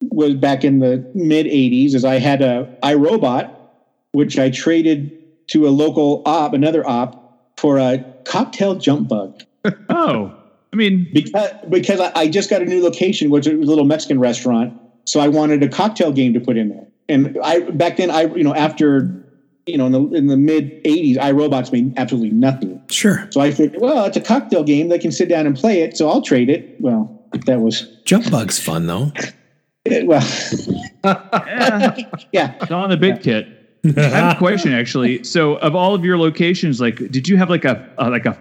was 0.02 0.36
back 0.36 0.66
in 0.66 0.80
the 0.80 1.10
mid 1.16 1.46
'80s. 1.46 1.96
Is 1.96 2.04
I 2.04 2.20
had 2.20 2.42
a 2.42 2.78
I, 2.84 2.96
Robot, 2.96 3.74
which 4.12 4.38
I 4.38 4.50
traded 4.50 5.12
to 5.48 5.68
a 5.68 5.70
local 5.70 6.22
op, 6.26 6.54
another 6.54 6.86
op, 6.88 7.58
for 7.58 7.78
a 7.78 8.04
cocktail 8.26 8.76
jump 8.76 9.08
bug. 9.08 9.42
oh, 9.90 10.36
I 10.74 10.76
mean, 10.76 11.10
because 11.14 11.50
because 11.70 12.02
I, 12.02 12.12
I 12.14 12.28
just 12.28 12.50
got 12.50 12.62
a 12.62 12.66
new 12.66 12.84
location, 12.84 13.30
which 13.30 13.48
was 13.48 13.54
a 13.54 13.70
little 13.70 13.86
Mexican 13.86 14.20
restaurant, 14.20 14.78
so 15.06 15.22
I 15.22 15.30
wanted 15.30 15.64
a 15.64 15.70
cocktail 15.70 16.12
game 16.12 16.34
to 16.34 16.42
put 16.42 16.58
in 16.58 16.70
there. 16.70 16.88
And 17.08 17.38
I 17.44 17.60
back 17.72 17.98
then, 17.98 18.10
I 18.10 18.24
you 18.24 18.44
know 18.44 18.56
after 18.56 19.24
you 19.66 19.78
know 19.78 19.86
in 19.86 19.92
the 19.92 20.02
in 20.14 20.28
the 20.28 20.38
mid 20.38 20.84
'80s, 20.84 21.18
I, 21.18 21.32
Robots 21.32 21.72
made 21.72 21.94
absolutely 21.98 22.32
nothing. 22.32 22.82
Sure. 22.90 23.28
So 23.32 23.42
I 23.42 23.52
figured, 23.52 23.82
well, 23.82 24.06
it's 24.06 24.18
a 24.18 24.22
cocktail 24.22 24.64
game; 24.64 24.90
they 24.90 25.00
can 25.00 25.12
sit 25.12 25.30
down 25.30 25.46
and 25.46 25.56
play 25.56 25.82
it. 25.82 25.98
So 25.98 26.10
I'll 26.10 26.22
trade 26.22 26.50
it. 26.50 26.76
Well, 26.80 27.28
that 27.46 27.62
was 27.62 27.82
Jump 28.06 28.30
bug's 28.32 28.60
fun 28.60 28.88
though. 28.88 29.12
it, 29.86 30.08
well, 30.08 30.24
yeah. 31.04 32.56
It's 32.62 32.72
on 32.72 32.90
the 32.90 32.98
big 32.98 33.22
kit. 33.22 33.48
I 33.98 34.02
have 34.02 34.36
a 34.36 34.38
question 34.40 34.74
actually. 34.74 35.24
So, 35.24 35.58
of 35.58 35.76
all 35.76 35.94
of 35.94 36.04
your 36.04 36.18
locations, 36.18 36.82
like, 36.82 36.98
did 37.12 37.28
you 37.28 37.38
have 37.38 37.50
like 37.50 37.66
a, 37.66 37.88
a 38.00 38.10
like 38.10 38.26
a 38.26 38.36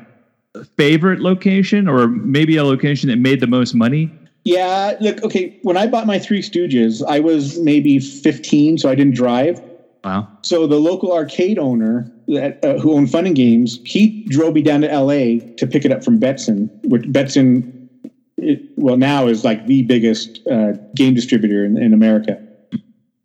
favorite 0.76 1.20
location, 1.20 1.88
or 1.88 2.08
maybe 2.08 2.56
a 2.56 2.64
location 2.64 3.10
that 3.10 3.16
made 3.16 3.40
the 3.40 3.46
most 3.46 3.74
money? 3.74 4.10
Yeah, 4.44 4.96
look, 5.00 5.22
okay. 5.22 5.58
When 5.62 5.76
I 5.76 5.86
bought 5.86 6.06
my 6.06 6.18
Three 6.18 6.42
Stooges, 6.42 7.02
I 7.06 7.20
was 7.20 7.58
maybe 7.60 7.98
15, 7.98 8.78
so 8.78 8.90
I 8.90 8.94
didn't 8.94 9.14
drive. 9.14 9.60
Wow. 10.04 10.28
So 10.42 10.66
the 10.66 10.78
local 10.78 11.14
arcade 11.14 11.58
owner 11.58 12.12
that 12.28 12.62
uh, 12.62 12.78
who 12.78 12.92
owned 12.92 13.10
Fun 13.10 13.26
and 13.26 13.34
Games, 13.34 13.80
he 13.84 14.24
drove 14.28 14.54
me 14.54 14.60
down 14.60 14.82
to 14.82 14.90
L.A. 14.90 15.38
to 15.56 15.66
pick 15.66 15.86
it 15.86 15.92
up 15.92 16.04
from 16.04 16.20
Betson, 16.20 16.68
which 16.84 17.02
Betson, 17.04 17.88
it, 18.36 18.60
well, 18.76 18.98
now 18.98 19.26
is 19.26 19.44
like 19.44 19.66
the 19.66 19.82
biggest 19.82 20.46
uh, 20.46 20.72
game 20.94 21.14
distributor 21.14 21.64
in, 21.64 21.78
in 21.78 21.94
America. 21.94 22.38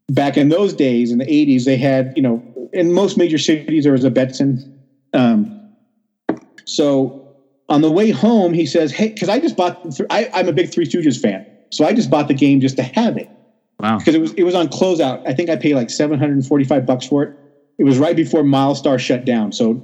Back 0.08 0.38
in 0.38 0.48
those 0.48 0.74
days, 0.74 1.12
in 1.12 1.18
the 1.18 1.26
80s, 1.26 1.66
they 1.66 1.76
had, 1.76 2.14
you 2.16 2.24
know, 2.24 2.42
in 2.72 2.94
most 2.94 3.18
major 3.18 3.38
cities 3.38 3.84
there 3.84 3.94
was 3.94 4.06
a 4.06 4.12
Betson. 4.12 4.74
Um, 5.14 5.60
so 6.64 7.19
on 7.70 7.82
the 7.82 7.92
way 7.92 8.10
home, 8.12 8.54
he 8.54 8.66
says, 8.66 8.92
"Hey, 8.92 9.10
because 9.10 9.30
I 9.30 9.40
just 9.40 9.56
bought. 9.56 9.82
th- 9.84 10.08
I, 10.10 10.28
I'm 10.34 10.48
a 10.48 10.54
big 10.54 10.72
Three 10.74 10.86
Stooges 10.86 11.20
fan, 11.20 11.46
so 11.72 11.86
I 11.86 11.94
just 11.94 12.10
bought 12.10 12.28
the 12.28 12.34
game 12.34 12.60
just 12.60 12.78
to 12.78 12.84
have 12.96 13.18
it 13.18 13.30
Wow. 13.80 13.98
because 13.98 14.16
it 14.16 14.22
was 14.22 14.34
it 14.34 14.44
was 14.44 14.56
on 14.56 14.68
closeout. 14.68 15.22
I 15.26 15.34
think 15.34 15.50
I 15.50 15.56
paid 15.56 15.76
like 15.76 15.90
745 15.90 16.86
bucks 16.86 17.06
for 17.06 17.24
it. 17.24 17.32
It 17.78 17.84
was 17.86 17.98
right 17.98 18.16
before 18.16 18.44
Mylstar 18.44 19.00
shut 19.00 19.24
down, 19.26 19.52
so 19.52 19.82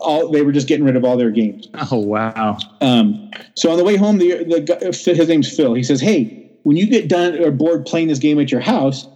all 0.00 0.30
they 0.30 0.42
were 0.42 0.52
just 0.52 0.66
getting 0.66 0.84
rid 0.84 0.96
of 0.96 1.04
all 1.04 1.16
their 1.16 1.30
games. 1.30 1.68
Oh 1.74 1.98
wow. 1.98 2.58
Um, 2.80 3.18
so 3.56 3.70
on 3.70 3.76
the 3.78 3.84
way 3.84 3.96
home, 3.96 4.18
the 4.18 4.44
the 4.44 4.60
guy, 4.60 4.76
his 5.14 5.28
name's 5.28 5.48
Phil. 5.54 5.74
He 5.74 5.82
says, 5.82 6.00
"Hey, 6.00 6.28
when 6.64 6.76
you 6.76 6.86
get 6.86 7.08
done 7.08 7.38
or 7.42 7.50
bored 7.50 7.84
playing 7.84 8.08
this 8.08 8.18
game 8.18 8.38
at 8.40 8.50
your 8.50 8.60
house, 8.60 9.06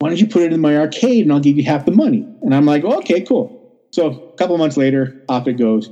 why 0.00 0.08
don't 0.08 0.20
you 0.20 0.26
put 0.26 0.42
it 0.42 0.52
in 0.52 0.60
my 0.60 0.76
arcade 0.76 1.24
and 1.24 1.32
I'll 1.32 1.40
give 1.40 1.56
you 1.56 1.64
half 1.64 1.84
the 1.84 1.92
money?" 1.92 2.26
And 2.42 2.54
I'm 2.54 2.66
like, 2.66 2.84
oh, 2.84 2.98
"Okay, 2.98 3.20
cool." 3.22 3.52
So 3.92 4.06
a 4.08 4.36
couple 4.36 4.56
months 4.58 4.76
later, 4.76 5.14
off 5.28 5.46
it 5.46 5.54
goes. 5.54 5.88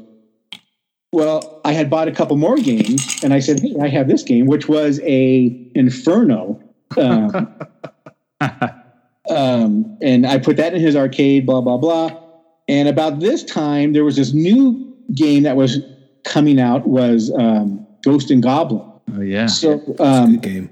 Well, 1.17 1.63
I 1.65 1.73
had 1.73 1.89
bought 1.89 2.09
a 2.09 2.13
couple 2.13 2.37
more 2.37 2.57
games, 2.57 3.25
and 3.25 3.33
I 3.33 3.39
said, 3.39 3.61
"Hey, 3.61 3.75
I 3.81 3.89
have 3.89 4.07
this 4.07 4.23
game, 4.23 4.45
which 4.45 4.69
was 4.69 5.01
a 5.03 5.59
Inferno." 5.75 6.61
Um, 6.99 7.57
um, 9.31 9.97
and 10.03 10.27
I 10.27 10.37
put 10.37 10.59
that 10.59 10.75
in 10.75 10.81
his 10.83 10.95
arcade, 10.95 11.47
blah 11.47 11.63
blah 11.63 11.79
blah. 11.79 12.21
And 12.69 12.87
about 12.87 13.21
this 13.21 13.43
time, 13.45 13.95
there 13.95 14.05
was 14.05 14.17
this 14.17 14.35
new 14.35 14.95
game 15.15 15.45
that 15.45 15.57
was 15.57 15.79
coming 16.25 16.61
out 16.61 16.87
was 16.87 17.33
um, 17.39 17.87
Ghost 18.05 18.31
and 18.31 18.43
Goblin. 18.43 18.87
Oh 19.17 19.23
yeah. 19.23 19.47
So 19.47 19.97
um, 19.99 20.37
game. 20.37 20.69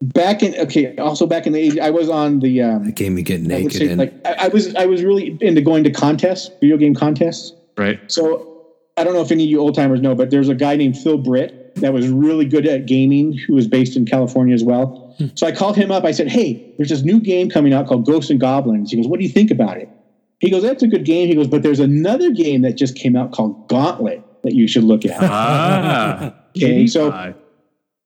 back 0.00 0.44
in 0.44 0.54
okay, 0.60 0.96
also 0.98 1.26
back 1.26 1.44
in 1.48 1.54
the 1.54 1.70
80s, 1.70 1.80
I 1.80 1.90
was 1.90 2.08
on 2.08 2.38
the 2.38 2.62
um, 2.62 2.84
That 2.84 2.94
game 2.94 3.18
you 3.18 3.24
get 3.24 3.40
I 3.40 3.46
naked 3.46 3.72
say, 3.72 3.88
in. 3.88 3.98
like 3.98 4.14
I, 4.24 4.44
I 4.44 4.48
was 4.48 4.76
I 4.76 4.86
was 4.86 5.02
really 5.02 5.36
into 5.40 5.60
going 5.60 5.82
to 5.82 5.90
contests, 5.90 6.52
video 6.60 6.76
game 6.76 6.94
contests. 6.94 7.52
Right. 7.76 7.98
So 8.06 8.51
I 8.96 9.04
don't 9.04 9.14
know 9.14 9.22
if 9.22 9.30
any 9.30 9.44
of 9.44 9.50
you 9.50 9.60
old 9.60 9.74
timers 9.74 10.00
know, 10.00 10.14
but 10.14 10.30
there's 10.30 10.48
a 10.48 10.54
guy 10.54 10.76
named 10.76 10.98
Phil 10.98 11.18
Britt 11.18 11.74
that 11.76 11.92
was 11.92 12.08
really 12.08 12.44
good 12.44 12.66
at 12.66 12.86
gaming, 12.86 13.32
who 13.32 13.54
was 13.54 13.66
based 13.66 13.96
in 13.96 14.04
California 14.04 14.54
as 14.54 14.62
well. 14.62 15.14
So 15.34 15.46
I 15.46 15.52
called 15.52 15.76
him 15.76 15.90
up. 15.90 16.04
I 16.04 16.10
said, 16.10 16.28
"Hey, 16.28 16.74
there's 16.76 16.90
this 16.90 17.02
new 17.02 17.20
game 17.20 17.48
coming 17.48 17.72
out 17.72 17.86
called 17.86 18.06
Ghosts 18.06 18.30
and 18.30 18.40
Goblins." 18.40 18.90
He 18.90 18.96
goes, 18.96 19.06
"What 19.06 19.18
do 19.18 19.24
you 19.24 19.30
think 19.30 19.50
about 19.50 19.76
it?" 19.76 19.88
He 20.40 20.50
goes, 20.50 20.62
"That's 20.62 20.82
a 20.82 20.86
good 20.86 21.04
game." 21.04 21.28
He 21.28 21.34
goes, 21.34 21.48
"But 21.48 21.62
there's 21.62 21.80
another 21.80 22.30
game 22.30 22.62
that 22.62 22.76
just 22.76 22.96
came 22.96 23.16
out 23.16 23.32
called 23.32 23.68
Gauntlet 23.68 24.22
that 24.42 24.54
you 24.54 24.66
should 24.66 24.84
look 24.84 25.04
at." 25.04 25.18
Ah. 25.22 26.34
okay, 26.56 26.86
so 26.86 27.34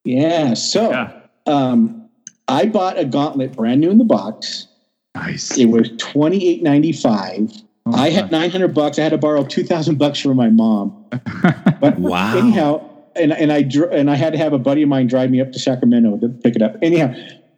yeah, 0.04 0.54
so 0.54 1.10
um, 1.46 2.08
I 2.48 2.66
bought 2.66 2.98
a 2.98 3.04
Gauntlet 3.04 3.56
brand 3.56 3.80
new 3.80 3.90
in 3.90 3.98
the 3.98 4.04
box. 4.04 4.68
Nice. 5.14 5.56
It 5.56 5.66
was 5.66 5.90
twenty 5.98 6.48
eight 6.48 6.62
ninety 6.62 6.92
five. 6.92 7.50
I 7.94 8.10
had 8.10 8.30
nine 8.32 8.50
hundred 8.50 8.74
bucks. 8.74 8.98
I 8.98 9.02
had 9.02 9.10
to 9.10 9.18
borrow 9.18 9.44
two 9.44 9.62
thousand 9.64 9.96
bucks 9.98 10.18
from 10.18 10.36
my 10.36 10.50
mom. 10.50 11.04
But 11.80 11.98
Wow. 11.98 12.36
anyhow, 12.38 12.88
and 13.14 13.32
and 13.32 13.52
I 13.52 13.62
dr- 13.62 13.92
and 13.92 14.10
I 14.10 14.14
had 14.16 14.32
to 14.32 14.38
have 14.38 14.52
a 14.52 14.58
buddy 14.58 14.82
of 14.82 14.88
mine 14.88 15.06
drive 15.06 15.30
me 15.30 15.40
up 15.40 15.52
to 15.52 15.58
Sacramento 15.58 16.18
to 16.18 16.28
pick 16.28 16.56
it 16.56 16.62
up. 16.62 16.76
Anyhow, 16.82 17.14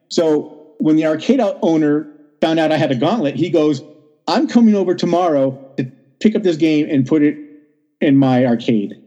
so 0.08 0.66
when 0.78 0.96
the 0.96 1.06
arcade 1.06 1.40
owner 1.62 2.08
found 2.40 2.58
out 2.58 2.72
I 2.72 2.76
had 2.76 2.90
a 2.90 2.96
Gauntlet, 2.96 3.36
he 3.36 3.48
goes, 3.48 3.82
"I'm 4.26 4.48
coming 4.48 4.74
over 4.74 4.94
tomorrow 4.94 5.56
to, 5.76 5.90
pick 6.20 6.34
up 6.34 6.42
this 6.42 6.56
game 6.56 6.88
and 6.90 7.06
put 7.06 7.22
it 7.22 7.36
in 8.00 8.16
my 8.16 8.44
arcade. 8.44 9.00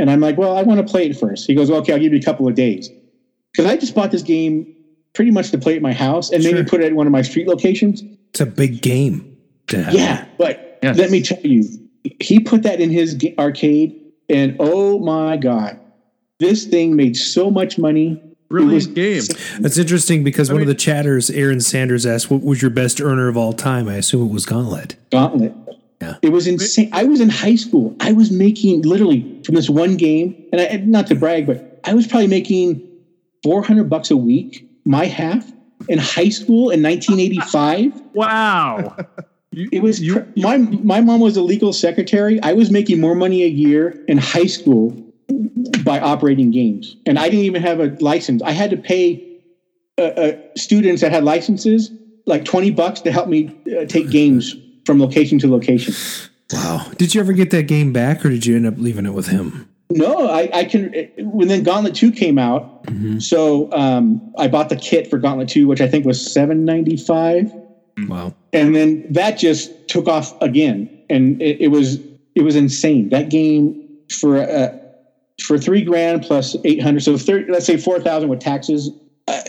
And 0.00 0.10
I'm 0.10 0.20
like, 0.20 0.36
well, 0.36 0.56
I 0.56 0.62
want 0.62 0.84
to 0.84 0.90
play 0.92 1.06
it 1.06 1.16
first. 1.16 1.46
He 1.46 1.54
goes, 1.54 1.70
okay, 1.70 1.92
I'll 1.92 1.98
give 2.00 2.12
you 2.12 2.18
a 2.18 2.22
couple 2.22 2.48
of 2.48 2.56
days. 2.56 2.90
Because 3.52 3.70
I 3.70 3.76
just 3.76 3.94
bought 3.94 4.10
this 4.10 4.22
game 4.22 4.74
pretty 5.14 5.30
much 5.30 5.52
to 5.52 5.58
play 5.58 5.76
at 5.76 5.80
my 5.82 5.92
house 5.92 6.30
and 6.32 6.42
maybe 6.42 6.56
Sure. 6.58 6.64
put 6.66 6.80
it 6.82 6.86
at 6.86 6.92
one 6.94 7.06
of 7.06 7.12
my 7.12 7.22
street 7.22 7.46
locations. 7.46 8.02
It's 8.30 8.40
a 8.40 8.46
big 8.46 8.82
game. 8.82 9.36
To 9.68 9.80
have. 9.82 9.94
Yeah, 9.94 10.24
but 10.38 10.65
let 10.82 11.10
me 11.10 11.22
tell 11.22 11.40
you, 11.40 11.64
he 12.20 12.40
put 12.40 12.62
that 12.62 12.80
in 12.80 12.90
his 12.90 13.18
arcade, 13.38 14.00
and 14.28 14.56
oh 14.58 14.98
my 14.98 15.36
god, 15.36 15.78
this 16.38 16.64
thing 16.64 16.96
made 16.96 17.16
so 17.16 17.50
much 17.50 17.78
money. 17.78 18.22
Brilliant 18.48 18.94
game. 18.94 19.22
That's 19.58 19.76
interesting 19.76 20.22
because 20.22 20.52
one 20.52 20.60
of 20.60 20.68
the 20.68 20.74
chatters, 20.74 21.30
Aaron 21.30 21.60
Sanders, 21.60 22.06
asked, 22.06 22.30
"What 22.30 22.42
was 22.42 22.62
your 22.62 22.70
best 22.70 23.00
earner 23.00 23.28
of 23.28 23.36
all 23.36 23.52
time?" 23.52 23.88
I 23.88 23.94
assume 23.94 24.28
it 24.28 24.32
was 24.32 24.46
Gauntlet. 24.46 24.94
Gauntlet. 25.10 25.52
Yeah. 26.00 26.14
It 26.22 26.30
was 26.30 26.46
insane. 26.46 26.90
I 26.92 27.04
was 27.04 27.20
in 27.20 27.28
high 27.28 27.56
school. 27.56 27.96
I 28.00 28.12
was 28.12 28.30
making 28.30 28.82
literally 28.82 29.42
from 29.44 29.54
this 29.54 29.68
one 29.68 29.96
game, 29.96 30.44
and 30.52 30.60
I, 30.60 30.64
and 30.64 30.88
not 30.88 31.08
to 31.08 31.14
brag, 31.14 31.46
but 31.46 31.80
I 31.84 31.94
was 31.94 32.06
probably 32.06 32.28
making 32.28 32.86
400 33.42 33.88
bucks 33.88 34.10
a 34.10 34.16
week, 34.16 34.68
my 34.84 35.06
half, 35.06 35.50
in 35.88 35.98
high 35.98 36.28
school 36.28 36.70
in 36.70 36.82
1985. 36.82 38.00
wow. 38.12 38.96
It 39.52 39.82
was 39.82 40.00
cr- 40.00 40.20
my 40.36 40.58
my 40.58 41.00
mom 41.00 41.20
was 41.20 41.36
a 41.36 41.42
legal 41.42 41.72
secretary. 41.72 42.40
I 42.42 42.52
was 42.52 42.70
making 42.70 43.00
more 43.00 43.14
money 43.14 43.42
a 43.42 43.48
year 43.48 44.04
in 44.06 44.18
high 44.18 44.46
school 44.46 44.90
by 45.82 45.98
operating 45.98 46.50
games, 46.50 46.96
and 47.06 47.18
I 47.18 47.28
didn't 47.28 47.46
even 47.46 47.62
have 47.62 47.80
a 47.80 47.96
license. 48.00 48.42
I 48.42 48.50
had 48.50 48.70
to 48.70 48.76
pay 48.76 49.40
uh, 49.98 50.02
uh, 50.02 50.32
students 50.56 51.00
that 51.00 51.10
had 51.10 51.24
licenses 51.24 51.90
like 52.26 52.44
twenty 52.44 52.70
bucks 52.70 53.00
to 53.02 53.12
help 53.12 53.28
me 53.28 53.56
uh, 53.78 53.86
take 53.86 54.10
games 54.10 54.54
from 54.84 55.00
location 55.00 55.38
to 55.38 55.50
location. 55.50 55.94
Wow. 56.52 56.90
Did 56.96 57.14
you 57.14 57.20
ever 57.20 57.32
get 57.32 57.50
that 57.50 57.64
game 57.64 57.92
back, 57.92 58.24
or 58.24 58.28
did 58.28 58.46
you 58.46 58.56
end 58.56 58.66
up 58.66 58.74
leaving 58.76 59.06
it 59.06 59.14
with 59.14 59.28
him? 59.28 59.68
No, 59.90 60.28
I, 60.28 60.50
I 60.52 60.64
can. 60.64 60.92
When 61.18 61.48
then 61.48 61.62
Gauntlet 61.62 61.94
Two 61.94 62.10
came 62.10 62.38
out, 62.38 62.84
so 63.18 63.72
um, 63.72 64.34
I 64.36 64.48
bought 64.48 64.68
the 64.68 64.76
kit 64.76 65.08
for 65.08 65.18
Gauntlet 65.18 65.48
Two, 65.48 65.66
which 65.66 65.80
I 65.80 65.88
think 65.88 66.04
was 66.04 66.20
seven 66.32 66.64
ninety 66.64 66.96
five. 66.96 67.52
Wow. 68.08 68.34
and 68.52 68.74
then 68.74 69.10
that 69.12 69.38
just 69.38 69.88
took 69.88 70.06
off 70.06 70.40
again 70.42 70.90
and 71.08 71.40
it, 71.40 71.60
it 71.62 71.68
was 71.68 71.98
it 72.34 72.42
was 72.42 72.54
insane 72.56 73.08
that 73.08 73.30
game 73.30 73.88
for 74.10 74.38
uh, 74.38 74.76
for 75.42 75.56
three 75.58 75.82
grand 75.82 76.22
plus 76.22 76.54
800 76.64 77.00
so 77.00 77.16
30, 77.16 77.50
let's 77.50 77.64
say 77.66 77.76
4000 77.76 78.28
with 78.28 78.40
taxes 78.40 78.90
uh, 79.28 79.40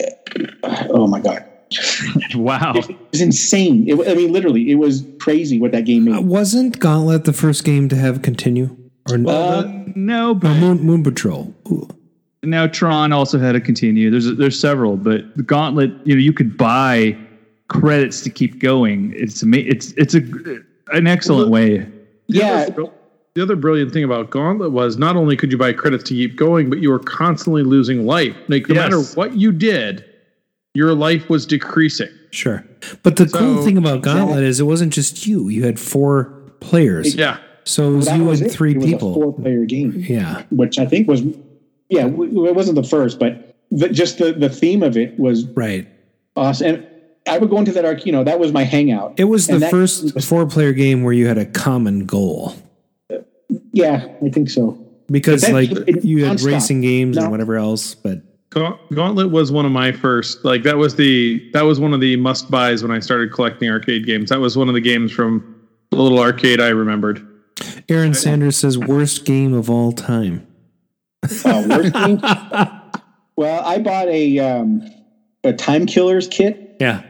oh 0.89 1.07
my 1.07 1.19
god 1.19 1.43
wow 2.35 2.73
it 2.75 2.97
was 3.11 3.21
insane 3.21 3.85
it, 3.89 3.95
i 4.07 4.13
mean 4.13 4.31
literally 4.31 4.71
it 4.71 4.75
was 4.75 5.03
crazy 5.19 5.59
what 5.59 5.71
that 5.73 5.83
game 5.83 6.05
made 6.05 6.15
Uh, 6.15 6.21
wasn't 6.21 6.79
Gauntlet 6.79 7.25
the 7.25 7.33
first 7.33 7.65
game 7.65 7.89
to 7.89 7.95
have 7.97 8.21
continue? 8.21 8.75
Or 9.09 9.15
Uh, 9.15 9.63
no, 9.95 10.31
or 10.31 10.35
but 10.35 10.55
Moon, 10.57 10.79
Moon 10.81 11.03
Patrol. 11.03 11.53
Ooh. 11.69 11.87
now 12.43 12.67
Tron 12.67 13.11
also 13.11 13.37
had 13.39 13.55
a 13.55 13.59
continue. 13.61 14.09
There's 14.09 14.33
there's 14.37 14.57
several, 14.59 14.95
but 14.95 15.35
the 15.35 15.43
Gauntlet, 15.43 15.91
you 16.05 16.15
know, 16.15 16.21
you 16.21 16.31
could 16.31 16.57
buy 16.57 17.17
credits 17.67 18.21
to 18.21 18.29
keep 18.29 18.59
going. 18.59 19.13
It's 19.15 19.43
ama- 19.43 19.57
it's 19.57 19.91
it's 19.93 20.15
a 20.15 20.21
an 20.93 21.07
excellent 21.07 21.49
way. 21.51 21.85
yeah 22.27 22.65
The 23.35 23.43
other 23.43 23.55
brilliant 23.55 23.91
thing 23.93 24.03
about 24.03 24.29
Gauntlet 24.29 24.71
was 24.71 24.97
not 24.97 25.15
only 25.15 25.35
could 25.35 25.51
you 25.51 25.57
buy 25.57 25.73
credits 25.73 26.03
to 26.05 26.13
keep 26.13 26.35
going, 26.37 26.69
but 26.69 26.79
you 26.79 26.89
were 26.89 26.99
constantly 26.99 27.63
losing 27.63 28.05
life. 28.05 28.35
Like 28.47 28.67
no 28.69 28.75
Yes. 28.75 28.83
matter 28.83 29.01
what 29.19 29.35
you 29.37 29.51
did, 29.51 30.03
your 30.73 30.93
life 30.93 31.29
was 31.29 31.45
decreasing. 31.45 32.09
Sure. 32.31 32.63
But 33.03 33.15
the 33.17 33.25
cool 33.25 33.63
thing 33.63 33.77
about 33.77 34.01
Gauntlet 34.01 34.43
is 34.43 34.59
it 34.59 34.63
wasn't 34.63 34.93
just 34.93 35.25
you. 35.27 35.49
You 35.49 35.65
had 35.65 35.79
four 35.79 36.25
players. 36.59 37.15
Yeah. 37.15 37.37
So 37.63 37.91
it 37.93 37.95
was 37.97 38.05
that 38.05 38.17
you 38.17 38.23
was 38.23 38.41
and 38.41 38.49
it. 38.49 38.53
three 38.53 38.71
it 38.71 38.77
was 38.77 38.85
people. 38.85 39.11
a 39.11 39.13
four 39.13 39.33
player 39.33 39.65
game 39.65 39.91
yeah. 40.07 40.43
which 40.51 40.79
i 40.79 40.85
think 40.85 41.05
was 41.05 41.21
yeah 41.89 42.05
it 42.07 42.11
wasn't 42.55 42.75
the 42.75 42.83
first 42.83 43.19
but 43.19 43.57
the, 43.71 43.89
just 43.89 44.19
the 44.19 44.31
the 44.31 44.47
theme 44.47 44.81
of 44.83 44.95
it 44.95 45.19
was 45.19 45.45
Right. 45.47 45.85
awesome 46.37 46.67
and 46.67 46.86
i 47.27 47.37
would 47.37 47.49
go 47.49 47.57
into 47.57 47.71
that 47.71 47.85
arc 47.85 48.05
you 48.05 48.11
know 48.11 48.23
that 48.23 48.39
was 48.39 48.51
my 48.51 48.63
hangout 48.63 49.13
It 49.17 49.25
was 49.25 49.47
the 49.47 49.53
And 49.53 49.61
that- 49.63 49.71
first 49.71 50.21
four 50.23 50.45
player 50.45 50.73
game 50.73 51.03
where 51.03 51.13
you 51.13 51.27
had 51.27 51.37
a 51.37 51.45
common 51.45 52.05
goal. 52.05 52.53
yeah 53.73 54.07
i 54.25 54.29
think 54.29 54.49
so 54.49 54.77
Because 55.09 55.41
that- 55.41 55.53
like 55.53 55.71
it- 55.71 56.03
you 56.03 56.25
had 56.25 56.37
nonstop. 56.37 56.45
racing 56.53 56.81
games 56.81 57.15
No. 57.17 57.23
and 57.23 57.31
whatever 57.31 57.55
else, 57.57 57.95
but 57.95 58.21
Gauntlet 58.49 59.29
was 59.29 59.51
one 59.51 59.65
of 59.67 59.71
my 59.71 59.91
first. 59.91 60.43
Like 60.43 60.63
that 60.63 60.77
was 60.77 60.95
the 60.95 61.47
that 61.53 61.61
was 61.63 61.79
one 61.79 61.93
of 61.93 61.99
the 61.99 62.15
must 62.15 62.49
buys 62.49 62.81
when 62.81 62.91
I 62.91 62.99
started 62.99 63.31
collecting 63.31 63.69
arcade 63.69 64.05
games. 64.05 64.29
That 64.31 64.39
was 64.39 64.57
one 64.57 64.67
of 64.67 64.73
the 64.73 64.81
games 64.81 65.11
from 65.11 65.55
the 65.91 65.97
little 65.97 66.17
arcade 66.19 66.59
I 66.59 66.69
remembered. 66.69 67.23
Aaron 67.87 68.15
Sanders 68.15 68.57
says 68.57 68.75
worst 68.77 69.25
game 69.25 69.53
of 69.53 69.69
all 69.69 69.91
time. 69.91 70.47
Oh, 71.45 71.67
worst 71.67 71.93
game? 71.93 72.19
well, 73.35 73.63
I 73.63 73.77
bought 73.79 74.07
a 74.07 74.39
um, 74.39 74.89
a 75.43 75.53
Time 75.53 75.85
Killers 75.85 76.27
kit, 76.27 76.77
Yeah. 76.79 77.03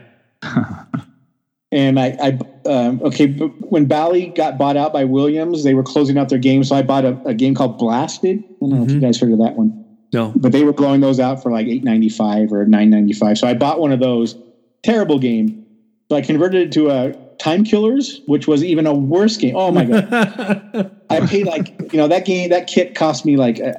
and 1.72 1.98
I, 1.98 2.16
I 2.20 2.38
um, 2.68 3.00
okay. 3.02 3.26
When 3.26 3.86
Bally 3.86 4.26
got 4.28 4.58
bought 4.58 4.76
out 4.76 4.92
by 4.92 5.04
Williams, 5.04 5.64
they 5.64 5.74
were 5.74 5.82
closing 5.82 6.18
out 6.18 6.28
their 6.28 6.38
game, 6.38 6.64
so 6.64 6.76
I 6.76 6.82
bought 6.82 7.04
a, 7.04 7.18
a 7.24 7.34
game 7.34 7.54
called 7.54 7.78
Blasted. 7.78 8.38
I 8.38 8.54
don't 8.60 8.70
know 8.70 8.84
if 8.84 8.90
you 8.90 9.00
guys 9.00 9.18
heard 9.18 9.32
of 9.32 9.38
that 9.38 9.54
one, 9.54 9.84
No. 10.12 10.32
but 10.36 10.52
they 10.52 10.64
were 10.64 10.72
blowing 10.72 11.00
those 11.00 11.20
out 11.20 11.42
for 11.42 11.50
like 11.50 11.66
eight 11.66 11.84
ninety 11.84 12.08
five 12.08 12.52
or 12.52 12.64
nine 12.66 12.90
ninety 12.90 13.12
five. 13.12 13.38
So 13.38 13.46
I 13.46 13.54
bought 13.54 13.80
one 13.80 13.92
of 13.92 14.00
those. 14.00 14.36
Terrible 14.84 15.18
game. 15.18 15.66
So 16.08 16.16
I 16.16 16.20
converted 16.20 16.68
it 16.68 16.72
to 16.72 16.90
a 16.90 17.12
Time 17.38 17.64
Killers, 17.64 18.20
which 18.26 18.46
was 18.46 18.64
even 18.64 18.86
a 18.86 18.94
worse 18.94 19.36
game. 19.36 19.54
Oh 19.56 19.70
my 19.72 19.84
god! 19.84 20.08
I 21.10 21.26
paid 21.26 21.46
like 21.46 21.74
you 21.92 21.98
know 21.98 22.08
that 22.08 22.24
game 22.24 22.50
that 22.50 22.66
kit 22.66 22.94
cost 22.94 23.24
me 23.24 23.36
like 23.36 23.60
uh, 23.60 23.72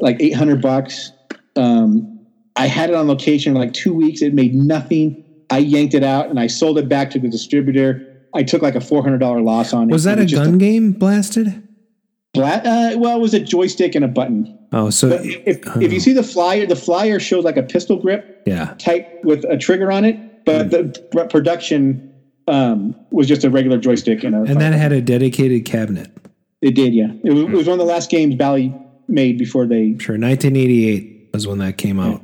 like 0.00 0.16
eight 0.20 0.34
hundred 0.34 0.62
bucks. 0.62 1.12
Um, 1.56 2.20
I 2.56 2.66
had 2.66 2.90
it 2.90 2.96
on 2.96 3.06
location 3.06 3.54
for 3.54 3.58
like 3.60 3.72
two 3.72 3.94
weeks. 3.94 4.22
It 4.22 4.34
made 4.34 4.54
nothing. 4.54 5.22
I 5.50 5.58
yanked 5.58 5.94
it 5.94 6.02
out 6.02 6.28
and 6.28 6.40
I 6.40 6.46
sold 6.46 6.78
it 6.78 6.88
back 6.88 7.10
to 7.10 7.18
the 7.18 7.28
distributor. 7.28 8.28
I 8.34 8.42
took 8.42 8.62
like 8.62 8.74
a 8.74 8.80
four 8.80 9.02
hundred 9.02 9.18
dollar 9.18 9.40
loss 9.40 9.72
on 9.72 9.88
it. 9.88 9.92
Was 9.92 10.04
that 10.04 10.18
a 10.18 10.26
gun 10.26 10.58
game 10.58 10.92
blasted? 10.92 11.62
Bla- 12.34 12.62
uh, 12.64 12.94
well, 12.98 13.16
it 13.16 13.20
was 13.20 13.32
a 13.32 13.40
joystick 13.40 13.94
and 13.94 14.04
a 14.04 14.08
button. 14.08 14.58
Oh, 14.72 14.90
so 14.90 15.10
But 15.10 15.24
if, 15.24 15.60
if 15.76 15.92
you 15.92 16.00
see 16.00 16.12
the 16.12 16.22
flyer, 16.22 16.66
the 16.66 16.76
flyer 16.76 17.18
shows 17.18 17.44
like 17.44 17.56
a 17.56 17.62
pistol 17.62 17.96
grip 17.96 18.42
yeah. 18.46 18.74
type 18.78 19.24
with 19.24 19.44
a 19.44 19.56
trigger 19.56 19.90
on 19.90 20.04
it, 20.04 20.44
but 20.44 20.70
the 20.70 21.08
pr- 21.12 21.28
production 21.28 22.12
um, 22.48 22.94
was 23.10 23.26
just 23.26 23.44
a 23.44 23.50
regular 23.50 23.78
joystick 23.78 24.22
and 24.22 24.34
a. 24.34 24.42
And 24.42 24.60
that 24.60 24.74
had 24.74 24.92
a 24.92 25.00
dedicated 25.00 25.64
cabinet. 25.64 26.10
it 26.60 26.74
did, 26.74 26.94
yeah. 26.94 27.12
It 27.24 27.32
was, 27.32 27.42
it 27.44 27.50
was 27.50 27.66
one 27.66 27.80
of 27.80 27.86
the 27.86 27.90
last 27.90 28.10
games 28.10 28.34
Bally 28.34 28.74
made 29.08 29.38
before 29.38 29.66
they. 29.66 29.96
Sure. 29.98 30.18
1988 30.18 31.30
was 31.32 31.46
when 31.46 31.58
that 31.58 31.78
came 31.78 32.00
out. 32.00 32.20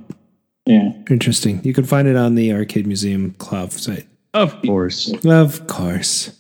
Yeah. 0.67 0.93
Interesting. 1.11 1.61
You 1.65 1.75
can 1.75 1.85
find 1.85 2.07
it 2.07 2.17
on 2.17 2.35
the 2.35 2.53
Arcade 2.53 2.87
Museum 2.87 3.33
Cloud 3.39 3.73
site. 3.73 4.07
Of 4.35 4.61
course. 4.63 5.13
Of 5.25 5.67
course. 5.67 6.39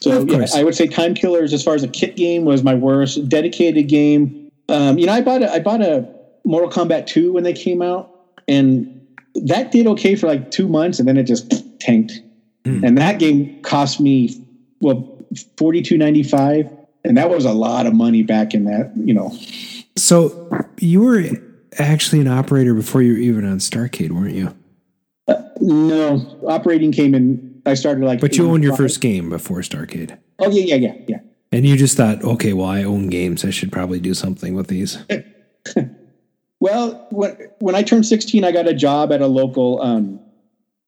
So 0.00 0.22
Of 0.22 0.28
yeah. 0.28 0.46
I 0.54 0.64
would 0.64 0.74
say 0.74 0.86
Time 0.86 1.14
Killers, 1.14 1.52
as 1.52 1.62
far 1.62 1.74
as 1.74 1.82
a 1.82 1.88
kit 1.88 2.16
game, 2.16 2.44
was 2.44 2.62
my 2.62 2.74
worst. 2.74 3.28
Dedicated 3.28 3.88
game. 3.88 4.50
Um, 4.68 4.98
you 4.98 5.06
know, 5.06 5.12
I 5.12 5.20
bought 5.20 5.42
a 5.42 5.52
I 5.52 5.60
bought 5.60 5.80
a 5.80 6.08
Mortal 6.44 6.70
Kombat 6.70 7.06
2 7.06 7.32
when 7.32 7.44
they 7.44 7.52
came 7.52 7.82
out, 7.82 8.10
and 8.48 9.00
that 9.44 9.70
did 9.70 9.86
okay 9.86 10.14
for 10.16 10.26
like 10.26 10.50
two 10.50 10.68
months, 10.68 10.98
and 10.98 11.08
then 11.08 11.16
it 11.16 11.24
just 11.24 11.52
tanked. 11.80 12.20
Hmm. 12.64 12.84
And 12.84 12.98
that 12.98 13.18
game 13.18 13.62
cost 13.62 14.00
me 14.00 14.44
well 14.80 15.24
forty 15.56 15.82
two 15.82 15.96
ninety 15.96 16.22
five, 16.22 16.68
and 17.04 17.16
that 17.16 17.30
was 17.30 17.44
a 17.44 17.52
lot 17.52 17.86
of 17.86 17.94
money 17.94 18.22
back 18.22 18.54
in 18.54 18.64
that. 18.64 18.92
You 18.96 19.14
know, 19.14 19.36
So 19.96 20.50
you 20.78 21.00
were 21.00 21.22
actually 21.78 22.20
an 22.20 22.28
operator 22.28 22.74
before 22.74 23.02
you 23.02 23.12
were 23.12 23.18
even 23.18 23.44
on 23.46 23.58
Starcade, 23.58 24.10
weren't 24.10 24.34
you? 24.34 24.54
no 25.60 26.38
operating 26.46 26.92
came 26.92 27.14
in. 27.14 27.62
I 27.66 27.74
started 27.74 28.04
like, 28.04 28.20
But 28.20 28.36
you 28.36 28.48
owned 28.48 28.62
your 28.62 28.76
first 28.76 29.00
game 29.00 29.30
before 29.30 29.58
Starcade. 29.58 30.16
Oh 30.38 30.50
yeah, 30.50 30.74
yeah, 30.74 30.76
yeah, 30.76 30.94
yeah. 31.08 31.18
And 31.50 31.66
you 31.66 31.76
just 31.76 31.96
thought, 31.96 32.22
okay, 32.22 32.52
well, 32.52 32.68
I 32.68 32.82
own 32.84 33.08
games. 33.08 33.44
I 33.44 33.50
should 33.50 33.72
probably 33.72 33.98
do 33.98 34.14
something 34.14 34.54
with 34.54 34.68
these. 34.68 34.98
Well, 36.60 37.06
when 37.10 37.36
when 37.58 37.74
I 37.74 37.82
turned 37.82 38.06
sixteen, 38.06 38.44
I 38.44 38.52
got 38.52 38.66
a 38.66 38.74
job 38.74 39.12
at 39.12 39.20
a 39.20 39.26
local 39.26 39.80
um, 39.82 40.18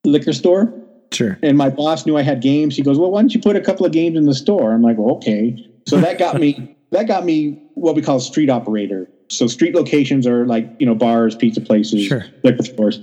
liquor 0.05 0.33
store. 0.33 0.73
Sure. 1.13 1.39
And 1.43 1.57
my 1.57 1.71
boss 1.71 2.07
knew 2.07 2.17
I 2.17 2.23
had 2.23 2.41
games. 2.41 2.77
He 2.77 2.83
goes, 2.83 2.99
"Well, 2.99 3.11
why 3.11 3.21
don't 3.21 3.35
you 3.35 3.41
put 3.41 3.57
a 3.57 3.61
couple 3.61 3.85
of 3.85 3.93
games 3.93 4.17
in 4.17 4.25
the 4.25 4.35
store?" 4.35 4.73
I'm 4.73 4.83
like, 4.83 4.97
well, 4.99 5.17
"Okay." 5.17 5.69
So 5.87 6.01
that 6.01 6.19
got 6.19 6.41
me 6.41 6.77
that 6.91 7.07
got 7.07 7.25
me 7.25 7.63
what 7.75 7.95
we 7.95 8.03
call 8.03 8.21
street 8.21 8.51
operator. 8.51 9.11
So 9.31 9.47
street 9.47 9.75
locations 9.75 10.27
are 10.27 10.47
like 10.47 10.69
you 10.79 10.87
know 10.87 10.95
bars, 10.95 11.37
pizza 11.37 11.61
places, 11.61 12.05
Sure. 12.07 12.25
liquor 12.45 12.63
stores, 12.63 13.01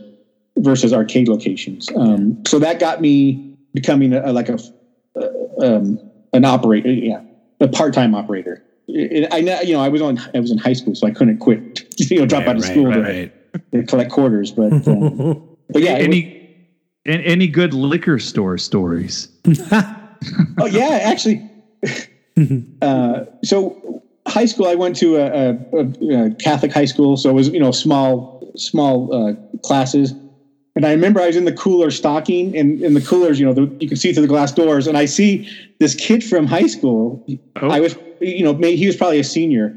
versus 0.58 0.92
arcade 0.94 1.28
locations. 1.28 1.90
Um, 1.96 2.42
so 2.48 2.60
that 2.60 2.80
got 2.80 3.02
me 3.02 3.56
becoming 3.74 4.14
a, 4.14 4.32
like 4.34 4.50
a 4.50 4.58
uh, 5.20 5.28
um, 5.62 6.00
an 6.34 6.44
operator, 6.46 6.92
yeah, 6.92 7.22
a 7.60 7.68
part 7.68 7.94
time 7.94 8.16
operator. 8.16 8.64
I, 8.90 9.28
I 9.32 9.42
know- 9.42 9.62
you 9.62 9.74
know 9.74 9.82
I 9.82 9.90
was 9.90 10.02
on 10.02 10.20
I 10.34 10.40
was 10.40 10.52
in 10.52 10.58
high 10.58 10.74
school, 10.74 10.96
so 10.96 11.08
I 11.08 11.12
couldn't 11.12 11.38
quit. 11.40 11.82
You 11.98 12.20
know, 12.20 12.26
drop 12.26 12.42
Right, 12.42 12.50
out 12.50 12.56
of 12.58 12.62
right, 12.64 12.72
school 12.72 12.86
right, 12.88 13.34
to, 13.72 13.82
to 13.82 13.84
collect 13.88 14.12
quarters, 14.12 14.52
but 14.52 14.74
um, 14.88 15.48
but 15.70 15.82
yeah, 15.82 15.94
it 15.98 16.08
was- 16.10 16.18
any 16.18 16.68
any 17.06 17.24
any 17.26 17.48
good 17.48 17.74
liquor 17.74 18.20
store 18.20 18.58
stories? 18.58 19.30
oh 19.72 20.66
yeah, 20.66 21.00
actually, 21.04 21.50
uh, 22.82 23.26
so 23.44 23.95
high 24.28 24.46
school, 24.46 24.68
I 24.68 24.76
went 24.76 24.96
to 24.98 25.18
a, 25.18 25.52
a, 25.74 26.26
a, 26.26 26.36
Catholic 26.36 26.72
high 26.72 26.86
school, 26.86 27.18
so 27.18 27.30
it 27.30 27.34
was 27.34 27.50
you 27.50 27.60
know 27.60 27.72
small 27.72 28.52
small 28.56 29.14
uh, 29.14 29.34
classes. 29.64 30.14
And 30.76 30.86
I 30.86 30.92
remember 30.92 31.22
I 31.22 31.28
was 31.28 31.38
in 31.38 31.46
the 31.46 31.54
cooler 31.54 31.90
stocking, 31.90 32.56
and 32.58 32.82
in 32.82 32.94
the 32.96 33.02
coolers, 33.02 33.40
you 33.40 33.46
know, 33.46 33.54
the, 33.54 33.74
you 33.80 33.88
can 33.88 33.96
see 33.96 34.12
through 34.12 34.24
the 34.24 34.28
glass 34.28 34.52
doors, 34.52 34.88
and 34.88 34.98
I 34.98 35.06
see 35.06 35.50
this 35.80 35.96
kid 35.96 36.22
from 36.22 36.48
high 36.48 36.68
school. 36.68 37.26
Oh. 37.62 37.70
I 37.70 37.80
was, 37.80 37.96
you 38.20 38.44
know, 38.44 38.54
maybe 38.54 38.76
he 38.76 38.86
was 38.86 38.98
probably 38.98 39.20
a 39.20 39.24
senior. 39.24 39.74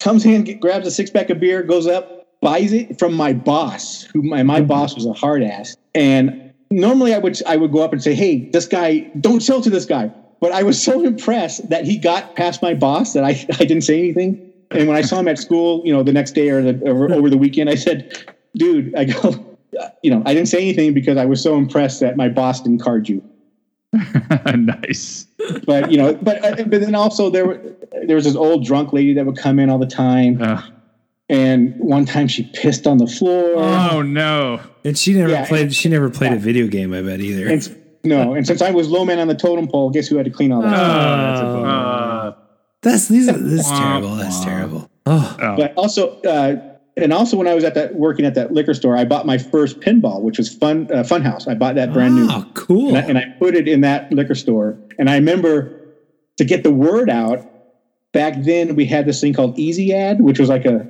Comes 0.00 0.26
in, 0.26 0.60
grabs 0.60 0.86
a 0.86 0.90
six 0.90 1.10
pack 1.10 1.30
of 1.30 1.40
beer, 1.40 1.62
goes 1.62 1.86
up, 1.86 2.28
buys 2.42 2.74
it 2.74 2.98
from 2.98 3.14
my 3.14 3.32
boss, 3.32 4.02
who 4.02 4.22
my, 4.22 4.42
my 4.42 4.60
boss 4.60 4.94
was 4.94 5.06
a 5.06 5.14
hard 5.14 5.42
ass. 5.42 5.76
And 5.94 6.52
normally 6.70 7.14
I 7.14 7.18
would 7.18 7.42
I 7.46 7.56
would 7.56 7.72
go 7.72 7.82
up 7.82 7.94
and 7.94 8.02
say, 8.02 8.14
"Hey, 8.14 8.50
this 8.50 8.66
guy, 8.66 9.10
don't 9.20 9.40
sell 9.40 9.62
to 9.62 9.70
this 9.70 9.86
guy." 9.86 10.12
But 10.40 10.52
I 10.52 10.62
was 10.62 10.80
so 10.80 11.04
impressed 11.04 11.68
that 11.70 11.84
he 11.84 11.98
got 11.98 12.36
past 12.36 12.62
my 12.62 12.74
boss 12.74 13.12
that 13.14 13.24
I, 13.24 13.30
I 13.30 13.64
didn't 13.64 13.82
say 13.82 13.98
anything. 13.98 14.52
And 14.70 14.86
when 14.86 14.96
I 14.96 15.00
saw 15.00 15.18
him 15.18 15.28
at 15.28 15.38
school, 15.38 15.82
you 15.84 15.92
know, 15.92 16.02
the 16.02 16.12
next 16.12 16.32
day 16.32 16.50
or, 16.50 16.62
the, 16.62 16.78
or 16.90 17.12
over 17.12 17.30
the 17.30 17.38
weekend, 17.38 17.70
I 17.70 17.74
said, 17.74 18.34
"Dude, 18.56 18.94
I 18.94 19.04
go." 19.04 19.44
you 20.02 20.10
know, 20.10 20.22
I 20.26 20.34
didn't 20.34 20.48
say 20.48 20.58
anything 20.58 20.92
because 20.94 21.16
I 21.16 21.24
was 21.24 21.42
so 21.42 21.56
impressed 21.56 22.00
that 22.00 22.16
my 22.16 22.28
boss 22.28 22.60
didn't 22.62 22.80
card 22.80 23.08
you. 23.08 23.22
nice. 24.54 25.26
But 25.66 25.90
you 25.90 25.96
know, 25.98 26.14
but 26.14 26.44
uh, 26.44 26.64
but 26.64 26.80
then 26.80 26.94
also 26.94 27.30
there 27.30 27.46
were 27.46 27.60
there 28.04 28.16
was 28.16 28.24
this 28.24 28.36
old 28.36 28.64
drunk 28.64 28.92
lady 28.92 29.14
that 29.14 29.24
would 29.24 29.38
come 29.38 29.58
in 29.58 29.70
all 29.70 29.78
the 29.78 29.86
time. 29.86 30.40
Uh. 30.42 30.62
And 31.30 31.74
one 31.78 32.06
time 32.06 32.26
she 32.26 32.44
pissed 32.54 32.86
on 32.86 32.96
the 32.96 33.06
floor. 33.06 33.52
Oh 33.56 34.00
no! 34.02 34.60
And 34.84 34.96
she 34.96 35.12
never 35.12 35.30
Yeah, 35.30 35.46
played. 35.46 35.62
and- 35.64 35.74
she 35.74 35.88
never 35.90 36.08
played 36.08 36.32
a 36.32 36.36
video 36.38 36.66
game. 36.66 36.94
I 36.94 37.02
bet 37.02 37.20
either. 37.20 37.48
And, 37.48 37.82
no, 38.08 38.34
and 38.34 38.46
since 38.46 38.62
I 38.62 38.70
was 38.70 38.88
low 38.88 39.04
man 39.04 39.18
on 39.18 39.28
the 39.28 39.34
totem 39.34 39.68
pole, 39.68 39.90
guess 39.90 40.08
who 40.08 40.16
had 40.16 40.24
to 40.24 40.30
clean 40.30 40.52
all 40.52 40.62
that? 40.62 40.72
Oh. 40.72 41.64
Uh, 41.64 42.34
That's 42.82 43.08
these. 43.08 43.28
Are, 43.28 43.32
this 43.32 43.66
is 43.66 43.70
terrible. 43.70 44.16
That's 44.16 44.42
terrible. 44.44 44.90
Oh, 45.06 45.36
But 45.38 45.74
also, 45.74 46.20
uh, 46.22 46.76
and 46.96 47.12
also 47.12 47.36
when 47.36 47.46
I 47.46 47.54
was 47.54 47.64
at 47.64 47.74
that 47.74 47.94
working 47.94 48.24
at 48.26 48.34
that 48.34 48.52
liquor 48.52 48.74
store, 48.74 48.96
I 48.96 49.04
bought 49.04 49.26
my 49.26 49.38
first 49.38 49.80
pinball, 49.80 50.22
which 50.22 50.38
was 50.38 50.52
Fun 50.54 50.88
uh, 50.92 51.02
Funhouse. 51.02 51.48
I 51.48 51.54
bought 51.54 51.76
that 51.76 51.92
brand 51.92 52.16
new. 52.16 52.28
Oh, 52.30 52.44
cool. 52.54 52.88
And 52.94 52.98
I, 52.98 53.00
and 53.02 53.18
I 53.18 53.24
put 53.38 53.54
it 53.54 53.68
in 53.68 53.80
that 53.82 54.12
liquor 54.12 54.34
store. 54.34 54.78
And 54.98 55.08
I 55.08 55.14
remember 55.14 55.80
to 56.36 56.44
get 56.44 56.62
the 56.62 56.72
word 56.72 57.10
out. 57.10 57.46
Back 58.12 58.42
then, 58.42 58.74
we 58.74 58.86
had 58.86 59.04
this 59.06 59.20
thing 59.20 59.34
called 59.34 59.58
Easy 59.58 59.94
Ad, 59.94 60.20
which 60.22 60.38
was 60.38 60.48
like 60.48 60.64
a 60.64 60.88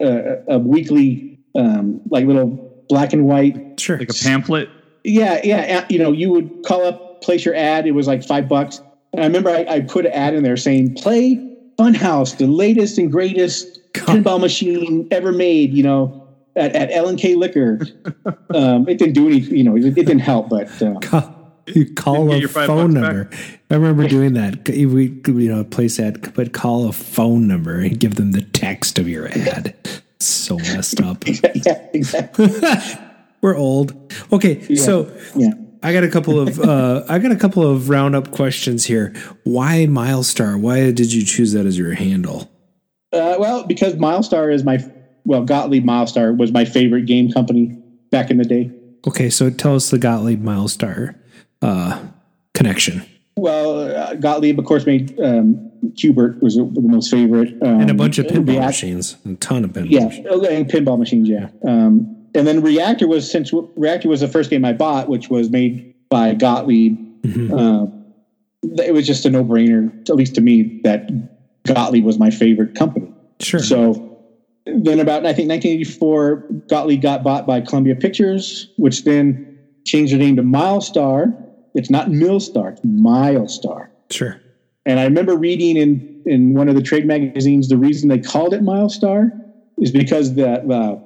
a, 0.00 0.36
a 0.48 0.58
weekly, 0.58 1.38
um, 1.54 2.00
like 2.08 2.26
little 2.26 2.84
black 2.88 3.12
and 3.12 3.26
white. 3.26 3.78
Sure. 3.78 3.98
Like 3.98 4.10
a 4.10 4.14
pamphlet. 4.14 4.68
Yeah, 5.04 5.40
yeah. 5.44 5.86
You 5.88 5.98
know, 5.98 6.12
you 6.12 6.30
would 6.30 6.64
call 6.64 6.84
up, 6.84 7.22
place 7.22 7.44
your 7.44 7.54
ad. 7.54 7.86
It 7.86 7.92
was 7.92 8.06
like 8.06 8.24
five 8.24 8.48
bucks. 8.48 8.80
And 9.12 9.22
I 9.22 9.26
remember 9.26 9.50
I, 9.50 9.64
I 9.68 9.80
put 9.80 10.06
an 10.06 10.12
ad 10.12 10.34
in 10.34 10.42
there 10.42 10.56
saying, 10.56 10.94
"Play 10.94 11.36
Funhouse, 11.78 12.36
the 12.36 12.46
latest 12.46 12.98
and 12.98 13.12
greatest 13.12 13.80
pinball 13.92 14.40
machine 14.40 15.06
ever 15.10 15.30
made." 15.30 15.72
You 15.72 15.84
know, 15.84 16.24
at, 16.56 16.74
at 16.74 16.90
L 16.90 17.08
and 17.08 17.18
K 17.18 17.34
Liquor. 17.34 17.80
um, 18.54 18.88
it 18.88 18.98
didn't 18.98 19.14
do 19.14 19.26
any, 19.26 19.38
You 19.38 19.64
know, 19.64 19.76
it, 19.76 19.84
it 19.84 19.94
didn't 19.94 20.20
help. 20.20 20.48
But 20.48 20.82
uh, 20.82 20.98
you 21.66 21.92
call 21.94 22.28
get 22.28 22.36
a 22.36 22.40
your 22.40 22.48
phone 22.48 22.94
bucks 22.94 23.06
back? 23.06 23.14
number. 23.14 23.30
I 23.70 23.74
remember 23.74 24.08
doing 24.08 24.34
that. 24.34 24.68
We, 24.68 25.20
you 25.26 25.54
know, 25.54 25.64
place 25.64 25.96
that, 25.96 26.34
but 26.34 26.52
call 26.52 26.88
a 26.88 26.92
phone 26.92 27.46
number 27.46 27.78
and 27.78 27.98
give 27.98 28.16
them 28.16 28.32
the 28.32 28.42
text 28.42 28.98
of 28.98 29.08
your 29.08 29.28
ad. 29.28 29.74
So 30.20 30.56
messed 30.56 31.00
up. 31.00 31.24
yeah, 31.26 31.86
exactly. 31.92 32.48
We're 33.44 33.58
old. 33.58 34.10
Okay, 34.32 34.74
so 34.74 35.14
yeah. 35.36 35.50
I 35.82 35.92
got 35.92 36.02
a 36.02 36.08
couple 36.08 36.40
of 36.40 36.58
uh, 36.66 37.04
I 37.10 37.18
got 37.18 37.30
a 37.30 37.36
couple 37.36 37.62
of 37.62 37.90
roundup 37.90 38.30
questions 38.30 38.86
here. 38.86 39.12
Why 39.42 39.84
Mylstar? 39.86 40.58
Why 40.58 40.92
did 40.92 41.12
you 41.12 41.26
choose 41.26 41.52
that 41.52 41.66
as 41.66 41.76
your 41.76 41.92
handle? 41.92 42.50
Uh, 43.12 43.36
well, 43.38 43.66
because 43.66 43.96
Mylstar 43.96 44.50
is 44.50 44.64
my 44.64 44.78
well, 45.26 45.44
Gottlieb 45.44 45.84
Mylstar 45.84 46.34
was 46.34 46.52
my 46.52 46.64
favorite 46.64 47.04
game 47.04 47.30
company 47.30 47.76
back 48.10 48.30
in 48.30 48.38
the 48.38 48.46
day. 48.46 48.70
Okay, 49.06 49.28
so 49.28 49.50
tell 49.50 49.74
us 49.74 49.90
the 49.90 49.98
Gottlieb 49.98 50.42
Mylstar 50.42 51.14
uh, 51.60 52.02
connection 52.54 53.04
Well, 53.36 53.80
uh, 53.80 54.14
Gottlieb, 54.14 54.58
of 54.58 54.64
course, 54.64 54.86
made 54.86 55.20
um, 55.20 55.70
Q*bert 55.98 56.42
was 56.42 56.56
the 56.56 56.80
most 56.80 57.10
favorite, 57.10 57.62
um, 57.62 57.82
and 57.82 57.90
a 57.90 57.94
bunch 57.94 58.16
of 58.16 58.24
pinball 58.24 58.48
React- 58.48 58.66
machines, 58.68 59.16
a 59.26 59.34
ton 59.34 59.64
of 59.64 59.72
pinball. 59.72 59.90
Yeah, 59.90 60.06
machines. 60.06 60.26
and 60.46 60.66
pinball 60.66 60.98
machines. 60.98 61.28
Yeah, 61.28 61.48
um, 61.68 62.23
and 62.34 62.46
then 62.46 62.62
Reactor 62.62 63.06
was 63.06 63.30
since 63.30 63.52
Reactor 63.76 64.08
was 64.08 64.20
the 64.20 64.28
first 64.28 64.50
game 64.50 64.64
I 64.64 64.72
bought, 64.72 65.08
which 65.08 65.28
was 65.30 65.50
made 65.50 65.94
by 66.08 66.34
Gottlieb. 66.34 66.98
Uh, 67.52 67.86
it 68.82 68.92
was 68.92 69.06
just 69.06 69.24
a 69.24 69.30
no 69.30 69.44
brainer, 69.44 69.90
at 70.08 70.14
least 70.14 70.34
to 70.34 70.40
me, 70.40 70.80
that 70.84 71.10
Gottlieb 71.64 72.04
was 72.04 72.18
my 72.18 72.30
favorite 72.30 72.74
company. 72.74 73.12
Sure. 73.40 73.60
So 73.60 74.18
then, 74.66 75.00
about 75.00 75.26
I 75.26 75.32
think 75.32 75.48
1984, 75.48 76.36
Gottlieb 76.68 77.02
got 77.02 77.22
bought 77.22 77.46
by 77.46 77.60
Columbia 77.60 77.94
Pictures, 77.94 78.70
which 78.76 79.04
then 79.04 79.58
changed 79.84 80.12
their 80.12 80.18
name 80.18 80.36
to 80.36 80.42
Mylstar. 80.42 81.34
It's 81.74 81.90
not 81.90 82.08
Millstar, 82.08 82.72
it's 82.72 82.80
Mylstar. 82.82 83.88
Sure. 84.10 84.40
And 84.86 85.00
I 85.00 85.04
remember 85.04 85.36
reading 85.36 85.76
in 85.76 86.22
in 86.26 86.54
one 86.54 86.68
of 86.68 86.74
the 86.74 86.82
trade 86.82 87.06
magazines 87.06 87.68
the 87.68 87.76
reason 87.76 88.08
they 88.08 88.18
called 88.18 88.54
it 88.54 88.62
Mylstar 88.62 89.30
is 89.78 89.90
because 89.90 90.34
the 90.34 90.62
the, 90.66 91.02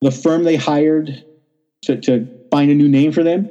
the 0.00 0.10
firm 0.10 0.44
they 0.44 0.56
hired 0.56 1.24
to, 1.82 2.00
to 2.00 2.26
find 2.50 2.70
a 2.70 2.74
new 2.74 2.88
name 2.88 3.12
for 3.12 3.22
them, 3.22 3.48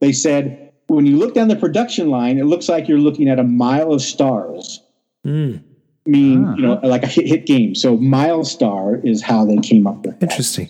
they 0.00 0.12
said 0.12 0.72
when 0.86 1.06
you 1.06 1.16
look 1.16 1.34
down 1.34 1.48
the 1.48 1.56
production 1.56 2.10
line, 2.10 2.38
it 2.38 2.44
looks 2.44 2.68
like 2.68 2.88
you're 2.88 2.98
looking 2.98 3.28
at 3.28 3.38
a 3.38 3.44
mile 3.44 3.92
of 3.92 4.02
stars. 4.02 4.80
Mm, 5.26 5.62
Mean, 6.06 6.56
you 6.56 6.62
know, 6.62 6.80
like 6.82 7.02
a 7.02 7.06
hit, 7.06 7.26
hit 7.26 7.46
game. 7.46 7.74
So 7.74 7.96
Mylstar 7.96 9.04
is 9.06 9.22
how 9.22 9.44
they 9.44 9.58
came 9.58 9.86
up 9.86 10.04
with. 10.04 10.18
that. 10.18 10.30
interesting. 10.30 10.68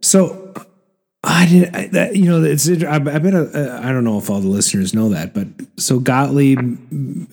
So 0.00 0.54
I 1.24 1.46
did 1.46 1.74
I, 1.74 1.86
that. 1.88 2.16
You 2.16 2.26
know, 2.26 2.42
it's. 2.42 2.68
I, 2.68 2.94
I 2.94 2.98
bet. 2.98 3.34
Uh, 3.34 3.80
I 3.82 3.92
don't 3.92 4.04
know 4.04 4.18
if 4.18 4.30
all 4.30 4.40
the 4.40 4.48
listeners 4.48 4.94
know 4.94 5.08
that, 5.10 5.34
but 5.34 5.48
so 5.76 5.98
Gottlieb 5.98 6.58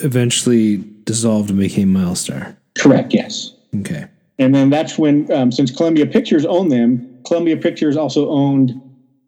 eventually 0.02 0.78
dissolved 1.06 1.50
and 1.50 1.60
became 1.60 1.94
Mylstar. 1.94 2.58
Correct. 2.78 3.14
Yes. 3.14 3.54
Okay. 3.80 4.08
And 4.42 4.56
then 4.56 4.70
that's 4.72 4.98
when, 4.98 5.32
um, 5.32 5.52
since 5.52 5.70
Columbia 5.70 6.08
Pictures 6.08 6.46
owned 6.46 6.72
them, 6.72 7.20
Columbia 7.28 7.58
Pictures 7.58 7.96
also 7.96 8.28
owned 8.30 8.72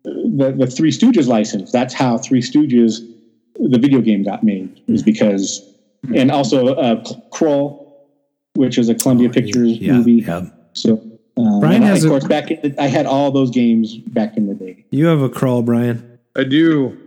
uh, 0.05 0.09
the 0.37 0.55
the 0.57 0.67
Three 0.67 0.89
Stooges 0.91 1.27
license. 1.27 1.71
That's 1.71 1.93
how 1.93 2.17
Three 2.17 2.41
Stooges, 2.41 2.99
the 3.59 3.77
video 3.77 4.01
game, 4.01 4.23
got 4.23 4.43
made. 4.43 4.81
Is 4.87 5.03
because, 5.03 5.45
and 6.15 6.31
also 6.31 6.73
uh, 6.75 7.03
Krull, 7.31 7.85
which 8.55 8.77
is 8.79 8.89
a 8.89 8.95
Columbia 8.95 9.29
Pictures 9.29 9.77
yeah, 9.77 9.93
movie. 9.93 10.13
yeah. 10.25 10.45
So, 10.73 10.93
um, 11.37 11.59
Brian 11.59 11.75
and 11.83 11.85
I- 11.85 11.87
has 11.89 12.03
of 12.03 12.09
a- 12.09 12.13
course, 12.13 12.23
back 12.27 12.49
in 12.49 12.59
the, 12.73 12.81
I 12.81 12.87
had 12.87 13.05
all 13.05 13.29
those 13.29 13.51
games 13.51 13.95
back 13.97 14.35
in 14.35 14.47
the 14.47 14.55
day. 14.55 14.83
You 14.89 15.05
have 15.05 15.21
a 15.21 15.29
Krull, 15.29 15.63
Brian. 15.63 16.17
I 16.35 16.43
do. 16.43 16.97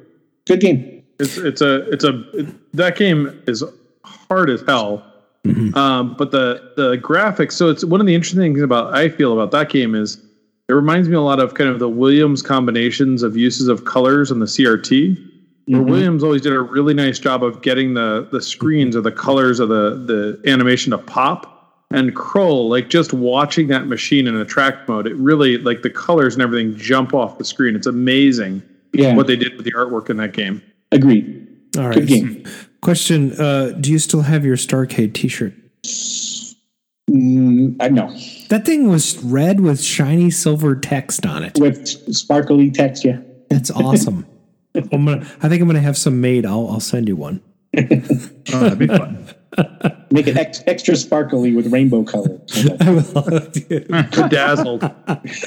Good 0.46 0.60
game. 0.60 1.02
It's 1.18 1.36
it's 1.38 1.60
a 1.60 1.90
it's 1.90 2.04
a 2.04 2.22
it- 2.38 2.72
that 2.76 2.96
game 2.96 3.42
is 3.48 3.64
hard 4.04 4.48
as 4.50 4.62
hell. 4.62 5.04
Mm-hmm. 5.52 5.78
Um, 5.78 6.14
but 6.16 6.30
the 6.30 6.72
the 6.76 6.96
graphics. 6.98 7.52
So 7.52 7.68
it's 7.68 7.84
one 7.84 8.00
of 8.00 8.06
the 8.06 8.14
interesting 8.14 8.40
things 8.40 8.60
about 8.62 8.94
I 8.94 9.08
feel 9.08 9.32
about 9.32 9.50
that 9.52 9.68
game 9.68 9.94
is 9.94 10.20
it 10.68 10.72
reminds 10.72 11.08
me 11.08 11.14
a 11.14 11.20
lot 11.20 11.38
of 11.38 11.54
kind 11.54 11.70
of 11.70 11.78
the 11.78 11.88
Williams 11.88 12.42
combinations 12.42 13.22
of 13.22 13.36
uses 13.36 13.68
of 13.68 13.84
colors 13.84 14.30
on 14.30 14.40
the 14.40 14.46
CRT. 14.46 15.16
Where 15.66 15.80
mm-hmm. 15.80 15.90
Williams 15.90 16.22
always 16.22 16.42
did 16.42 16.52
a 16.52 16.60
really 16.60 16.94
nice 16.94 17.18
job 17.18 17.42
of 17.42 17.62
getting 17.62 17.94
the 17.94 18.28
the 18.30 18.40
screens 18.40 18.96
or 18.96 19.00
the 19.00 19.10
mm-hmm. 19.10 19.20
colors 19.20 19.60
of 19.60 19.68
the 19.68 20.38
the 20.42 20.50
animation 20.50 20.90
to 20.92 20.98
pop. 20.98 21.52
And 21.92 22.16
Krull, 22.16 22.68
like 22.68 22.88
just 22.88 23.12
watching 23.12 23.68
that 23.68 23.86
machine 23.86 24.26
in 24.26 24.36
attract 24.36 24.88
mode, 24.88 25.06
it 25.06 25.14
really 25.16 25.58
like 25.58 25.82
the 25.82 25.90
colors 25.90 26.34
and 26.34 26.42
everything 26.42 26.76
jump 26.76 27.14
off 27.14 27.38
the 27.38 27.44
screen. 27.44 27.76
It's 27.76 27.86
amazing 27.86 28.60
Yeah. 28.92 29.14
what 29.14 29.28
they 29.28 29.36
did 29.36 29.56
with 29.56 29.64
the 29.64 29.72
artwork 29.72 30.10
in 30.10 30.16
that 30.16 30.32
game. 30.32 30.62
Agreed. 30.90 31.46
All 31.78 31.88
right. 31.88 31.94
Good 31.94 32.08
game. 32.08 32.26
Hmm. 32.26 32.50
Question: 32.86 33.32
uh, 33.32 33.72
Do 33.80 33.90
you 33.90 33.98
still 33.98 34.20
have 34.22 34.44
your 34.44 34.54
Starcade 34.56 35.12
T-shirt? 35.12 35.52
Mm, 37.10 37.74
I 37.80 37.88
know 37.88 38.16
That 38.48 38.64
thing 38.64 38.88
was 38.88 39.18
red 39.24 39.58
with 39.58 39.82
shiny 39.82 40.30
silver 40.30 40.76
text 40.76 41.26
on 41.26 41.42
it. 41.42 41.58
with 41.58 41.88
sparkly 42.14 42.70
text. 42.70 43.04
Yeah. 43.04 43.18
That's 43.50 43.72
awesome. 43.72 44.24
I'm 44.76 45.04
gonna. 45.04 45.26
I 45.42 45.48
think 45.48 45.62
I'm 45.62 45.66
gonna 45.66 45.80
have 45.80 45.98
some 45.98 46.20
made. 46.20 46.46
I'll. 46.46 46.68
I'll 46.68 46.78
send 46.78 47.08
you 47.08 47.16
one. 47.16 47.42
Oh, 48.54 48.60
that'd 48.60 48.78
be 48.78 48.86
fun. 48.86 49.34
Make 50.10 50.28
it 50.28 50.36
ex- 50.36 50.62
extra 50.66 50.94
sparkly 50.96 51.54
with 51.54 51.72
rainbow 51.72 52.04
color. 52.04 52.38
I 52.80 52.90
will. 52.90 53.02
Bedazzled. 53.50 54.82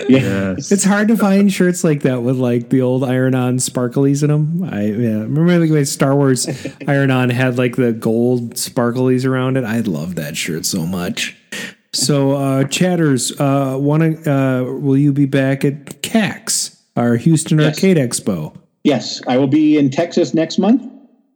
Yeah. 0.10 0.54
Yes. 0.58 0.72
It's 0.72 0.84
hard 0.84 1.08
to 1.10 1.18
find 1.18 1.52
shirts 1.52 1.84
like 1.84 2.02
that 2.02 2.24
with 2.24 2.38
like 2.38 2.70
the 2.70 2.82
old 2.82 3.04
iron-on 3.04 3.58
sparklies 3.58 4.24
in 4.24 4.30
them. 4.30 4.64
I 4.64 4.86
yeah, 4.86 5.20
remember 5.22 5.60
like 5.60 5.70
when 5.70 5.86
Star 5.86 6.16
Wars 6.16 6.48
iron-on 6.88 7.30
had 7.30 7.58
like 7.58 7.76
the 7.76 7.94
gold 7.94 8.56
sparklies 8.56 9.26
around 9.26 9.58
it. 9.58 9.64
I 9.64 9.80
love 9.82 10.16
that 10.16 10.36
shirt 10.36 10.66
so 10.66 10.86
much. 10.86 11.36
So, 11.94 12.32
uh, 12.34 12.64
chatters, 12.66 13.32
uh, 13.40 13.76
want 13.80 14.24
to? 14.24 14.32
Uh, 14.32 14.64
will 14.74 14.98
you 14.98 15.12
be 15.14 15.26
back 15.26 15.64
at 15.66 16.02
CAX, 16.02 16.82
our 16.96 17.16
Houston 17.16 17.60
Yes. 17.60 17.76
Arcade 17.78 17.98
Expo? 17.98 18.56
Yes, 18.84 19.22
I 19.28 19.38
will 19.38 19.48
be 19.48 19.78
in 19.78 19.90
Texas 19.90 20.34
next 20.34 20.58
month. 20.60 20.84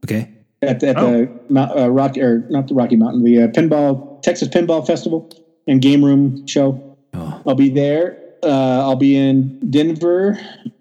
Okay. 0.05 0.29
At, 0.69 0.79
the- 0.79 0.87
at 0.89 0.95
the 0.95 1.81
uh, 1.83 1.87
Rocky 1.87 2.21
or 2.21 2.45
not 2.49 2.67
the 2.67 2.73
Rocky 2.73 2.95
Mountain, 2.95 3.23
the 3.23 3.43
uh, 3.43 3.47
pinball 3.47 4.21
Texas 4.21 4.47
Pinball 4.47 4.85
Festival 4.85 5.29
and 5.67 5.81
Game 5.81 6.03
Room 6.03 6.45
Show. 6.47 6.97
I'll 7.13 7.55
be 7.55 7.69
there. 7.69 8.17
Uh, 8.41 8.47
I'll 8.81 8.95
be 8.95 9.15
in 9.15 9.59
Denver 9.69 10.37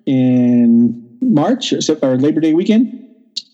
in 0.06 1.08
March 1.20 1.72
or, 1.72 1.80
so- 1.80 1.98
or 2.02 2.16
Labor 2.16 2.40
Day 2.40 2.54
weekend. 2.54 2.98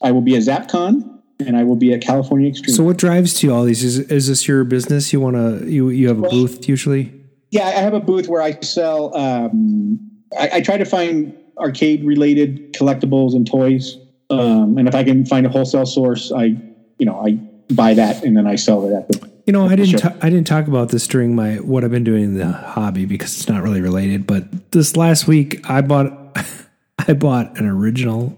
I 0.03 0.13
will 0.13 0.21
be 0.23 0.37
at 0.37 0.43
ZapCon 0.43 1.19
and 1.41 1.57
I 1.57 1.65
will 1.65 1.77
be 1.77 1.93
at 1.93 2.01
California 2.01 2.49
Extreme. 2.49 2.75
So 2.77 2.85
what 2.85 2.97
drives 2.99 3.35
to 3.41 3.51
all 3.53 3.65
these? 3.65 3.83
Is 3.85 3.99
is 3.99 4.29
this 4.29 4.47
your 4.49 4.65
business? 4.65 5.13
You 5.13 5.21
want 5.21 5.37
to 5.37 5.69
you 5.71 5.89
you 5.91 6.09
have 6.09 6.19
a 6.19 6.29
booth 6.29 6.69
usually? 6.69 7.13
Yeah, 7.51 7.67
I 7.67 7.71
have 7.71 7.95
a 7.95 8.01
booth 8.01 8.29
where 8.29 8.43
I 8.43 8.59
sell. 8.61 9.17
Um, 9.17 9.99
I, 10.39 10.51
I 10.55 10.61
try 10.61 10.77
to 10.77 10.85
find 10.85 11.35
arcade 11.59 12.05
related 12.05 12.73
collectibles 12.75 13.35
and 13.35 13.47
toys, 13.47 13.97
um, 14.31 14.79
and 14.79 14.89
if 14.89 14.95
I 14.95 15.05
can 15.05 15.25
find 15.25 15.47
a 15.47 15.49
wholesale 15.49 15.87
source, 15.87 16.33
I 16.33 16.57
you 16.99 17.07
know 17.07 17.25
I 17.25 17.33
buy 17.73 17.95
that 17.95 18.25
and 18.25 18.37
then 18.37 18.47
I 18.47 18.57
sell 18.57 18.87
it 18.87 18.95
at 18.95 19.09
the. 19.09 19.31
You 19.47 19.53
know, 19.53 19.67
I 19.67 19.77
didn't 19.77 19.99
ta- 19.99 20.15
I 20.21 20.29
didn't 20.29 20.47
talk 20.47 20.67
about 20.67 20.91
this 20.91 21.07
during 21.07 21.35
my 21.35 21.57
what 21.57 21.83
I've 21.83 21.91
been 21.91 22.05
doing 22.05 22.25
in 22.25 22.35
the 22.35 22.53
hobby 22.53 23.07
because 23.07 23.35
it's 23.35 23.49
not 23.49 23.63
really 23.63 23.81
related. 23.81 24.27
But 24.27 24.73
this 24.73 24.95
last 24.95 25.27
week, 25.27 25.69
I 25.69 25.81
bought 25.81 26.39
I 27.09 27.15
bought 27.15 27.59
an 27.59 27.67
original 27.67 28.37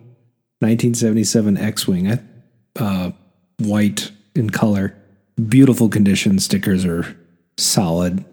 1977 0.60 1.56
X-wing, 1.56 2.18
uh, 2.78 3.10
white 3.58 4.12
in 4.36 4.50
color, 4.50 4.94
beautiful 5.48 5.88
condition. 5.88 6.38
Stickers 6.38 6.84
are 6.84 7.16
solid. 7.56 8.24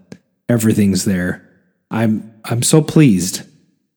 Everything's 0.47 1.05
there. 1.05 1.43
I'm 1.89 2.31
I'm 2.45 2.61
so 2.61 2.81
pleased. 2.81 3.41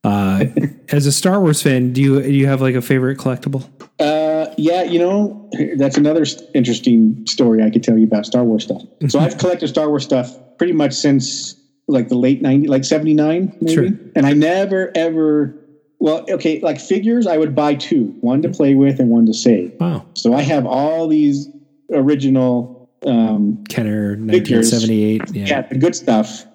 Uh, 0.03 0.45
as 0.89 1.07
a 1.07 1.13
Star 1.13 1.41
Wars 1.41 1.61
fan, 1.63 1.93
do 1.93 2.01
you 2.01 2.23
do 2.23 2.33
you 2.33 2.47
have 2.47 2.61
like 2.63 2.75
a 2.75 2.81
favorite 2.81 3.19
collectible? 3.19 3.69
Uh, 3.99 4.53
yeah, 4.57 4.83
you 4.83 4.99
know 4.99 5.51
that's 5.77 5.99
another 5.99 6.25
interesting 6.55 7.27
story 7.27 7.63
I 7.63 7.69
could 7.71 7.83
tell 7.83 7.99
you 7.99 8.07
about 8.07 8.25
Star 8.25 8.43
Wars 8.45 8.65
stuff. 8.65 8.83
So 9.09 9.19
I've 9.19 9.37
collected 9.43 9.69
Star 9.69 9.89
Wars 9.89 10.05
stuff 10.05 10.35
pretty 10.57 10.73
much 10.73 10.95
since 10.95 11.55
like 11.87 12.09
the 12.09 12.15
late 12.17 12.43
'90s, 12.43 12.69
like 12.69 12.85
'79 12.85 13.57
maybe, 13.61 13.75
Sure. 13.75 13.85
and 14.17 14.25
I 14.27 14.33
never 14.33 14.91
ever. 14.95 15.55
Well, 15.99 16.25
okay, 16.31 16.61
like 16.61 16.81
figures, 16.81 17.27
I 17.27 17.37
would 17.37 17.55
buy 17.55 17.75
two, 17.75 18.07
one 18.23 18.41
to 18.41 18.49
play 18.49 18.75
with 18.75 19.01
and 19.01 19.11
one 19.11 19.27
to 19.27 19.35
save. 19.35 19.75
Wow. 19.79 20.07
So 20.15 20.33
I 20.33 20.41
have 20.41 20.65
all 20.65 21.09
these 21.09 21.47
original 21.93 22.89
um, 23.07 23.63
Kenner 23.69 24.17
figures. 24.17 24.73
1978. 24.73 25.23
Yeah. 25.35 25.47
yeah, 25.47 25.63
the 25.69 25.77
good 25.77 25.95
stuff 25.95 26.47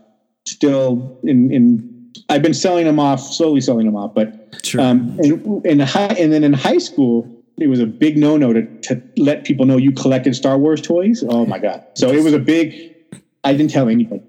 still 0.47 1.19
in 1.23 1.51
in 1.51 1.94
I've 2.29 2.41
been 2.41 2.53
selling 2.53 2.85
them 2.85 2.99
off, 2.99 3.19
slowly 3.21 3.61
selling 3.61 3.85
them 3.85 3.95
off, 3.95 4.13
but 4.13 4.41
Sure. 4.63 4.81
um 4.81 5.19
in, 5.19 5.61
in 5.65 5.79
high 5.79 6.15
and 6.19 6.31
then 6.33 6.43
in 6.43 6.53
high 6.53 6.77
school 6.79 7.29
it 7.57 7.67
was 7.67 7.79
a 7.79 7.85
big 7.85 8.17
no 8.17 8.35
no 8.37 8.51
to, 8.53 8.63
to 8.81 9.01
let 9.17 9.43
people 9.45 9.65
know 9.65 9.77
you 9.77 9.91
collected 9.91 10.35
Star 10.35 10.57
Wars 10.57 10.81
toys. 10.81 11.23
Oh 11.27 11.45
my 11.45 11.59
god. 11.59 11.83
So 11.95 12.09
it 12.11 12.23
was 12.23 12.33
a 12.33 12.39
big 12.39 12.95
I 13.43 13.53
didn't 13.53 13.69
tell 13.71 13.87
anybody. 13.89 14.23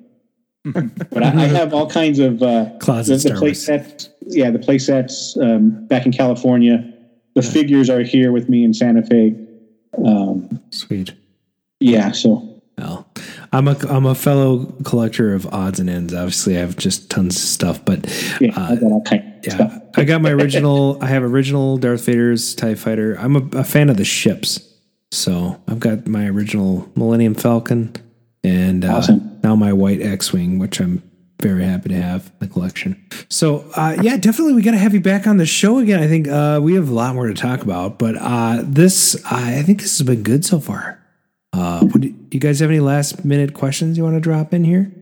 but 0.65 1.23
I, 1.23 1.29
I 1.45 1.47
have 1.47 1.73
all 1.73 1.89
kinds 1.89 2.19
of 2.19 2.43
uh 2.43 2.71
Closet 2.81 3.13
the, 3.13 3.15
the 3.15 3.21
Star 3.21 3.39
play 3.39 3.49
Wars. 3.49 3.65
sets 3.65 4.09
yeah, 4.27 4.51
the 4.51 4.59
play 4.59 4.79
sets 4.79 5.37
um 5.39 5.87
back 5.87 6.07
in 6.07 6.13
California. 6.13 6.93
The 7.35 7.43
figures 7.43 7.89
are 7.91 8.01
here 8.03 8.33
with 8.33 8.49
me 8.49 8.65
in 8.65 8.75
Santa 8.75 9.03
Fe. 9.03 9.35
Um 10.05 10.61
Sweet. 10.71 11.15
yeah, 11.81 12.11
so 12.13 12.45
I'm 13.52 13.68
a 13.68 13.77
I'm 13.89 14.06
a 14.06 14.14
fellow 14.14 14.66
collector 14.85 15.35
of 15.35 15.47
odds 15.47 15.81
and 15.81 15.89
ends. 15.90 16.12
Obviously, 16.14 16.56
I 16.56 16.60
have 16.60 16.77
just 16.77 17.10
tons 17.10 17.36
of 17.36 17.43
stuff, 17.43 17.85
but 17.85 18.05
yeah, 18.40 18.52
uh, 18.56 18.73
I 18.73 18.77
got 18.77 18.93
all 18.93 19.02
kinds 19.02 19.47
yeah, 19.47 19.55
stuff. 19.55 19.82
I 19.97 20.05
got 20.05 20.20
my 20.23 20.31
original. 20.31 20.98
I 21.02 21.06
have 21.06 21.23
original 21.23 21.78
Darth 21.78 22.05
Vader's 22.05 22.55
Tie 22.55 22.74
Fighter. 22.74 23.14
I'm 23.18 23.36
a, 23.36 23.59
a 23.59 23.64
fan 23.64 23.89
of 23.90 23.97
the 23.97 24.05
ships, 24.05 24.60
so 25.12 25.60
I've 25.68 25.81
got 25.81 26.06
my 26.06 26.27
original 26.28 26.90
Millennium 26.97 27.35
Falcon 27.35 27.94
and 28.44 28.85
uh, 28.85 28.97
Awesome. 28.97 29.40
now 29.43 29.56
my 29.56 29.73
White 29.73 30.01
X-wing, 30.02 30.59
which 30.59 30.81
I'm 30.81 31.02
very 31.43 31.64
happy 31.64 31.90
to 31.90 31.94
have 32.01 32.27
in 32.40 32.48
the 32.48 32.52
collection. 32.52 33.05
So 33.28 33.70
uh, 33.77 33.97
yeah, 34.01 34.16
definitely 34.16 34.55
we 34.55 34.62
got 34.62 34.70
to 34.73 34.78
have 34.78 34.94
you 34.94 35.01
back 35.01 35.27
on 35.27 35.36
the 35.36 35.47
show 35.47 35.78
again. 35.78 36.01
I 36.02 36.09
think 36.09 36.28
uh, 36.28 36.60
we 36.62 36.74
have 36.74 36.89
a 36.89 36.94
lot 36.94 37.14
more 37.14 37.27
to 37.27 37.35
talk 37.35 37.62
about, 37.62 37.98
but 37.98 38.16
uh, 38.18 38.62
this 38.64 39.23
I 39.31 39.62
think 39.62 39.82
this 39.82 39.98
has 39.98 40.06
been 40.06 40.23
good 40.23 40.44
so 40.44 40.60
far. 40.60 41.02
Uh, 41.57 41.87
would 41.93 42.05
you, 42.05 42.15
you 42.31 42.39
guys 42.41 42.61
have 42.61 42.69
any 42.70 42.81
last 42.81 43.24
minute 43.24 43.55
questions 43.55 43.97
you 43.97 44.05
want 44.05 44.15
to 44.16 44.20
drop 44.20 44.53
in 44.53 44.62
here? 44.65 44.93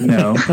No. 0.00 0.36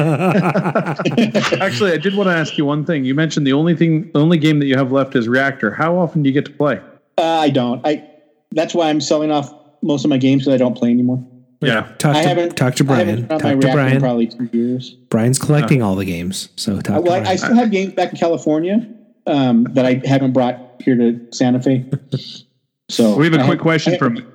Actually, 1.62 1.92
I 1.92 1.98
did 2.02 2.16
want 2.16 2.30
to 2.30 2.36
ask 2.36 2.58
you 2.58 2.66
one 2.66 2.84
thing. 2.84 3.06
You 3.06 3.14
mentioned 3.14 3.46
the 3.46 3.54
only 3.54 3.76
thing, 3.76 4.12
the 4.12 4.20
only 4.20 4.38
game 4.40 4.58
that 4.60 4.66
you 4.66 4.76
have 4.76 4.92
left 4.92 5.16
is 5.16 5.28
Reactor. 5.28 5.72
How 5.72 5.98
often 5.98 6.24
do 6.24 6.30
you 6.30 6.34
get 6.34 6.46
to 6.46 6.52
play? 6.52 6.80
Uh, 7.18 7.22
I 7.24 7.50
don't. 7.50 7.86
I 7.86 8.08
that's 8.52 8.74
why 8.74 8.90
I'm 8.90 9.00
selling 9.00 9.30
off 9.30 9.54
most 9.84 10.04
of 10.04 10.10
my 10.10 10.18
games 10.18 10.44
because 10.44 10.56
I 10.56 10.58
don't 10.58 10.76
play 10.76 10.90
anymore. 10.90 11.24
Yeah. 11.62 11.92
Talk 12.00 12.16
I 12.16 12.24
to 12.24 12.28
haven't 12.28 12.58
talk 12.58 12.74
to 12.76 12.84
I 12.86 12.88
Brian. 12.88 13.08
haven't 13.08 13.28
Talk 13.30 13.44
my 13.44 13.50
to 13.52 13.56
Reactor 13.58 13.68
in 13.70 13.74
Brian. 13.76 14.00
probably 14.02 14.28
two 14.28 14.50
years. 14.52 14.94
Brian's 15.10 15.38
collecting 15.38 15.84
all 15.84 15.96
the 15.96 16.06
games, 16.06 16.50
so 16.56 16.80
talk 16.82 16.96
Uh, 16.96 17.00
to 17.00 17.02
well, 17.04 17.28
I, 17.28 17.32
I 17.32 17.36
still 17.36 17.54
have 17.56 17.70
games 17.70 17.94
back 17.94 18.12
in 18.12 18.18
California 18.18 18.90
um, 19.28 19.66
that 19.72 19.86
I 19.86 20.02
haven't 20.06 20.32
brought 20.34 20.58
here 20.82 20.96
to 20.96 21.20
Santa 21.32 21.62
Fe. 21.62 21.86
So 22.90 23.16
We 23.16 23.26
have 23.26 23.34
a 23.36 23.42
I 23.42 23.46
quick 23.46 23.60
question 23.60 23.98
from. 23.98 24.26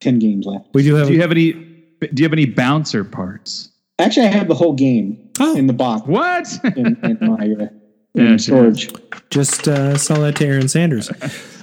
ten 0.00 0.18
games 0.18 0.46
left. 0.46 0.66
we 0.74 0.82
do 0.82 0.94
have. 0.94 1.08
Do 1.08 1.14
you 1.14 1.20
have 1.20 1.30
any? 1.30 1.52
Do 1.52 2.08
you 2.16 2.24
have 2.24 2.32
any 2.32 2.46
bouncer 2.46 3.04
parts? 3.04 3.70
Actually, 3.98 4.26
I 4.26 4.30
have 4.30 4.48
the 4.48 4.54
whole 4.54 4.72
game 4.72 5.28
Oh. 5.38 5.54
in 5.56 5.66
the 5.66 5.72
box 5.74 6.06
What? 6.06 6.48
in, 6.76 6.96
in 7.04 7.18
my 7.20 7.64
uh, 7.64 7.68
Yeah, 8.14 8.22
in 8.32 8.38
sure. 8.38 8.74
storage. 8.74 8.90
Just 9.30 9.68
uh, 9.68 9.96
sell 9.98 10.22
that 10.22 10.36
to 10.36 10.46
Aaron 10.46 10.68
Sanders. 10.68 11.10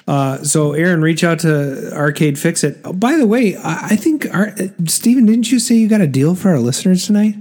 Uh, 0.08 0.42
so, 0.42 0.72
Aaron, 0.72 1.02
reach 1.02 1.22
out 1.26 1.38
to 1.40 1.94
Arcade 1.94 2.40
Fix 2.40 2.64
It. 2.64 2.78
Oh, 2.86 2.94
by 2.94 3.18
the 3.18 3.28
way, 3.28 3.58
I, 3.58 3.88
I 3.90 3.96
think, 3.98 4.26
our, 4.34 4.52
uh, 4.58 4.68
Steven, 4.86 5.26
didn't 5.26 5.52
you 5.52 5.60
say 5.60 5.76
you 5.76 5.90
got 5.90 6.00
a 6.00 6.08
deal 6.08 6.34
for 6.34 6.48
our 6.52 6.60
listeners 6.60 7.06
tonight? 7.06 7.36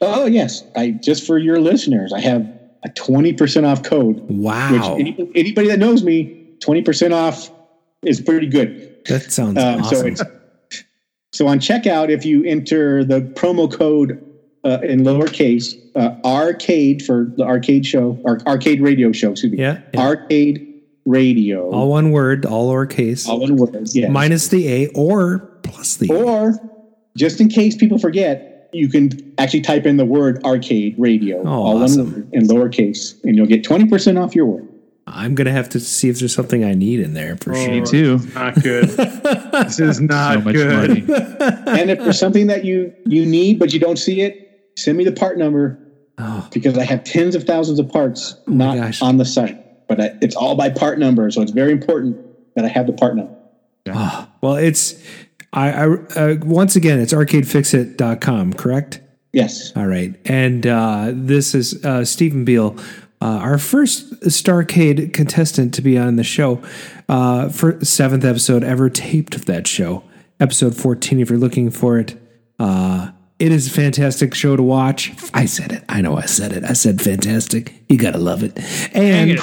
Oh 0.00 0.24
yes, 0.24 0.64
I 0.76 0.92
just 0.92 1.26
for 1.26 1.36
your 1.36 1.60
listeners, 1.60 2.10
I 2.14 2.20
have 2.20 2.50
a 2.84 2.88
twenty 2.88 3.34
percent 3.34 3.66
off 3.66 3.82
code. 3.82 4.18
Wow. 4.30 4.72
Which 4.72 4.82
any, 5.08 5.30
anybody 5.34 5.68
that 5.68 5.78
knows 5.78 6.02
me, 6.02 6.54
twenty 6.62 6.80
percent 6.80 7.12
off 7.12 7.50
is 8.06 8.20
pretty 8.20 8.46
good. 8.46 9.04
That 9.06 9.30
sounds 9.32 9.60
So 9.60 9.68
awesome. 9.80 10.06
it's 10.08 10.22
so 11.32 11.46
on 11.48 11.58
checkout, 11.58 12.10
if 12.10 12.24
you 12.24 12.44
enter 12.44 13.04
the 13.04 13.20
promo 13.20 13.70
code 13.72 14.24
uh, 14.64 14.78
in 14.82 15.00
lowercase 15.00 15.74
uh, 15.96 16.16
arcade 16.24 17.02
for 17.04 17.32
the 17.36 17.42
arcade 17.44 17.84
show 17.84 18.18
or 18.24 18.40
arcade 18.46 18.80
radio 18.80 19.12
show, 19.12 19.32
excuse 19.32 19.52
me, 19.52 19.58
Yeah, 19.58 19.80
yeah. 19.92 20.00
arcade 20.00 20.82
radio, 21.04 21.70
all 21.70 21.90
one 21.90 22.12
word, 22.12 22.46
all 22.46 22.70
lowercase, 22.72 23.28
all 23.28 23.40
one 23.40 23.56
word. 23.56 23.88
yeah. 23.92 24.08
minus 24.08 24.48
the 24.48 24.68
A 24.68 24.86
or 24.94 25.38
plus 25.62 25.96
the 25.96 26.10
A. 26.12 26.14
or 26.24 26.54
just 27.16 27.40
in 27.40 27.48
case 27.48 27.76
people 27.76 27.98
forget, 27.98 28.70
you 28.72 28.88
can 28.88 29.34
actually 29.38 29.60
type 29.60 29.86
in 29.86 29.96
the 29.98 30.04
word 30.06 30.42
arcade 30.44 30.94
radio, 30.98 31.42
Oh, 31.42 31.48
all 31.48 31.82
awesome. 31.82 32.04
one 32.06 32.14
word 32.14 32.28
in 32.32 32.46
lowercase, 32.48 33.22
and 33.24 33.36
you'll 33.36 33.46
get 33.46 33.64
twenty 33.64 33.86
percent 33.86 34.18
off 34.18 34.34
your 34.34 34.46
order. 34.46 34.66
I'm 35.06 35.34
going 35.34 35.44
to 35.46 35.52
have 35.52 35.68
to 35.70 35.80
see 35.80 36.08
if 36.08 36.18
there's 36.18 36.34
something 36.34 36.64
I 36.64 36.72
need 36.74 37.00
in 37.00 37.12
there 37.14 37.36
for 37.36 37.54
sure. 37.54 37.68
Me 37.68 37.82
too. 37.82 38.18
Not 38.34 38.54
good. 38.62 38.88
this 38.88 39.78
is 39.78 40.00
not 40.00 40.34
So 40.34 40.40
much 40.40 40.54
good. 40.54 40.72
money. 40.88 41.00
and 41.80 41.90
if 41.90 41.98
there's 41.98 42.18
something 42.18 42.46
that 42.46 42.64
you 42.64 42.92
you 43.04 43.26
need 43.26 43.58
but 43.58 43.72
you 43.72 43.80
don't 43.80 43.98
see 43.98 44.22
it, 44.22 44.70
send 44.76 44.96
me 44.98 45.04
the 45.04 45.12
part 45.12 45.36
number 45.38 45.78
Oh. 46.16 46.48
because 46.52 46.78
I 46.78 46.84
have 46.84 47.02
tens 47.04 47.34
of 47.34 47.42
thousands 47.44 47.80
of 47.80 47.88
parts 47.88 48.36
my 48.46 48.66
not 48.76 48.76
gosh. 48.76 49.02
on 49.02 49.16
the 49.18 49.24
site, 49.24 49.86
but 49.88 50.00
I, 50.00 50.16
it's 50.22 50.36
all 50.36 50.54
by 50.54 50.70
part 50.70 50.98
number, 51.00 51.28
so 51.32 51.42
it's 51.42 51.50
very 51.50 51.72
important 51.72 52.16
that 52.54 52.64
I 52.64 52.68
have 52.68 52.86
the 52.86 52.92
part 52.92 53.16
number. 53.16 53.34
Ah, 53.90 54.30
well, 54.40 54.54
it's, 54.54 54.94
I, 55.52 55.70
I 55.72 55.86
uh, 56.16 56.36
once 56.44 56.76
again, 56.76 57.00
it's 57.00 57.12
arcadefixit.com, 57.12 58.52
correct? 58.54 59.00
Yes, 59.32 59.72
All 59.76 59.86
right. 59.88 60.14
And 60.26 60.64
uh, 60.64 61.10
this 61.12 61.52
is 61.56 61.84
uh, 61.84 62.04
Stephen 62.04 62.44
Beal, 62.44 62.76
uh, 63.24 63.38
our 63.38 63.56
first 63.56 64.20
Starcade 64.20 65.14
contestant 65.14 65.72
to 65.72 65.80
be 65.80 65.96
on 65.96 66.16
the 66.16 66.24
show. 66.24 66.62
Uh, 67.08 67.48
for 67.48 67.82
seventh 67.82 68.22
episode 68.22 68.62
ever 68.62 68.90
taped 68.90 69.34
of 69.34 69.46
that 69.46 69.66
show, 69.66 70.04
episode 70.40 70.76
14, 70.76 71.20
if 71.20 71.30
you're 71.30 71.38
looking 71.38 71.70
for 71.70 71.98
it. 71.98 72.20
Uh, 72.58 73.12
it 73.38 73.50
is 73.50 73.66
a 73.66 73.70
fantastic 73.70 74.34
show 74.34 74.56
to 74.56 74.62
watch. 74.62 75.12
I 75.32 75.46
said 75.46 75.72
it. 75.72 75.84
I 75.88 76.02
know 76.02 76.18
I 76.18 76.26
said 76.26 76.52
it. 76.52 76.64
I 76.64 76.74
said 76.74 77.00
fantastic. 77.00 77.72
You 77.88 77.96
got 77.96 78.10
to 78.12 78.18
love 78.18 78.42
it. 78.42 78.58
And. 78.94 79.40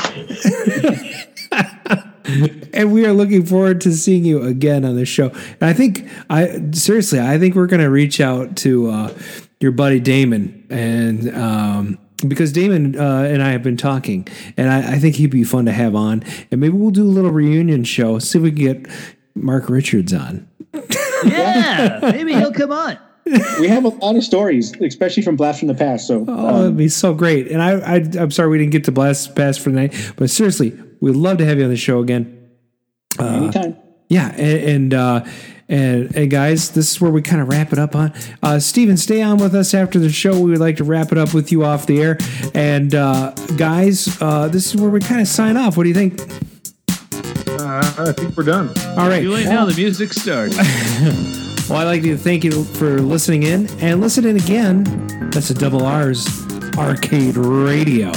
and 2.74 2.94
we 2.94 3.06
are 3.08 3.14
looking 3.14 3.45
forward 3.45 3.82
to 3.82 3.94
seeing 3.94 4.24
you 4.26 4.44
again 4.44 4.86
on 4.86 4.95
the 4.95 5.06
show. 5.06 5.30
And 5.30 5.64
I 5.64 5.74
think 5.74 6.08
I 6.30 6.70
seriously, 6.72 7.20
I 7.20 7.40
think 7.40 7.56
we're 7.56 7.66
going 7.66 7.82
to 7.82 7.90
reach 7.90 8.22
out 8.22 8.56
to 8.58 8.91
uh, 8.91 9.18
your 9.60 9.72
buddy 9.72 9.99
Damon, 9.99 10.68
and 10.70 11.36
um, 11.36 11.98
because 12.27 12.52
Damon 12.52 12.98
uh, 12.99 13.23
and 13.23 13.41
I 13.43 13.52
have 13.52 13.64
been 13.64 13.77
talking, 13.77 14.27
and 14.57 14.69
I, 14.69 14.93
I 14.93 14.99
think 14.99 15.15
he'd 15.15 15.31
be 15.31 15.43
fun 15.43 15.65
to 15.65 15.72
have 15.72 15.95
on, 15.95 16.23
and 16.52 16.61
maybe 16.61 16.76
we'll 16.76 16.91
do 16.91 17.03
a 17.03 17.06
little 17.06 17.31
reunion 17.31 17.84
show. 17.84 18.19
See 18.19 18.38
if 18.39 18.43
we 18.43 18.52
can 18.52 18.60
get 18.84 18.88
Mark 19.35 19.69
Richards 19.69 20.14
on. 20.14 20.48
Yeah, 21.23 21.99
maybe 22.02 22.34
he'll 22.34 22.52
come 22.52 22.72
on. 22.72 22.98
we 23.60 23.68
have 23.68 23.85
a 23.85 23.89
lot 23.89 24.15
of 24.15 24.23
stories, 24.23 24.73
especially 24.81 25.22
from 25.22 25.35
Blast 25.35 25.60
from 25.60 25.68
the 25.68 25.76
Past. 25.76 26.07
So 26.07 26.26
Oh, 26.27 26.61
it'd 26.64 26.77
be 26.77 26.89
so 26.89 27.14
great. 27.14 27.48
And 27.52 27.61
I, 27.61 27.73
I, 27.80 27.95
I'm 28.19 28.31
sorry 28.31 28.49
we 28.49 28.57
didn't 28.57 28.72
get 28.72 28.85
to 28.85 28.91
blast 28.91 29.35
past 29.35 29.60
for 29.60 29.69
the 29.69 29.76
night, 29.76 30.14
but 30.15 30.31
seriously, 30.31 30.76
we'd 30.99 31.15
love 31.15 31.38
to 31.38 31.45
have 31.45 31.60
you 31.60 31.65
on 31.65 31.69
the 31.69 31.77
show 31.77 31.99
again. 31.99 32.49
Anytime. 33.19 33.77
Yeah, 34.11 34.27
and 34.35 34.69
and, 34.69 34.93
uh, 34.93 35.25
and 35.69 36.13
and 36.17 36.29
guys, 36.29 36.71
this 36.71 36.91
is 36.91 36.99
where 36.99 37.11
we 37.11 37.21
kind 37.21 37.41
of 37.41 37.47
wrap 37.47 37.71
it 37.71 37.79
up 37.79 37.95
on. 37.95 38.11
Uh, 38.43 38.59
Steven, 38.59 38.97
stay 38.97 39.21
on 39.21 39.38
with 39.38 39.55
us 39.55 39.73
after 39.73 39.99
the 39.99 40.09
show. 40.09 40.38
We 40.38 40.51
would 40.51 40.59
like 40.59 40.75
to 40.77 40.83
wrap 40.83 41.13
it 41.13 41.17
up 41.17 41.33
with 41.33 41.49
you 41.49 41.63
off 41.63 41.85
the 41.85 42.01
air. 42.01 42.17
And 42.53 42.93
uh, 42.93 43.31
guys, 43.55 44.21
uh, 44.21 44.49
this 44.49 44.73
is 44.75 44.81
where 44.81 44.89
we 44.89 44.99
kind 44.99 45.21
of 45.21 45.29
sign 45.29 45.55
off. 45.55 45.77
What 45.77 45.83
do 45.83 45.89
you 45.89 45.95
think? 45.95 46.19
Uh, 47.47 47.93
I 47.99 48.11
think 48.11 48.35
we're 48.35 48.43
done. 48.43 48.67
All 48.97 49.07
right. 49.07 49.23
You 49.23 49.33
ain't 49.38 49.47
now 49.47 49.63
the 49.63 49.75
music 49.75 50.11
starts. 50.13 50.57
Well, 51.69 51.79
I'd 51.79 51.85
like 51.85 52.01
to 52.01 52.17
thank 52.17 52.43
you 52.43 52.65
for 52.65 52.99
listening 52.99 53.43
in 53.43 53.69
and 53.79 54.01
listening 54.01 54.35
again. 54.35 54.83
That's 55.31 55.51
a 55.51 55.53
double 55.53 55.85
R's 55.85 56.27
Arcade 56.77 57.38
Radio. 57.38 58.11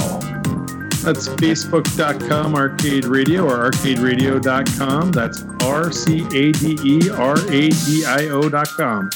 That's 1.05 1.27
facebook.com 1.27 2.55
arcade 2.55 3.05
radio 3.05 3.45
or 3.45 3.69
arcaderadio.com. 3.69 5.11
That's 5.11 5.45
R 5.63 5.91
C 5.91 6.25
A 6.33 6.51
D 6.51 6.79
E 6.83 7.09
R 7.11 7.37
A 7.37 7.69
D 7.69 8.03
I 8.05 8.27
O.com. 8.29 9.09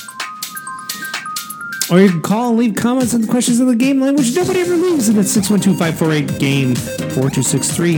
Or 1.92 2.00
you 2.00 2.10
can 2.12 2.22
call 2.22 2.50
and 2.50 2.60
leave 2.60 2.76
comments 2.76 3.14
and 3.14 3.28
questions 3.28 3.60
in 3.60 3.66
the 3.66 3.76
game 3.76 4.00
line, 4.00 4.16
which 4.16 4.36
nobody 4.36 4.60
ever 4.60 4.76
leaves. 4.76 5.10
And 5.10 5.18
it's 5.18 5.32
612 5.32 5.80
548 5.80 6.40
game 6.40 6.76
4263. 6.76 7.94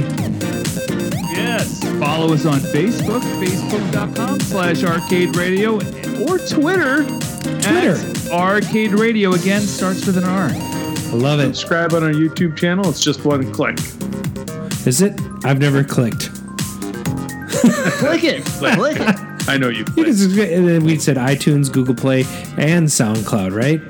Yes. 1.35 1.83
Follow 1.99 2.33
us 2.33 2.45
on 2.45 2.59
Facebook, 2.59 3.21
facebook.com 3.43 4.39
slash 4.39 4.85
arcade 4.85 5.35
radio, 5.35 5.75
or 6.25 6.39
Twitter. 6.39 7.03
Twitter. 7.03 7.95
at 7.97 8.31
Arcade 8.31 8.91
radio 8.93 9.33
again 9.33 9.61
starts 9.61 10.05
with 10.05 10.17
an 10.17 10.23
R. 10.23 10.70
I 11.11 11.15
love 11.15 11.41
it. 11.41 11.55
Subscribe 11.55 11.93
on 11.93 12.03
our 12.03 12.11
YouTube 12.11 12.55
channel. 12.55 12.89
It's 12.89 13.03
just 13.03 13.25
one 13.25 13.51
click. 13.51 13.77
Is 14.87 15.01
it? 15.01 15.19
I've 15.43 15.59
never 15.59 15.83
clicked. 15.83 16.31
Click 17.99 18.23
it. 18.23 18.45
Click 18.45 18.97
it. 18.97 19.49
I 19.49 19.57
know 19.57 19.67
you. 19.67 19.79
You 19.97 20.05
can 20.05 20.07
and 20.07 20.67
then 20.69 20.85
we 20.85 20.97
said 20.97 21.17
iTunes, 21.17 21.69
Google 21.69 21.95
Play, 21.95 22.21
and 22.57 22.87
SoundCloud, 22.87 23.53
right? 23.53 23.81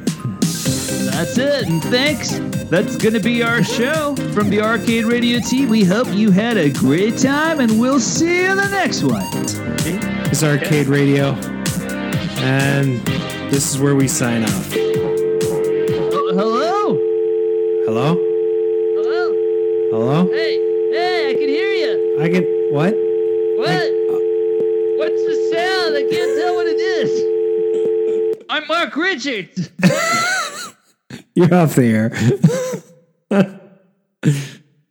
That's 1.12 1.38
it. 1.38 1.68
And 1.68 1.84
thanks. 1.84 2.40
That's 2.72 2.96
going 2.96 3.14
to 3.14 3.20
be 3.20 3.44
our 3.44 3.64
show 3.64 4.16
from 4.34 4.50
the 4.50 4.62
Arcade 4.62 5.06
Radio 5.06 5.40
team. 5.42 5.70
We 5.70 5.84
hope 5.84 6.08
you 6.08 6.32
had 6.32 6.58
a 6.58 6.72
great 6.72 7.20
time, 7.20 7.60
and 7.60 7.80
we'll 7.80 8.00
see 8.00 8.42
you 8.42 8.52
in 8.52 8.58
the 8.58 8.70
next 8.70 9.04
one. 9.04 9.28
It's 10.32 10.42
Arcade 10.42 10.88
Radio. 10.88 11.34
And 12.44 13.06
this 13.52 13.70
is 13.70 13.80
where 13.80 13.94
we 13.96 14.08
sign 14.08 14.44
off. 14.44 14.81
Hello? 17.94 18.16
Hello? 18.16 19.34
Hello? 19.92 20.26
Hey, 20.32 20.56
hey, 20.94 21.30
I 21.32 21.34
can 21.34 21.50
hear 21.50 21.72
you. 21.72 22.22
I 22.22 22.30
can. 22.30 22.44
What? 22.72 22.94
What? 23.58 23.68
Uh, 23.68 24.20
What's 24.96 25.22
the 25.26 25.50
sound? 25.52 25.98
I 25.98 26.04
can't 26.10 26.40
tell 26.40 26.56
what 26.56 26.68
it 26.68 26.80
is. 26.80 28.46
I'm 28.50 28.66
Mark 28.70 28.96
Richards. 28.96 29.72
You're 31.36 31.54
off 31.54 31.76
the 31.76 31.84
air. 31.88 32.10
that 33.30 33.60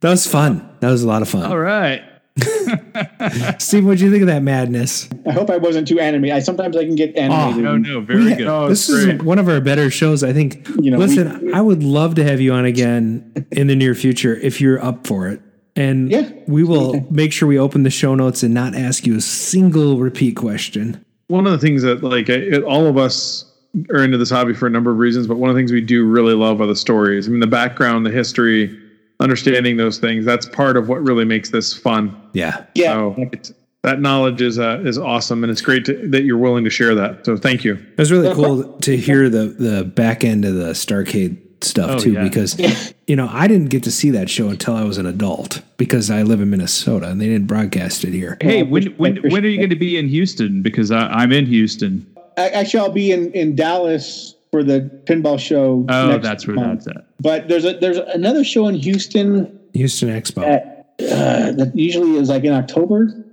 was 0.02 0.26
fun. 0.26 0.68
That 0.80 0.90
was 0.90 1.02
a 1.02 1.08
lot 1.08 1.22
of 1.22 1.28
fun. 1.30 1.44
All 1.50 1.58
right. 1.58 2.02
Steve, 3.58 3.84
what 3.86 3.98
do 3.98 4.04
you 4.04 4.10
think 4.10 4.22
of 4.22 4.26
that 4.28 4.42
madness? 4.42 5.08
I 5.26 5.32
hope 5.32 5.50
I 5.50 5.56
wasn't 5.56 5.88
too 5.88 5.98
animated. 6.00 6.36
I 6.36 6.40
sometimes 6.40 6.76
I 6.76 6.84
can 6.84 6.94
get 6.94 7.14
oh, 7.16 7.20
animated. 7.20 7.66
Oh, 7.66 7.76
No, 7.76 7.94
no, 7.94 8.00
very 8.00 8.24
We- 8.24 8.34
good. 8.34 8.70
this 8.70 8.88
is 8.88 9.22
one 9.22 9.38
of 9.38 9.48
our 9.48 9.60
better 9.60 9.90
shows. 9.90 10.22
I 10.24 10.32
think. 10.32 10.66
You 10.80 10.90
know, 10.90 10.98
listen, 10.98 11.52
I 11.54 11.60
would 11.60 11.82
love 11.82 12.14
to 12.16 12.24
have 12.24 12.40
you 12.40 12.52
on 12.52 12.64
again 12.64 13.46
in 13.52 13.66
the 13.66 13.76
near 13.76 13.94
future 13.94 14.34
if 14.36 14.60
you're 14.60 14.82
up 14.82 15.06
for 15.06 15.28
it. 15.28 15.40
And 15.76 16.10
Yeah. 16.10 16.28
we 16.46 16.64
will 16.64 17.06
make 17.10 17.32
sure 17.32 17.48
we 17.48 17.58
open 17.58 17.84
the 17.84 17.90
show 17.90 18.14
notes 18.14 18.42
and 18.42 18.52
not 18.52 18.74
ask 18.74 19.06
you 19.06 19.16
a 19.16 19.20
single 19.20 19.98
repeat 19.98 20.36
question. 20.36 21.02
One 21.28 21.46
of 21.46 21.52
the 21.52 21.58
things 21.58 21.82
that 21.82 22.02
like 22.02 22.28
it, 22.28 22.62
all 22.64 22.86
of 22.86 22.96
us 22.96 23.44
are 23.90 24.02
into 24.02 24.18
this 24.18 24.30
hobby 24.30 24.52
for 24.52 24.66
a 24.66 24.70
number 24.70 24.90
of 24.90 24.98
reasons, 24.98 25.28
but 25.28 25.36
one 25.36 25.48
of 25.48 25.54
the 25.54 25.60
things 25.60 25.70
we 25.70 25.80
do 25.80 26.04
really 26.04 26.34
love 26.34 26.60
are 26.60 26.66
the 26.66 26.74
stories. 26.74 27.28
I 27.28 27.30
mean, 27.30 27.38
the 27.40 27.46
background, 27.46 28.04
the 28.04 28.10
history, 28.10 28.76
understanding 29.20 29.76
those 29.76 29.98
things. 29.98 30.24
That's 30.24 30.48
part 30.48 30.76
of 30.76 30.88
what 30.88 31.02
really 31.02 31.24
makes 31.24 31.50
this 31.50 31.76
fun. 31.76 32.20
Yeah. 32.32 32.64
Yeah. 32.74 32.94
So 32.94 33.14
it's, 33.32 33.52
that 33.82 34.00
knowledge 34.00 34.42
is 34.42 34.58
uh, 34.58 34.82
is 34.84 34.98
awesome, 34.98 35.42
and 35.42 35.50
it's 35.50 35.62
great 35.62 35.86
to, 35.86 36.08
that 36.08 36.24
you're 36.24 36.36
willing 36.36 36.64
to 36.64 36.70
share 36.70 36.94
that. 36.94 37.24
So 37.24 37.36
thank 37.36 37.64
you. 37.64 37.74
It 37.74 37.98
was 37.98 38.12
really 38.12 38.34
cool 38.34 38.78
to 38.80 38.96
hear 38.96 39.30
the 39.30 39.46
the 39.46 39.84
back 39.84 40.22
end 40.22 40.44
of 40.44 40.54
the 40.54 40.72
Starcade 40.72 41.38
stuff 41.62 41.90
Oh, 41.90 41.98
too, 41.98 42.12
yeah. 42.12 42.22
because 42.22 42.92
you 43.06 43.16
know 43.16 43.28
I 43.30 43.48
didn't 43.48 43.68
get 43.68 43.82
to 43.84 43.90
see 43.90 44.10
that 44.10 44.28
show 44.28 44.48
until 44.48 44.74
I 44.74 44.84
was 44.84 44.98
an 44.98 45.06
adult 45.06 45.62
because 45.78 46.10
I 46.10 46.22
live 46.22 46.42
in 46.42 46.50
Minnesota 46.50 47.08
and 47.08 47.20
they 47.20 47.26
didn't 47.26 47.46
broadcast 47.46 48.04
it 48.04 48.12
here. 48.12 48.36
Hey, 48.42 48.62
when 48.62 48.86
when 48.98 49.16
when 49.30 49.44
are 49.44 49.48
you 49.48 49.56
going 49.56 49.70
to 49.70 49.76
be 49.76 49.96
in 49.96 50.08
Houston? 50.08 50.60
Because 50.62 50.90
I, 50.90 51.06
I'm 51.08 51.32
in 51.32 51.46
Houston. 51.46 52.06
I, 52.36 52.50
actually, 52.50 52.80
I'll 52.80 52.92
be 52.92 53.12
in, 53.12 53.32
in 53.32 53.56
Dallas 53.56 54.34
for 54.50 54.62
the 54.62 54.80
pinball 55.04 55.38
show. 55.38 55.84
Oh, 55.88 56.08
next 56.08 56.22
that's 56.22 56.46
where 56.46 56.56
month. 56.56 56.84
that's 56.84 56.96
at. 56.98 57.06
But 57.20 57.48
there's 57.48 57.64
a 57.64 57.74
there's 57.78 57.98
another 57.98 58.44
show 58.44 58.66
in 58.66 58.74
Houston 58.74 59.58
Houston 59.74 60.08
Expo. 60.08 60.42
that, 60.42 60.94
uh, 61.00 61.52
that 61.52 61.72
usually 61.74 62.16
is 62.16 62.28
like 62.28 62.44
in 62.44 62.52
October. 62.52 63.24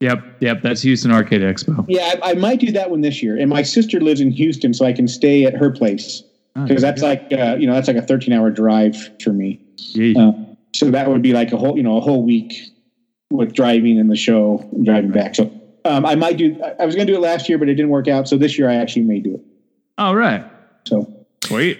Yep, 0.00 0.24
yep. 0.40 0.60
That's 0.62 0.82
Houston 0.82 1.10
Arcade 1.10 1.40
Expo. 1.40 1.84
Yeah, 1.88 2.16
I, 2.22 2.30
I 2.32 2.34
might 2.34 2.60
do 2.60 2.70
that 2.72 2.90
one 2.90 3.00
this 3.00 3.22
year. 3.22 3.38
And 3.38 3.48
my 3.48 3.62
sister 3.62 3.98
lives 4.00 4.20
in 4.20 4.30
Houston, 4.30 4.74
so 4.74 4.84
I 4.84 4.92
can 4.92 5.08
stay 5.08 5.44
at 5.44 5.54
her 5.54 5.70
place 5.70 6.22
Oh, 6.54 6.66
because 6.66 6.82
that's 6.82 7.02
like 7.02 7.32
uh, 7.32 7.56
you 7.58 7.66
know 7.66 7.74
that's 7.74 7.88
like 7.88 7.96
a 7.96 8.02
13 8.02 8.32
hour 8.34 8.50
drive 8.50 8.96
for 9.22 9.32
me. 9.32 9.60
Uh, 10.16 10.32
so 10.74 10.90
that 10.90 11.08
would 11.08 11.22
be 11.22 11.32
like 11.32 11.52
a 11.52 11.56
whole 11.56 11.76
you 11.76 11.82
know 11.82 11.96
a 11.96 12.00
whole 12.00 12.22
week 12.22 12.52
with 13.30 13.54
driving 13.54 13.98
and 13.98 14.10
the 14.10 14.16
show 14.16 14.66
and 14.72 14.84
driving 14.84 15.10
back. 15.10 15.34
So 15.34 15.50
um, 15.86 16.04
I 16.04 16.14
might 16.14 16.36
do. 16.36 16.60
I- 16.62 16.82
I 16.82 16.86
was 16.86 16.94
going 16.94 17.06
to 17.06 17.12
do 17.12 17.18
it 17.18 17.22
last 17.22 17.48
year, 17.48 17.56
but 17.58 17.68
it 17.70 17.74
didn't 17.74 17.90
work 17.90 18.06
out. 18.08 18.28
So 18.28 18.36
this 18.36 18.58
year 18.58 18.68
I 18.68 18.74
actually 18.74 19.02
may 19.02 19.20
do 19.20 19.34
it. 19.34 19.40
All 19.98 20.14
right. 20.14 20.44
So 20.86 21.26
Sweet. 21.44 21.78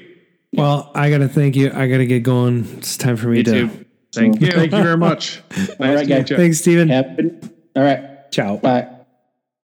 Well, 0.53 0.91
I 0.95 1.11
got 1.11 1.19
to 1.19 1.29
thank 1.29 1.57
you. 1.57 1.71
I 1.73 1.87
got 1.89 1.99
to 1.99 2.07
get 2.07 2.23
going. 2.23 2.67
It's 2.79 2.97
time 2.97 3.17
for 3.17 3.29
me, 3.29 3.39
Me 3.39 3.43
to. 3.45 3.51
too. 3.53 3.85
Thank 4.15 4.41
you. 4.41 4.49
Thank 4.53 4.73
you 4.73 4.83
very 4.83 4.97
much. 4.97 5.43
Nice 5.57 5.79
right, 5.79 6.09
guys. 6.09 6.29
Thanks, 6.29 6.59
Steven. 6.59 6.89
have 6.89 7.19
a 7.19 7.23
good- 7.23 7.51
all 7.75 7.83
right. 7.83 8.31
Ciao. 8.33 8.57
Bye. 8.57 8.89